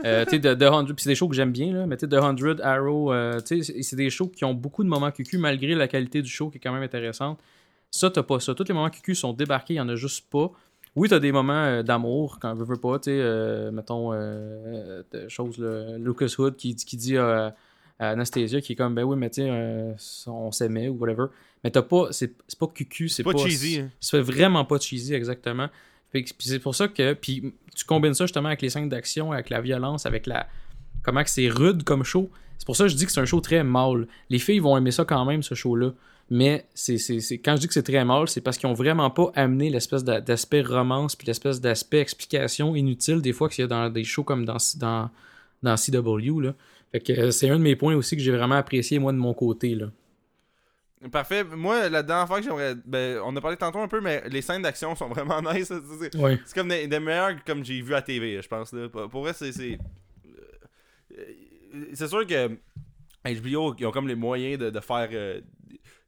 Euh, 0.06 0.24
tu 0.30 0.32
sais, 0.32 0.40
de, 0.40 0.54
de 0.54 0.66
100, 0.66 0.86
puis 0.86 0.96
c'est 1.00 1.10
des 1.10 1.16
shows 1.16 1.28
que 1.28 1.36
j'aime 1.36 1.52
bien, 1.52 1.74
là. 1.74 1.88
Mais 1.88 1.98
tu 1.98 2.02
sais, 2.06 2.10
The 2.10 2.20
100, 2.22 2.60
Arrow, 2.62 3.12
euh, 3.12 3.40
tu 3.40 3.64
sais, 3.64 3.82
c'est- 3.82 3.96
des 3.96 4.10
shows 4.12 4.28
qui 4.28 4.46
ont 4.46 4.54
beaucoup 4.54 4.84
de 4.84 4.90
moments 4.90 5.10
cucu, 5.12 5.38
malgré 5.40 5.74
la 5.74 5.88
qualité 5.88 6.22
du 6.22 6.30
show 6.30 6.50
qui 6.52 6.58
est 6.58 6.62
quand 6.62 6.72
même 6.74 6.84
intéressante. 6.84 7.40
Ça, 7.90 8.12
t'as 8.12 8.22
pas 8.24 8.40
ça. 8.40 8.54
Tous 8.54 8.66
les 8.68 8.74
moments 8.76 8.90
cucu 8.92 9.16
sont 9.16 9.34
débarqués, 9.34 9.74
il 9.76 9.78
y 9.78 9.82
en 9.82 9.90
a 9.90 9.96
juste 9.96 10.30
pas. 10.30 10.52
Oui, 10.96 11.10
t'as 11.10 11.20
des 11.20 11.32
moments 11.32 11.54
euh, 11.66 11.82
d'amour, 11.84 12.38
quand 12.40 12.52
on 12.52 12.56
veut, 12.56 12.66
veut 12.66 12.78
pas, 12.80 13.00
tu 13.00 13.06
sais, 13.06 13.18
euh, 13.20 13.72
mettons, 13.72 14.14
euh, 14.14 15.02
euh, 15.16 15.30
chose, 15.30 15.58
là, 15.58 15.98
Lucas 15.98 16.36
Hood 16.38 16.56
qui, 16.56 16.76
qui 16.76 16.98
dit 16.98 17.18
euh, 17.18 17.50
à 18.00 18.10
Anastasia, 18.12 18.62
qui 18.62 18.74
est 18.74 18.76
comme, 18.76 18.94
ben 18.96 19.04
oui, 19.04 19.18
mais 19.18 19.30
tu 19.30 19.42
sais, 19.42 19.48
euh, 19.50 19.94
on 20.28 20.52
s'aimait 20.52 20.88
ou 20.90 20.96
whatever. 20.98 21.26
Mais 21.64 21.72
t'as 21.72 21.82
pas, 21.82 22.08
c'est 22.12 22.32
pas 22.60 22.68
cucu, 22.68 23.10
c'est 23.10 23.24
Pas 23.24 23.34
pas. 23.34 23.40
cheesy, 23.40 23.80
hein. 23.80 23.90
C'est 24.00 24.20
vraiment 24.22 24.64
pas 24.66 24.78
cheesy, 24.80 25.14
exactement. 25.14 25.68
C'est 26.40 26.60
pour 26.60 26.74
ça 26.76 26.88
que, 26.88 27.14
puis 27.14 27.54
tu 27.76 27.86
combines 27.86 28.14
ça 28.14 28.26
justement 28.26 28.48
avec 28.48 28.62
les 28.62 28.70
scènes 28.70 28.90
d'action, 28.90 29.32
avec 29.32 29.50
la 29.50 29.62
violence, 29.62 30.06
avec 30.06 30.26
la. 30.28 30.48
Comment 31.04 31.24
que 31.24 31.30
c'est 31.30 31.48
rude 31.50 31.84
comme 31.84 32.04
show. 32.04 32.30
C'est 32.58 32.66
pour 32.66 32.76
ça 32.76 32.86
que 32.86 32.90
je 32.90 32.96
dis 32.96 33.06
que 33.06 33.12
c'est 33.12 33.20
un 33.20 33.26
show 33.26 33.40
très 33.42 33.64
mâle. 33.64 34.08
Les 34.30 34.40
filles 34.40 34.60
vont 34.60 34.76
aimer 34.78 34.92
ça 34.92 35.06
quand 35.06 35.24
même, 35.26 35.44
ce 35.44 35.54
show-là. 35.56 35.92
Mais 36.30 36.66
c'est, 36.74 36.98
quand 37.38 37.56
je 37.56 37.62
dis 37.62 37.68
que 37.68 37.74
c'est 37.74 37.84
très 37.84 38.04
mâle, 38.04 38.28
c'est 38.28 38.42
parce 38.42 38.58
qu'ils 38.58 38.68
ont 38.68 38.74
vraiment 38.74 39.10
pas 39.10 39.32
amené 39.36 39.70
l'espèce 39.70 40.04
d'a- 40.04 40.20
d'aspect 40.20 40.62
romance 40.62 41.16
puis 41.16 41.26
l'espèce 41.28 41.62
d'aspect 41.62 42.00
explication 42.00 42.76
inutile 42.76 43.22
des 43.22 43.32
fois 43.32 43.48
qu'il 43.48 43.62
y 43.62 43.66
a 43.66 43.68
dans 43.68 43.90
des 43.90 44.04
shows 44.04 44.24
comme 44.24 44.44
dans, 44.44 44.58
dans, 44.78 45.10
dans 45.64 45.76
CW. 45.78 46.42
Là. 46.42 46.54
Fait 46.92 47.00
que 47.00 47.14
euh, 47.14 47.32
c'est 47.32 47.50
un 47.50 47.58
de 47.58 47.64
mes 47.64 47.76
points 47.76 47.96
aussi 47.96 48.16
que 48.16 48.22
j'ai 48.22 48.32
vraiment 48.32 48.56
apprécié 48.56 49.00
moi 49.00 49.12
de 49.12 49.18
mon 49.18 49.34
côté. 49.34 49.76
Là. 49.76 49.88
Parfait. 51.12 51.44
Moi, 51.44 51.90
la 51.90 52.02
dernière 52.02 52.28
fois 52.28 52.40
que 52.40 52.46
j'aimerais. 52.46 52.76
Ben, 52.86 53.20
on 53.24 53.36
a 53.36 53.42
parlé 53.42 53.56
tantôt 53.56 53.80
un 53.80 53.88
peu, 53.88 54.02
mais 54.02 54.24
les 54.30 54.42
scènes 54.42 54.64
d'action 54.64 54.96
sont 54.96 55.10
vraiment 55.10 55.42
nice. 55.54 55.72
C'est 56.02 56.54
comme 56.56 56.70
des, 56.70 56.88
des 56.88 57.00
meilleurs 57.00 57.44
comme 57.46 57.64
j'ai 57.64 57.82
vu 57.82 57.94
à 57.94 58.02
TV, 58.02 58.42
je 58.42 58.48
pense. 58.48 58.74
Là. 58.74 58.90
Pour 58.90 59.22
vrai, 59.22 59.34
c'est. 59.34 59.52
C'est 59.52 59.78
euh, 62.02 62.08
sûr 62.08 62.26
que 62.26 62.48
HBO, 63.26 63.76
ils 63.78 63.86
ont 63.86 63.92
comme 63.92 64.08
les 64.08 64.16
moyens 64.16 64.58
de, 64.58 64.70
de 64.72 64.80
faire 64.80 65.10
euh, 65.12 65.42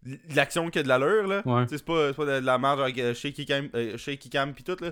de 0.05 0.35
l'action 0.35 0.69
qui 0.71 0.79
a 0.79 0.83
de 0.83 0.87
l'allure. 0.87 1.27
là. 1.27 1.43
Ouais. 1.45 1.65
C'est 1.69 1.85
pas, 1.85 2.11
de, 2.11 2.39
de 2.39 2.45
la 2.45 2.57
merde 2.57 2.81
avec 2.81 3.13
Shaky 3.13 3.45
Cam, 3.45 3.69
euh, 3.75 3.95
Shaky 3.95 4.29
Cam 4.29 4.53
pis 4.53 4.63
tout. 4.63 4.77
Là. 4.81 4.89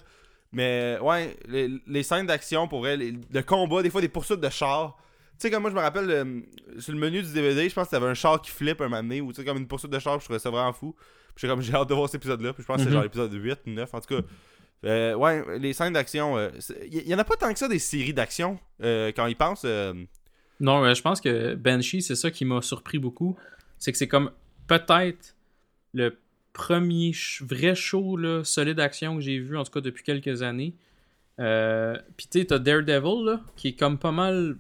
Mais 0.52 1.00
ouais, 1.02 1.36
les, 1.48 1.70
les 1.88 2.04
scènes 2.04 2.28
d'action 2.28 2.68
pour 2.68 2.88
elle, 2.88 3.20
de 3.20 3.42
combat, 3.42 3.82
des 3.82 3.90
fois 3.90 4.02
des 4.02 4.10
poursuites 4.10 4.42
de 4.42 4.50
chars. 4.50 4.96
Tu 5.40 5.44
sais, 5.44 5.52
comme 5.52 5.62
moi, 5.62 5.70
je 5.72 5.76
me 5.76 5.82
rappelle, 5.82 6.10
euh, 6.10 6.42
sur 6.80 6.94
le 6.94 7.00
menu 7.00 7.22
du 7.22 7.32
DVD, 7.32 7.70
je 7.70 7.74
pense 7.76 7.86
que 7.88 7.92
t'avais 7.92 8.08
un 8.08 8.14
char 8.16 8.42
qui 8.42 8.50
flippe 8.52 8.82
un 8.82 8.86
moment 8.90 9.04
donné, 9.04 9.22
ou 9.22 9.32
tu 9.32 9.36
sais, 9.42 9.46
comme 9.46 9.58
une 9.58 9.68
poursuite 9.68 9.92
de 9.92 10.00
char, 10.00 10.20
je 10.20 10.26
trouvais 10.26 10.40
ça 10.40 10.50
vraiment 10.50 10.74
fou. 10.74 10.96
Puis 11.36 11.42
j'ai 11.42 11.48
comme, 11.48 11.62
j'ai 11.62 11.74
hâte 11.74 11.88
de 11.90 11.94
voir 11.94 12.08
cet 12.10 12.16
épisode-là, 12.22 12.54
puis 12.54 12.64
je 12.64 12.68
pense 12.68 12.78
que 12.78 12.84
c'est 12.84 12.88
Mhm. 12.90 12.94
genre 12.94 13.04
l'épisode 13.04 13.34
8 13.34 13.60
ou 13.68 13.70
9, 13.72 13.94
en 13.94 14.02
tout 14.02 14.16
cas. 14.16 14.22
Euh, 14.86 15.14
ouais, 15.16 15.60
les 15.60 15.74
scènes 15.74 15.94
d'action, 15.94 16.38
euh, 16.38 16.50
c'est- 16.60 16.88
y, 16.90 17.14
en 17.14 17.20
a 17.20 17.24
pas 17.24 17.36
tant 17.36 17.52
que 17.54 17.60
ça 17.60 17.68
des 17.68 17.80
séries 17.80 18.14
d'action, 18.14 18.60
quand 18.82 19.26
ils 19.28 19.36
pensent. 19.38 19.66
Non, 20.60 20.82
mais 20.82 20.96
je 20.96 21.02
pense 21.04 21.22
que 21.22 21.54
Banshee, 21.54 22.02
c'est 22.02 22.16
ça 22.16 22.32
qui 22.32 22.44
m'a 22.46 22.62
surpris 22.64 22.98
beaucoup. 22.98 23.38
C'est 23.78 23.92
que 23.92 23.98
c'est 23.98 24.08
comme 24.08 24.32
peut-être 24.68 25.36
le 25.94 26.18
premier 26.54 27.12
vrai 27.42 27.76
show 27.76 28.18
là, 28.18 28.44
solide 28.44 28.78
d'action 28.78 29.16
que 29.16 29.22
j'ai 29.22 29.38
vu, 29.38 29.56
en 29.56 29.64
tout 29.64 29.72
cas 29.72 29.82
depuis 29.82 30.04
quelques 30.04 30.42
années. 30.42 30.74
Euh, 31.40 31.96
Puis 32.18 32.26
tu 32.32 32.40
sais, 32.40 32.46
t'as 32.46 32.58
Daredevil, 32.58 33.24
là, 33.26 33.42
qui 33.56 33.68
est 33.70 33.74
comme 33.80 34.00
pas 34.00 34.12
mal. 34.12 34.58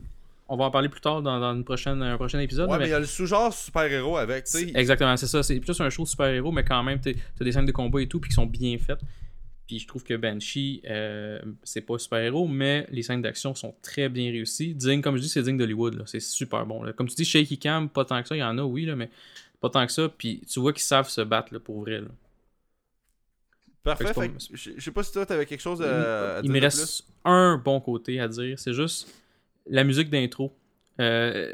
On 0.50 0.56
va 0.56 0.66
en 0.66 0.72
parler 0.72 0.88
plus 0.89 1.02
tard 1.02 1.22
dans, 1.22 1.39
dans 1.39 1.54
une 1.54 1.64
prochaine, 1.66 2.02
un 2.02 2.16
prochain 2.16 2.39
épisode. 2.39 2.70
Ouais, 2.70 2.78
mais- 2.80 2.86
il 2.88 2.91
y 2.91 2.93
a 2.93 3.00
le 3.00 3.06
sous-genre 3.06 3.54
super-héros 3.54 4.16
avec, 4.18 4.45
tu 4.45 4.52
sais. 4.52 4.72
Exactement, 4.76 5.18
c'est 5.18 5.28
ça. 5.28 5.43
C'est 5.43 5.60
plus 5.60 5.80
un 5.82 5.89
show 5.89 6.06
super-héros, 6.06 6.52
mais 6.52 6.64
quand 6.64 6.82
même, 6.84 7.00
t'es- 7.02 7.16
t'as 7.38 7.43
des 7.43 7.52
scènes 7.52 7.66
de 7.66 7.72
combat 7.74 8.02
et 8.02 8.08
tout, 8.08 8.20
puis 8.20 8.30
qui 8.30 8.36
sont 8.36 8.45
bien 8.45 8.78
faites. 8.78 9.02
Puis 9.68 9.80
je 9.80 9.88
trouve 9.88 10.04
que 10.06 10.14
Banshee, 10.16 10.82
euh, 10.89 11.41
c'est 11.64 11.82
pas 11.82 11.98
super-héros, 11.98 12.48
mais 12.48 12.88
les 12.89 13.04
scènes 13.04 13.22
d'action 13.22 13.54
sont 13.54 13.76
très 13.82 14.08
bien 14.08 14.32
réussies. 14.32 14.74
Digne, 14.74 15.02
comme 15.02 15.18
je 15.18 15.24
dis, 15.24 15.28
c'est 15.28 15.41
digne 15.43 15.58
d'Hollywood. 15.58 16.02
C'est 16.06 16.22
super 16.22 16.66
bon. 16.66 16.82
là. 16.84 16.93
Comme 16.93 17.10
tu 17.10 17.16
dis, 17.16 17.26
Shaky 17.26 17.58
Cam, 17.58 17.89
pas 17.89 18.06
tant 18.06 18.22
que 18.22 18.30
ça. 18.30 18.36
Il 18.38 18.39
y 18.39 18.43
en 18.43 18.58
a, 18.58 18.62
oui, 18.64 18.86
là, 18.86 18.95
mais 18.95 19.10
pas 19.60 19.70
tant 19.70 19.86
que 19.86 19.91
ça. 19.91 20.08
Puis 20.08 20.41
tu 20.50 20.62
vois 20.62 20.72
qu'ils 20.72 20.84
savent 20.84 21.10
se 21.10 21.20
battre 21.20 21.54
là, 21.54 21.60
pour 21.60 21.82
vrai. 21.82 22.00
là. 22.00 22.08
Parfait, 23.84 24.14
pas- 24.14 24.26
je 24.54 24.80
sais 24.80 24.91
pas 24.91 25.04
si 25.04 25.14
toi 25.14 25.26
t'avais 25.26 25.45
quelque 25.45 25.62
chose 25.62 25.82
à, 25.82 26.38
à 26.38 26.39
Il 26.39 26.43
dire 26.43 26.52
me 26.52 26.60
reste 26.60 26.78
plus. 27.04 27.14
un 27.24 27.58
bon 27.58 27.80
côté 27.80 28.20
à 28.20 28.28
dire. 28.28 28.58
C'est 28.60 28.74
juste 28.74 29.08
la 29.70 29.84
musique 29.84 30.09
d'intro. 30.09 30.55
Euh, 30.99 31.53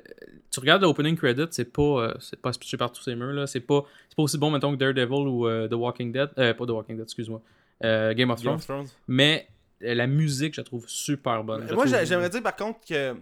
tu 0.52 0.60
regardes 0.62 0.84
l'opening 0.84 1.18
credit, 1.18 1.48
c'est 1.52 1.72
pas, 1.74 1.82
euh, 1.82 2.14
c'est 2.20 2.40
pas 2.42 2.52
pitché 2.52 2.78
par 2.78 2.92
tous 2.92 3.02
ces 3.04 3.14
murs 3.16 3.34
là. 3.34 3.46
C'est 3.48 3.60
pas, 3.60 3.84
c'est 4.10 4.16
pas 4.16 4.24
aussi 4.24 4.38
bon 4.38 4.50
mettons 4.52 4.72
que 4.72 4.78
Daredevil 4.78 5.28
ou 5.28 5.48
euh, 5.48 5.68
The 5.68 5.74
Walking 5.74 6.12
Dead. 6.14 6.30
Euh, 6.38 6.54
pas 6.54 6.66
The 6.66 6.70
Walking 6.70 6.96
Dead, 6.96 7.04
excuse-moi. 7.04 7.42
Euh, 7.84 8.14
Game 8.14 8.30
of 8.30 8.38
Game 8.42 8.44
Thrones. 8.46 8.56
of 8.56 8.66
Thrones. 8.66 8.88
Mais 9.08 9.48
euh, 9.84 9.94
la 9.96 10.08
musique, 10.08 10.54
je 10.56 10.62
la 10.62 10.66
trouve 10.66 10.86
super 10.88 11.44
bonne. 11.44 11.66
Moi, 11.74 11.86
trouve- 11.86 12.06
j'aimerais 12.06 12.30
dire 12.30 12.42
par 12.42 12.56
contre 12.56 12.80
que 12.88 13.16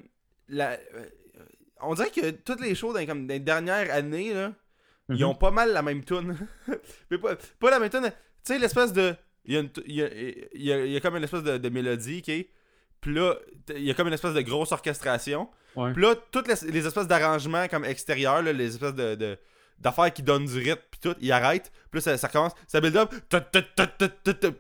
la, 0.50 0.78
on 1.82 1.96
dirait 1.96 2.12
que 2.12 2.30
toutes 2.32 2.62
les 2.62 2.76
shows 2.76 2.94
dans, 2.94 3.04
comme, 3.06 3.26
dans 3.26 3.34
les 3.34 3.40
dernières 3.40 3.92
années, 3.92 4.34
là, 4.34 4.54
Mhm. 5.10 5.16
ils 5.18 5.26
ont 5.26 5.34
pas 5.36 5.50
mal 5.52 5.74
la 5.74 5.82
même 5.82 6.04
tune. 6.06 6.38
Mais 7.10 7.18
pas, 7.18 7.36
pas 7.60 7.72
la 7.72 7.80
même 7.80 7.90
tune. 7.90 8.04
Tu 8.04 8.10
sais, 8.54 8.60
l'espèce 8.60 8.94
de. 8.94 9.14
Il 9.46 9.54
y, 9.56 9.58
a 9.58 9.62
une 9.62 9.70
t- 9.70 9.82
il 9.88 9.96
y 9.96 10.04
a, 10.04 10.08
il 10.14 10.62
y 10.64 10.72
a- 10.72 10.86
il 10.86 10.92
y 10.92 10.96
a 10.96 11.00
comme 11.00 11.16
une 11.18 11.24
espèce 11.24 11.42
de, 11.44 11.58
de 11.58 11.70
mélodie, 11.70 12.22
ok? 12.26 12.46
Puis 13.02 13.14
là, 13.14 13.36
il 13.76 13.84
y 13.84 13.92
a 13.92 13.94
comme 13.94 14.08
une 14.08 14.14
espèce 14.14 14.34
de 14.34 14.42
grosse 14.42 14.72
orchestration. 14.72 15.50
Ouais. 15.76 15.92
Puis 15.94 16.02
là, 16.04 16.14
toutes 16.32 16.48
les, 16.48 16.72
les 16.72 16.86
espèces 16.88 17.08
d'arrangements 17.08 17.68
comme 17.68 17.84
extérieurs, 17.86 18.42
là, 18.42 18.54
les 18.54 18.68
espèces 18.76 18.96
de. 18.96 19.16
de- 19.16 19.38
d'affaires 19.80 20.14
qui 20.14 20.22
donnent 20.22 20.46
du 20.46 20.60
rythme 20.60 20.80
puis 20.92 21.00
tout, 21.02 21.16
ils 21.22 21.32
arrêtent, 21.32 21.72
puis 21.90 21.98
là 21.98 22.02
ça, 22.02 22.16
ça 22.16 22.28
recommence, 22.28 22.52
ça 22.68 22.80
build 22.80 22.96
up, 22.98 23.10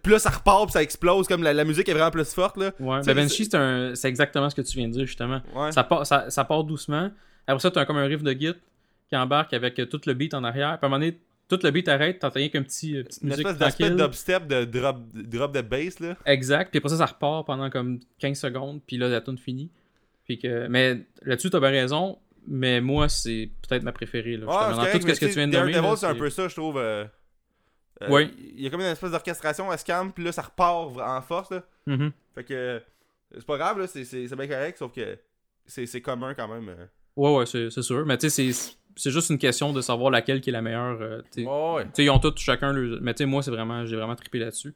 puis 0.01 0.11
là 0.13 0.17
ça 0.19 0.29
repart, 0.31 0.63
puis 0.65 0.71
ça 0.73 0.81
explose, 0.81 1.27
comme 1.27 1.43
la, 1.43 1.53
la 1.53 1.63
musique 1.63 1.87
est 1.89 1.93
vraiment 1.93 2.09
plus 2.09 2.33
forte 2.33 2.57
là. 2.57 2.71
Ouais. 2.79 3.01
Ben, 3.05 3.15
Banshee, 3.15 3.45
c'est 3.45 3.55
un- 3.55 3.93
exactement 3.93 4.49
ce 4.49 4.55
que 4.55 4.61
tu 4.61 4.77
viens 4.77 4.87
de 4.87 4.93
dire 4.93 5.05
justement. 5.05 5.41
Ouais. 5.53 5.71
Ça 5.71 5.83
part, 5.83 6.05
ça, 6.07 6.29
ça 6.29 6.43
part 6.43 6.63
doucement. 6.63 7.11
Après 7.45 7.59
ça, 7.59 7.69
tu 7.69 7.79
as 7.79 7.85
comme 7.85 7.97
un 7.97 8.05
riff 8.05 8.23
de 8.23 8.31
git 8.31 8.53
qui 9.09 9.15
embarque 9.15 9.53
avec 9.53 9.75
tout 9.89 10.01
le 10.05 10.13
beat 10.15 10.33
en 10.33 10.43
arrière. 10.43 10.79
Puis 10.79 10.85
à 10.85 10.87
un 10.87 10.89
moment 10.89 10.99
donné, 10.99 11.19
tout 11.57 11.59
le 11.63 11.71
beat 11.71 11.87
arrête, 11.87 12.19
t'entends 12.19 12.35
rien 12.39 12.49
qu'une 12.49 12.63
petite, 12.63 12.95
euh, 12.95 13.03
petite 13.03 13.21
Une 13.23 13.29
musique 13.29 13.45
espèce 13.45 13.59
d'aspect 13.59 13.83
tranquille. 13.85 14.03
dubstep 14.05 14.47
de 14.47 14.65
drop, 14.65 14.97
drop 15.13 15.53
de 15.53 15.61
bass 15.61 15.99
là. 15.99 16.17
Exact. 16.25 16.69
Puis 16.71 16.77
après 16.79 16.89
ça, 16.89 16.97
ça 16.97 17.05
repart 17.05 17.45
pendant 17.45 17.69
comme 17.69 17.99
15 18.19 18.39
secondes. 18.39 18.81
Puis 18.85 18.97
là, 18.97 19.07
la 19.09 19.21
tune 19.21 19.37
finit. 19.37 19.69
Puis 20.25 20.39
que... 20.39 20.67
Mais 20.67 21.01
là-dessus, 21.23 21.49
t'as 21.49 21.59
bien 21.59 21.69
raison. 21.71 22.17
Mais 22.47 22.81
moi, 22.81 23.07
c'est 23.09 23.49
peut-être 23.67 23.83
ma 23.83 23.91
préférée. 23.91 24.37
Là, 24.37 24.47
justement. 24.47 24.69
c'est 24.69 24.75
correct, 24.75 24.99
tout 25.01 25.07
mais 25.07 25.13
ce 25.15 25.19
que 25.19 25.25
tu 25.27 25.31
sais, 25.33 25.37
viens 25.39 25.47
de 25.47 25.53
nommer. 25.57 25.71
Daredevil, 25.73 25.89
là, 25.91 25.95
c'est 25.95 26.05
un 26.07 26.13
c'est- 26.13 26.19
peu 26.19 26.29
ça, 26.31 26.47
je 26.47 26.55
trouve. 26.55 26.77
euh, 26.79 27.05
euh, 28.01 28.09
Ouais. 28.09 28.29
Il 28.55 28.61
y 28.61 28.67
a 28.67 28.69
comme 28.71 28.81
une 28.81 28.87
espèce 28.87 29.11
d'orchestration, 29.11 29.77
se 29.77 29.85
calme, 29.85 30.11
puis 30.11 30.23
là, 30.23 30.31
ça 30.31 30.41
repart 30.41 30.97
en 30.99 31.21
force, 31.21 31.51
là. 31.51 31.63
Mhm. 31.85 32.11
Fait 32.33 32.43
que, 32.43 32.53
euh, 32.53 32.79
c'est 33.35 33.45
pas 33.45 33.57
grave, 33.57 33.77
là, 33.79 33.85
c'est 33.87 34.03
c'est- 34.05 34.27
c'est 34.27 34.35
bien 34.35 34.47
correct, 34.47 34.77
sauf 34.79 34.91
que 34.91 35.17
c'est 35.67 35.85
c'est 35.85 36.01
commun 36.01 36.33
quand 36.33 36.47
même. 36.47 36.67
euh. 36.69 36.85
Ouais, 37.15 37.35
ouais, 37.37 37.45
c'est 37.45 37.81
sûr. 37.81 38.05
Mais 38.05 38.17
tu 38.17 38.29
sais, 38.29 38.51
c'est- 38.95 39.09
juste 39.09 39.29
une 39.29 39.37
question 39.37 39.73
de 39.73 39.81
savoir 39.81 40.11
laquelle 40.11 40.41
qui 40.41 40.49
est 40.49 40.53
la 40.53 40.61
meilleure. 40.61 40.97
euh, 41.01 41.21
tu 41.33 41.43
sais. 41.43 41.47
Ouais, 41.47 41.73
ouais. 41.75 41.83
Tu 41.85 41.89
sais, 41.93 42.03
ils 42.05 42.09
ont 42.09 42.19
tous 42.19 42.37
chacun 42.37 42.71
le. 42.73 42.99
Mais 43.01 43.13
tu 43.13 43.19
sais, 43.19 43.25
moi, 43.25 43.41
c'est 43.43 43.51
vraiment. 43.51 43.85
J'ai 43.85 43.95
vraiment 43.95 44.15
trippé 44.15 44.39
là-dessus. 44.39 44.73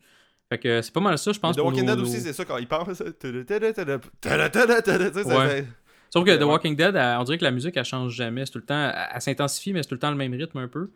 Fait 0.50 0.60
que 0.60 0.82
c'est 0.82 0.94
pas 0.94 1.00
mal 1.00 1.18
ça, 1.18 1.32
je 1.32 1.40
pense. 1.40 1.56
The 1.56 1.60
Walking 1.60 1.86
Dead 1.88 2.00
aussi, 2.00 2.20
c'est 2.22 2.34
ça 2.34 2.46
quand 2.46 2.58
il 2.58 2.68
parle. 2.68 2.96
ça. 2.96 3.06
Tada-tada-tada, 3.12 4.00
tada-tada-tada, 4.22 5.10
tu 5.10 5.18
sais, 5.18 5.24
ça 5.24 5.38
Ouais. 5.40 5.48
fait- 5.62 5.68
Sauf 6.12 6.24
que 6.24 6.36
The. 6.38 6.44
Walking 6.44 6.76
Dead, 6.76 6.96
on 6.96 7.24
dirait 7.24 7.38
que 7.38 7.44
la 7.44 7.52
musique, 7.52 7.76
elle 7.76 7.84
change 7.86 8.14
jamais. 8.14 8.46
C'est 8.46 8.52
tout 8.54 8.60
le 8.60 8.66
temps. 8.66 8.92
Elle, 9.14 9.22
s'intensifie, 9.22 9.74
mais 9.74 9.84
c'est 9.84 9.90
tout 9.90 9.96
le 9.96 10.00
temps 10.00 10.12
le 10.12 10.18
même 10.18 10.34
rythme 10.34 10.58
un 10.60 10.68
peu. 10.68 10.92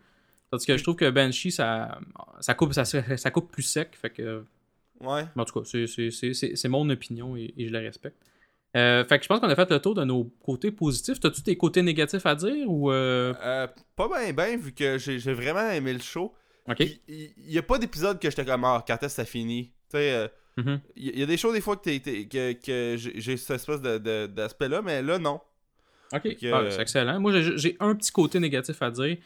Tandis 0.50 0.66
que 0.66 0.76
je 0.76 0.82
trouve 0.82 0.96
que 0.96 1.10
Banshee, 1.10 1.50
ça, 1.52 1.98
ça, 2.40 2.54
coupe, 2.54 2.72
ça, 2.72 2.84
ça 2.84 3.30
coupe 3.30 3.50
plus 3.52 3.62
sec. 3.62 3.90
Fait 4.00 4.10
que. 4.10 4.44
Ouais. 5.00 5.24
En 5.36 5.44
tout 5.44 5.60
cas, 5.60 5.66
c'est 5.66 6.68
mon 6.68 6.88
opinion 6.90 7.36
et, 7.36 7.52
et 7.56 7.66
je 7.68 7.72
la 7.72 7.80
respecte. 7.80 8.16
Euh, 8.76 9.04
fait 9.04 9.18
que 9.18 9.24
je 9.24 9.28
pense 9.28 9.40
qu'on 9.40 9.48
a 9.48 9.56
fait 9.56 9.68
le 9.70 9.80
tour 9.80 9.94
de 9.94 10.04
nos 10.04 10.24
côtés 10.44 10.70
positifs. 10.70 11.18
T'as-tu 11.18 11.42
tes 11.42 11.56
côtés 11.56 11.82
négatifs 11.82 12.24
à 12.24 12.34
dire 12.36 12.70
ou. 12.70 12.90
euh, 12.92 13.34
Euh, 13.42 13.66
pas 13.96 14.08
bien, 14.08 14.32
bien, 14.32 14.56
vu 14.56 14.72
que 14.72 14.96
j'ai 14.98 15.18
j'ai 15.18 15.32
vraiment 15.32 15.68
aimé 15.70 15.92
le 15.92 15.98
show. 15.98 16.32
Ok. 16.68 16.80
Il 16.80 17.00
il- 17.08 17.32
il 17.36 17.52
y, 17.52 17.58
a 17.58 17.62
pas 17.62 17.78
d'épisode 17.78 18.20
que 18.20 18.30
j'étais 18.30 18.44
comme, 18.44 18.64
ah, 18.64 18.84
quand 18.86 18.94
est-ce 18.94 19.06
que 19.06 19.08
ça 19.22 19.24
finit? 19.24 19.72
Tu 19.90 19.96
sais, 19.98 20.30
Mhm. 20.56 20.80
il 20.94 21.18
y, 21.18 21.22
a 21.22 21.26
des 21.26 21.36
shows 21.36 21.52
des 21.52 21.60
fois 21.60 21.76
que, 21.76 21.82
t'es- 21.82 21.98
t'es- 22.00 22.26
que, 22.26 22.52
que 22.52 22.96
j'ai 22.96 23.20
j'ai 23.20 23.36
cette 23.36 23.56
espèce 23.56 23.80
de- 23.80 23.98
de- 23.98 24.26
d'aspect-là, 24.26 24.82
mais 24.82 25.02
là, 25.02 25.18
non. 25.18 25.40
Ok, 26.12 26.36
que- 26.36 26.52
Ah, 26.52 26.70
c'est 26.70 26.82
excellent. 26.82 27.18
Moi, 27.18 27.32
j'ai- 27.40 27.56
j'ai 27.58 27.76
un 27.80 27.94
petit 27.96 28.12
côté 28.12 28.38
négatif 28.38 28.80
à 28.82 28.90
dire. 28.90 29.16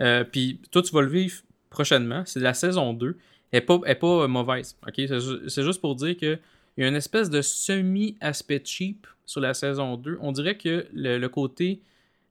Euh, 0.00 0.24
Puis 0.24 0.60
toi, 0.70 0.82
tu 0.82 0.92
vas 0.94 1.02
le 1.02 1.08
vivre 1.08 1.36
prochainement. 1.70 2.22
C'est 2.26 2.40
la 2.40 2.54
saison 2.54 2.92
2. 2.94 3.16
Elle 3.52 3.60
n'est 3.60 3.66
pas, 3.66 3.78
elle 3.84 3.92
est 3.92 3.94
pas 3.96 4.22
euh, 4.24 4.28
mauvaise. 4.28 4.76
ok? 4.86 4.94
C'est 4.96 5.20
ju- 5.20 5.48
c'est 5.48 5.62
juste 5.64 5.80
pour 5.80 5.94
dire 5.96 6.16
que 6.16 6.38
il 6.76 6.82
y 6.82 6.84
a 6.84 6.88
une 6.88 6.96
espèce 6.96 7.30
de 7.30 7.40
semi-aspect 7.42 8.62
cheap 8.64 9.06
sur 9.24 9.40
la 9.40 9.54
saison 9.54 9.96
2. 9.96 10.18
On 10.20 10.32
dirait 10.32 10.56
que 10.56 10.86
le, 10.92 11.26
côté. 11.28 11.80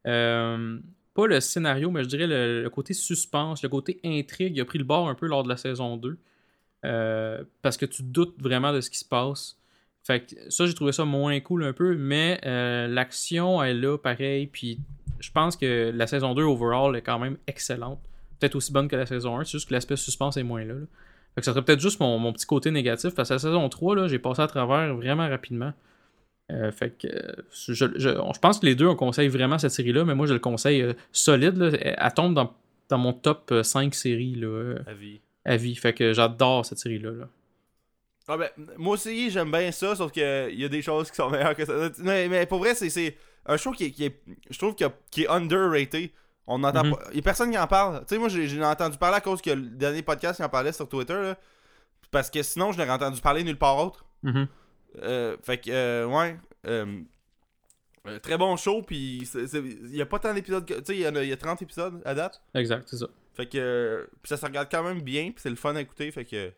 euh, 0.06 0.80
pas 1.16 1.28
le 1.28 1.40
scénario, 1.40 1.90
mais 1.90 2.04
je 2.04 2.10
dirais 2.10 2.28
le, 2.28 2.70
côté 2.70 2.94
suspense, 2.94 3.64
le 3.64 3.70
côté 3.70 4.00
intrigue, 4.04 4.56
il 4.58 4.62
a 4.62 4.66
pris 4.66 4.78
le 4.78 4.84
bord 4.84 5.08
un 5.08 5.16
peu 5.16 5.28
lors 5.28 5.44
de 5.44 5.50
la 5.50 5.58
saison 5.58 5.98
2. 5.98 6.18
Euh, 6.84 7.44
parce 7.62 7.78
que 7.78 7.86
tu 7.86 8.04
doutes 8.04 8.36
vraiment 8.40 8.72
de 8.72 8.82
ce 8.82 8.90
qui 8.90 9.00
se 9.00 9.06
passe. 9.06 9.58
Fait 10.04 10.20
que 10.20 10.52
ça, 10.52 10.68
j'ai 10.68 10.74
trouvé 10.76 10.92
ça 10.92 11.04
moins 11.04 11.40
cool 11.40 11.64
un 11.64 11.74
peu, 11.74 11.96
mais 11.96 12.40
euh, 12.46 12.88
l'action 12.88 13.64
est 13.64 13.74
là, 13.74 13.98
pareil. 13.98 14.46
Puis 14.48 14.80
je 15.20 15.32
pense 15.32 15.56
que 15.56 15.92
la 15.96 16.06
saison 16.06 16.36
2 16.36 16.44
overall 16.44 16.96
est 16.96 17.02
quand 17.02 17.18
même 17.18 17.38
excellente. 17.48 18.00
Peut-être 18.40 18.56
aussi 18.56 18.72
bonne 18.72 18.88
que 18.88 18.96
la 18.96 19.08
saison 19.08 19.40
1, 19.40 19.46
c'est 19.46 19.54
juste 19.54 19.70
que 19.70 19.74
l'aspect 19.74 19.96
suspense 19.96 20.38
est 20.38 20.44
moins 20.44 20.64
là. 20.64 20.76
Fait 21.36 21.42
que 21.42 21.46
ça 21.46 21.52
serait 21.52 21.64
peut-être 21.66 21.82
juste 21.82 22.00
mon, 22.00 22.18
mon 22.18 22.32
petit 22.34 22.46
côté 22.46 22.72
négatif, 22.72 23.14
parce 23.14 23.30
que 23.30 23.34
la 23.34 23.40
saison 23.40 23.68
3, 23.70 23.96
là, 23.96 24.08
j'ai 24.08 24.20
passé 24.20 24.42
à 24.42 24.48
travers 24.48 24.96
vraiment 24.96 25.28
rapidement. 25.30 25.74
Euh, 26.52 26.72
fait 26.72 26.92
que 26.92 27.08
euh, 27.08 27.34
je, 27.52 27.74
je, 27.74 27.86
je 27.98 28.40
pense 28.40 28.60
que 28.60 28.66
les 28.66 28.76
deux, 28.76 28.86
on 28.88 28.96
conseille 28.96 29.28
vraiment 29.30 29.58
cette 29.58 29.72
série-là, 29.72 30.06
mais 30.06 30.16
moi, 30.16 30.28
je 30.28 30.34
le 30.34 30.40
conseille 30.40 30.82
euh, 30.82 30.94
solide. 31.12 31.58
Là. 31.58 31.70
Elle, 31.82 31.96
elle 32.00 32.14
tombe 32.14 32.34
dans, 32.36 32.54
dans 32.90 32.98
mon 33.00 33.14
top 33.14 33.50
euh, 33.52 33.64
5 33.64 33.94
séries 33.96 34.36
là, 34.36 34.48
euh, 34.48 34.80
À 34.88 34.94
vie. 34.94 35.20
à 35.44 35.58
vie. 35.58 35.76
Fait 35.76 35.94
que 35.94 36.14
j'adore 36.14 36.66
cette 36.66 36.78
série-là. 36.78 37.12
là. 37.12 37.28
Ah 38.28 38.38
ben, 38.38 38.50
moi 38.78 38.94
aussi, 38.94 39.30
j'aime 39.30 39.52
bien 39.52 39.72
ça, 39.72 39.96
sauf 39.96 40.12
que 40.12 40.50
il 40.52 40.60
y 40.60 40.66
a 40.66 40.70
des 40.70 40.82
choses 40.82 41.10
qui 41.12 41.16
sont 41.18 41.30
meilleures 41.30 41.56
que 41.56 41.66
ça. 41.66 41.74
Mais, 42.00 42.28
mais 42.28 42.46
pour 42.48 42.60
vrai, 42.60 42.74
c'est- 42.76 42.90
c'est 42.90 43.18
un 43.46 43.58
show 43.58 43.72
qui 43.72 43.86
est, 43.86 43.92
qui 43.92 44.06
est- 44.06 44.20
je 44.50 44.58
trouve 44.58 44.76
que, 44.76 44.86
qui 45.12 45.24
est 45.24 45.28
underrated. 45.30 46.10
On 46.48 46.60
n'entend 46.60 46.84
Mhm. 46.84 46.92
pas. 46.96 47.04
Il 47.12 47.16
y 47.18 47.20
a 47.20 47.22
personne 47.24 47.50
qui 47.52 47.58
en 47.58 47.68
parle. 47.68 48.02
Tu 48.02 48.16
sais, 48.16 48.18
moi, 48.20 48.30
j'ai 48.30 48.64
entendu 48.64 48.98
parler 48.98 49.18
à 49.18 49.22
cause 49.22 49.42
que 49.42 49.50
le 49.50 49.62
dernier 49.64 50.02
podcast, 50.04 50.40
il 50.40 50.44
en 50.46 50.50
parlait 50.50 50.72
sur 50.74 50.88
Twitter, 50.88 51.14
là. 51.14 51.38
Parce 52.12 52.30
que 52.30 52.44
sinon, 52.44 52.72
je 52.72 52.78
n'aurais 52.78 52.92
entendu 52.92 53.20
parler 53.20 53.44
nulle 53.44 53.58
part 53.58 53.78
autre. 53.78 54.06
Mhm. 54.24 54.48
Euh, 55.02 55.36
fait 55.44 55.58
que, 55.58 55.70
euh, 55.72 56.06
ouais. 56.06 56.38
euh, 56.68 57.02
très 58.22 58.38
bon 58.38 58.56
show, 58.58 58.82
puis 58.84 59.24
il 59.34 59.90
n'y 59.92 60.02
a 60.02 60.06
pas 60.06 60.20
tant 60.20 60.34
d'épisodes. 60.34 60.66
Tu 60.66 60.74
sais, 60.86 60.96
il 60.96 61.02
y, 61.02 61.08
en 61.08 61.16
a- 61.16 61.24
il 61.24 61.30
y 61.30 61.34
a 61.34 61.38
30 61.38 61.62
épisodes 61.62 62.02
à 62.06 62.14
date. 62.14 62.42
Exact, 62.54 62.88
c'est 62.88 62.98
ça. 62.98 63.08
Fait 63.34 63.48
que. 63.48 64.08
puis 64.22 64.30
ça 64.30 64.38
se 64.38 64.46
regarde 64.46 64.68
quand 64.72 64.84
même 64.84 65.02
bien, 65.02 65.26
puis 65.32 65.42
c'est 65.42 65.50
le 65.50 65.56
fun 65.58 65.76
à 65.76 65.82
écouter, 65.82 66.10
fait 66.12 66.24
que. 66.26 66.50
Puis 66.50 66.56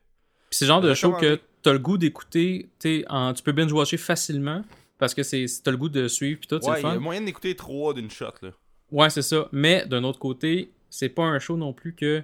c'est 0.51 0.65
le 0.65 0.67
genre 0.67 0.81
de 0.81 0.93
show 0.93 1.13
que 1.13 1.39
t'as 1.63 1.73
le 1.73 1.79
goût 1.79 1.97
d'écouter, 1.97 2.69
en- 3.09 3.33
tu 3.33 3.41
peux 3.43 3.51
binge-watcher 3.53 3.97
facilement, 3.97 4.61
parce 4.99 5.13
que 5.13 5.23
c'est 5.23 5.45
t'as 5.63 5.71
le 5.71 5.77
goût 5.77 5.89
de 5.89 6.07
suivre, 6.07 6.39
puis 6.39 6.47
tout, 6.47 6.59
c'est 6.61 6.69
le 6.69 6.75
il 6.77 6.79
y 6.79 6.81
fun. 6.83 6.91
a 6.91 6.99
moyen 6.99 7.21
d'écouter 7.21 7.55
3 7.55 7.93
d'une 7.93 8.11
shot, 8.11 8.33
là. 8.41 8.51
Ouais, 8.91 9.09
c'est 9.09 9.21
ça. 9.21 9.47
Mais 9.51 9.85
d'un 9.85 10.03
autre 10.03 10.19
côté, 10.19 10.71
c'est 10.89 11.09
pas 11.09 11.23
un 11.23 11.39
show 11.39 11.57
non 11.57 11.73
plus 11.73 11.93
que 11.93 12.23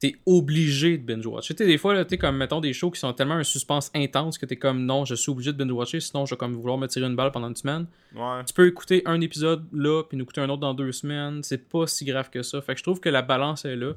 t'es 0.00 0.16
obligé 0.24 0.96
de 0.96 1.04
binge-watcher. 1.04 1.54
Tu 1.54 1.62
sais, 1.62 1.68
des 1.68 1.76
fois, 1.76 1.92
là, 1.92 2.06
t'es 2.06 2.16
comme, 2.16 2.36
mettons, 2.36 2.60
des 2.60 2.72
shows 2.72 2.90
qui 2.90 2.98
sont 2.98 3.12
tellement 3.12 3.34
un 3.34 3.44
suspense 3.44 3.90
intense 3.94 4.38
que 4.38 4.46
t'es 4.46 4.56
comme, 4.56 4.86
non, 4.86 5.04
je 5.04 5.14
suis 5.14 5.30
obligé 5.30 5.52
de 5.52 5.62
binge-watcher, 5.62 6.00
sinon 6.00 6.24
je 6.24 6.34
vais 6.34 6.38
comme 6.38 6.54
vouloir 6.54 6.78
me 6.78 6.86
tirer 6.86 7.06
une 7.06 7.16
balle 7.16 7.30
pendant 7.32 7.48
une 7.48 7.56
semaine. 7.56 7.86
Ouais. 8.14 8.42
Tu 8.46 8.54
peux 8.54 8.66
écouter 8.66 9.02
un 9.04 9.20
épisode 9.20 9.66
là, 9.72 10.02
puis 10.02 10.16
nous 10.16 10.24
écouter 10.24 10.40
un 10.40 10.48
autre 10.48 10.60
dans 10.60 10.72
deux 10.72 10.92
semaines. 10.92 11.42
C'est 11.42 11.68
pas 11.68 11.86
si 11.86 12.06
grave 12.06 12.30
que 12.30 12.42
ça. 12.42 12.62
Fait 12.62 12.72
que 12.72 12.78
je 12.78 12.82
trouve 12.82 12.98
que 12.98 13.10
la 13.10 13.20
balance 13.20 13.66
est 13.66 13.76
là. 13.76 13.92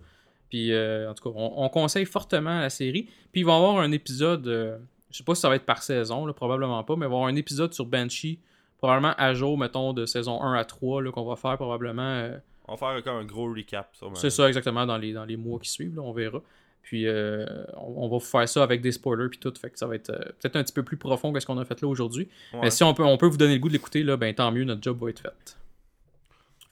Puis, 0.50 0.74
euh, 0.74 1.10
en 1.10 1.14
tout 1.14 1.24
cas, 1.24 1.36
on, 1.36 1.64
on 1.64 1.70
conseille 1.70 2.06
fortement 2.06 2.60
la 2.60 2.70
série. 2.70 3.04
Puis, 3.32 3.42
il 3.42 3.46
va 3.46 3.54
y 3.54 3.56
avoir 3.56 3.80
un 3.80 3.92
épisode, 3.94 4.46
euh, 4.48 4.78
je 5.10 5.18
sais 5.18 5.24
pas 5.24 5.36
si 5.36 5.42
ça 5.42 5.50
va 5.50 5.56
être 5.56 5.66
par 5.66 5.82
saison, 5.84 6.26
là, 6.26 6.34
probablement 6.34 6.84
pas, 6.84 6.96
mais 6.98 7.06
il 7.06 7.10
va 7.10 7.16
y 7.16 7.18
avoir 7.18 7.28
un 7.28 7.36
épisode 7.36 7.74
sur 7.74 7.86
Banshee, 7.86 8.40
probablement 8.84 9.14
à 9.18 9.34
jour, 9.34 9.58
mettons, 9.58 9.94
de 9.94 10.06
saison 10.06 10.42
1 10.44 10.54
à 10.56 10.66
3, 10.66 11.02
là, 11.04 11.12
qu'on 11.12 11.24
va 11.24 11.38
faire 11.38 11.56
probablement. 11.56 12.02
euh, 12.04 12.38
On 12.68 12.76
va 12.76 12.78
faire 12.94 13.04
comme 13.04 13.16
un 13.18 13.24
gros 13.26 13.48
recap. 13.54 13.90
sûrement. 13.94 14.16
c'est 14.16 14.30
ça, 14.30 14.48
exactement, 14.48 14.86
dans 14.86 14.98
les, 14.98 15.14
dans 15.14 15.24
les 15.24 15.38
mois 15.38 15.58
qui 15.60 15.70
suivent, 15.70 15.96
là, 15.96 16.02
on 16.02 16.12
verra. 16.12 16.42
Puis, 16.82 17.08
euh, 17.08 17.46
on, 17.78 18.04
on 18.04 18.10
va 18.10 18.20
faire 18.20 18.50
ça 18.50 18.62
avec 18.62 18.82
des 18.82 18.92
spoilers, 18.92 19.30
puis 19.30 19.40
tout. 19.40 19.54
Fait 19.60 19.70
que 19.70 19.80
ça 19.80 19.88
va 19.88 19.96
être 19.96 20.10
euh, 20.10 20.20
peut-être 20.42 20.58
un 20.58 20.64
petit 20.64 20.74
peu 20.74 20.84
plus 20.84 20.98
profond 20.98 21.32
que 21.32 21.40
ce 21.40 21.46
qu'on 21.46 21.58
a 21.58 21.64
fait 21.64 21.82
là 21.82 21.88
aujourd'hui. 21.88 22.28
Ouais. 22.54 22.60
Mais 22.64 22.70
si 22.72 22.84
on 22.84 22.94
peut, 22.94 23.04
on 23.06 23.16
peut 23.18 23.28
vous 23.28 23.38
donner 23.38 23.54
le 23.54 23.60
goût 23.60 23.70
de 23.70 23.74
l'écouter, 23.74 24.04
là, 24.04 24.18
ben 24.18 24.36
tant 24.36 24.52
mieux, 24.52 24.66
notre 24.66 24.84
job 24.84 24.98
va 25.02 25.10
être 25.10 25.22
fait. 25.22 25.58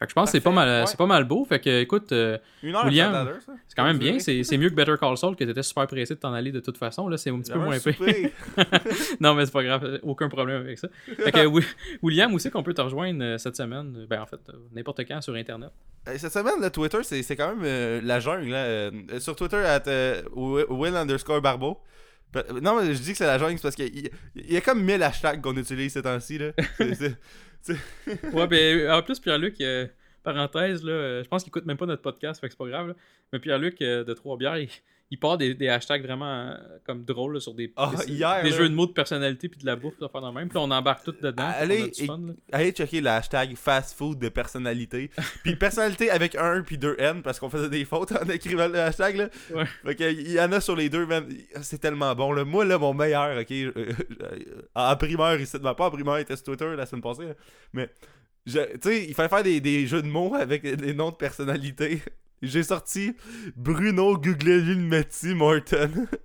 Fait 0.01 0.07
que 0.07 0.09
je 0.09 0.15
pense 0.15 0.29
que 0.29 0.31
c'est 0.31 0.41
pas 0.43 0.49
mal, 0.49 0.67
ouais. 0.67 0.87
c'est 0.87 0.97
pas 0.97 1.05
mal 1.05 1.25
beau. 1.25 1.45
Fait 1.45 1.59
que, 1.59 1.81
écoute, 1.81 2.11
euh, 2.11 2.39
Une 2.63 2.73
heure, 2.75 2.85
William, 2.85 3.29
c'est 3.67 3.75
quand 3.75 3.83
même 3.83 3.99
bien. 3.99 4.17
C'est 4.17 4.43
c'est 4.43 4.57
mieux 4.57 4.71
que 4.71 4.73
Better 4.73 4.95
Call 4.99 5.15
Saul, 5.15 5.35
que 5.35 5.43
t'étais 5.43 5.61
super 5.61 5.85
pressé 5.85 6.15
de 6.15 6.19
t'en 6.19 6.33
aller 6.33 6.51
de 6.51 6.59
toute 6.59 6.77
façon. 6.79 7.07
Là, 7.07 7.17
c'est 7.17 7.29
un 7.29 7.39
petit 7.39 7.51
peu 7.51 7.59
moins 7.59 7.77
pire. 7.79 7.95
non, 9.19 9.35
mais 9.35 9.45
c'est 9.45 9.51
pas 9.51 9.63
grave. 9.63 9.99
Aucun 10.01 10.27
problème 10.27 10.61
avec 10.61 10.79
ça. 10.79 10.87
Fait 11.05 11.31
que, 11.31 11.45
Wi- 11.45 11.63
William, 12.01 12.33
où 12.33 12.39
c'est 12.39 12.49
qu'on 12.49 12.63
peut 12.63 12.73
te 12.73 12.81
rejoindre 12.81 13.23
euh, 13.23 13.37
cette 13.37 13.55
semaine 13.55 14.07
Ben, 14.09 14.21
en 14.21 14.25
fait, 14.25 14.39
euh, 14.49 14.53
n'importe 14.73 15.01
quand 15.07 15.21
sur 15.21 15.35
Internet. 15.35 15.69
Euh, 16.07 16.15
Cette 16.17 16.33
semaine, 16.33 16.59
le 16.59 16.71
Twitter, 16.71 16.97
c'est 17.03 17.21
c'est 17.21 17.35
quand 17.35 17.49
même 17.55 17.63
euh, 17.63 18.01
la 18.03 18.19
jungle. 18.19 18.49
là. 18.49 18.57
Euh, 18.65 18.91
sur 19.19 19.35
Twitter, 19.35 19.57
at, 19.57 19.83
euh, 19.87 20.23
Will 20.35 20.95
underscore 20.95 21.41
Barbeau. 21.41 21.77
Non, 22.61 22.79
mais 22.81 22.93
je 22.95 23.01
dis 23.01 23.11
que 23.11 23.17
c'est 23.17 23.27
la 23.27 23.37
jungle, 23.37 23.59
parce 23.61 23.75
qu'il 23.75 23.93
y, 23.93 24.09
il 24.35 24.51
y 24.53 24.57
a 24.57 24.61
comme 24.61 24.81
1000 24.81 25.03
hashtags 25.03 25.41
qu'on 25.41 25.55
utilise 25.57 25.91
ces 25.93 26.01
temps-ci. 26.01 26.37
là. 26.37 26.51
C'est- 26.77 26.95
c'est- 26.95 27.17
Ouais, 28.33 28.47
ben, 28.47 28.91
en 28.91 29.01
plus, 29.01 29.19
Pierre-Luc, 29.19 29.59
euh, 29.61 29.87
parenthèse, 30.23 30.83
là, 30.83 30.91
euh, 30.91 31.23
je 31.23 31.29
pense 31.29 31.43
qu'il 31.43 31.49
écoute 31.49 31.65
même 31.65 31.77
pas 31.77 31.85
notre 31.85 32.01
podcast, 32.01 32.39
fait 32.39 32.47
que 32.47 32.53
c'est 32.53 32.57
pas 32.57 32.67
grave. 32.67 32.89
là. 32.89 32.93
Mais 33.33 33.39
Pierre-Luc 33.39 33.81
euh, 33.81 34.03
de 34.03 34.13
Trois-Bières, 34.13 34.57
il, 34.57 34.69
il 35.13 35.19
part 35.19 35.37
des, 35.37 35.53
des 35.53 35.67
hashtags 35.67 36.01
vraiment 36.03 36.25
euh, 36.49 36.55
comme 36.85 37.03
drôles 37.03 37.33
là, 37.33 37.39
sur 37.41 37.53
des, 37.53 37.71
Ah, 37.75 37.91
des, 38.07 38.13
hier, 38.13 38.41
des 38.43 38.49
là. 38.49 38.55
jeux 38.57 38.69
de 38.69 38.73
mots 38.73 38.87
de 38.87 38.93
personnalité 38.93 39.49
puis 39.49 39.59
de 39.59 39.65
la 39.65 39.75
bouffe, 39.75 39.99
de 39.99 40.07
faire 40.07 40.21
dans 40.21 40.31
même. 40.31 40.47
Puis 40.47 40.57
on 40.57 40.71
embarque 40.71 41.03
tout 41.03 41.11
dedans. 41.11 41.51
puis 41.51 41.61
Allez, 41.61 41.91
et- 41.99 42.05
fun. 42.05 42.21
Allez 42.53 42.71
checker 42.71 43.01
le 43.01 43.09
hashtag 43.09 43.55
fast 43.57 43.97
food 43.97 44.19
de 44.19 44.29
personnalité. 44.29 45.11
Puis 45.43 45.55
personnalité 45.57 46.09
avec 46.09 46.35
un 46.35 46.61
puis 46.63 46.77
deux 46.77 46.95
N 46.97 47.21
parce 47.21 47.39
qu'on 47.39 47.49
faisait 47.49 47.69
des 47.69 47.83
fautes 47.83 48.13
en 48.13 48.27
écrivant 48.29 48.67
le 48.69 48.79
hashtag. 48.79 49.17
Là. 49.17 49.29
Ouais. 49.53 49.65
Fait 49.85 49.95
que, 49.95 50.11
il 50.11 50.31
y 50.31 50.39
en 50.39 50.51
a 50.53 50.61
sur 50.61 50.75
les 50.77 50.89
deux, 50.89 51.05
man. 51.05 51.27
C'est 51.61 51.79
tellement 51.79 52.15
bon. 52.15 52.31
Là. 52.31 52.45
Moi, 52.45 52.63
là, 52.63 52.77
mon 52.79 52.93
meilleur, 52.93 53.37
ok. 53.37 53.51
euh, 53.51 53.71
euh, 53.75 53.93
en 54.75 54.95
primaire, 54.95 55.39
ici, 55.41 55.57
ben, 55.59 55.73
pas 55.73 55.87
en 55.87 55.91
primaire, 55.91 56.19
il 56.19 56.21
était 56.21 56.35
sur 56.37 56.45
Twitter 56.45 56.73
la 56.75 56.85
semaine 56.85 57.01
passée. 57.01 57.25
là. 57.25 57.33
Mais, 57.73 57.89
tu 58.45 58.53
sais, 58.81 59.05
il 59.07 59.13
fallait 59.13 59.27
faire 59.29 59.43
des, 59.43 59.59
des 59.59 59.85
jeux 59.87 60.01
de 60.01 60.07
mots 60.07 60.33
avec 60.35 60.63
des 60.63 60.93
noms 60.93 61.11
de 61.11 61.15
personnalités. 61.15 62.01
J'ai 62.41 62.63
sorti 62.63 63.13
Bruno 63.55 64.17
Guglielmetti 64.17 65.35
Morton. 65.35 66.07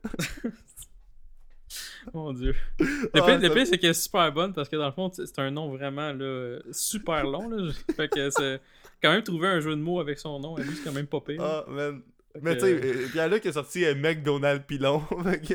Mon 2.14 2.32
dieu. 2.32 2.54
Ah, 2.80 2.84
Le 2.84 3.10
pire, 3.10 3.40
ça- 3.40 3.50
pire, 3.54 3.66
c'est 3.66 3.78
qu'elle 3.78 3.90
est 3.90 3.94
super 3.94 4.32
bonne 4.32 4.52
parce 4.54 4.68
que 4.68 4.76
dans 4.76 4.86
le 4.86 4.92
fond, 4.92 5.10
c'est 5.12 5.38
un 5.40 5.50
nom 5.50 5.70
vraiment 5.76 6.12
là, 6.12 6.58
super 6.70 7.24
long. 7.24 7.48
Là. 7.48 7.72
Fait 7.96 8.08
que 8.08 8.30
c'est 8.30 8.60
quand 9.02 9.10
même 9.12 9.22
trouver 9.24 9.48
un 9.48 9.60
jeu 9.60 9.70
de 9.74 9.80
mots 9.80 9.98
avec 10.00 10.18
son 10.18 10.38
nom, 10.38 10.56
à 10.56 10.62
c'est 10.64 10.84
quand 10.84 10.92
même 10.92 11.08
pas 11.08 11.20
pire. 11.20 11.42
Ah, 11.42 11.64
man. 11.68 12.00
Fait 12.34 12.40
Mais 12.42 12.56
que- 12.56 12.60
tu 12.60 12.66
sais, 13.04 13.10
Pierre-Luc 13.12 13.46
a 13.46 13.52
sorti 13.52 13.84
euh, 13.84 13.94
McDonald 13.94 14.64
Pilon. 14.66 15.00
Fait 15.24 15.40
que- 15.40 15.54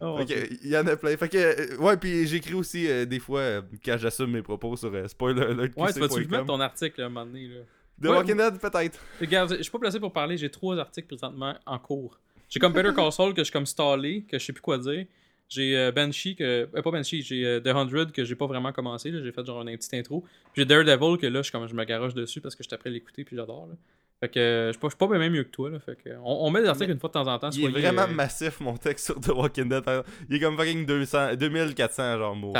Oh, 0.00 0.16
Fait 0.18 0.26
que, 0.26 0.54
il 0.64 0.68
y 0.70 0.76
en 0.76 0.86
a 0.86 0.96
plein. 0.96 1.16
Fait 1.16 1.28
que, 1.28 1.36
euh, 1.36 1.76
ouais, 1.76 1.96
puis 1.96 2.26
j'écris 2.26 2.54
aussi 2.54 2.88
euh, 2.90 3.04
des 3.04 3.20
fois 3.20 3.40
euh, 3.40 3.62
quand 3.84 3.96
j'assume 3.98 4.32
mes 4.32 4.42
propos 4.42 4.74
sur 4.76 4.92
euh, 4.92 5.06
spoileralert. 5.06 5.68
Ouais, 5.76 5.92
tu 5.92 6.00
vas-tu 6.00 6.26
mettre 6.26 6.46
ton 6.46 6.58
article 6.60 7.00
là, 7.00 7.06
un 7.06 7.10
moment 7.10 7.26
donné. 7.26 7.46
Là? 7.48 7.60
De 7.98 8.08
Ouais. 8.08 8.16
Walking 8.16 8.36
Dead, 8.36 8.58
peut-être. 8.58 8.98
Regarde, 9.20 9.56
je 9.56 9.62
suis 9.62 9.70
pas 9.70 9.78
placé 9.78 10.00
pour 10.00 10.12
parler, 10.12 10.36
j'ai 10.36 10.50
trois 10.50 10.76
articles 10.78 11.08
présentement 11.08 11.54
en 11.66 11.78
cours. 11.78 12.18
J'ai 12.48 12.60
comme 12.60 12.72
Better 12.72 12.92
Call 12.94 13.12
Saul 13.12 13.32
que 13.32 13.40
je 13.40 13.44
suis 13.44 13.52
comme 13.52 13.66
stallé, 13.66 14.22
que 14.28 14.38
je 14.38 14.44
sais 14.44 14.52
plus 14.52 14.60
quoi 14.62 14.78
dire. 14.78 15.06
J'ai 15.48 15.76
euh, 15.76 15.92
Banshee, 15.92 16.34
que. 16.34 16.68
euh, 16.74 16.82
pas 16.82 16.90
Banshee, 16.90 17.22
j'ai 17.22 17.44
euh, 17.44 17.60
The 17.60 17.68
100 17.72 18.12
que 18.12 18.24
j'ai 18.24 18.34
pas 18.34 18.46
vraiment 18.46 18.72
commencé, 18.72 19.12
j'ai 19.12 19.32
fait 19.32 19.44
genre 19.44 19.60
une 19.60 19.76
petite 19.76 19.92
intro. 19.94 20.24
J'ai 20.56 20.64
Daredevil 20.64 21.18
que 21.18 21.26
là, 21.26 21.42
je, 21.42 21.52
comme, 21.52 21.66
je 21.66 21.74
me 21.74 21.84
garoche 21.84 22.14
dessus 22.14 22.40
parce 22.40 22.56
que 22.56 22.64
je 22.64 22.74
après 22.74 22.90
l'écouter 22.90 23.24
puis 23.24 23.36
j'adore. 23.36 23.68
Fait 24.22 24.28
que 24.28 24.38
euh, 24.38 24.66
je 24.68 24.72
suis 24.74 24.78
pas, 24.80 24.86
je 24.86 24.92
suis 24.92 24.98
pas 24.98 25.18
bien 25.18 25.28
mieux 25.30 25.42
que 25.42 25.50
toi. 25.50 25.68
Là, 25.68 25.80
fait 25.80 25.96
que, 25.96 26.10
on, 26.22 26.46
on 26.46 26.50
met 26.50 26.62
des 26.62 26.68
articles 26.68 26.92
une 26.92 27.00
fois 27.00 27.08
de 27.08 27.12
temps 27.14 27.26
en 27.26 27.38
temps. 27.40 27.50
Il 27.50 27.64
est 27.64 27.68
vraiment 27.80 28.02
euh, 28.02 28.14
massif, 28.14 28.60
mon 28.60 28.76
texte 28.76 29.06
sur 29.06 29.20
The 29.20 29.28
Walking 29.30 29.68
Dead. 29.68 29.82
Il 30.30 30.36
est 30.36 30.40
comme 30.40 30.56
fucking 30.56 30.86
200, 30.86 31.34
2400 31.34 32.18
genre 32.18 32.36
mots. 32.36 32.52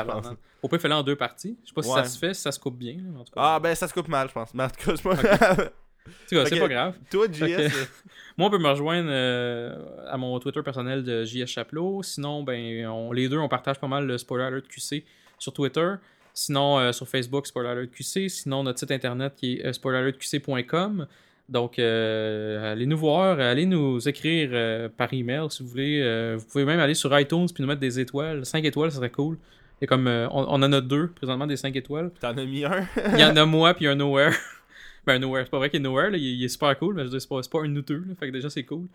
Au 0.60 0.68
pire, 0.68 0.80
fais-le 0.80 0.94
en 0.94 1.02
deux 1.04 1.14
parties. 1.14 1.56
Je 1.62 1.68
sais 1.68 1.74
pas 1.74 1.82
si 1.82 1.88
ça 1.90 2.04
se 2.04 2.18
fait, 2.18 2.34
si 2.34 2.40
ça 2.42 2.50
se 2.50 2.58
coupe 2.58 2.76
bien. 2.76 2.94
là, 2.94 3.20
en 3.20 3.24
tout 3.24 3.32
cas. 3.32 3.40
Ah, 3.42 3.60
ben 3.60 3.74
ça 3.76 3.86
se 3.86 3.94
coupe 3.94 4.08
mal, 4.08 4.26
je 4.28 4.32
pense. 4.32 4.52
Mais 4.54 4.64
en 4.64 4.68
tout 4.68 4.74
cas, 4.76 4.92
cas, 4.92 6.46
c'est 6.46 6.58
pas 6.58 6.68
grave. 6.68 6.94
Toi, 7.10 7.26
JS. 7.30 7.38
Que- 7.38 7.68
Moi, 8.36 8.48
on 8.48 8.50
peut 8.50 8.58
me 8.58 8.68
rejoindre 8.68 9.08
euh, 9.12 9.76
à 10.08 10.16
mon 10.16 10.36
Twitter 10.40 10.62
personnel 10.62 11.04
de 11.04 11.24
JS 11.24 11.46
Chaplot. 11.46 12.02
Sinon, 12.02 12.42
ben, 12.42 12.86
on- 12.88 13.12
les 13.12 13.28
deux, 13.28 13.38
on 13.38 13.48
partage 13.48 13.78
pas 13.78 13.86
mal 13.86 14.04
le 14.06 14.18
Spoiler 14.18 14.44
Alert 14.46 14.66
QC 14.66 15.04
sur 15.38 15.52
Twitter. 15.52 15.94
Sinon, 16.34 16.78
euh, 16.78 16.92
sur 16.92 17.06
Facebook, 17.06 17.46
Spoiler 17.46 17.68
Alert 17.70 17.90
QC. 17.92 18.28
Sinon, 18.28 18.64
notre 18.64 18.78
site 18.80 18.90
internet 18.90 19.34
qui 19.36 19.60
est 19.60 19.72
spoileralertqc.com. 19.72 21.06
Donc, 21.53 21.78
euh, 21.78 22.72
allez 22.72 22.86
nous 22.86 22.96
voir, 22.96 23.38
allez 23.38 23.66
nous 23.66 24.09
écrire 24.09 24.48
euh, 24.55 24.88
par 24.88 25.12
email 25.12 25.42
si 25.50 25.62
vous 25.62 25.68
voulez. 25.68 26.00
Euh, 26.03 26.36
vous 26.38 26.46
pouvez 26.46 26.64
même 26.64 26.80
aller 26.80 26.94
sur 26.94 27.16
iTunes 27.18 27.46
puis 27.55 27.62
nous 27.62 27.68
mettre 27.68 27.80
des 27.80 28.00
étoiles. 28.00 28.46
5 28.46 28.64
étoiles, 28.64 28.90
ça 28.90 28.96
serait 28.96 29.11
cool. 29.11 29.36
Et 29.82 29.86
comme 29.86 30.07
euh, 30.07 30.26
on, 30.30 30.44
on 30.48 30.62
en 30.62 30.72
a 30.72 30.80
deux 30.80 31.09
présentement 31.09 31.46
des 31.46 31.59
5 31.59 31.76
étoiles. 31.76 32.11
T'en 32.20 32.36
as 32.38 32.44
mis 32.46 32.64
un? 32.64 32.86
Il 33.12 33.20
y 33.20 33.24
en 33.24 33.36
a 33.36 33.44
moi 33.57 33.74
puis 33.74 33.86
un 33.86 33.96
Nowhere. 33.96 34.32
ben, 35.07 35.16
un 35.16 35.18
Nowhere, 35.18 35.42
c'est 35.44 35.50
pas 35.50 35.59
vrai 35.59 35.68
qu'il 35.68 35.80
est 35.80 35.82
Nowhere, 35.82 36.11
là, 36.11 36.16
il, 36.16 36.26
est- 36.26 36.34
il 36.36 36.44
est 36.44 36.48
super 36.48 36.78
cool, 36.78 36.94
mais 36.94 37.03
je 37.03 37.09
veux 37.09 37.18
dire, 37.18 37.20
c'est 37.20 37.28
pas, 37.28 37.40
pas 37.59 37.64
un 37.66 37.68
douteux, 37.68 38.03
là, 38.09 38.14
fait 38.18 38.28
que 38.28 38.32
déjà 38.32 38.48
c'est 38.48 38.62
cool. 38.64 38.86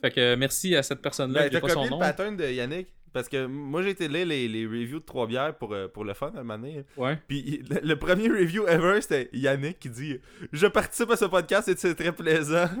Fait 0.00 0.10
que 0.10 0.34
merci 0.34 0.74
à 0.74 0.82
cette 0.82 1.00
personne-là, 1.02 1.42
Ben, 1.42 1.50
t'as 1.50 1.60
pas 1.60 1.68
son 1.68 1.84
le 1.84 1.90
nom. 1.90 1.98
pattern 2.00 2.36
de 2.36 2.44
Yannick? 2.50 2.88
Parce 3.12 3.28
que 3.28 3.46
moi, 3.46 3.82
j'ai 3.82 3.90
été 3.90 4.06
lire 4.08 4.26
les, 4.26 4.46
les 4.46 4.66
reviews 4.66 5.00
de 5.00 5.04
trois 5.04 5.26
bières 5.26 5.56
pour, 5.56 5.72
euh, 5.74 5.88
pour 5.88 6.04
le 6.04 6.14
fun 6.14 6.30
à 6.36 6.40
un 6.40 6.42
moment 6.44 6.58
donné. 6.58 6.84
Ouais. 6.96 7.18
Puis 7.26 7.62
le, 7.68 7.80
le 7.82 7.96
premier 7.96 8.28
review 8.28 8.66
ever, 8.68 9.00
c'était 9.00 9.28
Yannick 9.32 9.78
qui 9.80 9.90
dit 9.90 10.18
Je 10.52 10.66
participe 10.68 11.10
à 11.10 11.16
ce 11.16 11.24
podcast 11.24 11.68
et 11.68 11.74
c'est 11.76 11.94
très 11.94 12.12
plaisant. 12.12 12.66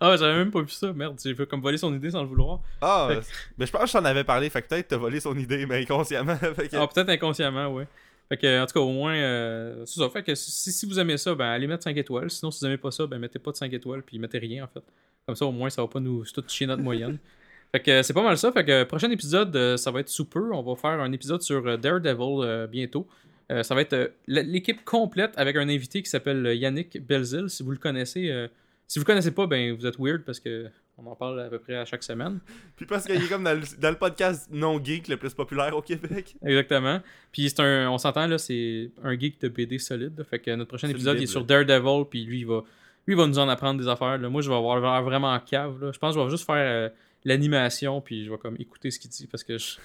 Ah, 0.00 0.16
j'avais 0.16 0.34
même 0.34 0.50
pas 0.50 0.62
vu 0.62 0.70
ça, 0.70 0.92
merde, 0.94 1.20
j'ai 1.22 1.34
comme 1.46 1.60
voler 1.60 1.76
son 1.76 1.94
idée 1.94 2.10
sans 2.10 2.22
le 2.22 2.28
vouloir. 2.28 2.60
ah, 2.80 3.10
mais 3.58 3.66
je 3.66 3.70
pense 3.70 3.82
que 3.82 3.86
je 3.88 3.92
t'en 3.92 4.04
avais 4.06 4.24
parlé. 4.24 4.48
Fait 4.48 4.62
que 4.62 4.68
peut-être 4.68 4.88
t'as 4.88 4.96
volé 4.96 5.20
son 5.20 5.36
idée, 5.36 5.66
mais 5.66 5.82
inconsciemment. 5.82 6.38
que- 6.40 6.74
Ah, 6.76 6.86
peut-être 6.86 7.10
inconsciemment, 7.10 7.68
ouais. 7.74 7.86
Fait 8.30 8.38
que, 8.38 8.62
en 8.62 8.66
tout 8.66 8.72
cas, 8.72 8.80
au 8.80 8.92
moins, 8.92 9.14
euh, 9.14 9.84
c'est 9.84 10.00
ça. 10.00 10.08
Fait 10.08 10.22
que 10.22 10.34
si, 10.34 10.72
si 10.72 10.86
vous 10.86 10.98
aimez 10.98 11.18
ça, 11.18 11.34
ben 11.34 11.46
allez 11.46 11.66
mettre 11.66 11.84
5 11.84 11.94
étoiles. 11.98 12.30
Sinon, 12.30 12.50
si 12.50 12.60
vous 12.60 12.66
aimez 12.66 12.78
pas 12.78 12.90
ça, 12.90 13.06
ben 13.06 13.18
mettez 13.18 13.38
pas 13.38 13.50
de 13.52 13.56
5 13.56 13.70
étoiles, 13.74 14.02
puis 14.02 14.18
mettez 14.18 14.38
rien, 14.38 14.64
en 14.64 14.68
fait. 14.68 14.82
Comme 15.26 15.36
ça, 15.36 15.44
au 15.44 15.52
moins, 15.52 15.68
ça 15.68 15.82
va 15.82 15.88
pas 15.88 16.00
nous 16.00 16.24
tout 16.24 16.42
chier 16.48 16.66
notre 16.66 16.82
moyenne. 16.82 17.18
Fait 17.72 17.80
que 17.80 18.02
c'est 18.02 18.14
pas 18.14 18.22
mal 18.22 18.38
ça. 18.38 18.50
Fait 18.52 18.64
que 18.64 18.84
prochain 18.84 19.10
épisode, 19.10 19.54
euh, 19.54 19.76
ça 19.76 19.90
va 19.90 20.00
être 20.00 20.08
sous 20.08 20.24
peu. 20.24 20.52
On 20.52 20.62
va 20.62 20.74
faire 20.74 21.00
un 21.00 21.12
épisode 21.12 21.42
sur 21.42 21.66
euh, 21.66 21.76
Daredevil 21.76 22.42
euh, 22.42 22.66
bientôt. 22.66 23.06
Euh, 23.50 23.62
ça 23.62 23.74
va 23.74 23.80
être 23.82 23.92
euh, 23.94 24.08
l'équipe 24.26 24.84
complète 24.84 25.32
avec 25.36 25.56
un 25.56 25.68
invité 25.68 26.02
qui 26.02 26.10
s'appelle 26.10 26.46
Yannick 26.54 27.04
Belzil. 27.06 27.48
Si 27.48 27.62
vous 27.62 27.70
le 27.70 27.78
connaissez, 27.78 28.30
euh, 28.30 28.48
si 28.86 28.98
vous 28.98 29.04
le 29.04 29.06
connaissez 29.06 29.30
pas, 29.32 29.46
ben 29.46 29.74
vous 29.74 29.86
êtes 29.86 29.98
weird 29.98 30.22
parce 30.24 30.40
que 30.40 30.66
on 30.98 31.06
en 31.06 31.14
parle 31.14 31.40
à 31.40 31.48
peu 31.48 31.58
près 31.58 31.76
à 31.76 31.84
chaque 31.84 32.02
semaine. 32.02 32.40
Puis 32.76 32.84
parce 32.84 33.04
qu'il 33.06 33.22
est 33.22 33.28
comme 33.28 33.44
dans 33.44 33.54
le, 33.54 33.62
dans 33.78 33.90
le 33.90 33.96
podcast 33.96 34.48
non 34.50 34.82
geek 34.82 35.08
le 35.08 35.16
plus 35.16 35.32
populaire 35.32 35.76
au 35.76 35.80
Québec. 35.82 36.34
Exactement. 36.44 37.00
Puis 37.32 37.48
c'est 37.48 37.60
un, 37.60 37.88
on 37.90 37.98
s'entend 37.98 38.26
là, 38.26 38.36
c'est 38.38 38.90
un 39.04 39.18
geek 39.18 39.40
de 39.40 39.48
BD 39.48 39.78
solide. 39.78 40.22
Fait 40.28 40.38
que 40.40 40.50
notre 40.54 40.68
prochain 40.68 40.88
épisode 40.88 41.18
il 41.18 41.22
est 41.22 41.26
sur 41.26 41.44
Daredevil, 41.44 42.04
puis 42.10 42.24
lui 42.24 42.40
il 42.40 42.46
va, 42.46 42.62
lui 43.06 43.14
il 43.14 43.16
va 43.16 43.26
nous 43.26 43.38
en 43.38 43.48
apprendre 43.48 43.80
des 43.80 43.88
affaires. 43.88 44.18
là. 44.18 44.28
Moi 44.28 44.42
je 44.42 44.50
vais 44.50 44.56
avoir 44.56 45.02
vraiment 45.02 45.32
en 45.32 45.38
cave. 45.40 45.80
Là. 45.82 45.92
Je 45.92 45.98
pense 45.98 46.14
que 46.14 46.20
je 46.20 46.24
vais 46.24 46.30
juste 46.30 46.44
faire 46.46 46.56
euh, 46.56 46.88
l'animation, 47.24 48.00
puis 48.00 48.24
je 48.24 48.30
vais 48.30 48.38
comme 48.38 48.56
écouter 48.58 48.90
ce 48.90 48.98
qu'il 48.98 49.10
dit 49.10 49.26
parce 49.26 49.44
que 49.44 49.58
je... 49.58 49.76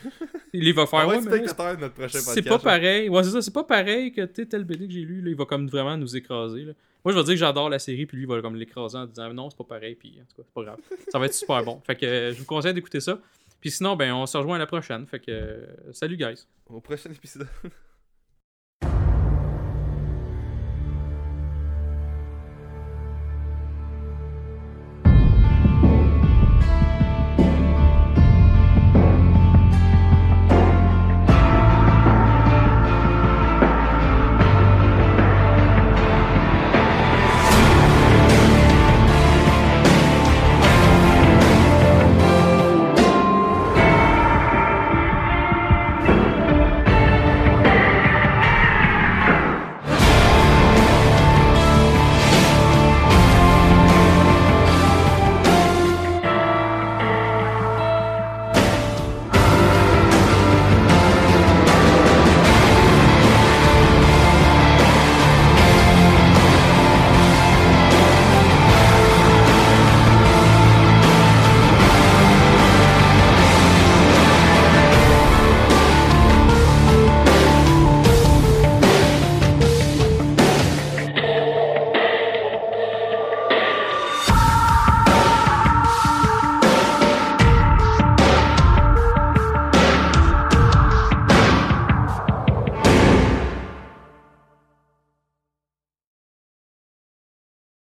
il 0.54 0.74
va 0.74 0.86
faire. 0.86 1.02
Va 1.02 1.08
ouais, 1.08 1.18
être 1.18 1.26
mais 1.26 1.32
là, 1.32 1.38
spectateur 1.38 1.76
de 1.76 1.82
notre 1.82 1.94
prochain 1.94 2.20
podcast. 2.20 2.34
c'est 2.34 2.50
pas 2.50 2.60
pareil. 2.60 3.10
Ouais, 3.10 3.24
c'est 3.24 3.32
ça, 3.32 3.42
c'est 3.42 3.54
pas 3.54 3.64
pareil 3.64 4.12
que 4.12 4.22
tel 4.22 4.64
BD 4.64 4.88
que 4.88 4.94
j'ai 4.94 5.02
lu. 5.02 5.22
Là, 5.22 5.30
il 5.32 5.36
va 5.36 5.46
comme 5.46 5.68
vraiment 5.68 5.98
nous 5.98 6.16
écraser. 6.16 6.64
Là. 6.64 6.74
Moi, 7.04 7.14
je 7.14 7.18
vais 7.18 7.24
dire 7.24 7.34
que 7.34 7.40
j'adore 7.40 7.70
la 7.70 7.80
série, 7.80 8.06
puis 8.06 8.18
lui, 8.18 8.24
il 8.24 8.30
va 8.30 8.42
comme 8.42 8.56
l'écraser 8.56 8.98
en 8.98 9.06
disant 9.06 9.34
non, 9.34 9.50
c'est 9.50 9.58
pas 9.58 9.66
pareil, 9.66 9.96
puis 9.96 10.20
en 10.22 10.26
tout 10.26 10.42
cas, 10.42 10.44
c'est 10.46 10.54
pas 10.54 10.64
grave. 10.64 10.80
Ça 11.10 11.20
va 11.20 11.26
être 11.26 11.34
super 11.34 11.64
bon. 11.64 11.82
Fait 11.86 11.96
que 11.96 12.06
euh, 12.06 12.34
je 12.34 12.40
vous 12.40 12.46
conseille 12.46 12.74
d'écouter 12.74 13.02
ça. 13.02 13.20
Puis 13.60 13.72
sinon, 13.72 13.96
ben, 13.96 14.14
on 14.14 14.26
se 14.26 14.38
rejoint 14.38 14.56
à 14.56 14.60
la 14.60 14.68
prochaine. 14.68 15.06
Fait 15.08 15.20
que 15.20 15.32
euh, 15.32 15.66
salut, 15.92 16.18
guys. 16.18 16.46
Au 16.70 16.80
prochain 16.80 17.12
épisode. 17.12 17.48